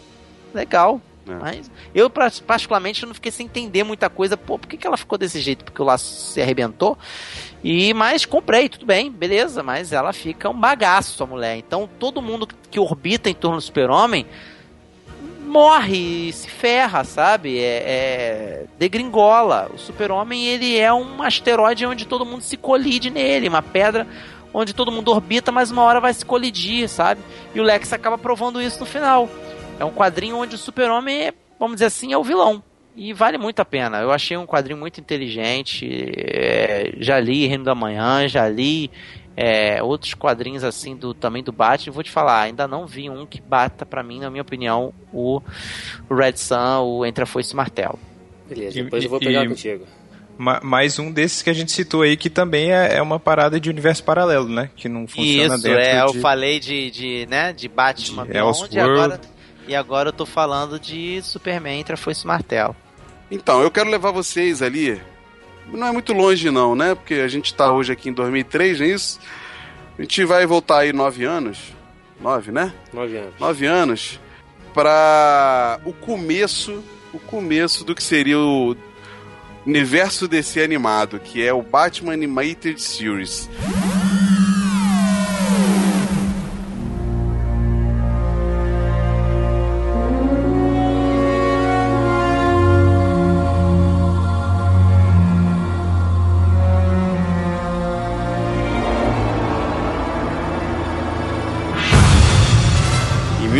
legal. 0.53 1.01
É. 1.27 1.35
Mas 1.35 1.71
eu, 1.93 2.09
particularmente, 2.09 3.05
não 3.05 3.13
fiquei 3.13 3.31
sem 3.31 3.45
entender 3.45 3.83
muita 3.83 4.09
coisa. 4.09 4.37
Pô, 4.37 4.57
por 4.57 4.67
que, 4.67 4.77
que 4.77 4.87
ela 4.87 4.97
ficou 4.97 5.17
desse 5.17 5.41
jeito? 5.41 5.65
Porque 5.65 5.81
o 5.81 5.85
laço 5.85 6.31
se 6.31 6.41
arrebentou. 6.41 6.97
E, 7.63 7.93
mas 7.93 8.25
comprei, 8.25 8.69
tudo 8.69 8.85
bem, 8.85 9.11
beleza. 9.11 9.61
Mas 9.61 9.91
ela 9.91 10.13
fica 10.13 10.49
um 10.49 10.57
bagaço, 10.57 11.21
a 11.21 11.27
mulher. 11.27 11.57
Então, 11.57 11.89
todo 11.99 12.21
mundo 12.21 12.47
que 12.71 12.79
orbita 12.79 13.29
em 13.29 13.33
torno 13.33 13.57
do 13.57 13.61
super-homem 13.61 14.25
morre, 15.47 16.31
se 16.33 16.49
ferra, 16.49 17.03
sabe? 17.03 17.57
É, 17.59 17.83
é 17.85 18.65
degringola. 18.77 19.71
O 19.73 19.77
super-homem, 19.77 20.45
ele 20.45 20.77
é 20.77 20.93
um 20.93 21.21
asteroide 21.21 21.85
onde 21.85 22.05
todo 22.05 22.25
mundo 22.25 22.41
se 22.41 22.57
colide 22.57 23.09
nele. 23.09 23.47
Uma 23.47 23.61
pedra 23.61 24.05
onde 24.53 24.73
todo 24.73 24.91
mundo 24.91 25.11
orbita, 25.11 25.51
mas 25.51 25.71
uma 25.71 25.83
hora 25.83 25.99
vai 25.99 26.13
se 26.13 26.25
colidir, 26.25 26.87
sabe? 26.89 27.21
E 27.53 27.59
o 27.59 27.63
Lex 27.63 27.93
acaba 27.93 28.17
provando 28.17 28.61
isso 28.61 28.79
no 28.79 28.85
final. 28.85 29.29
É 29.79 29.85
um 29.85 29.91
quadrinho 29.91 30.37
onde 30.37 30.55
o 30.55 30.57
super-homem, 30.57 31.27
é, 31.27 31.33
vamos 31.59 31.75
dizer 31.75 31.85
assim, 31.85 32.13
é 32.13 32.17
o 32.17 32.23
vilão. 32.23 32.63
E 32.95 33.13
vale 33.13 33.37
muito 33.37 33.59
a 33.59 33.65
pena. 33.65 33.99
Eu 33.99 34.11
achei 34.11 34.35
um 34.35 34.47
quadrinho 34.47 34.79
muito 34.79 34.99
inteligente. 34.99 35.87
é, 36.17 36.93
já 36.99 37.19
li 37.19 37.45
Reino 37.45 37.63
da 37.63 37.75
Manhã, 37.75 38.27
já 38.27 38.49
li 38.49 38.89
é, 39.37 39.81
outros 39.83 40.15
quadrinhos 40.15 40.63
assim 40.63 40.95
do 40.95 41.13
também 41.13 41.43
do 41.43 41.51
Batman. 41.51 41.93
Vou 41.93 42.03
te 42.03 42.09
falar, 42.11 42.41
ainda 42.41 42.67
não 42.67 42.87
vi 42.87 43.07
um 43.09 43.23
que 43.25 43.39
bata 43.39 43.85
pra 43.85 44.01
mim, 44.01 44.19
na 44.19 44.29
minha 44.31 44.41
opinião, 44.41 44.91
o 45.13 45.39
o 46.09 46.15
Red 46.15 46.35
Sun, 46.37 46.81
o 46.81 47.05
Entre 47.05 47.23
a 47.23 47.27
Foice 47.27 47.51
e 47.51 47.53
o 47.53 47.57
Martelo. 47.57 47.99
Beleza, 48.49 48.79
E- 48.79 48.83
depois 48.83 49.03
eu 49.03 49.09
vou 49.09 49.19
e- 49.21 49.25
pegar 49.25 49.45
e- 49.45 49.49
contigo. 49.49 49.85
Ma- 50.39 50.59
Mais 50.63 50.99
um 50.99 51.11
desses 51.11 51.41
que 51.41 51.49
a 51.49 51.53
gente 51.53 51.71
citou 51.71 52.01
aí, 52.03 52.15
que 52.15 52.29
também 52.29 52.71
é, 52.71 52.97
é 52.97 53.01
uma 53.01 53.19
parada 53.19 53.59
de 53.59 53.69
universo 53.69 54.03
paralelo, 54.03 54.47
né? 54.47 54.69
Que 54.75 54.87
não 54.87 55.07
funciona 55.07 55.55
Isso, 55.55 55.63
dentro 55.63 55.79
é, 55.79 56.01
eu 56.01 56.11
de... 56.13 56.19
falei 56.19 56.59
de, 56.59 56.91
de, 56.91 57.27
né, 57.29 57.53
de 57.53 57.67
Batman 57.67 58.23
De 58.23 58.33
Beyond, 58.33 58.69
e 58.71 58.79
agora, 58.79 59.21
e 59.67 59.75
agora 59.75 60.09
eu 60.09 60.13
tô 60.13 60.25
falando 60.27 60.79
de 60.79 61.19
Superman 61.23 61.79
Entre 61.79 61.93
a 61.93 61.97
Foice 61.97 62.21
e 62.21 62.25
o 62.25 62.27
Martelo. 62.27 62.75
Então, 63.31 63.61
eu 63.61 63.69
quero 63.71 63.89
levar 63.89 64.11
vocês 64.11 64.61
ali. 64.61 65.01
Não 65.71 65.87
é 65.87 65.91
muito 65.91 66.13
longe, 66.13 66.49
não, 66.49 66.75
né? 66.75 66.95
Porque 66.95 67.15
a 67.15 67.27
gente 67.27 67.53
tá 67.53 67.71
hoje 67.71 67.91
aqui 67.91 68.09
em 68.09 68.13
2003, 68.13 68.79
não 68.79 68.85
é 68.85 68.89
isso? 68.89 69.19
A 69.97 70.01
gente 70.01 70.23
vai 70.25 70.45
voltar 70.45 70.79
aí 70.79 70.93
nove 70.93 71.25
anos. 71.25 71.59
Nove, 72.19 72.51
né? 72.51 72.73
Nove 72.93 73.17
anos. 73.17 73.33
Nove 73.39 73.65
anos. 73.65 74.19
Pra 74.73 75.79
o 75.85 75.93
começo. 75.93 76.83
O 77.13 77.19
começo 77.19 77.83
do 77.83 77.95
que 77.95 78.03
seria 78.03 78.37
o 78.37 78.75
universo 79.65 80.27
DC 80.27 80.61
animado, 80.61 81.19
que 81.19 81.43
é 81.45 81.53
o 81.53 81.61
Batman 81.61 82.13
Animated 82.13 82.81
Series. 82.81 83.49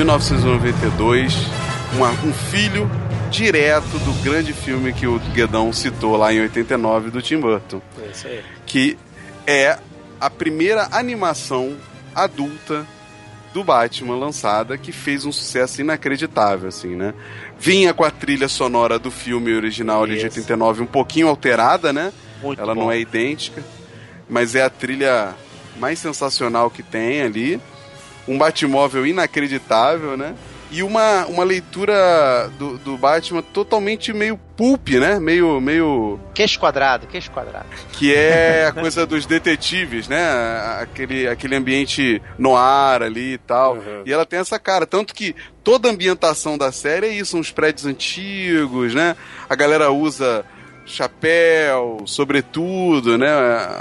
1992, 0.07 1.35
uma- 1.93 2.11
um 2.11 2.31
filho 2.33 2.89
direto 3.29 3.99
do 3.99 4.13
grande 4.23 4.53
filme 4.53 4.93
que 4.93 5.05
o 5.05 5.19
Guedão 5.33 5.73
citou 5.73 6.15
lá 6.15 6.33
em 6.33 6.39
89 6.39 7.11
do 7.11 7.21
Tim 7.21 7.39
Burton, 7.41 7.81
É 8.01 8.11
isso 8.11 8.25
aí. 8.25 8.41
que 8.65 8.97
é 9.45 9.77
a 10.19 10.29
primeira 10.29 10.87
animação 10.93 11.75
adulta 12.15 12.87
do 13.53 13.65
Batman 13.65 14.15
lançada 14.15 14.77
que 14.77 14.93
fez 14.93 15.25
um 15.25 15.31
sucesso 15.31 15.81
inacreditável, 15.81 16.69
assim, 16.69 16.95
né? 16.95 17.13
Vinha 17.59 17.93
com 17.93 18.05
a 18.05 18.11
trilha 18.11 18.47
sonora 18.47 18.97
do 18.97 19.11
filme 19.11 19.53
original 19.53 20.03
ali 20.03 20.13
de 20.13 20.19
Isso. 20.19 20.39
89 20.39 20.81
um 20.83 20.85
pouquinho 20.85 21.27
alterada, 21.27 21.91
né? 21.91 22.13
Muito 22.41 22.61
Ela 22.61 22.73
bom. 22.73 22.83
não 22.83 22.91
é 22.91 22.97
idêntica, 22.99 23.61
mas 24.29 24.55
é 24.55 24.63
a 24.63 24.69
trilha 24.69 25.35
mais 25.77 25.99
sensacional 25.99 26.69
que 26.69 26.81
tem 26.81 27.21
ali. 27.23 27.59
Um 28.27 28.37
Batmóvel 28.37 29.05
inacreditável, 29.05 30.17
né? 30.17 30.35
E 30.69 30.83
uma, 30.83 31.25
uma 31.27 31.45
leitura 31.45 32.51
do, 32.59 32.77
do 32.79 32.97
Batman 32.97 33.41
totalmente 33.41 34.11
meio 34.11 34.37
pulp, 34.57 34.89
né? 34.89 35.17
Meio, 35.17 35.61
meio 35.61 36.19
Queixo 36.33 36.59
quadrado, 36.59 37.07
queixo 37.07 37.31
quadrado. 37.31 37.65
que 37.93 38.13
é 38.13 38.65
a 38.65 38.73
coisa 38.73 39.05
dos 39.05 39.25
detetives, 39.25 40.09
né? 40.09 40.21
Aquele, 40.81 41.25
aquele 41.25 41.55
ambiente 41.55 42.21
no 42.37 42.53
ar 42.57 43.01
ali 43.01 43.35
e 43.35 43.37
tal. 43.37 43.75
Uhum. 43.75 44.03
E 44.05 44.11
ela 44.11 44.25
tem 44.25 44.39
essa 44.39 44.59
cara. 44.59 44.85
Tanto 44.85 45.13
que 45.15 45.33
toda 45.63 45.87
a 45.87 45.91
ambientação 45.91 46.57
da 46.57 46.69
série 46.69 47.05
é 47.07 47.13
isso: 47.13 47.37
uns 47.37 47.49
prédios 47.49 47.85
antigos, 47.85 48.93
né? 48.93 49.15
A 49.49 49.55
galera 49.55 49.89
usa 49.89 50.43
chapéu, 50.85 52.03
sobretudo, 52.05 53.17
né? 53.17 53.29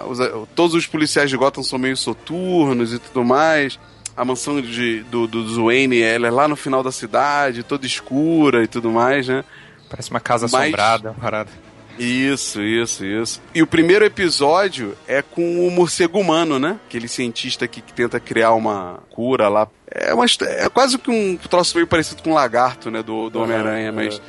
Usa- 0.09 0.33
todos 0.55 0.75
os 0.77 0.87
policiais 0.87 1.31
de 1.31 1.37
Gotham 1.37 1.63
são 1.65 1.79
meio 1.81 1.97
soturnos 1.97 2.93
e 2.93 2.99
tudo 3.01 3.25
mais. 3.25 3.77
A 4.17 4.25
mansão 4.25 4.61
de, 4.63 5.03
do, 5.05 5.27
do 5.27 5.65
Wayne, 5.67 6.01
ela 6.01 6.27
é 6.27 6.31
lá 6.31 6.49
no 6.49 6.57
final 6.57 6.83
da 6.83 6.91
cidade, 6.91 7.63
toda 7.63 7.85
escura 7.87 8.63
e 8.65 8.67
tudo 8.67 8.91
mais, 8.91 9.29
né? 9.29 9.45
Parece 9.91 10.11
uma 10.11 10.21
casa 10.21 10.47
Mas- 10.51 10.63
assombrada, 10.63 11.13
parada. 11.21 11.51
Isso, 11.99 12.63
isso, 12.63 13.05
isso. 13.07 13.43
E 13.55 13.63
o 13.63 13.67
primeiro 13.67 14.05
episódio 14.05 14.95
é 15.09 15.23
com 15.23 15.67
o 15.67 15.71
morcego 15.71 16.19
humano, 16.21 16.59
né? 16.59 16.79
Aquele 16.87 17.09
cientista 17.09 17.67
que, 17.67 17.81
que 17.81 17.93
tenta 17.93 18.21
criar 18.21 18.53
uma 18.53 19.01
cura 19.11 19.49
lá. 19.49 19.67
É, 19.91 20.13
uma, 20.13 20.27
é 20.43 20.69
quase 20.69 20.99
que 20.99 21.11
um 21.11 21.37
troço 21.39 21.75
meio 21.75 21.87
parecido 21.87 22.23
com 22.23 22.31
um 22.33 22.35
lagarto, 22.35 22.91
né? 22.91 23.03
Do, 23.03 23.31
do 23.31 23.39
Aham, 23.39 23.45
Homem-Aranha, 23.47 23.93
mas 23.93 24.17
aham. 24.17 24.25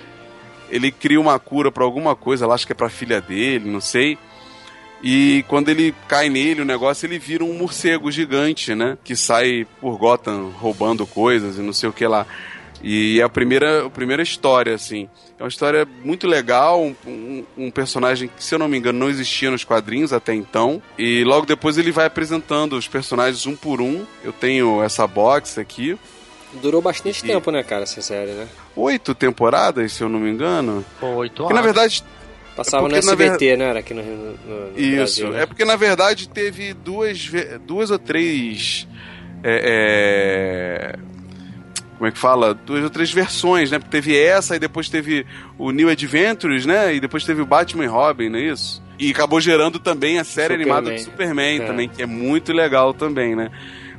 ele 0.70 0.92
cria 0.92 1.20
uma 1.20 1.38
cura 1.40 1.70
pra 1.70 1.84
alguma 1.84 2.16
coisa, 2.16 2.48
lá 2.48 2.56
acho 2.56 2.66
que 2.66 2.72
é 2.72 2.76
pra 2.76 2.88
filha 2.90 3.20
dele, 3.20 3.70
não 3.70 3.82
sei. 3.82 4.18
E 5.04 5.46
quando 5.48 5.70
ele 5.70 5.94
cai 6.08 6.28
nele, 6.30 6.62
o 6.62 6.66
negócio, 6.66 7.06
ele 7.06 7.20
vira 7.20 7.44
um 7.44 7.54
morcego 7.54 8.12
gigante, 8.12 8.74
né? 8.74 8.98
Que 9.04 9.16
sai 9.16 9.68
por 9.80 9.98
Gotham 9.98 10.50
roubando 10.60 11.06
coisas 11.06 11.58
e 11.58 11.62
não 11.62 11.72
sei 11.74 11.88
o 11.90 11.94
que 11.94 12.08
lá. 12.08 12.26
E 12.84 13.20
é 13.20 13.24
a 13.24 13.30
primeira, 13.30 13.86
a 13.86 13.90
primeira 13.90 14.22
história, 14.24 14.74
assim. 14.74 15.08
É 15.40 15.44
uma 15.44 15.50
história 15.50 15.88
muito 16.04 16.28
legal, 16.28 16.82
um, 16.84 16.96
um- 17.06 17.44
um 17.58 17.72
personagem 17.72 18.28
que, 18.28 18.44
se 18.44 18.54
eu 18.56 18.60
não 18.60 18.68
me 18.68 18.78
engano, 18.78 18.98
não 19.00 19.10
existia 19.10 19.50
nos 19.52 19.64
quadrinhos 19.64 20.14
até 20.14 20.34
então. 20.34 20.82
E 20.98 21.24
logo 21.24 21.46
depois 21.46 21.78
ele 21.78 21.92
vai 21.92 22.06
apresentando 22.06 22.74
os 22.76 22.88
personagens 22.88 23.46
um 23.46 23.56
por 23.56 23.82
um. 23.82 24.04
Eu 24.24 24.32
tenho 24.34 24.82
essa 24.84 25.06
box 25.08 25.60
aqui. 25.60 25.98
Durou 26.62 26.82
bastante 26.82 27.24
E- 27.24 27.28
tempo, 27.28 27.52
né, 27.52 27.62
cara, 27.64 27.84
essa 27.84 28.02
série, 28.02 28.32
né? 28.32 28.48
Oito 28.76 29.14
temporadas, 29.14 29.92
se 29.94 30.02
eu 30.04 30.10
não 30.10 30.20
me 30.20 30.30
engano. 30.32 30.84
Pô, 31.00 31.08
oito 31.16 31.46
Que 31.48 31.54
na 31.54 31.60
anos. 31.60 31.66
verdade 31.74 32.04
Passava 32.58 32.84
no 32.84 32.90
porque, 32.90 33.06
na 33.06 33.12
SBT, 33.14 33.56
né? 33.56 33.66
Era 33.70 33.80
aqui 33.80 33.94
no, 33.94 34.04
no, 34.04 34.72
no 34.72 34.80
Isso, 34.80 34.96
Brasil, 35.22 35.30
né? 35.30 35.44
é 35.44 35.46
porque 35.46 35.64
na 35.64 35.76
verdade 35.78 36.28
teve 36.28 36.74
duas, 36.74 37.30
duas 37.66 37.92
ou 37.92 38.00
três. 38.00 38.88
é, 39.44 40.94
é, 40.94 41.00
como 41.98 42.08
é 42.08 42.12
que 42.12 42.18
fala? 42.20 42.54
Duas 42.54 42.84
ou 42.84 42.90
três 42.90 43.12
versões, 43.12 43.72
né? 43.72 43.80
Porque 43.80 43.92
teve 43.92 44.18
essa, 44.18 44.56
e 44.56 44.60
depois 44.60 44.90
teve 44.90 45.26
o 45.58 45.72
New 45.72 45.90
Adventures, 45.90 46.66
né? 46.66 46.94
E 46.96 47.00
depois 47.00 47.24
teve 47.24 47.42
o 47.42 47.46
Batman 47.46 47.86
e 47.86 47.88
Robin, 47.88 48.30
não 48.30 48.38
é 48.40 48.44
isso? 48.44 48.84
E 49.00 49.12
acabou 49.12 49.40
gerando 49.40 49.78
também 49.80 50.18
a 50.20 50.24
série 50.24 50.56
Superman. 50.56 50.74
animada 50.78 50.96
do 50.96 51.00
Superman 51.04 51.62
É. 51.62 51.66
também, 51.66 51.88
que 51.90 52.02
é 52.02 52.06
muito 52.08 52.52
legal 52.54 52.94
também, 52.94 53.36
né? 53.36 53.52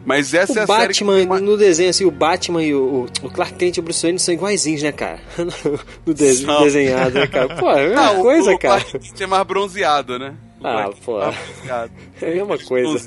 Mas 0.04 0.32
essa 0.32 0.52
o 0.52 0.58
é 0.58 0.62
a 0.62 0.66
série 0.66 0.94
que 0.94 1.04
Batman, 1.04 1.40
no 1.40 1.56
desenho, 1.56 1.90
assim, 1.90 2.04
o 2.04 2.10
Batman 2.10 2.62
e 2.62 2.74
o, 2.74 3.06
o 3.22 3.30
Clark 3.30 3.54
Kent 3.54 3.76
e 3.76 3.80
o 3.80 3.82
Bruce 3.82 4.02
Wayne 4.02 4.18
são 4.18 4.32
iguaizinhos, 4.32 4.82
né, 4.82 4.90
cara? 4.92 5.20
no 6.06 6.14
des- 6.14 6.42
desenhado, 6.44 7.14
né, 7.18 7.26
cara? 7.26 7.48
Pô, 7.56 7.70
é 7.70 7.84
a 7.84 7.88
mesma 7.88 8.02
Ah, 8.06 8.10
o- 8.12 8.22
coisa, 8.22 8.50
o 8.52 8.58
cara. 8.58 8.80
Clark 8.80 8.98
Kent 9.08 9.20
é 9.20 9.26
mais 9.26 9.46
bronzeado, 9.46 10.18
né? 10.18 10.34
O 10.60 10.66
Ah, 10.66 10.90
pô. 11.04 11.22
é. 11.22 11.34
É 12.22 12.32
a 12.32 12.34
mesma 12.34 12.58
coisa. 12.58 13.06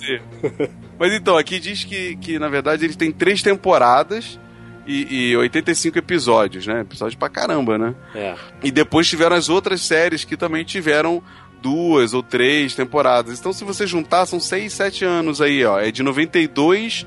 Mas 1.00 1.14
então, 1.14 1.38
aqui 1.38 1.60
diz 1.60 1.84
que, 1.84 2.16
que 2.18 2.38
na 2.40 2.48
verdade 2.48 2.86
ele 2.86 2.94
tem 2.96 3.12
três 3.12 3.42
temporadas 3.42 4.40
e, 4.88 5.32
e 5.32 5.38
85 5.38 5.98
episódios, 5.98 6.66
né? 6.68 6.82
Episódios 6.82 7.16
pra 7.16 7.28
caramba, 7.30 7.78
né? 7.78 7.96
É. 8.16 8.36
E 8.64 8.72
depois 8.72 9.08
tiveram 9.08 9.36
as 9.36 9.50
outras 9.50 9.82
séries 9.82 10.24
que 10.24 10.38
também 10.38 10.64
tiveram 10.64 11.22
duas 11.62 12.14
ou 12.14 12.24
três 12.24 12.74
temporadas. 12.76 13.40
Então, 13.40 13.54
se 13.54 13.64
você 13.64 13.86
juntar, 13.86 14.26
são 14.26 14.40
seis, 14.40 14.74
sete 14.74 15.06
anos 15.06 15.42
aí, 15.42 15.64
ó. 15.64 15.80
É 15.80 15.92
de 15.92 16.02
92 16.04 17.06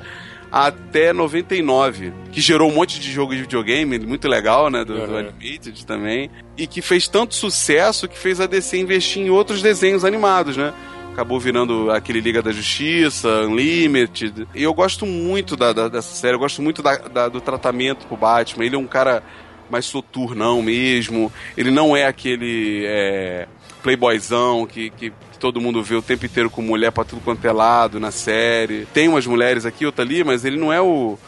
até 0.53 1.13
99. 1.13 2.13
Que 2.31 2.41
gerou 2.41 2.71
um 2.71 2.75
monte 2.75 3.01
de 3.01 3.11
jogo 3.11 3.35
de 3.35 3.43
videogame, 3.43 3.99
muito 3.99 4.29
legal, 4.29 4.71
né? 4.71 4.85
Do, 4.85 4.95
do 4.95 5.13
Uhum. 5.13 5.19
Animated 5.19 5.85
também. 5.85 6.31
E 6.57 6.67
que 6.67 6.81
fez 6.81 7.09
tanto 7.09 7.35
sucesso 7.35 8.07
que 8.09 8.17
fez 8.17 8.41
a 8.41 8.47
DC 8.47 8.79
investir 8.79 9.23
em 9.23 9.31
outros 9.31 9.61
desenhos 9.61 10.05
animados, 10.05 10.57
né? 10.57 10.73
Acabou 11.13 11.39
virando 11.39 11.91
aquele 11.93 12.21
Liga 12.21 12.43
da 12.43 12.51
Justiça, 12.53 13.29
Unlimited. 13.47 14.47
E 14.55 14.63
eu 14.63 14.75
gosto 14.75 15.07
muito 15.07 15.57
da, 15.57 15.73
da- 15.73 15.89
dessa 15.89 16.15
série, 16.15 16.35
eu 16.35 16.41
gosto 16.41 16.61
muito 16.63 16.83
da- 16.83 16.97
da- 16.97 17.29
do 17.29 17.41
tratamento 17.41 18.07
pro 18.07 18.17
Batman. 18.17 18.65
Ele 18.65 18.75
é 18.75 18.79
um 18.79 18.87
cara 18.87 19.23
mais 19.71 19.85
soturnão 19.87 20.61
mesmo. 20.63 21.33
Ele 21.57 21.71
não 21.71 21.97
é 21.97 22.07
aquele 22.07 22.83
é, 22.85 23.47
playboyzão 23.85 24.67
que, 24.67 24.89
que 24.89 25.13
todo 25.39 25.61
mundo 25.61 25.83
vê 25.83 25.95
o 25.95 26.01
tempo 26.01 26.25
inteiro 26.25 26.49
com 26.49 26.63
mulher 26.63 26.91
pra 26.91 27.05
tudo 27.05 27.21
quanto 27.23 27.47
é 27.47 27.53
lado 27.53 28.01
na 28.01 28.11
série. 28.11 28.87
Tem 28.95 29.09
umas 29.09 29.27
mulheres 29.27 29.67
aqui, 29.67 29.85
outra 29.85 30.03
ali, 30.03 30.25
mas 30.25 30.43
ele 30.43 30.57
não 30.57 30.73
é 30.73 30.81
o, 30.81 31.19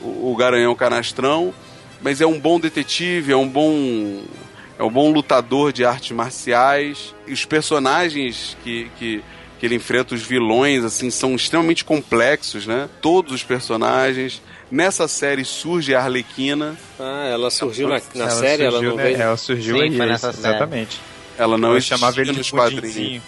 o, 0.00 0.32
o 0.32 0.34
garanhão 0.34 0.74
canastrão. 0.74 1.52
Mas 2.00 2.22
é 2.22 2.26
um 2.26 2.40
bom 2.40 2.58
detetive, 2.58 3.32
é 3.32 3.36
um 3.36 3.46
bom 3.46 4.22
é 4.78 4.82
um 4.82 4.90
bom 4.90 5.12
lutador 5.12 5.70
de 5.70 5.84
artes 5.84 6.12
marciais. 6.12 7.14
E 7.26 7.32
os 7.32 7.44
personagens 7.44 8.56
que, 8.64 8.90
que, 8.98 9.22
que 9.58 9.66
ele 9.66 9.74
enfrenta, 9.74 10.14
os 10.14 10.22
vilões, 10.22 10.84
assim, 10.84 11.10
são 11.10 11.34
extremamente 11.34 11.84
complexos, 11.84 12.66
né? 12.66 12.88
Todos 13.02 13.32
os 13.32 13.42
personagens. 13.42 14.40
Nessa 14.70 15.08
série 15.08 15.44
surge 15.44 15.94
a 15.94 16.00
Arlequina. 16.00 16.76
Ah, 16.98 17.26
ela 17.30 17.50
surgiu 17.50 17.88
na, 17.88 18.00
na 18.14 18.24
Ela 18.24 18.30
série, 18.30 18.62
ela 18.62 18.72
surgiu, 18.72 18.90
não 18.90 18.96
né? 18.96 19.02
veio. 19.02 19.16
Ela 19.20 19.36
surgiu 19.36 19.76
Sim, 19.76 19.82
aí, 19.82 19.90
nessa 19.90 20.32
série. 20.32 20.88
Ela 21.38 21.56
não 21.56 21.76
existia 21.76 21.96
chamava 21.96 22.20
ele 22.20 22.32
nos 22.32 22.50
quadrinhos. 22.50 23.22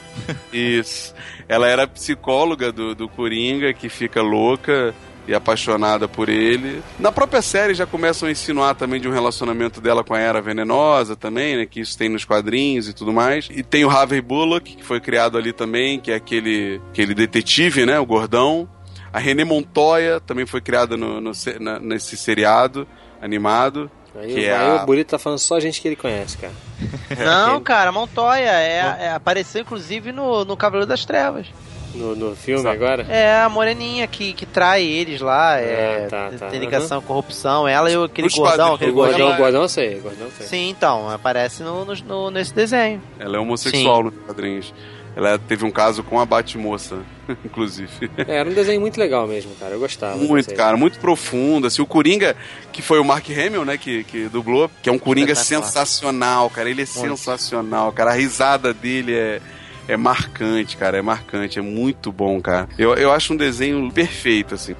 Isso. 0.52 1.14
Ela 1.48 1.68
era 1.68 1.86
psicóloga 1.86 2.70
do, 2.72 2.94
do 2.94 3.08
Coringa, 3.08 3.72
que 3.72 3.88
fica 3.88 4.20
louca 4.20 4.94
e 5.28 5.34
apaixonada 5.34 6.08
por 6.08 6.28
ele. 6.28 6.82
Na 6.98 7.12
própria 7.12 7.40
série 7.40 7.72
já 7.74 7.86
começam 7.86 8.28
a 8.28 8.32
insinuar 8.32 8.74
também 8.74 9.00
de 9.00 9.06
um 9.08 9.12
relacionamento 9.12 9.80
dela 9.80 10.02
com 10.02 10.12
a 10.14 10.18
Era 10.18 10.40
Venenosa 10.40 11.14
também, 11.14 11.56
né? 11.56 11.66
Que 11.66 11.80
isso 11.80 11.96
tem 11.96 12.08
nos 12.08 12.24
quadrinhos 12.24 12.88
e 12.88 12.92
tudo 12.92 13.12
mais. 13.12 13.48
E 13.50 13.62
tem 13.62 13.84
o 13.84 13.90
Harvey 13.90 14.20
Bullock, 14.20 14.76
que 14.76 14.84
foi 14.84 15.00
criado 15.00 15.38
ali 15.38 15.52
também, 15.52 16.00
que 16.00 16.10
é 16.10 16.16
aquele, 16.16 16.80
aquele 16.90 17.14
detetive, 17.14 17.86
né? 17.86 17.98
O 18.00 18.06
gordão. 18.06 18.68
A 19.12 19.18
René 19.18 19.44
Montoya 19.44 20.20
também 20.20 20.46
foi 20.46 20.60
criada 20.60 20.96
no, 20.96 21.20
no 21.20 21.32
na- 21.60 21.78
nesse 21.78 22.16
seriado 22.16 22.86
animado. 23.20 23.90
Aí, 24.18 24.34
que 24.34 24.40
aí 24.50 24.68
é 24.78 24.82
o 24.82 24.86
Burito 24.86 25.10
tá 25.10 25.18
falando 25.18 25.38
só 25.38 25.60
gente 25.60 25.80
que 25.80 25.86
ele 25.88 25.96
conhece, 25.96 26.36
cara. 26.36 26.52
Não, 27.24 27.60
cara, 27.60 27.92
Montoya 27.92 28.50
é, 28.50 28.96
é- 29.06 29.12
apareceu 29.12 29.60
inclusive 29.62 30.10
no, 30.12 30.44
no 30.44 30.56
Cavaleiro 30.56 30.88
das 30.88 31.04
Trevas. 31.04 31.46
No, 31.94 32.14
no 32.14 32.36
filme 32.36 32.60
Exato. 32.60 32.74
agora? 32.76 33.02
É 33.08 33.40
a 33.42 33.48
moreninha 33.48 34.06
que, 34.06 34.32
que 34.32 34.46
trai 34.46 34.84
eles 34.84 35.20
lá, 35.20 35.56
é, 35.58 36.04
Ah, 36.06 36.08
tá, 36.08 36.30
tá. 36.38 36.46
tem 36.46 36.60
ligação, 36.60 37.02
corrupção, 37.02 37.66
ela 37.66 37.90
e 37.90 37.96
o- 37.96 38.04
aquele 38.04 38.26
Nos 38.28 38.34
gordão, 38.36 38.74
aquele 38.74 38.92
O 38.92 38.94
gordão, 38.94 39.18
gordão. 39.18 39.34
o 39.34 39.38
gordão 39.38 39.62
eu 39.62 39.68
sei, 39.68 39.98
gordão 39.98 40.28
sei. 40.36 40.46
Sim, 40.46 40.68
então, 40.70 41.10
aparece 41.10 41.64
no, 41.64 41.84
no- 41.84 41.94
no- 42.06 42.30
nesse 42.30 42.54
desenho. 42.54 43.02
Ela 43.18 43.36
é 43.36 43.40
homossexual 43.40 44.04
nos 44.04 44.14
quadrinhos. 44.24 44.72
Ela 45.16 45.38
teve 45.38 45.64
um 45.64 45.70
caso 45.70 46.02
com 46.02 46.20
a 46.20 46.24
Batmoça, 46.24 47.02
inclusive. 47.44 48.10
É, 48.16 48.36
era 48.36 48.48
um 48.48 48.52
desenho 48.52 48.80
muito 48.80 48.98
legal 48.98 49.26
mesmo, 49.26 49.54
cara. 49.56 49.74
Eu 49.74 49.80
gostava. 49.80 50.16
Muito, 50.16 50.54
cara, 50.54 50.76
muito 50.76 50.98
profundo. 50.98 51.66
Assim, 51.66 51.82
o 51.82 51.86
Coringa, 51.86 52.36
que 52.72 52.80
foi 52.80 52.98
o 53.00 53.04
Mark 53.04 53.28
Hamill, 53.28 53.64
né, 53.64 53.76
que, 53.76 54.04
que 54.04 54.28
dublou, 54.28 54.70
que 54.82 54.88
é 54.88 54.92
um 54.92 54.98
Coringa 54.98 55.34
sensacional, 55.34 56.48
cara. 56.50 56.70
Ele 56.70 56.82
é 56.82 56.86
sensacional, 56.86 57.92
cara. 57.92 58.10
A 58.10 58.14
risada 58.14 58.72
dele 58.72 59.14
é, 59.14 59.40
é 59.88 59.96
marcante, 59.96 60.76
cara. 60.76 60.98
É 60.98 61.02
marcante, 61.02 61.58
é 61.58 61.62
muito 61.62 62.12
bom, 62.12 62.40
cara. 62.40 62.68
Eu, 62.78 62.94
eu 62.94 63.12
acho 63.12 63.32
um 63.32 63.36
desenho 63.36 63.90
perfeito, 63.92 64.54
assim. 64.54 64.74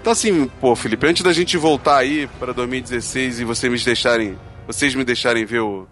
Então, 0.00 0.12
assim, 0.12 0.50
pô, 0.60 0.76
Felipe, 0.76 1.06
antes 1.06 1.22
da 1.22 1.32
gente 1.32 1.56
voltar 1.56 1.96
aí 1.96 2.28
para 2.38 2.52
2016 2.52 3.40
e 3.40 3.44
vocês 3.44 3.72
me 3.72 3.78
deixarem, 3.78 4.38
vocês 4.66 4.94
me 4.94 5.02
deixarem 5.02 5.46
ver 5.46 5.60
o, 5.60 5.88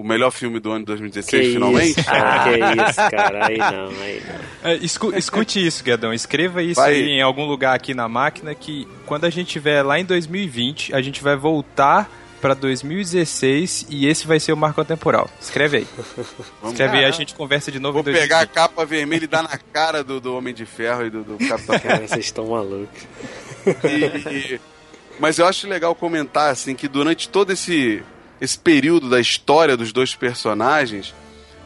o 0.00 0.04
melhor 0.04 0.30
filme 0.30 0.58
do 0.60 0.70
ano 0.70 0.80
de 0.80 0.84
2016, 0.86 1.46
Que 1.46 1.52
finalmente. 1.52 2.00
isso, 2.00 2.04
cara, 2.04 2.44
que 2.44 2.90
isso, 2.90 3.10
cara. 3.10 3.46
Aí 3.46 3.58
não, 3.58 3.88
aí 4.02 4.22
não. 4.62 4.70
É, 4.70 4.74
escu- 4.76 5.14
escute 5.16 5.64
isso, 5.66 5.82
Guedão. 5.84 6.12
Escreva 6.12 6.62
isso 6.62 6.80
em 6.82 7.20
algum 7.22 7.44
lugar 7.46 7.74
aqui 7.74 7.94
na 7.94 8.08
máquina 8.08 8.54
que 8.54 8.86
quando 9.06 9.24
a 9.24 9.30
gente 9.30 9.48
tiver 9.48 9.82
lá 9.82 9.98
em 9.98 10.04
2020, 10.04 10.94
a 10.94 11.00
gente 11.02 11.22
vai 11.22 11.36
voltar 11.36 12.10
pra 12.40 12.54
2016 12.54 13.86
e 13.90 14.06
esse 14.06 14.26
vai 14.26 14.40
ser 14.40 14.52
o 14.52 14.56
marco 14.56 14.82
temporal. 14.84 15.28
Escreve 15.40 15.78
aí. 15.78 15.86
Escreve 16.64 16.96
aí, 16.98 17.04
a 17.04 17.10
gente 17.10 17.34
conversa 17.34 17.70
de 17.70 17.78
novo 17.78 17.94
Vou 17.94 18.00
em 18.00 18.04
2020. 18.04 18.28
pegar 18.28 18.40
a 18.40 18.46
capa 18.46 18.84
vermelha 18.86 19.24
e 19.24 19.26
dar 19.26 19.42
na 19.42 19.58
cara 19.72 20.02
do, 20.02 20.20
do 20.20 20.34
Homem 20.34 20.54
de 20.54 20.64
Ferro 20.64 21.04
e 21.06 21.10
do, 21.10 21.22
do 21.22 21.36
Capitão 21.46 21.78
Cara, 21.78 22.06
vocês 22.06 22.24
estão 22.24 22.46
malucos. 22.48 23.02
E- 23.84 24.54
e- 24.54 24.60
mas 25.18 25.38
eu 25.38 25.46
acho 25.46 25.68
legal 25.68 25.94
comentar 25.94 26.50
assim 26.50 26.74
que 26.74 26.88
durante 26.88 27.28
todo 27.28 27.52
esse 27.52 28.02
esse 28.40 28.58
período 28.58 29.08
da 29.08 29.20
história 29.20 29.76
dos 29.76 29.92
dois 29.92 30.14
personagens 30.14 31.14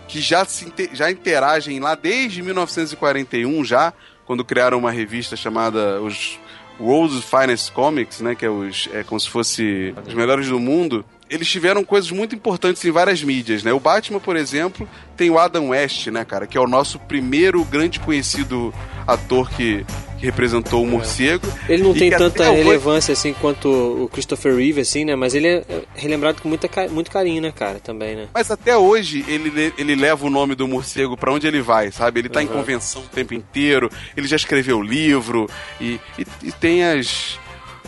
que 0.09 0.21
já 0.21 0.45
se 0.45 0.73
já 0.93 1.11
interagem 1.11 1.81
lá 1.81 1.95
desde 1.95 2.43
1941 2.43 3.65
já 3.65 3.93
quando 4.27 4.45
criaram 4.45 4.79
uma 4.79 4.91
revista 4.91 5.37
chamada 5.37 6.01
os 6.01 6.39
World's 6.81 7.25
Finest 7.25 7.73
Comics, 7.73 8.21
né, 8.21 8.35
que 8.35 8.45
é 8.45 8.51
os 8.51 8.89
é 8.93 9.03
como 9.05 9.21
se 9.21 9.29
fosse 9.29 9.95
os 10.07 10.15
melhores 10.15 10.49
do 10.49 10.59
mundo. 10.59 11.05
Eles 11.31 11.49
tiveram 11.49 11.85
coisas 11.85 12.11
muito 12.11 12.35
importantes 12.35 12.85
em 12.85 12.91
várias 12.91 13.23
mídias, 13.23 13.63
né? 13.63 13.73
O 13.73 13.81
Batman, 13.81 14.21
por 14.21 14.37
exemplo, 14.37 14.87
tem 15.17 15.31
o 15.31 15.39
Adam 15.39 15.69
West, 15.69 16.09
né, 16.09 16.25
cara, 16.25 16.47
que 16.47 16.57
é 16.57 16.61
o 16.61 16.67
nosso 16.67 16.99
primeiro 16.99 17.65
grande 17.65 17.99
conhecido 17.99 18.75
ator 19.07 19.51
que 19.51 19.87
representou 20.25 20.83
o 20.83 20.87
morcego. 20.87 21.47
Ele 21.69 21.83
não 21.83 21.93
tem 21.95 22.11
tanta 22.11 22.51
hoje- 22.51 22.63
relevância 22.63 23.13
assim 23.13 23.33
quanto 23.35 23.69
o 23.69 24.09
Christopher 24.09 24.57
Reeve, 24.57 24.81
assim, 24.81 25.05
né? 25.05 25.15
Mas 25.15 25.35
ele 25.35 25.47
é 25.49 25.63
relembrado 25.95 26.41
com 26.43 26.49
muita, 26.49 26.69
muito 26.91 27.11
carinho, 27.11 27.41
né, 27.43 27.53
cara? 27.53 27.79
Também, 27.79 28.17
né? 28.17 28.29
Mas 28.33 28.51
até 28.51 28.77
hoje 28.77 29.25
ele, 29.29 29.51
le- 29.51 29.73
ele 29.79 29.95
leva 29.95 30.27
o 30.27 30.31
nome 30.31 30.55
do 30.55 30.67
morcego 30.67 31.17
pra 31.17 31.33
onde 31.33 31.47
ele 31.47 31.61
vai, 31.61 31.91
sabe? 31.93 32.21
Ele 32.21 32.29
tá 32.29 32.43
em 32.43 32.47
Uhum. 32.47 32.53
convenção 32.55 33.03
o 33.03 33.07
tempo 33.09 33.35
inteiro, 33.35 33.91
ele 34.17 34.27
já 34.27 34.37
escreveu 34.37 34.81
livro 34.83 35.49
e, 35.81 36.01
e, 36.19 36.27
e 36.45 36.53
tem 36.53 36.83
as, 36.85 37.39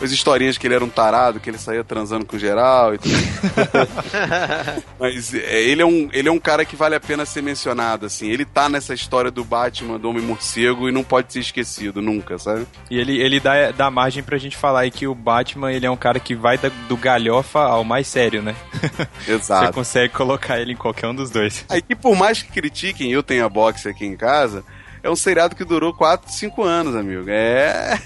as 0.01 0.11
historinhas 0.11 0.57
que 0.57 0.67
ele 0.67 0.75
era 0.75 0.83
um 0.85 0.89
tarado, 0.89 1.39
que 1.39 1.49
ele 1.49 1.57
saía 1.57 1.83
transando 1.83 2.25
com 2.25 2.37
geral 2.37 2.93
e 2.93 2.97
tudo. 2.97 3.13
Mas 4.99 5.33
é, 5.33 5.61
ele, 5.63 5.81
é 5.81 5.85
um, 5.85 6.09
ele 6.11 6.29
é 6.29 6.31
um 6.31 6.39
cara 6.39 6.63
que 6.65 6.75
vale 6.75 6.95
a 6.95 6.99
pena 6.99 7.25
ser 7.25 7.41
mencionado, 7.41 8.05
assim. 8.05 8.29
Ele 8.29 8.45
tá 8.45 8.69
nessa 8.69 8.93
história 8.93 9.31
do 9.31 9.43
Batman, 9.43 9.99
do 9.99 10.09
Homem 10.09 10.21
Morcego 10.23 10.87
e 10.87 10.91
não 10.91 11.03
pode 11.03 11.33
ser 11.33 11.39
esquecido 11.39 12.01
nunca, 12.01 12.37
sabe? 12.37 12.67
E 12.89 12.97
ele, 12.97 13.17
ele 13.19 13.39
dá, 13.39 13.71
dá 13.71 13.89
margem 13.91 14.23
pra 14.23 14.37
gente 14.37 14.55
falar 14.57 14.81
aí 14.81 14.91
que 14.91 15.07
o 15.07 15.15
Batman 15.15 15.71
ele 15.71 15.85
é 15.85 15.91
um 15.91 15.97
cara 15.97 16.19
que 16.19 16.35
vai 16.35 16.57
da- 16.57 16.69
do 16.87 16.97
galhofa 16.97 17.59
ao 17.59 17.83
mais 17.83 18.07
sério, 18.07 18.41
né? 18.41 18.55
Você 19.25 19.31
Exato. 19.33 19.73
consegue 19.73 20.13
colocar 20.13 20.59
ele 20.59 20.73
em 20.73 20.77
qualquer 20.77 21.07
um 21.07 21.15
dos 21.15 21.29
dois. 21.29 21.65
Aí, 21.69 21.83
e 21.89 21.95
por 21.95 22.15
mais 22.15 22.41
que 22.41 22.51
critiquem, 22.51 23.11
eu 23.11 23.23
tenho 23.23 23.45
a 23.45 23.49
boxe 23.49 23.87
aqui 23.89 24.05
em 24.05 24.15
casa, 24.15 24.63
é 25.03 25.09
um 25.09 25.15
seriado 25.15 25.55
que 25.55 25.63
durou 25.63 25.93
4, 25.93 26.31
5 26.31 26.63
anos, 26.63 26.95
amigo. 26.95 27.25
É. 27.29 27.97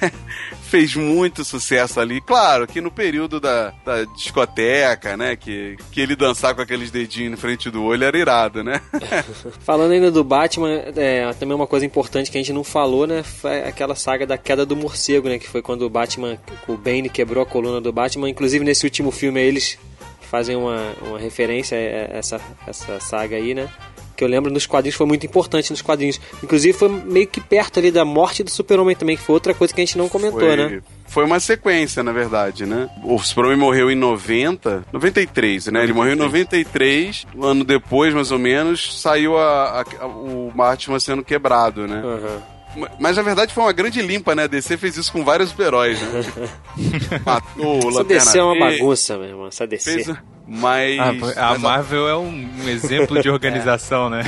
Fez 0.71 0.95
muito 0.95 1.43
sucesso 1.43 1.99
ali. 1.99 2.21
Claro 2.21 2.65
que 2.65 2.79
no 2.79 2.89
período 2.89 3.41
da, 3.41 3.73
da 3.83 4.05
discoteca, 4.05 5.17
né? 5.17 5.35
Que, 5.35 5.75
que 5.91 5.99
ele 5.99 6.15
dançar 6.15 6.55
com 6.55 6.61
aqueles 6.61 6.89
dedinhos 6.89 7.31
na 7.31 7.35
frente 7.37 7.69
do 7.69 7.83
olho 7.83 8.05
era 8.05 8.17
irado, 8.17 8.63
né? 8.63 8.79
Falando 9.59 9.91
ainda 9.91 10.09
do 10.09 10.23
Batman, 10.23 10.81
é, 10.95 11.29
também 11.33 11.57
uma 11.57 11.67
coisa 11.67 11.85
importante 11.85 12.31
que 12.31 12.37
a 12.37 12.41
gente 12.41 12.53
não 12.53 12.63
falou, 12.63 13.05
né? 13.05 13.21
Foi 13.21 13.63
aquela 13.63 13.95
saga 13.95 14.25
da 14.25 14.37
queda 14.37 14.65
do 14.65 14.77
morcego, 14.77 15.27
né? 15.27 15.37
Que 15.37 15.49
foi 15.49 15.61
quando 15.61 15.81
o 15.81 15.89
Batman, 15.89 16.37
o 16.65 16.77
Bane 16.77 17.09
quebrou 17.09 17.43
a 17.43 17.45
coluna 17.45 17.81
do 17.81 17.91
Batman. 17.91 18.29
Inclusive 18.29 18.63
nesse 18.63 18.85
último 18.85 19.11
filme 19.11 19.41
eles 19.41 19.77
fazem 20.21 20.55
uma, 20.55 20.93
uma 21.01 21.19
referência 21.19 21.77
a 21.77 22.17
essa, 22.17 22.39
essa 22.65 22.97
saga 23.01 23.35
aí, 23.35 23.53
né? 23.53 23.67
Que 24.21 24.25
eu 24.25 24.29
lembro 24.29 24.53
nos 24.53 24.67
quadrinhos 24.67 24.95
foi 24.95 25.07
muito 25.07 25.25
importante 25.25 25.71
nos 25.71 25.81
quadrinhos. 25.81 26.21
Inclusive 26.43 26.77
foi 26.77 26.89
meio 26.89 27.25
que 27.25 27.41
perto 27.41 27.79
ali 27.79 27.89
da 27.89 28.05
morte 28.05 28.43
do 28.43 28.51
Super-Homem 28.51 28.95
também, 28.95 29.17
que 29.17 29.23
foi 29.23 29.33
outra 29.33 29.51
coisa 29.51 29.73
que 29.73 29.81
a 29.81 29.83
gente 29.83 29.97
não 29.97 30.07
comentou, 30.07 30.41
foi, 30.41 30.55
né? 30.55 30.79
Foi 31.07 31.25
uma 31.25 31.39
sequência, 31.39 32.03
na 32.03 32.11
verdade, 32.11 32.67
né? 32.67 32.87
O 33.03 33.17
Super-Homem 33.17 33.57
morreu 33.57 33.89
em 33.89 33.95
90, 33.95 34.85
93, 34.93 35.65
né? 35.67 35.81
Ele 35.81 35.91
morreu 35.91 36.13
em 36.13 36.17
93, 36.17 37.25
um 37.35 37.43
ano 37.45 37.63
depois, 37.63 38.13
mais 38.13 38.31
ou 38.31 38.37
menos, 38.37 39.01
saiu 39.01 39.35
a, 39.39 39.81
a- 39.81 39.85
a- 40.01 40.05
o 40.05 40.51
Batman 40.55 40.99
sendo 40.99 41.23
quebrado, 41.23 41.87
né? 41.87 41.99
Aham. 42.05 42.87
Mas 42.99 43.17
na 43.17 43.23
verdade 43.23 43.53
foi 43.55 43.63
uma 43.63 43.73
grande 43.73 44.01
limpa, 44.03 44.35
né? 44.35 44.43
A 44.43 44.47
DC 44.47 44.77
fez 44.77 44.95
isso 44.97 45.11
com 45.11 45.25
vários 45.25 45.49
super-heróis, 45.49 45.99
né? 45.99 46.23
Matou 47.25 47.83
o 47.85 47.89
Essa 47.89 48.03
DC 48.03 48.37
é 48.37 48.43
uma 48.43 48.57
bagunça, 48.59 49.17
meu 49.17 49.27
irmão. 49.27 49.47
Essa 49.47 49.65
DC. 49.67 50.03
Fez, 50.03 50.17
mas, 50.53 50.99
Ah, 50.99 51.09
a 51.09 51.13
mas 51.13 51.37
a- 51.37 51.57
Marvel 51.59 52.07
é 52.09 52.17
um, 52.17 52.49
exemplo 52.67 53.21
de 53.21 53.29
organização, 53.31 54.09
né? 54.09 54.21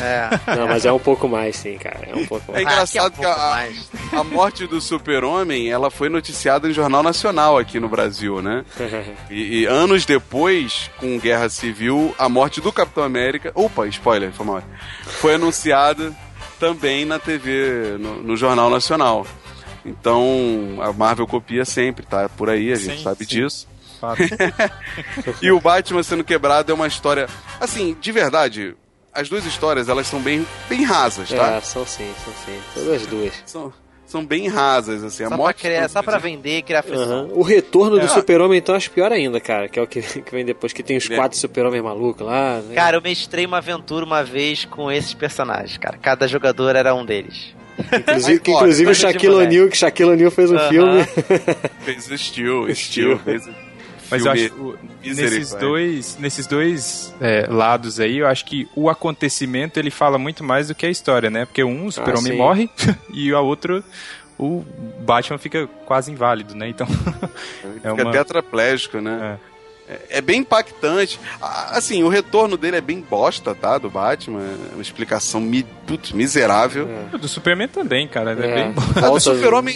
É. 0.48 0.56
Não, 0.56 0.68
mas 0.68 0.86
é 0.86 0.92
um 0.92 1.00
pouco 1.00 1.28
mais, 1.28 1.58
sim, 1.58 1.78
cara. 1.78 2.00
É 2.08 2.16
um 2.16 2.26
pouco 2.26 2.50
É 2.52 2.64
mais. 2.64 2.66
engraçado 2.66 3.08
Aqui 3.14 3.26
é 3.26 3.30
um 3.30 3.34
que 3.34 3.40
a, 3.42 3.50
mais. 3.50 3.90
a 4.14 4.24
morte 4.24 4.66
do 4.66 4.80
super-homem, 4.80 5.70
ela 5.70 5.92
foi 5.92 6.08
noticiada 6.08 6.70
em 6.70 6.74
Jornal 6.74 7.04
Nacional 7.04 7.58
aqui 7.58 7.80
no 7.80 7.90
Brasil, 7.90 8.42
né? 8.42 8.64
E, 9.30 9.62
e 9.62 9.66
anos 9.66 10.06
depois, 10.06 10.90
com 10.98 11.18
Guerra 11.20 11.50
Civil, 11.50 12.14
a 12.18 12.30
morte 12.30 12.62
do 12.62 12.72
Capitão 12.72 13.04
América... 13.04 13.52
Opa, 13.56 13.86
spoiler, 13.88 14.32
foi 14.32 14.46
mal. 14.46 14.64
Foi 15.04 15.34
anunciada 15.36 16.14
também 16.60 17.04
na 17.04 17.20
TV, 17.20 17.98
no, 18.00 18.22
no 18.24 18.38
Jornal 18.38 18.70
Nacional. 18.70 19.26
Então, 19.86 20.78
a 20.82 20.94
Marvel 20.94 21.28
copia 21.28 21.66
sempre, 21.66 22.06
tá? 22.06 22.30
Por 22.30 22.50
aí, 22.50 22.72
a 22.72 22.76
gente 22.76 22.98
Sim, 22.98 23.04
sabe 23.04 23.26
sim. 23.26 23.36
disso. 23.42 23.68
Fato. 24.04 24.22
E 25.42 25.52
o 25.52 25.60
Batman 25.60 26.04
sendo 26.04 26.24
quebrado 26.24 26.72
é 26.72 26.76
uma 26.76 26.88
história... 26.88 27.28
Assim, 27.60 27.96
de 28.02 28.12
verdade, 28.12 28.76
as 29.14 29.30
duas 29.30 29.46
histórias, 29.46 29.88
elas 29.88 30.08
são 30.08 30.20
bem, 30.22 30.46
bem 30.68 30.84
rasas, 30.84 31.30
tá? 31.30 31.54
É, 31.58 31.62
são 31.62 31.86
sim, 31.86 32.10
são 32.24 32.34
sim. 32.46 32.60
Todas 32.74 33.02
as 33.02 33.08
duas. 33.08 33.34
São, 33.46 33.74
são 34.06 34.26
bem 34.26 34.48
rasas, 34.50 35.04
assim. 35.04 35.24
A 35.24 35.28
Só 35.28 35.30
pra, 35.30 35.38
morte 35.38 35.62
criar, 35.62 35.88
do- 35.88 35.92
só 35.92 36.02
pra 36.04 36.18
vender 36.18 36.58
e 36.58 36.62
criar. 36.62 36.84
Aham. 36.92 37.30
O 37.32 37.42
retorno 37.42 37.98
do 37.98 38.06
É. 38.06 38.08
Super-Homem, 38.10 38.58
então, 38.60 38.76
acho 38.76 38.92
pior 38.92 39.12
ainda, 39.12 39.40
cara. 39.40 39.70
Que 39.70 39.80
é 39.80 39.82
o 39.82 39.88
que, 39.88 40.02
que 40.02 40.32
vem 40.32 40.44
depois, 40.44 40.74
que 40.74 40.84
tem 40.84 40.98
os 40.98 41.10
É. 41.10 41.16
quatro 41.16 41.38
Super-Homem 41.38 41.82
malucos 41.82 42.26
lá. 42.26 42.60
Né? 42.60 42.76
Cara, 42.76 42.98
eu 42.98 43.02
mestrei 43.02 43.46
uma 43.46 43.58
aventura 43.60 44.06
uma 44.06 44.24
vez 44.24 44.66
com 44.66 44.92
esses 44.92 45.14
personagens, 45.14 45.78
cara. 45.78 45.98
Cada 45.98 46.28
jogador 46.28 46.76
era 46.76 46.94
um 46.94 47.06
deles. 47.06 47.56
inclusive, 47.92 48.40
que, 48.40 48.52
inclusive 48.52 48.92
o 48.92 48.96
Shaquille. 48.96 49.34
O'Neal, 49.34 49.68
que 49.68 49.78
Shaquille 49.78 50.12
O'Neal 50.12 50.30
fez 50.32 50.52
um 50.52 50.60
filme. 50.70 51.04
Fez 51.84 52.10
o 52.12 52.18
Steel, 52.18 52.76
Steel. 52.76 53.18
Fez 53.20 53.48
o 53.48 53.54
Mas 54.10 54.26
eu 54.26 54.32
acho 54.32 54.54
o- 54.54 54.78
nesses 55.04 55.54
dois, 55.54 56.18
nesses 56.20 56.48
dois 56.48 57.14
é, 57.20 57.48
lados 57.50 58.00
aí, 58.00 58.18
eu 58.18 58.28
acho 58.28 58.46
que 58.46 58.68
o 58.76 58.90
acontecimento 58.90 59.80
ele 59.80 59.90
fala 59.90 60.18
muito 60.18 60.44
mais 60.44 60.68
do 60.68 60.76
que 60.76 60.86
a 60.86 60.90
história, 60.90 61.30
né? 61.30 61.46
Porque 61.46 61.64
um, 61.64 61.86
o 61.88 61.92
super-homem 61.92 62.34
sim. 62.34 62.38
morre 62.38 62.70
e 63.14 63.32
a 63.34 63.40
outra, 63.40 63.84
o 64.38 64.64
Batman 65.00 65.38
fica 65.38 65.68
quase 65.86 66.12
inválido, 66.12 66.56
né? 66.56 66.68
Então, 66.70 66.88
é 67.84 67.90
Fica 67.90 68.04
uma... 68.04 68.12
tetraplégico, 68.12 69.00
né? 69.00 69.40
É. 69.50 69.53
é 70.10 70.22
bem 70.22 70.40
impactante. 70.42 71.20
Assim, 71.42 72.04
o 72.04 72.08
retorno 72.10 72.58
dele 72.58 72.78
é 72.78 72.82
bem 72.82 73.00
bosta, 73.02 73.54
tá? 73.56 73.78
Do 73.78 73.90
Batman. 73.90 74.42
É 74.42 74.74
uma 74.74 74.82
explicação 74.82 75.40
mi 75.42 75.64
putz, 75.86 76.12
miserável. 76.12 76.88
Do 77.20 77.28
Superman 77.28 77.68
também, 77.68 78.08
cara. 78.08 78.32
É, 78.32 78.46
É. 78.46 78.56
bem. 78.66 78.74
A 78.96 79.10
do 79.10 79.20
Super-Homem, 79.20 79.76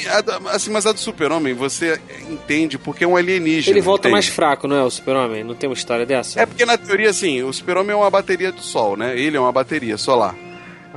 assim, 0.52 0.72
mas 0.72 0.85
a 0.85 0.91
do 0.91 0.99
Super-Homem 0.99 1.53
você 1.53 1.99
entende 2.30 2.77
porque 2.77 3.03
é 3.03 3.07
um 3.07 3.15
alienígena. 3.15 3.73
Ele 3.73 3.81
volta 3.81 4.03
entende? 4.07 4.14
mais 4.14 4.27
fraco, 4.27 4.68
não 4.68 4.76
é? 4.76 4.84
O 4.84 4.89
Super-Homem? 4.89 5.44
Não 5.44 5.56
tem 5.56 5.69
uma 5.69 5.76
história 5.76 6.06
dessa? 6.06 6.41
É 6.41 6.45
porque 6.45 6.65
na 6.65 6.77
teoria, 6.77 7.10
assim, 7.10 7.44
o 7.44 7.52
Super-Homem 7.52 7.91
é 7.91 7.95
uma 7.95 8.10
bateria 8.10 8.52
do 8.52 8.61
Sol, 8.61 8.95
né? 8.98 9.18
Ele 9.19 9.38
é 9.38 9.39
uma 9.39 9.52
bateria 9.52 9.98
solar. 9.98 10.35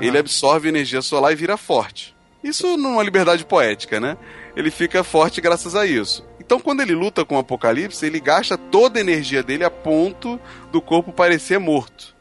Ele 0.00 0.16
absorve 0.16 0.68
energia 0.68 1.02
solar 1.02 1.32
e 1.32 1.36
vira 1.36 1.56
forte. 1.56 2.14
Isso 2.42 2.76
numa 2.78 3.02
liberdade 3.02 3.44
poética, 3.44 4.00
né? 4.00 4.16
Ele 4.56 4.70
fica 4.70 5.04
forte 5.04 5.40
graças 5.42 5.74
a 5.76 5.84
isso. 5.84 6.24
Então, 6.50 6.58
quando 6.58 6.80
ele 6.80 6.96
luta 6.96 7.24
com 7.24 7.36
o 7.36 7.38
Apocalipse, 7.38 8.04
ele 8.04 8.18
gasta 8.18 8.58
toda 8.58 8.98
a 8.98 9.00
energia 9.00 9.40
dele 9.40 9.62
a 9.62 9.70
ponto 9.70 10.40
do 10.72 10.82
corpo 10.82 11.12
parecer 11.12 11.60
morto. 11.60 12.12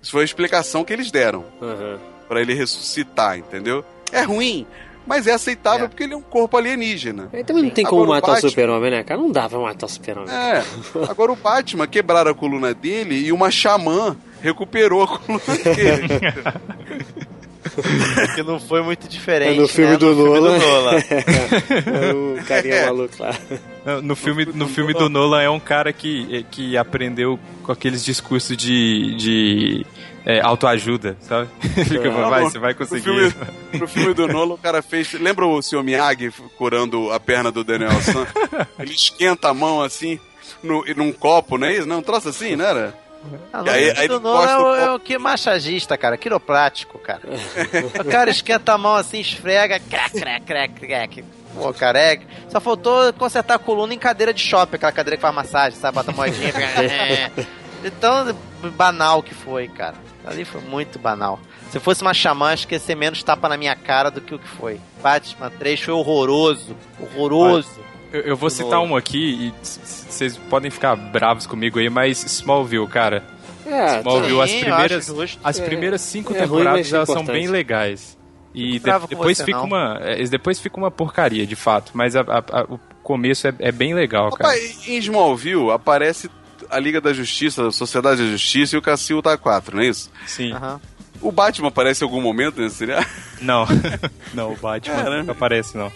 Isso 0.00 0.10
foi 0.10 0.22
a 0.22 0.24
explicação 0.24 0.82
que 0.84 0.90
eles 0.90 1.10
deram 1.10 1.44
Aham. 1.60 1.98
Pra 2.26 2.40
ele 2.40 2.54
ressuscitar, 2.54 3.36
entendeu? 3.36 3.84
É 4.10 4.22
ruim, 4.22 4.66
mas 5.06 5.26
é 5.26 5.32
aceitável 5.34 5.84
É. 5.84 5.88
porque 5.88 6.02
ele 6.04 6.14
é 6.14 6.16
um 6.16 6.22
corpo 6.22 6.56
alienígena. 6.56 7.28
Aí 7.30 7.44
também 7.44 7.64
não 7.64 7.68
tem 7.70 7.84
como 7.84 8.04
Agora 8.04 8.10
o 8.10 8.14
matar 8.14 8.30
o 8.30 8.34
Batman- 8.36 8.48
Super-Homem, 8.48 8.90
né, 8.90 9.02
cara? 9.04 9.20
Não 9.20 9.30
dá 9.30 9.50
pra 9.50 9.58
matar 9.58 9.84
o 9.84 9.88
Super-Homem. 9.90 10.34
É. 10.34 10.64
Agora 11.10 11.32
o 11.32 11.36
Batman 11.36 11.86
quebraram 11.86 12.30
a 12.30 12.34
coluna 12.34 12.72
dele 12.72 13.16
e 13.16 13.32
uma 13.32 13.50
xamã 13.50 14.16
recuperou 14.40 15.02
a 15.02 15.08
coluna 15.08 15.44
dele. 15.62 16.08
Que 18.34 18.42
não 18.42 18.60
foi 18.60 18.82
muito 18.82 19.08
diferente. 19.08 19.58
É 19.58 19.60
no 19.60 19.68
filme 19.68 19.92
né? 19.92 19.96
do 19.98 20.14
no 20.14 20.24
filme 20.24 20.40
Nolan. 20.40 20.58
do. 20.58 21.04
É 21.94 22.12
o 22.42 22.44
carinha 22.44 22.74
É. 22.74 22.86
maluco 22.86 23.14
lá. 23.22 23.34
No 24.02 24.14
filme, 24.16 24.46
no 24.54 24.68
filme 24.68 24.92
do 24.94 25.08
Nolan 25.08 25.42
é 25.42 25.50
um 25.50 25.60
cara 25.60 25.92
que, 25.92 26.44
que 26.50 26.76
aprendeu 26.76 27.38
com 27.62 27.72
aqueles 27.72 28.04
discursos 28.04 28.56
de, 28.56 29.14
de 29.16 29.86
é, 30.24 30.40
autoajuda, 30.40 31.16
sabe? 31.20 31.48
Fica, 31.84 32.10
Não, 32.10 32.30
vai, 32.30 32.42
no- 32.44 32.50
você 32.50 32.58
vai 32.58 32.72
No 32.72 32.78
conseguir. 32.78 33.02
filme, 33.02 33.32
no 33.80 33.86
filme 33.88 34.14
do 34.14 34.26
Nolan, 34.28 34.54
o 34.54 34.58
cara 34.58 34.80
fez. 34.82 35.12
Lembra 35.14 35.46
o 35.46 35.60
Sr. 35.62 35.82
Miyagi 35.82 36.30
curando 36.56 37.10
a 37.12 37.20
perna 37.20 37.50
do 37.50 37.62
Daniel 37.64 37.90
San? 38.02 38.26
Ele 38.78 38.92
esquenta 38.94 39.48
a 39.48 39.54
mão 39.54 39.82
assim, 39.82 40.18
no, 40.62 40.82
num 40.96 41.12
copo, 41.12 41.58
não 41.58 41.66
é 41.66 41.76
isso? 41.76 41.86
Não, 41.86 41.98
um 41.98 42.02
troço 42.02 42.28
assim, 42.28 42.56
não 42.56 42.64
era? 42.64 42.94
Aí- 43.52 43.88
no 43.88 43.94
filme 43.96 44.00
aí 44.00 44.08
Nolan 44.08 44.46
corta 44.46 44.52
é 44.52 44.58
o 44.58 44.74
é 44.74 44.94
o 44.94 45.00
que 45.00 45.18
massagista, 45.18 45.96
cara. 45.96 46.16
Quiroprático, 46.16 46.98
cara. 46.98 47.22
o 48.00 48.04
cara 48.04 48.30
esquenta 48.30 48.72
a 48.72 48.78
mão 48.78 48.94
assim, 48.94 49.20
esfrega, 49.20 49.78
crack, 49.80 50.18
crack, 50.18 50.44
crack, 50.44 50.80
crack. 50.80 51.24
Pô, 51.54 51.72
cara, 51.72 51.98
é... 52.00 52.20
Só 52.48 52.60
faltou 52.60 53.12
consertar 53.12 53.54
a 53.54 53.58
coluna 53.58 53.94
em 53.94 53.98
cadeira 53.98 54.34
de 54.34 54.40
shopping, 54.40 54.76
aquela 54.76 54.90
cadeira 54.92 55.16
que 55.16 55.22
faz 55.22 55.34
massagem, 55.34 55.78
sabe? 55.78 55.94
Bota 55.94 56.10
a 56.10 56.14
moedinha. 56.14 56.52
Então, 57.86 58.34
banal 58.76 59.22
que 59.22 59.34
foi, 59.34 59.68
cara. 59.68 59.94
Ali 60.24 60.44
foi 60.44 60.62
muito 60.62 60.98
banal. 60.98 61.38
Se 61.70 61.78
fosse 61.78 62.00
uma 62.00 62.14
xamã, 62.14 62.52
acho 62.52 62.66
que 62.66 62.74
ia 62.74 62.80
ser 62.80 62.94
menos 62.94 63.22
tapa 63.22 63.46
na 63.46 63.58
minha 63.58 63.76
cara 63.76 64.10
do 64.10 64.22
que 64.22 64.34
o 64.34 64.38
que 64.38 64.48
foi. 64.48 64.80
Batman 65.02 65.50
3 65.50 65.80
foi 65.82 65.92
horroroso. 65.92 66.74
Horroroso. 66.98 67.78
Eu, 68.14 68.20
eu 68.20 68.36
vou 68.36 68.48
citar 68.48 68.80
um 68.80 68.94
aqui 68.94 69.18
e 69.52 69.54
vocês 69.62 70.36
podem 70.48 70.70
ficar 70.70 70.94
bravos 70.94 71.46
comigo 71.46 71.78
aí, 71.80 71.90
mas 71.90 72.22
Smallville, 72.24 72.86
cara. 72.86 73.24
É, 73.66 73.98
Smallville, 73.98 74.40
as 74.40 74.50
sim, 74.50 74.56
eu 74.58 74.64
primeiras, 74.66 75.06
justo. 75.06 75.40
as 75.42 75.58
É, 75.58 75.64
primeiras 75.64 76.00
cinco 76.00 76.32
é 76.32 76.38
ruim, 76.44 76.48
temporadas 76.48 76.80
mas 76.80 76.92
elas 76.92 77.08
são 77.08 77.24
bem 77.24 77.48
legais. 77.48 78.16
E 78.54 78.78
de- 78.78 79.06
depois 79.08 79.36
você, 79.38 79.44
fica 79.44 79.58
não. 79.58 79.64
uma, 79.64 79.98
é, 80.00 80.22
depois 80.24 80.60
fica 80.60 80.76
uma 80.76 80.90
porcaria, 80.90 81.44
de 81.44 81.56
fato. 81.56 81.90
Mas 81.92 82.14
a- 82.14 82.20
a- 82.20 82.60
a- 82.60 82.64
o 82.68 82.78
começo 83.02 83.48
é, 83.48 83.54
é 83.58 83.72
bem 83.72 83.94
legal, 83.94 84.30
cara. 84.30 84.50
Rapaz, 84.52 84.86
em 84.86 84.96
Smallville 84.98 85.72
aparece 85.72 86.30
a 86.70 86.78
Liga 86.78 87.00
da 87.00 87.12
Justiça, 87.12 87.66
a 87.66 87.72
Sociedade 87.72 88.22
da 88.22 88.30
Justiça 88.30 88.76
e 88.76 88.78
o 88.78 88.82
Cacil 88.82 89.20
tá 89.20 89.36
4, 89.36 89.74
não 89.76 89.82
é 89.82 89.86
isso? 89.88 90.08
Sim. 90.24 90.52
Aham. 90.52 90.80
O 91.20 91.32
Batman 91.32 91.68
aparece 91.68 92.04
em 92.04 92.06
algum 92.06 92.20
momento 92.20 92.60
nesse 92.60 92.76
seriado? 92.76 93.06
Não, 93.40 93.66
não, 94.34 94.52
o 94.52 94.56
Batman 94.56 94.94
É, 95.00 95.10
né? 95.10 95.22
não 95.24 95.32
aparece, 95.32 95.76
não. 95.76 95.90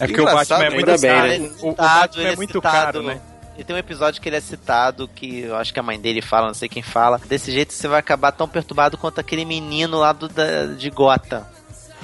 É 0.00 0.06
porque 0.06 0.20
o 0.20 0.24
Batman 0.24 0.64
é 0.64 0.70
muito 0.70 0.90
ainda 0.90 1.00
bem, 1.00 1.10
caro. 1.10 1.28
né? 1.28 1.34
É 1.36 1.64
O, 1.64 1.68
o 1.70 1.74
Batman 1.74 2.22
é 2.24 2.32
é 2.32 2.36
muito 2.36 2.52
citado. 2.54 2.74
caro, 2.76 3.02
né? 3.02 3.20
E 3.58 3.64
tem 3.64 3.76
um 3.76 3.78
episódio 3.78 4.22
que 4.22 4.28
ele 4.28 4.36
é 4.36 4.40
citado, 4.40 5.06
que 5.06 5.40
eu 5.40 5.54
acho 5.56 5.72
que 5.74 5.78
a 5.78 5.82
mãe 5.82 6.00
dele 6.00 6.22
fala, 6.22 6.46
não 6.46 6.54
sei 6.54 6.68
quem 6.68 6.82
fala. 6.82 7.20
Desse 7.26 7.52
jeito 7.52 7.74
você 7.74 7.86
vai 7.86 8.00
acabar 8.00 8.32
tão 8.32 8.48
perturbado 8.48 8.96
quanto 8.96 9.20
aquele 9.20 9.44
menino 9.44 9.98
lá 9.98 10.12
do, 10.12 10.28
da, 10.28 10.66
de 10.66 10.88
Gotham. 10.90 11.46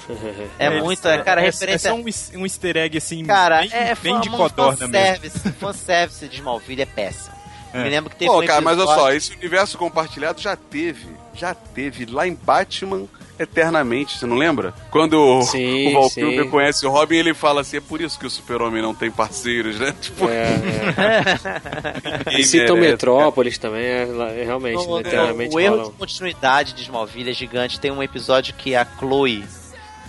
É, 0.59 0.81
muito, 0.81 1.07
é, 1.09 1.19
cara, 1.19 1.41
é, 1.41 1.45
referência. 1.47 1.89
É 1.89 1.91
só 1.91 1.97
um, 1.97 2.41
um 2.41 2.47
easter 2.47 2.77
egg, 2.77 2.97
assim, 2.97 3.25
Cara, 3.25 3.61
bem, 3.63 3.71
é 3.73 3.95
bem 3.95 4.21
de 4.21 4.31
codorna 4.31 4.87
mesmo. 4.87 4.93
fanservice, 4.95 5.53
fanservice 5.53 6.29
de 6.29 6.37
Smallville 6.37 6.83
é 6.83 6.87
péssimo. 6.87 7.35
É. 7.73 7.83
Me 7.83 7.91
lembro 7.91 8.11
que 8.11 8.17
teve 8.17 8.31
Pô, 8.31 8.41
um 8.41 8.47
cara, 8.47 8.61
mas 8.61 8.79
olha 8.79 8.87
só, 8.87 9.13
esse 9.13 9.33
universo 9.35 9.77
compartilhado 9.77 10.41
já 10.41 10.55
teve, 10.55 11.09
já 11.35 11.55
teve 11.55 12.07
lá 12.07 12.25
em 12.27 12.35
Batman 12.35 13.07
Eternamente, 13.39 14.19
você 14.19 14.25
não 14.27 14.37
lembra? 14.37 14.73
Quando 14.91 15.15
o, 15.21 15.43
Sim, 15.43 15.89
o 15.89 16.01
Val 16.01 16.11
Kilmer 16.11 16.45
sim. 16.45 16.51
conhece 16.51 16.87
o 16.87 16.91
Robin, 16.91 17.17
ele 17.17 17.35
fala 17.35 17.61
assim, 17.61 17.77
é 17.77 17.81
por 17.81 18.01
isso 18.01 18.19
que 18.19 18.27
o 18.27 18.31
super-homem 18.31 18.81
não 18.83 18.95
tem 18.95 19.11
parceiros, 19.11 19.79
né? 19.79 19.95
Tipo, 20.01 20.29
É, 20.29 20.55
é. 22.31 22.39
E 22.39 22.45
citam. 22.45 22.77
Metrópolis 22.77 23.59
também, 23.59 23.85
é, 23.85 24.03
é 24.41 24.45
realmente, 24.45 24.87
No- 24.87 24.99
literalmente 24.99 25.55
o 25.55 25.61
erro 25.61 25.77
falam. 25.77 25.91
de 25.91 25.97
continuidade 25.99 26.73
de 26.73 26.83
Smallville 26.83 27.31
é 27.31 27.35
gigante. 27.35 27.81
Tem 27.81 27.91
um 27.91 28.03
episódio 28.03 28.55
que 28.55 28.75
a 28.75 28.87
Chloe 28.99 29.45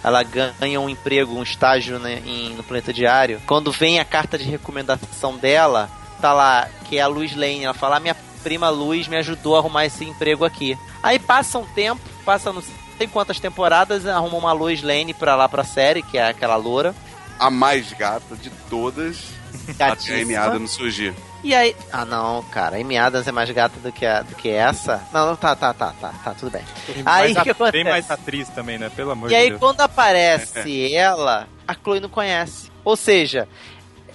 ela 0.04 0.24
ganha 0.24 0.80
um 0.80 0.88
emprego, 0.90 1.34
um 1.36 1.44
estágio 1.44 2.00
né, 2.00 2.22
em- 2.26 2.54
no 2.56 2.64
Planeta 2.64 2.94
Diário. 2.94 3.42
Quando 3.46 3.72
vem 3.72 4.00
a 4.00 4.06
carta 4.06 4.38
de 4.38 4.44
recomendação 4.46 5.36
dela, 5.38 5.90
tá 6.22 6.32
lá 6.34 6.68
que 6.88 6.98
é 6.98 7.02
a 7.02 7.08
Luz 7.08 7.36
Lane. 7.36 7.64
Ela 7.66 7.74
fala: 7.74 7.98
"Ah, 7.98 8.00
minha 8.00 8.16
prima 8.44 8.70
Luz 8.70 9.08
me 9.08 9.18
ajudou 9.18 9.56
a 9.56 9.60
arrumar 9.60 9.86
esse 9.86 10.06
emprego 10.06 10.46
aqui. 10.46 10.78
Aí 11.04 11.20
passa 11.20 11.58
um 11.58 11.66
tempo, 11.66 12.02
passa 12.24 12.54
não 12.54 12.62
sei 12.98 13.08
quantas 13.08 13.40
temporadas, 13.40 14.06
arruma 14.06 14.38
uma 14.38 14.52
Luz 14.52 14.82
Lane 14.82 15.14
pra 15.14 15.36
lá 15.36 15.48
pra 15.48 15.64
série, 15.64 16.02
que 16.02 16.18
é 16.18 16.28
aquela 16.30 16.56
loura. 16.56 16.96
A 17.40 17.50
mais 17.52 17.94
gata 17.94 18.36
de 18.36 18.50
todas, 18.70 19.24
até 19.70 19.84
a 19.84 19.88
gatíssima. 19.90 20.18
Amy 20.22 20.36
Adams 20.36 20.72
surgir. 20.72 21.14
E 21.44 21.54
aí. 21.54 21.76
Ah, 21.94 22.04
não, 22.04 22.42
cara. 22.46 22.78
A 22.78 22.80
Amy 22.80 22.98
Adams 22.98 23.28
é 23.28 23.32
mais 23.32 23.50
gata 23.52 23.80
do 23.80 23.92
que, 23.92 24.06
a, 24.06 24.24
do 24.24 24.34
que 24.36 24.50
essa? 24.50 25.02
Não, 25.14 25.28
não, 25.28 25.36
tá, 25.36 25.56
tá, 25.56 25.72
tá, 25.74 25.94
tá, 26.02 26.12
tá, 26.24 26.34
tudo 26.34 26.50
bem. 26.52 26.64
Aí 27.06 27.34
Mas 27.36 27.44
que 27.44 27.50
acontece? 27.52 27.84
Tem 27.84 27.84
mais 27.84 28.10
atriz 28.10 28.50
também, 28.50 28.80
né? 28.80 28.90
Pelo 28.96 29.12
amor 29.12 29.28
E 29.28 29.30
de 29.30 29.36
aí, 29.36 29.50
Deus. 29.50 29.60
quando 29.60 29.82
aparece 29.82 30.92
ela, 30.96 31.48
a 31.68 31.76
Chloe 31.76 32.00
não 32.00 32.10
conhece. 32.10 32.72
Ou 32.84 32.96
seja, 32.96 33.48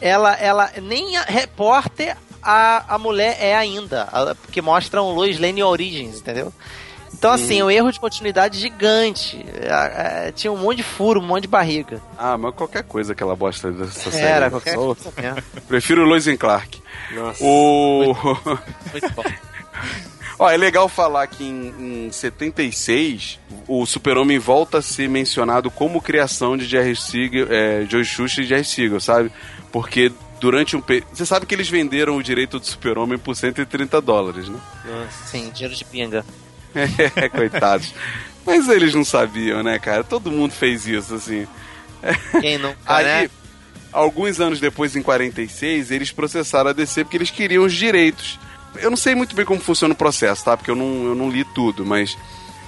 ela, 0.01 0.35
ela 0.35 0.71
nem 0.83 1.17
a 1.17 1.23
repórter 1.23 2.17
a, 2.43 2.95
a 2.97 2.99
mulher 2.99 3.37
é 3.39 3.55
ainda. 3.55 4.09
a- 4.13 4.35
Porque 4.35 4.61
mostra 4.61 5.01
um 5.01 5.13
Lois 5.13 5.39
Lane 5.39 5.63
Origins, 5.63 6.17
entendeu? 6.19 6.53
Então, 7.23 7.31
assim, 7.31 7.63
um 7.63 7.71
erro 7.71 7.93
de 7.93 8.01
continuidade 8.01 8.59
gigante. 8.59 9.47
É, 9.55 10.27
é, 10.29 10.33
tinha 10.33 10.51
um 10.53 10.57
monte 10.57 10.79
de 10.79 10.83
furo, 10.83 11.21
um 11.21 11.25
monte 11.25 11.43
de 11.43 11.47
barriga. 11.49 12.03
Ah, 12.19 12.37
mas 12.37 12.53
qualquer 12.53 12.83
coisa 12.83 13.15
que 13.15 13.23
ela 13.23 13.37
bosta 13.37 13.71
dessa 13.71 14.11
série. 14.11 14.25
Era, 14.27 14.51
qualquer 14.51 14.75
Só- 14.75 14.93
coisa 14.93 15.13
mesmo. 15.17 15.43
Prefiro 15.69 16.05
Lois 16.05 16.27
and 16.27 16.37
Clark. 16.37 16.83
Nossa. 17.13 17.39
O... 17.45 18.07
Muito 18.91 19.13
bom. 19.15 19.23
Ó, 20.37 20.51
é 20.51 20.57
legal 20.57 20.89
falar 20.89 21.25
que 21.29 21.45
em, 21.45 22.07
em 22.09 22.11
76 22.11 23.39
o 23.69 23.87
Super-Homem 23.87 24.41
volta 24.41 24.79
a 24.79 24.83
ser 24.83 25.09
mencionado 25.09 25.71
como 25.71 26.03
criação 26.03 26.57
de 26.57 26.65
Jerry 26.65 26.97
Siegel, 26.97 27.47
é, 27.51 27.87
Joe 27.89 28.05
Shuster 28.05 28.43
e 28.43 28.49
Jerry 28.49 28.65
Siegel, 28.65 28.99
sabe? 29.01 29.31
Porque 29.71 30.11
durante 30.41 30.75
um... 30.75 30.81
pe- 30.81 31.05
Você 31.13 31.25
sabe 31.25 31.47
que 31.47 31.55
eles 31.55 31.69
venderam 31.69 32.17
o 32.17 32.23
direito 32.23 32.59
do 32.59 32.67
Super-Homem 32.67 33.17
por 33.17 33.37
130 33.37 34.01
dólares, 34.01 34.49
né? 34.49 34.59
Sim, 35.27 35.51
dinheiro 35.55 35.77
de 35.77 35.85
pinga. 35.85 36.25
É, 36.75 37.29
coitados. 37.31 37.95
Mas 38.45 38.69
eles 38.69 38.95
não 38.95 39.05
sabiam, 39.05 39.63
né, 39.63 39.79
cara? 39.79 40.03
Todo 40.03 40.31
mundo 40.31 40.53
fez 40.53 40.87
isso, 40.87 41.15
assim. 41.15 41.47
Quem 42.41 42.59
não 42.59 42.75
Aí, 42.87 43.05
né? 43.05 43.31
alguns 43.93 44.41
anos 44.41 44.59
depois, 44.59 44.97
em 44.97 45.03
46, 45.03 45.91
eles 45.91 46.11
processaram 46.11 46.71
a 46.71 46.73
DC 46.73 47.05
porque 47.05 47.17
eles 47.17 47.31
queriam 47.31 47.65
os 47.65 47.73
direitos. 47.73 48.39
Eu 48.77 48.91
não 48.91 48.97
sei 48.97 49.15
muito 49.15 49.37
bem 49.37 49.45
como 49.45 49.61
funciona 49.61 49.95
o 49.95 49.97
processo, 49.97 50.45
tá? 50.45 50.57
Porque 50.57 50.71
eu 50.71 50.77
não, 50.77 51.05
eu 51.05 51.15
não 51.15 51.31
li 51.31 51.45
tudo, 51.45 51.85
mas 51.85 52.17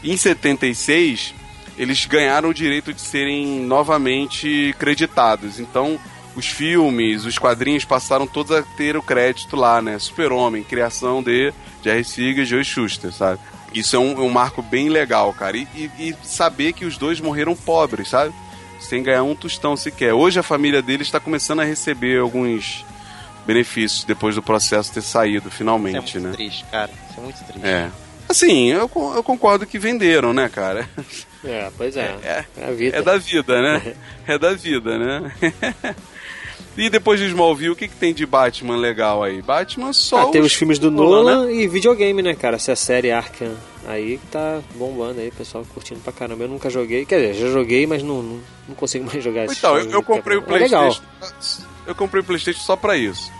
em 0.02 0.16
76 0.16 1.34
eles 1.76 2.04
ganharam 2.06 2.50
o 2.50 2.54
direito 2.54 2.92
de 2.92 3.00
serem 3.00 3.60
novamente 3.60 4.74
creditados. 4.78 5.58
Então, 5.58 5.98
os 6.36 6.46
filmes, 6.46 7.24
os 7.24 7.38
quadrinhos 7.38 7.84
passaram 7.84 8.26
todos 8.26 8.52
a 8.52 8.62
ter 8.62 8.96
o 8.96 9.02
crédito 9.02 9.56
lá, 9.56 9.80
né? 9.80 9.98
Super-Homem, 9.98 10.62
criação 10.62 11.22
de 11.22 11.52
Jerry 11.82 12.04
Siegel 12.04 12.42
e 12.42 12.46
Joe 12.46 12.64
Shuster, 12.64 13.12
sabe? 13.12 13.40
Isso 13.74 13.96
é 13.96 13.98
um, 13.98 14.20
um 14.24 14.30
marco 14.30 14.62
bem 14.62 14.88
legal, 14.88 15.32
cara. 15.34 15.56
E, 15.56 15.66
e- 15.74 15.90
e 15.98 16.16
saber 16.22 16.72
que 16.72 16.84
os 16.84 16.96
dois 16.96 17.20
morreram 17.20 17.54
pobres, 17.56 18.08
sabe? 18.08 18.32
Sem 18.80 19.02
ganhar 19.02 19.22
um 19.24 19.34
tostão 19.34 19.76
sequer. 19.76 20.12
Hoje 20.14 20.38
a 20.38 20.42
família 20.42 20.80
deles 20.80 21.06
está 21.08 21.18
começando 21.18 21.60
a 21.60 21.64
receber 21.64 22.20
alguns 22.20 22.84
benefícios 23.46 24.04
depois 24.04 24.34
do 24.34 24.42
processo 24.42 24.92
ter 24.92 25.02
saído, 25.02 25.48
Isso 25.48 25.54
é 25.56 25.58
finalmente, 25.58 26.18
muito 26.18 26.20
né? 26.28 26.32
triste, 26.34 26.64
cara. 26.70 26.90
Isso 27.10 27.18
é 27.18 27.22
muito 27.22 27.44
triste. 27.44 27.66
É. 27.66 27.90
Assim, 28.28 28.68
eu, 28.70 28.90
eu 29.14 29.22
concordo 29.22 29.66
que 29.66 29.78
venderam, 29.78 30.32
né, 30.32 30.48
cara? 30.48 30.88
É, 31.44 31.70
pois 31.76 31.94
é. 31.96 32.16
É, 32.22 32.44
É 32.56 32.66
a 32.66 32.70
vida. 32.70 32.96
é 32.96 33.02
da 33.02 33.18
vida, 33.18 33.60
né? 33.62 33.94
É 34.26 34.38
da 34.38 34.54
vida, 34.54 34.96
né? 34.98 35.32
E 36.76 36.90
depois 36.90 37.20
de 37.20 37.26
Smallville, 37.26 37.70
o 37.70 37.76
que, 37.76 37.86
que 37.86 37.94
tem 37.94 38.12
de 38.12 38.26
Batman 38.26 38.76
legal 38.76 39.22
aí? 39.22 39.40
Batman 39.40 39.92
só. 39.92 40.22
Ah, 40.22 40.26
tem 40.32 40.40
os 40.40 40.52
filmes 40.54 40.78
do 40.78 40.90
Nolan, 40.90 41.22
Nolan 41.22 41.52
e 41.52 41.68
videogame, 41.68 42.20
né, 42.20 42.34
cara? 42.34 42.56
Essa 42.56 42.74
série 42.74 43.12
Arkham 43.12 43.54
aí 43.86 44.18
que 44.18 44.26
tá 44.26 44.60
bombando 44.74 45.20
aí, 45.20 45.30
pessoal 45.30 45.64
curtindo 45.72 46.00
pra 46.00 46.12
caramba. 46.12 46.44
Eu 46.44 46.48
nunca 46.48 46.68
joguei, 46.68 47.04
quer 47.04 47.20
dizer, 47.32 47.46
já 47.46 47.52
joguei, 47.52 47.86
mas 47.86 48.02
não, 48.02 48.22
não, 48.22 48.40
não 48.68 48.74
consigo 48.74 49.04
mais 49.10 49.22
jogar 49.22 49.44
Então, 49.46 49.78
eu, 49.78 49.88
eu 49.90 50.02
comprei 50.02 50.36
o 50.36 50.44
É 50.48 50.58
legal. 50.58 50.92
PlayStation. 51.20 51.62
Eu 51.86 51.94
comprei 51.94 52.22
o 52.22 52.24
PlayStation 52.24 52.60
só 52.60 52.74
pra 52.76 52.96
isso. 52.96 53.30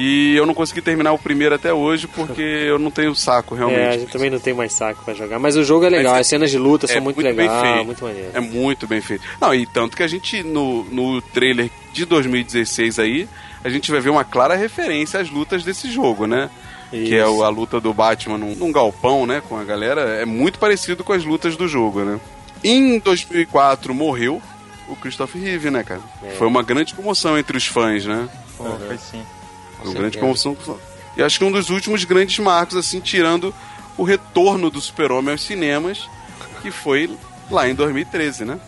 E 0.00 0.36
eu 0.36 0.46
não 0.46 0.54
consegui 0.54 0.80
terminar 0.80 1.12
o 1.12 1.18
primeiro 1.18 1.56
até 1.56 1.72
hoje 1.72 2.06
porque 2.06 2.40
eu 2.40 2.78
não 2.78 2.88
tenho 2.88 3.12
saco, 3.16 3.54
É, 3.54 3.56
a 3.56 3.66
realmente. 3.66 4.00
gente 4.00 4.12
também 4.12 4.30
não 4.30 4.38
tem 4.38 4.54
mais 4.54 4.72
saco 4.72 5.04
pra 5.04 5.12
jogar. 5.12 5.40
Mas 5.40 5.56
o 5.56 5.64
jogo 5.64 5.84
é 5.86 5.88
legal, 5.88 6.12
Mas 6.12 6.18
é- 6.18 6.20
as 6.20 6.26
cenas 6.28 6.50
de 6.52 6.56
luta 6.58 6.86
é 6.86 6.88
são 6.88 7.02
muito, 7.02 7.16
muito 7.16 7.34
bem 7.36 7.46
legais, 7.48 7.72
feito. 7.72 7.84
muito 7.84 8.04
maneiro. 8.04 8.30
É 8.32 8.40
muito 8.40 8.86
bem 8.86 9.00
feito. 9.00 9.24
Não, 9.40 9.52
e 9.52 9.66
tanto 9.66 9.96
que 9.96 10.02
a 10.04 10.06
gente, 10.06 10.42
no, 10.44 10.84
no 10.84 11.20
trailer 11.20 11.68
de 11.92 12.04
2016 12.04 13.00
aí, 13.00 13.28
a 13.64 13.68
gente 13.68 13.90
vai 13.90 14.00
ver 14.00 14.10
uma 14.10 14.22
clara 14.22 14.54
referência 14.54 15.18
às 15.18 15.28
lutas 15.30 15.64
desse 15.64 15.90
jogo, 15.90 16.26
né? 16.26 16.48
Que 16.90 17.16
é 17.16 17.22
a 17.22 17.48
luta 17.48 17.80
do 17.80 17.92
Batman 17.92 18.38
num, 18.38 18.54
num 18.54 18.70
galpão, 18.70 19.26
né? 19.26 19.42
Com 19.48 19.58
a 19.58 19.64
galera. 19.64 20.00
É 20.02 20.24
muito 20.24 20.58
parecido 20.60 21.02
com 21.02 21.12
as 21.12 21.24
lutas 21.24 21.56
do 21.56 21.66
jogo, 21.66 22.02
né? 22.04 22.20
Em 22.62 22.98
2004 23.00 23.92
morreu 23.92 24.40
o 24.88 24.94
Christopher 24.96 25.42
Reeve, 25.42 25.70
né, 25.70 25.82
cara? 25.82 26.00
É. 26.22 26.30
Foi 26.30 26.46
uma 26.46 26.62
grande 26.62 26.94
comoção 26.94 27.36
entre 27.36 27.56
os 27.56 27.66
fãs, 27.66 28.06
né? 28.06 28.28
Pô, 28.56 28.64
foi 28.86 28.96
sim. 28.96 29.22
Foi 29.78 29.88
uma 29.90 29.94
grande 30.00 30.18
comoção. 30.18 30.56
E 31.16 31.22
acho 31.22 31.38
que 31.38 31.44
um 31.44 31.50
dos 31.52 31.70
últimos 31.70 32.04
grandes 32.04 32.38
marcos, 32.38 32.76
assim, 32.76 33.00
tirando 33.00 33.54
o 33.96 34.02
retorno 34.04 34.70
do 34.70 34.80
Super-Homem 34.80 35.32
aos 35.32 35.42
cinemas, 35.42 36.08
que 36.62 36.70
foi 36.70 37.10
lá 37.50 37.68
em 37.68 37.74
2013, 37.74 38.44
né? 38.44 38.58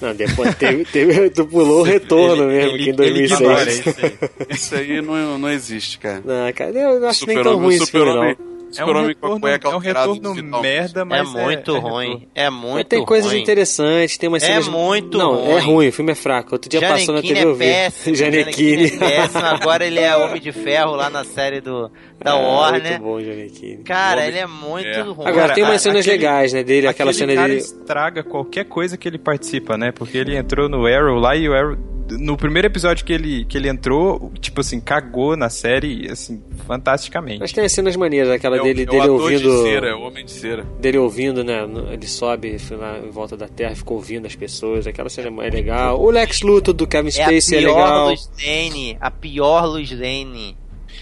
Não, 0.00 0.14
depois 0.14 0.54
teve, 0.56 0.84
teve, 0.84 1.30
tu 1.30 1.46
pulou 1.46 1.80
o 1.80 1.82
retorno 1.82 2.44
Ele- 2.50 2.52
mesmo, 2.52 2.76
ele- 2.76 2.84
que 2.84 2.90
em 3.02 3.06
ele 3.06 3.24
ignora 3.24 3.64
2006. 3.64 3.86
isso 3.86 3.96
aí. 4.04 4.18
Isso 4.50 4.74
aí 4.74 5.00
não, 5.00 5.38
não 5.38 5.48
existe, 5.50 5.98
cara. 5.98 6.22
Não, 6.24 6.52
cara, 6.52 6.70
eu 6.70 7.00
não 7.00 7.08
acho 7.08 7.26
nem 7.26 7.42
tão 7.42 7.56
ruim 7.56 7.76
esse 7.76 7.90
filme, 7.90 8.06
Super-Homem- 8.06 8.36
É 8.78 8.84
um 8.84 8.86
Super-Homem 8.86 9.14
com 9.14 9.26
a 9.26 9.30
retorno, 9.30 9.40
cueca 9.40 9.68
é 9.68 9.74
um 9.74 9.78
retorno 9.78 10.60
merda, 10.62 11.00
É 11.00 11.04
mas 11.04 11.28
muito 11.32 11.76
é 11.76 11.78
ruim. 11.78 12.08
retorno. 12.10 12.22
É 12.34 12.50
muito 12.50 12.74
Mas 12.74 12.84
tem 12.84 13.04
coisas 13.04 13.30
ruim. 13.32 13.42
interessantes, 13.42 14.18
tem 14.18 14.28
umas 14.28 14.42
É 14.42 14.46
cenas... 14.46 14.68
muito 14.68 15.18
Não, 15.18 15.34
é 15.44 15.52
ruim. 15.54 15.60
ruim, 15.64 15.88
o 15.88 15.92
filme 15.92 16.12
é 16.12 16.14
fraco. 16.14 16.50
Outro 16.54 16.68
dia 16.70 16.80
passou 16.80 17.14
na 17.14 17.22
TV 17.22 17.44
eu 17.44 17.50
é 17.50 17.52
vi. 17.54 17.58
péssimo. 17.58 18.14
Giannichini 18.16 18.86
é 18.86 18.98
péssimo. 18.98 19.44
Agora 19.44 19.84
ele 19.86 20.00
é 20.00 20.16
Homem 20.16 20.40
de 20.40 20.52
Ferro 20.52 20.96
lá 20.96 21.08
na 21.10 21.24
série 21.24 21.60
do, 21.60 21.90
da 22.22 22.32
É, 22.32 22.34
Warner. 22.34 22.82
Muito 22.92 23.02
bom, 23.02 23.20
Giannichini. 23.20 23.82
Cara, 23.84 24.16
Homem- 24.20 24.28
ele 24.28 24.38
é 24.38 24.46
muito 24.46 24.88
É. 24.88 25.00
ruim. 25.02 25.26
Agora, 25.28 25.54
tem 25.54 25.64
umas 25.64 25.80
cenas 25.82 26.00
aquele- 26.00 26.16
legais, 26.16 26.52
né, 26.52 26.62
dele, 26.62 26.86
aquela 26.86 27.12
cena 27.12 27.34
cara 27.34 27.48
dele... 27.48 27.60
estraga 27.60 28.22
qualquer 28.22 28.64
coisa 28.64 28.96
que 28.96 29.08
ele 29.08 29.18
participa, 29.18 29.76
né? 29.76 29.92
Porque 29.92 30.18
ele 30.18 30.36
entrou 30.36 30.68
no 30.68 30.86
Arrow 30.86 31.18
lá 31.18 31.34
e 31.36 31.48
o 31.48 31.54
Arrow... 31.54 31.76
No 32.10 32.36
primeiro 32.36 32.66
episódio 32.68 33.04
que 33.04 33.12
ele, 33.12 33.44
que 33.44 33.56
ele 33.58 33.68
entrou, 33.68 34.30
tipo 34.40 34.60
assim, 34.60 34.80
cagou 34.80 35.36
na 35.36 35.48
série, 35.50 36.08
assim, 36.10 36.42
fantasticamente. 36.66 37.40
Mas 37.40 37.52
tem 37.52 37.64
as 37.64 37.72
cenas 37.72 37.96
maneiras, 37.96 38.30
aquela 38.30 38.56
É 38.56 38.60
o- 38.60 38.64
dele, 38.64 38.82
é 38.82 38.84
o 38.84 38.90
dele 38.90 39.08
ouvindo... 39.08 39.50
de 39.50 39.62
cera, 39.62 39.88
é 39.88 39.94
o 39.94 40.00
homem 40.02 40.24
de 40.24 40.30
cera. 40.30 40.62
Dele 40.80 40.98
ouvindo, 40.98 41.42
né? 41.42 41.66
Ele 41.90 42.06
sobe 42.06 42.58
foi 42.58 42.76
lá 42.76 42.98
em 42.98 43.10
volta 43.10 43.36
da 43.36 43.48
Terra, 43.48 43.74
ficou 43.74 43.96
ouvindo 43.96 44.26
as 44.26 44.36
pessoas, 44.36 44.86
aquela 44.86 45.08
cena 45.08 45.44
é 45.44 45.50
legal. 45.50 46.00
O 46.00 46.10
Lex 46.10 46.42
Luthor 46.42 46.74
do 46.74 46.86
Kevin 46.86 47.08
É 47.08 47.22
a 47.22 47.26
Spacey 47.26 47.58
é, 47.58 47.60
pior 47.62 47.74
legal. 47.76 48.08
Luz 48.10 48.30
Lane, 48.46 48.96
a 49.00 49.10
pior 49.10 49.64
Luz 49.66 49.90
Lane 49.90 50.56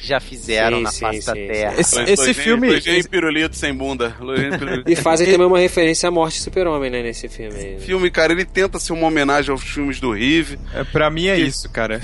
que 0.04 0.08
já 0.08 0.20
fizeram 0.20 0.76
Sim, 0.78 0.82
na 0.82 0.90
sim, 0.90 1.00
face 1.00 1.26
da 1.26 1.32
sim, 1.32 1.46
Terra. 1.46 1.80
Esse, 1.80 2.00
esse 2.02 2.34
filme... 2.34 2.68
Lane 2.68 3.08
pirulito 3.08 3.56
sem 3.56 3.74
bunda. 3.74 4.10
Pirulito. 4.10 4.90
E 4.90 4.94
fazem 4.94 5.30
também 5.30 5.46
uma 5.46 5.58
referência 5.58 6.08
à 6.08 6.12
morte 6.12 6.38
do 6.38 6.42
super-homem, 6.44 6.90
né, 6.90 7.02
nesse 7.02 7.28
filme 7.28 7.56
aí. 7.58 7.72
né? 7.74 7.78
filme, 7.80 8.10
cara, 8.10 8.32
ele 8.32 8.44
tenta 8.44 8.78
ser 8.78 8.92
uma 8.92 9.06
homenagem 9.06 9.50
aos 9.50 9.62
filmes 9.62 9.98
do 9.98 10.12
Rive. 10.12 10.58
É, 10.74 10.84
pra 10.84 11.10
mim 11.10 11.26
é 11.26 11.38
isso, 11.38 11.68
cara. 11.70 12.00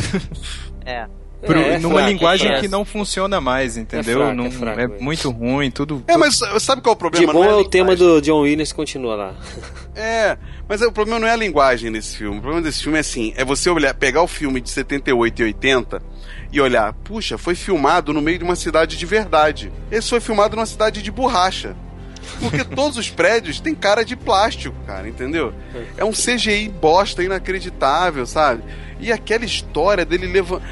É. 0.85 1.07
Pro- 1.45 1.59
É, 1.59 1.75
é 1.75 1.79
numa 1.79 1.95
fraco, 1.95 2.11
linguagem 2.11 2.53
é 2.53 2.61
que 2.61 2.69
não 2.69 2.85
funciona 2.85 3.41
mais, 3.41 3.77
entendeu? 3.79 4.19
fraco, 4.19 4.35
não, 4.35 4.47
é 4.47 4.51
fraco, 4.51 4.81
é 4.81 4.85
é. 4.85 4.89
muito 5.01 5.31
ruim, 5.31 5.71
tudo. 5.71 6.05
É, 6.07 6.17
mas 6.17 6.39
sabe 6.59 6.83
qual 6.83 6.93
é 6.93 7.07
o 7.07 7.11
De 7.11 7.25
problema? 7.27 7.33
bom 7.33 7.45
Não 7.45 7.51
é 7.51 7.53
a 7.53 7.57
o 7.57 7.65
tema 7.65 7.97
do 7.97 8.21
John 8.21 8.41
Williams 8.41 8.73
que 8.73 8.77
continua 8.77 9.15
lá. 9.15 9.35
É, 9.93 10.39
mas 10.69 10.81
o 10.83 10.93
problema 10.93 11.19
não 11.19 11.27
é 11.27 11.33
a 11.33 11.37
linguagem 11.37 11.91
desse 11.91 12.17
filme. 12.17 12.39
O 12.39 12.41
problema 12.41 12.63
desse 12.65 12.83
filme 12.83 12.97
é 12.97 13.01
assim: 13.01 13.35
é 13.37 13.45
você 13.45 13.69
olhar, 13.69 13.93
pegar 13.93 14.23
o 14.23 14.29
filme 14.29 14.61
de 14.61 14.71
78 14.71 15.41
e 15.41 15.45
80 15.47 16.01
e 16.53 16.61
olhar, 16.61 16.93
puxa, 17.05 17.39
foi 17.39 17.55
filmado 17.55 18.13
no 18.13 18.21
meio 18.21 18.39
de 18.39 18.45
uma 18.45 18.57
cidade 18.57 18.97
de 18.97 19.07
verdade. 19.07 19.73
Esse 19.91 20.09
foi 20.11 20.21
filmado 20.21 20.57
numa 20.57 20.67
cidade 20.67 21.03
de 21.03 21.11
borracha. 21.11 21.77
Porque 22.41 22.65
todos 22.75 22.97
os 22.99 23.09
prédios 23.09 23.61
têm 23.61 23.75
cara 23.75 24.05
de 24.05 24.17
plástico, 24.17 24.75
cara, 24.87 25.09
entendeu? 25.09 25.53
É 25.97 26.05
um 26.05 26.13
CGI 26.13 26.69
bosta 26.69 27.23
inacreditável, 27.23 28.27
sabe? 28.27 28.63
E 28.99 29.11
aquela 29.11 29.45
história 29.45 30.05
dele 30.05 30.27
levando. 30.27 30.63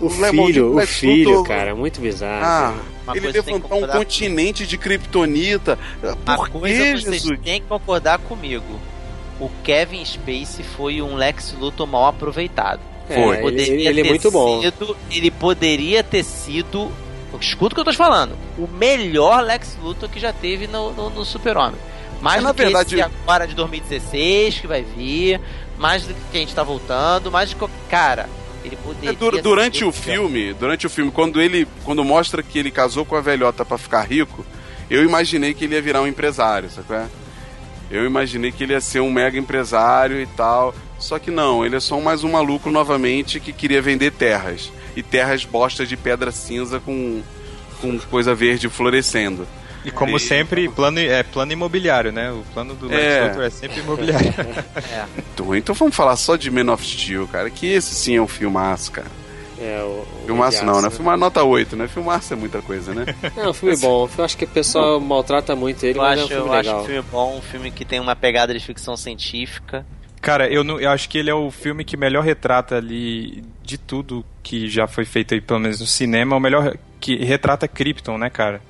O 0.00 0.10
filho, 0.10 0.76
o 0.76 0.86
filho, 0.86 1.42
cara, 1.44 1.74
muito 1.74 2.00
bizarro. 2.00 2.44
Ah, 2.44 2.74
Uma 3.04 3.16
ele 3.16 3.32
coisa 3.32 3.42
levantar 3.46 3.74
um 3.76 3.86
continente 3.86 4.66
de 4.66 4.76
kryptonita. 4.76 5.78
Uma 6.02 6.36
Por 6.36 6.50
coisa 6.50 6.76
que, 6.76 6.84
que 6.92 7.00
vocês 7.00 7.22
Jesus? 7.22 7.40
têm 7.42 7.60
que 7.62 7.66
concordar 7.66 8.18
comigo. 8.18 8.78
O 9.40 9.48
Kevin 9.64 10.04
Spacey 10.04 10.62
foi 10.76 11.00
um 11.00 11.14
Lex 11.14 11.54
Luthor 11.58 11.86
mal 11.86 12.08
aproveitado. 12.08 12.80
É, 13.10 13.14
foi. 13.14 13.34
ele, 13.36 13.42
Poderia 13.42 13.88
ele 13.90 14.00
é 14.00 14.02
ter 14.04 14.08
muito 14.08 14.30
bom. 14.30 14.62
sido- 14.62 14.96
ele 15.10 15.30
poderia 15.30 16.02
ter 16.02 16.22
sido. 16.24 16.90
Escuta 17.40 17.72
o 17.72 17.74
que 17.76 17.80
eu 17.80 17.84
tô 17.84 17.90
te 17.92 17.96
falando. 17.96 18.36
O 18.58 18.66
melhor 18.66 19.42
Lex 19.44 19.76
Luthor 19.82 20.08
que 20.08 20.18
já 20.20 20.32
teve 20.32 20.66
no, 20.66 20.92
no, 20.92 21.10
no 21.10 21.24
Super-Homem. 21.24 21.80
Mais 22.20 22.40
É, 22.40 22.44
na 22.44 22.52
do 22.52 22.56
que 22.56 22.62
verdade- 22.64 22.94
esse 22.96 23.02
agora 23.02 23.46
de 23.46 23.54
2016 23.54 24.58
que 24.60 24.66
vai 24.66 24.82
vir. 24.82 25.40
Mais 25.78 26.02
do 26.06 26.12
que 26.14 26.36
a 26.36 26.40
gente 26.40 26.54
tá 26.54 26.62
voltando. 26.62 27.30
Mais 27.30 27.48
de 27.50 27.56
que. 27.56 27.66
Cara, 27.88 28.28
ele 28.64 28.76
poderia. 28.76 29.10
É, 29.10 29.12
dur- 29.14 29.40
durante 29.40 29.84
o 29.84 29.92
filme, 29.92 30.52
durante 30.54 30.86
o 30.86 30.90
filme, 30.90 31.10
quando 31.10 31.40
ele, 31.40 31.66
quando 31.84 32.04
mostra 32.04 32.42
que 32.42 32.58
ele 32.58 32.70
casou 32.70 33.04
com 33.06 33.16
a 33.16 33.20
velhota 33.22 33.64
pra 33.64 33.78
ficar 33.78 34.02
rico, 34.02 34.44
eu 34.90 35.02
imaginei 35.04 35.54
que 35.54 35.64
ele 35.64 35.74
ia 35.76 35.80
virar 35.82 36.02
um 36.02 36.06
empresário, 36.06 36.68
sabe? 36.68 36.86
qual 36.86 37.00
é? 37.00 37.06
Eu 37.90 38.04
imaginei 38.04 38.52
que 38.52 38.62
ele 38.62 38.72
ia 38.74 38.80
ser 38.80 39.00
um 39.00 39.10
mega 39.10 39.38
empresário 39.38 40.20
e 40.20 40.26
tal. 40.26 40.74
Só 41.00 41.18
que 41.18 41.30
não, 41.30 41.64
ele 41.64 41.76
é 41.76 41.80
só 41.80 41.98
mais 42.00 42.22
um 42.22 42.30
maluco 42.32 42.70
novamente 42.70 43.40
que 43.40 43.52
queria 43.52 43.80
vender 43.82 44.12
terras. 44.12 44.70
E 44.94 45.02
terras 45.02 45.44
bostas 45.44 45.88
de 45.88 45.96
pedra 45.96 46.30
cinza 46.30 46.78
com, 46.78 47.22
com 47.80 47.98
coisa 47.98 48.34
verde 48.34 48.68
florescendo. 48.68 49.46
E 49.82 49.90
como 49.90 50.18
E- 50.18 50.20
sempre, 50.20 50.68
plano, 50.68 50.98
é 50.98 51.22
plano 51.22 51.52
imobiliário, 51.52 52.12
né? 52.12 52.30
O 52.30 52.42
plano 52.52 52.74
do 52.74 52.86
Lex 52.86 53.02
É. 53.02 53.24
Luthor 53.28 53.42
é 53.44 53.50
sempre 53.50 53.80
imobiliário. 53.80 54.34
Muito 55.16 55.42
ruim. 55.44 55.58
Então 55.58 55.74
vamos 55.74 55.96
falar 55.96 56.16
só 56.16 56.36
de 56.36 56.50
Man 56.50 56.70
of 56.72 56.84
Steel, 56.84 57.26
cara. 57.28 57.48
Que 57.48 57.66
esse 57.66 57.94
sim 57.94 58.16
é 58.16 58.20
um 58.22 58.28
filmaço, 58.28 58.92
cara. 58.92 59.06
É, 59.58 59.82
o, 59.82 60.06
o 60.22 60.26
Filmaço 60.26 60.58
não, 60.64 60.74
Mediaço, 60.74 60.82
né? 60.82 60.90
Filmar 60.96 61.16
nota 61.18 61.42
8, 61.44 61.76
né? 61.76 61.86
Filmaço 61.88 62.32
é 62.32 62.36
muita 62.36 62.60
coisa, 62.62 62.94
né? 62.94 63.06
É 63.36 63.48
um 63.48 63.52
filme 63.54 63.76
bom. 63.78 64.08
Eu 64.18 64.24
acho 64.24 64.36
que 64.36 64.44
o 64.44 64.48
pessoal 64.48 65.00
maltrata 65.00 65.54
muito 65.56 65.84
ele, 65.84 65.98
Eu 65.98 66.02
mas 66.02 66.18
é 66.18 66.22
um 66.22 66.24
acho, 66.24 66.34
filme 66.34 66.48
eu 66.48 66.52
acho 66.52 66.68
legal. 66.68 66.82
um 66.82 66.86
filme 66.86 67.04
bom, 67.10 67.36
um 67.38 67.42
filme 67.42 67.70
que 67.70 67.84
tem 67.84 68.00
uma 68.00 68.16
pegada 68.16 68.52
de 68.52 68.60
ficção 68.60 68.96
científica. 68.96 69.84
Cara, 70.20 70.48
eu, 70.48 70.62
não- 70.62 70.78
eu 70.78 70.90
acho 70.90 71.08
que 71.08 71.16
ele 71.18 71.30
é 71.30 71.34
o 71.34 71.50
filme 71.50 71.84
que 71.84 71.96
melhor 71.96 72.22
retrata 72.22 72.76
ali 72.76 73.42
de 73.62 73.78
tudo 73.78 74.24
que 74.42 74.68
já 74.68 74.86
foi 74.86 75.04
feito 75.04 75.32
aí, 75.34 75.40
pelo 75.40 75.60
menos 75.60 75.80
no 75.80 75.86
cinema, 75.86 76.34
é 76.34 76.38
o 76.38 76.40
melhor 76.40 76.76
que 77.00 77.16
retrata 77.24 77.66
Krypton, 77.66 78.18
né, 78.18 78.28
cara? 78.28 78.60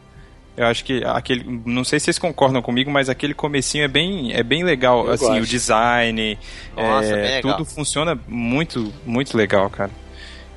Eu 0.57 0.67
acho 0.67 0.85
que 0.85 1.03
aquele, 1.05 1.63
não 1.65 1.83
sei 1.85 1.99
se 1.99 2.05
vocês 2.05 2.19
concordam 2.19 2.61
comigo, 2.61 2.91
mas 2.91 3.09
aquele 3.09 3.33
comecinho 3.35 3.85
é 3.85 3.89
bem, 3.89 4.33
é 4.33 4.43
bem 4.43 4.63
legal, 4.63 5.07
Eu 5.07 5.13
assim, 5.13 5.27
gosto. 5.27 5.43
o 5.43 5.47
design, 5.47 6.39
Nossa, 6.77 7.09
é, 7.09 7.15
bem 7.23 7.35
legal. 7.37 7.57
tudo 7.57 7.65
funciona 7.65 8.19
muito, 8.29 8.93
muito 9.07 9.37
legal, 9.37 9.69
cara. 9.71 9.91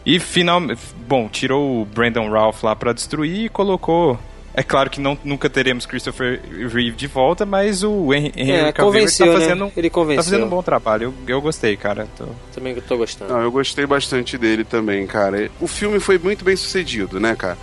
E 0.05 0.19
final, 0.19 0.61
bom, 1.07 1.29
tirou 1.29 1.81
o 1.81 1.85
Brandon 1.85 2.29
Ralph 2.29 2.61
lá 2.63 2.75
pra 2.75 2.91
destruir 2.91 3.45
e 3.45 3.49
colocou 3.49 4.19
é 4.55 4.61
claro 4.63 4.89
que 4.89 4.99
não, 5.01 5.17
nunca 5.23 5.49
teremos 5.49 5.85
Christopher 5.85 6.39
Reeve 6.49 6.91
de 6.91 7.07
volta, 7.07 7.45
mas 7.45 7.84
o 7.84 8.13
Henry, 8.13 8.31
Henry 8.35 8.51
É, 8.51 8.71
Cavill 8.71 8.91
convenceu, 8.91 9.25
tá 9.27 9.34
né? 9.34 9.39
fazendo, 9.39 9.71
Ele 9.75 9.89
convenceu. 9.89 10.23
tá 10.23 10.30
fazendo 10.30 10.45
um 10.45 10.49
bom 10.49 10.61
trabalho. 10.63 11.13
Eu, 11.27 11.35
eu 11.35 11.41
gostei, 11.41 11.75
cara. 11.75 12.07
Tô- 12.17 12.25
Também 12.53 12.75
tô 12.75 12.97
gostando. 12.97 13.34
Não, 13.34 13.41
eu 13.41 13.51
gostei 13.51 13.85
bastante 13.85 14.38
dele 14.38 14.63
também, 14.63 15.05
cara. 15.07 15.49
O 15.59 15.67
filme 15.67 15.99
foi 15.99 16.17
muito 16.17 16.45
bem 16.45 16.55
sucedido, 16.55 17.19
né, 17.19 17.35
cara? 17.35 17.57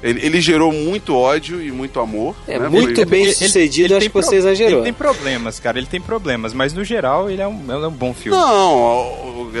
Ele, 0.00 0.24
ele 0.24 0.40
gerou 0.40 0.70
muito 0.72 1.12
ódio 1.16 1.60
e 1.60 1.72
muito 1.72 1.98
amor. 1.98 2.36
É, 2.46 2.56
né? 2.56 2.68
muito 2.68 2.94
Foi- 2.94 3.04
bem 3.04 3.24
Ele- 3.24 3.32
sucedido, 3.34 3.86
ele 3.88 3.94
acho 3.94 4.00
tem 4.02 4.08
que 4.10 4.14
você 4.14 4.28
pro- 4.28 4.36
exagerou. 4.38 4.74
Ele 4.78 4.84
tem 4.84 4.92
problemas, 4.92 5.58
cara. 5.58 5.76
Ele 5.76 5.88
tem 5.88 6.00
problemas, 6.00 6.52
mas 6.54 6.72
no 6.72 6.84
geral 6.84 7.28
ele 7.28 7.42
é 7.42 7.48
um, 7.48 7.60
ele 7.64 7.84
é 7.84 7.88
um 7.88 7.90
bom 7.90 8.14
filme. 8.14 8.38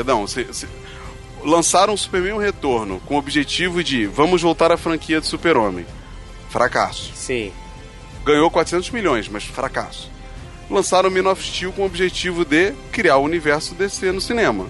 Não, 0.06 0.26
cê- 0.28 0.46
lançaram 1.44 1.94
o 1.94 1.98
Superman 1.98 2.38
retorno 2.38 3.00
com 3.06 3.14
o 3.16 3.18
objetivo 3.18 3.82
de 3.82 4.06
vamos 4.06 4.42
voltar 4.42 4.70
à 4.70 4.76
franquia 4.76 5.20
do 5.20 5.26
Super-Homem. 5.26 5.84
Fracasso. 6.48 7.12
Sim. 7.14 7.52
Ganhou 8.24 8.50
400 8.50 8.90
milhões, 8.90 9.28
mas 9.28 9.44
fracasso. 9.44 10.10
Lançaram 10.70 11.10
Man 11.10 11.30
of 11.30 11.42
Steel 11.42 11.72
com 11.72 11.82
o 11.82 11.86
objetivo 11.86 12.44
de 12.44 12.72
criar 12.92 13.16
o 13.16 13.24
universo 13.24 13.74
DC 13.74 14.12
no 14.12 14.20
cinema. 14.20 14.66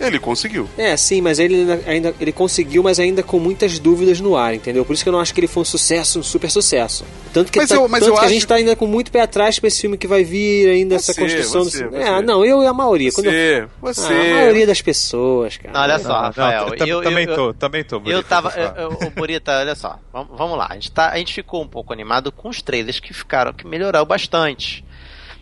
Ele 0.00 0.18
conseguiu. 0.18 0.68
É, 0.78 0.96
sim, 0.96 1.20
mas 1.20 1.38
ele 1.38 1.66
ainda 1.86 2.14
ele 2.20 2.32
conseguiu, 2.32 2.82
mas 2.82 2.98
ainda 3.00 3.22
com 3.22 3.38
muitas 3.40 3.78
dúvidas 3.78 4.20
no 4.20 4.36
ar, 4.36 4.54
entendeu? 4.54 4.84
Por 4.84 4.92
isso 4.92 5.02
que 5.02 5.08
eu 5.08 5.12
não 5.12 5.20
acho 5.20 5.34
que 5.34 5.40
ele 5.40 5.46
foi 5.48 5.62
um 5.62 5.64
sucesso, 5.64 6.20
um 6.20 6.22
super 6.22 6.50
sucesso. 6.50 7.04
Tanto 7.32 7.50
que, 7.52 7.58
Mas 7.58 7.68
tá- 7.68 7.74
eu- 7.76 7.88
mas 7.88 8.00
tanto 8.00 8.10
eu 8.10 8.14
que 8.14 8.20
a 8.20 8.22
acho- 8.24 8.32
gente 8.34 8.46
tá 8.46 8.54
ainda 8.54 8.74
com 8.76 8.86
muito 8.86 9.10
pé 9.10 9.20
atrás 9.20 9.58
pra 9.58 9.68
esse 9.68 9.80
filme 9.80 9.98
que 9.98 10.06
vai 10.06 10.22
vir, 10.24 10.68
ainda 10.68 10.94
essa 10.94 11.12
Você, 11.12 11.20
construção 11.20 11.64
você, 11.64 11.84
do 11.84 11.90
você. 11.90 11.96
É, 12.02 12.22
não, 12.22 12.44
eu 12.44 12.62
e 12.62 12.66
a 12.66 12.72
maioria. 12.72 13.10
Quando 13.12 13.26
eu- 13.26 13.32
Você, 13.32 13.68
você. 14.02 14.12
Ah, 14.12 14.20
a 14.20 14.34
maioria 14.34 14.66
das 14.66 14.80
pessoas, 14.80 15.56
cara. 15.56 15.72
Não, 15.74 15.80
olha 15.80 15.98
só, 15.98 16.12
Rafael. 16.20 16.66
não, 16.68 16.76
tam- 16.76 16.86
eu, 16.86 17.02
também 17.02 17.24
eu, 17.26 17.34
tô, 17.34 17.54
também 17.54 17.84
tô. 17.84 17.96
Eu 17.96 18.00
Burita, 18.00 18.22
tava. 18.24 18.52
eu- 18.56 18.82
eu- 18.82 18.98
Ô, 19.06 19.10
Burita, 19.10 19.58
olha 19.58 19.74
só. 19.74 19.98
Vamos, 20.12 20.36
vamos 20.38 20.56
lá. 20.58 20.68
A 20.70 20.74
gente, 20.74 20.90
tá, 20.90 21.10
a 21.10 21.18
gente 21.18 21.34
ficou 21.34 21.62
um 21.62 21.68
pouco 21.68 21.92
animado 21.92 22.30
com 22.32 22.48
os 22.48 22.62
trailers 22.62 22.98
que 23.00 23.12
ficaram, 23.12 23.52
que 23.52 23.66
melhoraram 23.66 24.06
bastante. 24.06 24.84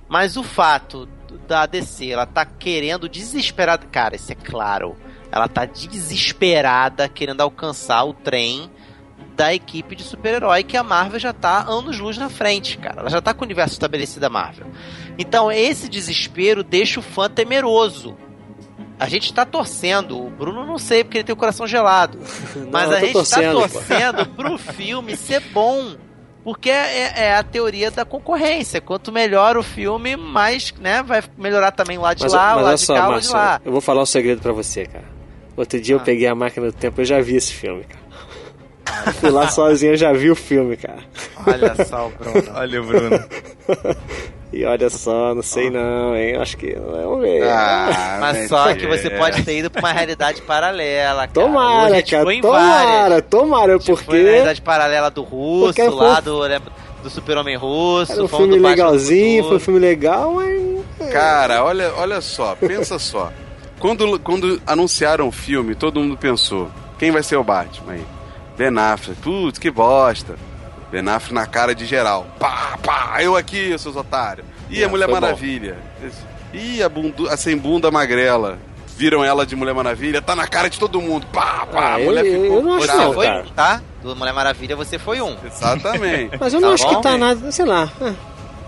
Mas 0.09 0.37
o 0.37 0.43
fato 0.43 1.09
da 1.47 1.67
DC, 1.67 2.11
ela 2.11 2.27
tá 2.27 2.45
querendo 2.45 3.09
desesperada. 3.09 3.87
Cara, 3.87 4.17
isso 4.17 4.33
é 4.33 4.35
claro. 4.35 4.97
Ela 5.31 5.49
tá 5.49 5.65
desesperada 5.65 7.09
querendo 7.09 7.41
alcançar 7.41 8.05
o 8.05 8.13
trem 8.15 8.71
da 9.35 9.53
equipe 9.53 9.95
de 9.95 10.03
super-herói 10.03 10.63
que 10.65 10.77
a 10.77 10.83
Marvel 10.83 11.21
já 11.21 11.33
tá 11.33 11.65
anos-luz 11.69 12.17
na 12.17 12.31
frente, 12.31 12.79
cara. 12.79 13.01
Ela 13.01 13.11
já 13.11 13.21
tá 13.21 13.35
com 13.35 13.43
o 13.43 13.45
universo 13.45 13.75
estabelecido 13.75 14.21
da 14.21 14.31
Marvel. 14.31 14.67
Então, 15.19 15.53
esse 15.53 15.89
desespero 15.89 16.65
deixa 16.65 17.01
o 17.01 17.03
fã 17.03 17.29
temeroso. 17.29 18.17
A 18.99 19.09
gente 19.09 19.33
tá 19.35 19.45
torcendo. 19.45 20.19
O 20.19 20.31
Bruno 20.31 20.65
não 20.65 20.79
sei, 20.79 21.05
porque 21.05 21.19
ele 21.19 21.25
tem 21.25 21.35
o 21.35 21.37
coração 21.37 21.67
gelado. 21.67 22.19
Não, 22.57 22.71
Mas 22.71 22.91
a 22.91 23.01
gente 23.01 23.13
torcendo, 23.13 23.61
tá 23.61 23.69
pô. 23.69 23.75
torcendo 23.75 24.27
pro 24.27 24.57
filme 24.73 25.15
ser 25.17 25.41
bom. 25.53 25.97
Porque 26.47 26.71
é, 26.71 27.13
é 27.25 27.35
a 27.37 27.43
teoria 27.43 27.91
da 27.91 28.05
concorrência. 28.05 28.81
Quanto 28.81 29.11
melhor 29.11 29.57
o 29.57 29.65
filme, 29.65 30.15
mais 30.15 30.73
né, 30.79 31.03
vai 31.03 31.21
melhorar 31.37 31.73
também 31.73 31.99
o 31.99 32.03
lado 32.03 32.19
de 32.19 32.23
Mas, 32.23 32.33
lá, 32.33 32.53
o 32.53 32.55
mas 32.55 32.57
lado 32.57 32.67
olha 32.69 32.77
de 32.77 32.83
só, 32.85 32.95
cá, 32.95 33.09
o 33.09 33.11
lado 33.11 33.21
de 33.23 33.29
lá. 33.33 33.61
eu 33.65 33.73
vou 33.73 33.81
falar 33.81 34.03
um 34.03 34.07
segredo 34.07 34.41
pra 34.41 34.53
você, 34.53 34.87
cara. 34.87 35.05
Outro 35.57 35.81
dia 35.81 35.97
eu 35.97 35.99
Ah. 35.99 36.03
peguei 36.05 36.29
a 36.29 36.37
máquina 36.37 36.67
do 36.67 36.73
tempo, 36.73 37.01
eu 37.01 37.05
já 37.05 37.21
vi 37.21 37.35
esse 37.35 37.53
filme, 37.53 37.83
cara. 37.83 38.07
Eu 39.09 39.13
Fui 39.15 39.31
lá 39.31 39.49
sozinho, 39.49 39.95
eu 39.95 39.97
já 39.97 40.13
vi 40.13 40.31
o 40.31 40.37
filme, 40.37 40.77
cara. 40.77 41.01
Olha 41.45 41.85
só 41.85 42.07
o 42.07 42.11
Bruno. 42.11 42.49
Olha 42.55 42.81
o 42.81 42.87
Bruno. 42.87 43.25
E 44.53 44.65
olha 44.65 44.89
só, 44.89 45.35
não 45.35 45.43
sei 45.43 45.69
não, 45.71 46.15
hein? 46.17 46.37
Acho 46.37 46.57
que 46.57 46.73
vamos 46.75 47.21
ver. 47.21 47.43
Ah, 47.49 48.19
Mas 48.21 48.49
só 48.49 48.73
que 48.75 48.87
você 48.87 49.11
pode 49.11 49.43
ter 49.43 49.59
ido 49.59 49.71
pra 49.71 49.81
uma 49.81 49.93
realidade 49.93 50.41
paralela, 50.43 51.27
cara. 51.27 51.33
Tomara, 51.33 52.03
cara, 52.03 52.41
tomara, 52.41 53.23
tomara, 53.23 53.75
A 53.75 53.79
gente 53.79 53.87
Foi 53.87 53.95
na 53.97 54.03
porque 54.05 54.23
realidade 54.23 54.63
paralela 54.63 55.11
do 55.11 55.23
russo, 55.23 55.67
Porque 55.75 55.85
foi- 55.91 55.95
lá 56.07 56.21
do, 56.21 56.39
lembra, 56.39 56.73
do 57.03 57.11
super-homem 57.11 57.57
russo. 57.57 58.13
era 58.13 58.23
um 58.23 58.29
filme 58.29 58.59
legalzinho, 58.59 59.45
foi 59.45 59.57
um 59.57 59.61
filme 59.61 59.81
legal, 59.81 60.33
mas... 60.33 61.11
Cara, 61.13 61.65
olha, 61.65 61.93
olha 61.97 62.21
só, 62.21 62.55
pensa 62.55 62.99
só. 62.99 63.31
Quando, 63.79 64.19
quando 64.21 64.61
anunciaram 64.67 65.29
o 65.29 65.33
filme, 65.33 65.75
todo 65.75 66.01
mundo 66.01 66.17
pensou: 66.17 66.71
quem 66.99 67.11
vai 67.11 67.23
ser 67.23 67.37
o 67.37 67.45
Batman 67.45 67.93
aí? 67.93 68.07
Ben 68.57 68.77
Affleck. 68.79 69.21
Putz, 69.21 69.59
que 69.59 69.71
bosta. 69.71 70.37
Ben 70.91 71.07
Affleck 71.09 71.35
na 71.35 71.47
cara 71.47 71.75
de 71.75 71.85
geral. 71.85 72.27
Pá, 72.39 72.79
pá, 72.83 73.17
eu 73.21 73.37
aqui, 73.37 73.77
seus 73.79 73.97
otários. 73.97 74.47
E 74.71 74.83
É, 74.83 74.87
a 74.87 74.89
Mulher 74.89 75.07
foi 75.07 75.15
bom. 75.15 75.21
Maravilha. 75.21 75.77
Ih, 76.53 76.83
a, 76.83 76.89
bundu, 76.89 77.29
a 77.29 77.37
sem 77.37 77.57
bunda 77.57 77.91
magrela. 77.91 78.59
Viram 78.97 79.23
ela 79.23 79.45
de 79.45 79.55
Mulher 79.55 79.75
Maravilha, 79.75 80.23
tá 80.23 80.35
na 80.35 80.47
cara 80.47 80.71
de 80.71 80.79
todo 80.79 81.01
mundo. 81.03 81.27
Pá, 81.33 81.67
pá, 81.71 81.95
Ah, 81.95 81.99
mulher 81.99 82.25
eu- 82.25 82.43
ficou 82.43 82.57
eu 82.59 82.63
não 82.63 82.75
acho 82.79 82.87
não, 82.87 83.13
foi 83.13 83.27
tá? 83.55 83.83
Do 84.03 84.17
Mulher 84.17 84.33
Maravilha 84.33 84.75
você 84.75 84.99
foi 84.99 85.21
um. 85.21 85.37
Exatamente. 85.45 86.37
Mas 86.41 86.55
eu 86.55 86.61
não 86.61 86.69
Tá 86.69 86.75
acho 86.75 86.85
bom? 86.85 86.97
que 86.97 87.03
tá 87.03 87.19
nada, 87.19 87.53
sei 87.53 87.65
lá. 87.67 87.91
é, 88.01 88.15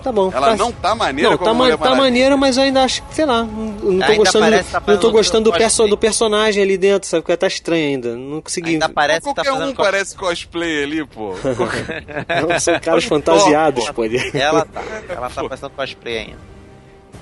tá 0.03 0.13
bom. 0.13 0.31
Ela 0.35 0.49
tá- 0.51 0.57
não 0.57 0.73
tá 0.73 0.95
maneira 0.95 1.31
Não, 1.31 1.39
como 1.39 1.51
tá, 1.51 1.55
ma- 1.77 1.77
tá 1.79 1.95
maneira, 1.95 2.37
mas 2.37 2.57
eu 2.57 2.63
ainda 2.65 2.83
acho 2.85 3.03
que, 3.03 3.15
sei 3.15 3.27
lá, 3.27 3.45
não, 3.45 3.49
não 3.65 3.75
tô 3.77 3.91
Ainda 3.91 4.15
gostando, 4.17 4.59
que 4.59 4.65
tá 4.65 4.83
não 4.87 4.97
tô 4.99 5.11
gostando 5.11 5.51
do, 5.51 5.57
perso 5.57 5.87
do 5.87 5.97
personagem 5.99 6.63
ali 6.63 6.77
dentro, 6.79 7.09
sabe? 7.09 7.23
Porque 7.23 7.37
tá 7.37 7.47
estranho 7.47 7.89
ainda. 7.89 8.17
Não 8.17 8.41
consegui. 8.41 8.71
Ainda 8.71 8.89
parece 8.89 9.29
que 9.29 9.35
tá 9.35 9.45
Qualquer 9.45 9.65
um 9.65 9.75
parece 9.75 10.17
cosplay 10.17 10.85
ali, 10.85 11.05
pô. 11.07 11.35
Não, 12.49 12.59
são 12.61 12.79
caras 12.81 13.05
fantasiados, 13.09 13.91
pô. 13.91 14.05
Ela 14.05 14.65
tá. 14.65 14.83
Ela 15.09 15.31
tá 15.31 15.43
parecendo 15.43 15.71
cosplay 15.71 16.19
ainda. 16.19 16.58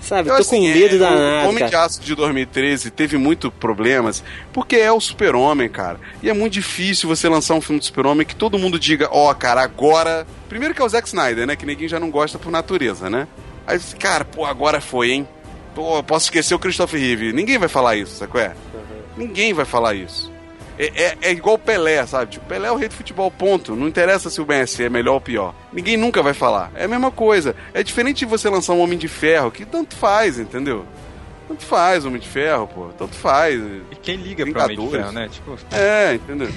Sabe, 0.01 0.29
Eu, 0.29 0.37
tô 0.37 0.43
assim, 0.43 0.73
com 0.73 0.79
medo 0.79 0.95
é, 0.95 0.99
danado, 0.99 1.47
O 1.47 1.49
Homem 1.51 1.67
de. 1.67 1.75
Aço 1.75 2.01
de 2.01 2.15
2013 2.15 2.91
teve 2.91 3.17
muito 3.17 3.51
problemas, 3.51 4.23
porque 4.53 4.77
é 4.77 4.93
o 4.93 5.01
super-homem, 5.01 5.69
cara. 5.69 5.99
E 6.23 6.31
é 6.31 6.33
muito 6.33 6.53
difícil 6.53 7.09
você 7.09 7.29
lançar 7.29 7.55
um 7.55 7.61
filme 7.61 7.81
do 7.81 7.85
super-homem 7.85 8.27
que 8.27 8.37
todo 8.37 8.59
mundo 8.59 8.79
diga, 8.79 9.09
ó, 9.11 9.33
cara, 9.35 9.63
agora... 9.63 10.27
Primeiro 10.49 10.75
que 10.75 10.81
é 10.81 10.85
o 10.85 10.89
Zack 10.89 11.09
Snyder, 11.09 11.47
né? 11.47 11.57
Que 11.57 11.67
ninguém 11.67 11.89
já 11.89 11.99
não 11.99 12.11
gosta 12.11 12.39
por 12.39 12.53
natureza, 12.53 13.11
né? 13.11 13.27
Aí, 13.67 13.81
cara, 13.99 14.25
pô, 14.25 14.45
agora 14.45 14.81
foi, 14.81 15.11
hein? 15.11 15.29
Pô, 15.75 16.03
posso 16.03 16.27
esquecer 16.27 16.55
o 16.55 16.59
Christopher 16.59 17.01
Reeve. 17.01 17.33
Ninguém 17.33 17.59
vai 17.59 17.69
falar 17.69 17.97
isso, 17.97 18.27
qual 18.29 18.43
é? 18.43 18.55
Ninguém 19.17 19.53
vai 19.53 19.65
falar 19.65 19.95
isso. 19.95 20.33
É, 20.79 21.03
é, 21.05 21.17
é 21.23 21.31
igual 21.33 21.57
o 21.57 21.59
Pelé, 21.59 22.05
sabe? 22.07 22.33
Tipo, 22.33 22.47
Pelé 22.47 22.69
é 22.69 22.73
o 22.73 22.77
rei 22.77 22.89
do 22.89 22.95
futebol, 22.95 23.31
ponto. 23.31 23.75
Não 23.75 23.89
interessa 23.89 24.29
se 24.29 24.41
o 24.41 24.47
Messi 24.47 24.85
é 24.85 24.89
melhor 24.91 25.15
ou 25.15 25.21
pior. 25.21 25.55
Ninguém 25.73 25.97
nunca 25.97 26.23
vai 26.23 26.35
falar. 26.35 26.71
É 26.75 26.85
a 26.85 26.89
mesma 26.89 27.11
coisa. 27.11 27.57
É 27.73 27.83
diferente 27.83 28.19
de 28.19 28.27
você 28.27 28.49
lançar 28.51 28.75
um 28.75 28.81
Homem 28.81 28.99
de 28.99 29.09
Ferro, 29.09 29.51
que 29.51 29.65
tanto 29.65 29.95
faz, 29.97 30.39
entendeu? 30.39 30.85
Tanto 31.49 31.63
faz 31.65 32.05
Homem 32.05 32.21
de 32.21 32.29
Ferro, 32.29 32.67
pô. 32.67 32.87
Tanto 32.99 33.15
faz. 33.15 33.55
E 33.91 33.95
quem 34.03 34.17
liga 34.17 34.45
pro 34.45 34.61
Homem 34.63 34.77
de 34.77 34.83
Vingadores. 34.83 35.01
Ferro, 35.07 35.13
né? 35.13 35.29
Tipo, 35.31 35.57
É, 35.73 36.15
entendeu? 36.15 36.49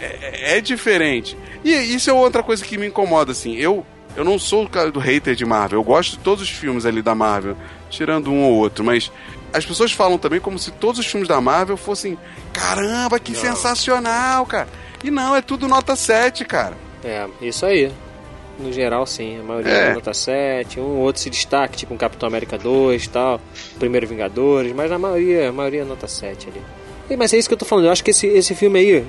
é, 0.00 0.58
é 0.58 0.60
diferente. 0.60 1.36
E 1.64 1.72
isso 1.72 2.10
é 2.10 2.12
outra 2.12 2.42
coisa 2.42 2.64
que 2.64 2.76
me 2.76 2.86
incomoda, 2.88 3.32
assim. 3.32 3.56
Eu, 3.56 3.86
eu 4.16 4.24
não 4.24 4.38
sou 4.38 4.64
o 4.64 4.68
cara 4.68 4.90
do 4.90 4.98
hater 5.00 5.34
de 5.34 5.44
Marvel. 5.46 5.78
Eu 5.78 5.84
gosto 5.84 6.12
de 6.12 6.18
todos 6.18 6.42
os 6.42 6.50
filmes 6.50 6.84
ali 6.84 7.00
da 7.02 7.14
Marvel, 7.14 7.56
tirando 7.88 8.30
um 8.30 8.42
ou 8.42 8.54
outro, 8.54 8.84
mas 8.84 9.10
as 9.56 9.66
pessoas 9.66 9.92
falam 9.92 10.18
também 10.18 10.40
como 10.40 10.58
se 10.58 10.70
todos 10.70 10.98
os 11.00 11.06
filmes 11.06 11.28
da 11.28 11.40
Marvel 11.40 11.76
fossem 11.76 12.18
caramba, 12.52 13.18
que 13.18 13.34
sensacional, 13.34 14.44
cara. 14.46 14.68
E 15.04 15.10
não, 15.10 15.34
é 15.36 15.42
tudo 15.42 15.68
nota 15.68 15.94
7, 15.96 16.44
cara. 16.44 16.74
É, 17.04 17.26
isso 17.40 17.64
aí. 17.66 17.92
No 18.58 18.72
geral, 18.72 19.06
sim. 19.06 19.38
A 19.38 19.42
maioria 19.42 19.72
É. 19.72 19.88
é 19.90 19.94
nota 19.94 20.14
7. 20.14 20.80
Um 20.80 20.84
ou 20.84 20.96
outro 21.02 21.20
se 21.20 21.28
destaca, 21.28 21.76
tipo 21.76 21.92
um 21.92 21.96
Capitão 21.96 22.26
América 22.26 22.56
2 22.56 23.04
e 23.04 23.08
tal. 23.10 23.40
Primeiro 23.78 24.06
Vingadores. 24.06 24.72
Mas 24.74 24.90
a 24.90 24.98
maioria, 24.98 25.50
a 25.50 25.52
maioria 25.52 25.82
é 25.82 25.84
nota 25.84 26.08
7 26.08 26.48
ali. 26.48 26.62
E, 27.10 27.16
Mas 27.16 27.32
é 27.34 27.36
isso 27.36 27.48
que 27.48 27.54
eu 27.54 27.58
tô 27.58 27.64
falando. 27.66 27.84
Eu 27.84 27.92
acho 27.92 28.02
que 28.02 28.10
esse, 28.10 28.26
esse 28.26 28.54
filme 28.54 28.78
aí 28.78 29.04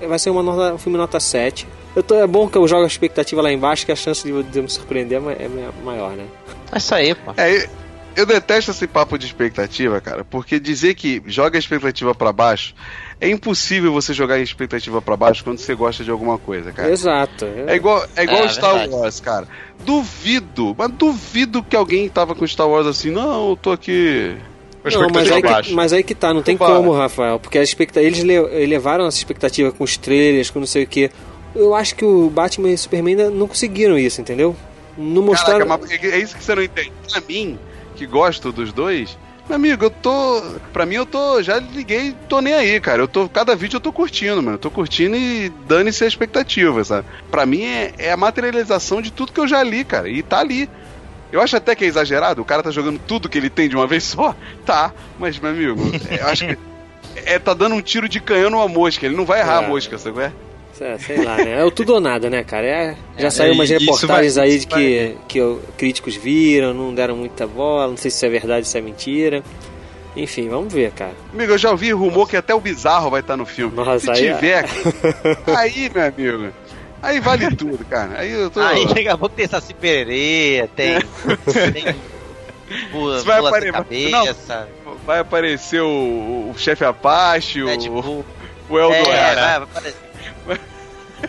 eh, 0.00 0.06
vai 0.06 0.18
ser 0.18 0.30
uma 0.30 0.42
nota- 0.42 0.74
um 0.74 0.78
filme 0.78 0.96
nota 0.96 1.18
7. 1.18 1.66
Eu 1.96 2.02
tô, 2.02 2.14
é 2.14 2.26
bom 2.26 2.48
que 2.48 2.56
eu 2.56 2.66
jogo 2.68 2.84
a 2.84 2.86
expectativa 2.86 3.42
lá 3.42 3.52
embaixo, 3.52 3.84
que 3.84 3.90
a 3.92 3.96
chance 3.96 4.22
de, 4.22 4.30
eu- 4.30 4.42
de 4.44 4.62
me 4.62 4.68
surpreender 4.70 5.20
é 5.20 5.44
é 5.44 5.48
ma- 5.48 5.72
maior, 5.92 6.12
né? 6.12 6.24
É 6.72 6.78
isso 6.78 6.94
aí, 6.94 7.14
pô. 7.14 7.32
É, 7.36 7.68
eu 8.16 8.26
detesto 8.26 8.70
esse 8.70 8.86
papo 8.86 9.16
de 9.18 9.26
expectativa, 9.26 10.00
cara, 10.00 10.24
porque 10.24 10.58
dizer 10.58 10.94
que 10.94 11.22
joga 11.26 11.56
a 11.56 11.60
expectativa 11.60 12.14
pra 12.14 12.32
baixo 12.32 12.74
é 13.20 13.28
impossível 13.28 13.92
você 13.92 14.12
jogar 14.12 14.34
a 14.36 14.40
expectativa 14.40 15.00
pra 15.00 15.16
baixo 15.16 15.44
quando 15.44 15.58
você 15.58 15.74
gosta 15.74 16.02
de 16.02 16.10
alguma 16.10 16.38
coisa, 16.38 16.72
cara. 16.72 16.90
Exato. 16.90 17.44
É 17.66 17.76
igual, 17.76 18.04
é 18.16 18.24
igual 18.24 18.44
É, 18.44 18.48
Star 18.48 18.72
verdade. 18.72 18.94
Wars, 18.94 19.20
cara. 19.20 19.46
Duvido, 19.84 20.74
mas 20.76 20.90
duvido 20.90 21.62
que 21.62 21.76
alguém 21.76 22.08
tava 22.08 22.34
com 22.34 22.46
Star 22.46 22.68
Wars 22.68 22.86
assim, 22.86 23.10
não, 23.10 23.50
eu 23.50 23.56
tô 23.56 23.70
aqui. 23.72 24.36
Não, 24.84 25.08
mas 25.12 25.30
aí, 25.32 25.42
que, 25.42 25.72
mas 25.74 25.92
aí 25.92 26.02
que 26.04 26.14
tá, 26.14 26.32
não 26.32 26.42
tem 26.42 26.56
como, 26.56 26.92
Rafael, 26.92 27.40
porque 27.40 27.58
a 27.58 27.62
expecta... 27.62 28.00
eles 28.00 28.20
le- 28.22 28.34
elevaram 28.62 29.06
essa 29.06 29.18
expectativa 29.18 29.72
com 29.72 29.82
os 29.82 29.96
trailers, 29.96 30.48
com 30.50 30.60
não 30.60 30.66
sei 30.66 30.84
o 30.84 30.86
que. 30.86 31.10
Eu 31.56 31.74
acho 31.74 31.94
que 31.96 32.04
o 32.04 32.30
Batman 32.30 32.70
e 32.70 32.74
o 32.74 32.78
Superman 32.78 33.16
ainda 33.16 33.30
não 33.30 33.48
conseguiram 33.48 33.98
isso, 33.98 34.20
entendeu? 34.20 34.54
Não 34.96 35.22
mostraram. 35.22 35.66
Caraca, 35.66 35.86
mas 35.90 36.04
é 36.12 36.18
isso 36.18 36.36
que 36.36 36.44
você 36.44 36.54
não 36.54 36.62
entende. 36.62 36.92
Pra 37.10 37.20
mim, 37.28 37.58
que 37.96 38.06
gosto 38.06 38.52
dos 38.52 38.72
dois, 38.72 39.18
meu 39.48 39.56
amigo, 39.56 39.84
eu 39.84 39.90
tô. 39.90 40.42
Pra 40.72 40.84
mim, 40.84 40.96
eu 40.96 41.06
tô. 41.06 41.42
Já 41.42 41.58
liguei, 41.58 42.14
tô 42.28 42.40
nem 42.40 42.52
aí, 42.54 42.80
cara. 42.80 43.00
Eu 43.02 43.08
tô. 43.08 43.28
Cada 43.28 43.54
vídeo 43.54 43.76
eu 43.76 43.80
tô 43.80 43.92
curtindo, 43.92 44.36
mano. 44.42 44.54
Eu 44.54 44.58
tô 44.58 44.70
curtindo 44.70 45.16
e 45.16 45.48
dane-se 45.68 46.02
a 46.04 46.06
expectativa, 46.08 46.82
sabe? 46.84 47.06
Pra 47.30 47.46
mim 47.46 47.62
é, 47.64 47.92
é 47.98 48.12
a 48.12 48.16
materialização 48.16 49.00
de 49.00 49.10
tudo 49.12 49.32
que 49.32 49.38
eu 49.40 49.46
já 49.48 49.62
li, 49.62 49.84
cara. 49.84 50.08
E 50.08 50.22
tá 50.22 50.40
ali. 50.40 50.68
Eu 51.32 51.40
acho 51.40 51.56
até 51.56 51.74
que 51.74 51.84
é 51.84 51.88
exagerado, 51.88 52.40
o 52.40 52.44
cara 52.44 52.62
tá 52.62 52.70
jogando 52.70 53.00
tudo 53.06 53.28
que 53.28 53.36
ele 53.38 53.50
tem 53.50 53.68
de 53.68 53.76
uma 53.76 53.86
vez 53.88 54.04
só. 54.04 54.34
Tá, 54.64 54.92
mas, 55.18 55.38
meu 55.38 55.50
amigo, 55.50 55.80
eu 56.10 56.26
acho 56.26 56.46
que. 56.46 56.58
É, 57.24 57.38
tá 57.38 57.54
dando 57.54 57.74
um 57.74 57.80
tiro 57.80 58.08
de 58.08 58.20
canhão 58.20 58.50
numa 58.50 58.68
mosca, 58.68 59.06
ele 59.06 59.16
não 59.16 59.24
vai 59.24 59.40
errar 59.40 59.62
É. 59.62 59.64
a 59.64 59.68
mosca, 59.68 59.96
sabe? 59.96 60.30
É? 60.80 60.92
É, 60.92 60.98
sei 60.98 61.22
lá, 61.24 61.36
né? 61.36 61.60
É 61.60 61.64
o 61.64 61.70
tudo 61.70 61.94
ou 61.94 62.00
nada, 62.00 62.28
né, 62.30 62.42
cara? 62.44 62.66
É, 62.66 62.96
já 63.18 63.30
saiu 63.30 63.54
umas 63.54 63.68
reportagens 63.70 64.34
vai- 64.36 64.48
aí 64.48 64.58
de 64.58 64.66
que, 64.66 65.16
que 65.28 65.58
críticos 65.76 66.14
viram, 66.16 66.72
não 66.74 66.94
deram 66.94 67.16
muita 67.16 67.46
bola, 67.46 67.88
não 67.88 67.96
sei 67.96 68.10
se 68.10 68.16
isso 68.18 68.26
é 68.26 68.28
verdade, 68.30 68.66
se 68.66 68.76
é 68.76 68.80
mentira. 68.80 69.42
Enfim, 70.16 70.48
vamos 70.48 70.72
ver, 70.72 70.92
cara. 70.92 71.12
Amigo, 71.32 71.52
eu 71.52 71.58
já 71.58 71.70
ouvi 71.70 71.92
rumor 71.92 72.26
que 72.28 72.36
até 72.36 72.54
o 72.54 72.60
bizarro 72.60 73.10
vai 73.10 73.20
estar 73.20 73.36
no 73.36 73.44
filme. 73.44 73.74
Nossa, 73.76 74.14
Se 74.14 74.22
aí- 74.22 74.26
é. 74.28 74.34
tiver, 74.34 74.64
aí, 75.56 75.90
meu 75.94 76.06
amigo, 76.06 76.54
aí 77.02 77.20
vale 77.20 77.54
tudo, 77.54 77.84
cara. 77.84 78.18
Aí 78.20 78.32
eu 78.32 78.48
tô. 78.50 78.60
Aí 78.60 78.86
daqui 78.86 79.08
a 79.08 79.18
pouco 79.18 79.34
tem 79.36 79.46
Saci 79.46 79.74
Pererê, 79.74 80.68
tem. 80.74 80.98
tem 81.72 81.94
pula, 82.90 83.22
vai 83.22 83.36
pula 83.38 83.48
apare- 83.50 83.72
sem 83.90 84.10
cabeça. 84.10 84.68
Vai 85.04 85.18
aparecer 85.20 85.82
o, 85.82 86.50
o 86.50 86.54
chefe 86.56 86.84
Apache, 86.84 87.62
o, 87.62 87.66
Deadpool. 87.66 88.24
o 88.70 88.78
Eldorado. 88.78 89.10
É, 89.10 89.34
vai 89.34 89.56
aparecer. 89.56 90.05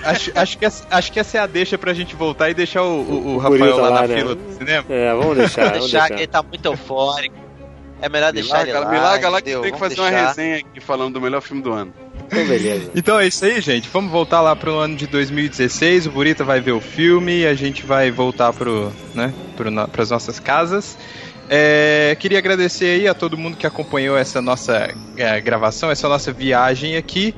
Acho, 0.04 0.32
acho, 0.36 0.58
que 0.58 0.66
essa, 0.66 0.86
acho 0.92 1.12
que 1.14 1.20
essa 1.20 1.38
é 1.38 1.42
a 1.42 1.48
deixa 1.48 1.78
pra 1.78 1.94
gente 1.94 2.14
voltar 2.14 2.50
e 2.50 2.54
deixar 2.54 2.84
o, 2.84 3.00
o- 3.02 3.36
o 3.36 3.38
Rafael 3.38 3.78
lá, 3.78 3.90
lá, 3.90 4.02
na 4.02 4.08
né? 4.08 4.18
fila 4.18 4.36
do 4.36 4.54
cinema. 4.58 4.86
É, 4.90 5.14
vamos 5.14 5.38
deixar, 5.38 5.64
Vamos 5.64 5.80
deixar 5.80 6.00
deixar. 6.00 6.08
que 6.10 6.14
ele 6.22 6.28
tá 6.28 6.44
muito 6.44 6.66
eufórico. 6.66 7.36
É 8.02 8.10
melhor 8.10 8.28
Me 8.34 8.42
deixar 8.42 8.62
ele 8.64 8.74
larga, 8.74 8.86
lá. 8.86 8.92
me 8.94 9.00
larga 9.00 9.30
lá 9.30 9.42
que 9.42 9.56
tem 9.58 9.72
que 9.72 9.80
fazer 9.80 10.00
uma 10.02 10.10
deixar. 10.12 10.28
resenha 10.28 10.58
aqui 10.58 10.80
falando 10.82 11.14
do 11.14 11.22
melhor 11.22 11.42
filme 11.42 11.64
do 11.64 11.72
ano. 11.72 11.94
Então, 12.28 12.46
beleza. 12.46 12.92
Então 12.94 13.18
é 13.20 13.28
isso 13.28 13.46
aí, 13.46 13.62
gente. 13.62 13.88
Vamos 13.92 14.12
voltar 14.12 14.42
lá 14.42 14.56
pro 14.58 14.76
ano 14.78 14.96
de 14.98 15.08
2016. 15.08 16.06
O 16.08 16.12
Burita 16.12 16.44
vai 16.44 16.60
ver 16.60 16.74
o 16.74 16.82
filme 16.82 17.40
e 17.40 17.48
a 17.48 17.54
gente 17.56 17.86
vai 17.86 18.12
voltar 18.12 18.52
pro, 18.52 18.92
né, 19.16 19.34
pro, 19.56 19.72
pras 19.88 20.12
nossas 20.12 20.38
casas. 20.38 20.98
É, 21.50 22.16
queria 22.20 22.38
agradecer 22.40 22.88
aí 22.88 23.08
a 23.08 23.14
todo 23.14 23.38
mundo 23.38 23.56
que 23.56 23.66
acompanhou 23.66 24.18
essa 24.18 24.42
nossa 24.42 24.94
é, 25.16 25.40
gravação, 25.40 25.90
essa 25.90 26.10
nossa 26.10 26.32
viagem 26.34 26.98
aqui. 26.98 27.34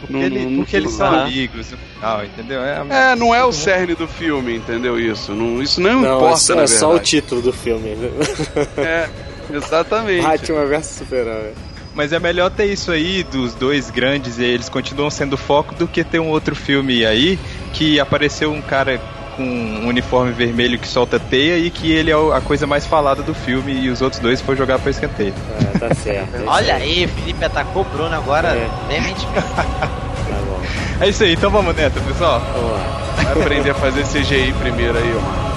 Porque, 0.00 0.16
ele- 0.16 0.56
porque 0.56 0.76
eles 0.76 0.92
são 0.92 1.06
amigos 1.12 1.70
no 1.70 1.76
final, 1.76 2.24
entendeu? 2.24 2.60
É, 2.62 2.82
É, 3.12 3.14
não 3.16 3.34
é 3.34 3.44
o 3.44 3.52
cerne 3.52 3.94
do 3.94 4.08
filme, 4.08 4.56
entendeu 4.56 4.98
isso? 4.98 5.32
Não, 5.32 5.62
isso 5.62 5.80
não, 5.80 6.00
Não, 6.00 6.12
é 6.12 6.16
importa, 6.16 6.36
só, 6.38 6.54
na 6.54 6.62
é 6.62 6.66
só 6.66 6.94
o 6.94 6.98
título 6.98 7.42
do 7.42 7.52
filme. 7.52 7.94
É, 8.78 9.08
exatamente. 9.52 10.22
Batman 10.22 10.64
vs 10.66 10.86
Super-Homem. 10.86 11.52
Mas 11.94 12.12
é 12.12 12.18
melhor 12.20 12.50
ter 12.50 12.66
isso 12.66 12.92
aí 12.92 13.22
dos 13.24 13.54
dois 13.54 13.90
grandes 13.90 14.38
e 14.38 14.44
eles 14.44 14.68
continuam 14.68 15.10
sendo 15.10 15.36
foco 15.36 15.74
do 15.74 15.88
que 15.88 16.04
ter 16.04 16.20
um 16.20 16.28
outro 16.28 16.54
filme 16.54 17.04
aí 17.04 17.38
que 17.72 17.98
apareceu 17.98 18.52
um 18.52 18.62
cara 18.62 19.00
com 19.36 19.42
um 19.42 19.86
uniforme 19.88 20.32
vermelho 20.32 20.78
que 20.78 20.86
solta 20.86 21.18
teia 21.18 21.58
e 21.58 21.70
que 21.70 21.90
ele 21.92 22.10
é 22.10 22.14
a 22.14 22.40
coisa 22.40 22.66
mais 22.66 22.86
falada 22.86 23.22
do 23.22 23.34
filme 23.34 23.72
e 23.72 23.88
os 23.88 24.00
outros 24.02 24.20
dois 24.20 24.40
foram 24.40 24.58
jogar 24.58 24.78
pra 24.78 24.90
escanteio. 24.90 25.34
É, 25.60 25.78
tá 25.78 25.94
certo. 25.94 26.36
é 26.36 26.42
Olha 26.46 26.74
aí, 26.74 27.06
Felipe 27.06 27.44
atacou 27.44 27.82
o 27.82 27.84
Bruno 27.84 28.14
agora. 28.14 28.48
É. 28.48 28.68
Tá 30.30 30.36
bom. 30.46 30.60
É 31.00 31.08
isso 31.08 31.24
aí, 31.24 31.32
então 31.32 31.50
vamos 31.50 31.74
nessa, 31.74 31.98
pessoal. 32.00 32.40
Vamos 32.54 32.72
lá. 32.72 33.00
Vai 33.16 33.42
aprender 33.42 33.70
a 33.70 33.74
fazer 33.74 34.04
CGI 34.04 34.52
primeiro 34.60 34.96
aí, 34.96 35.14
ó. 35.16 35.50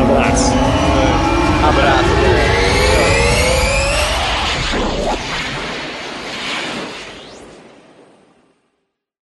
Abraço. 0.00 0.52
Abraço. 1.68 2.17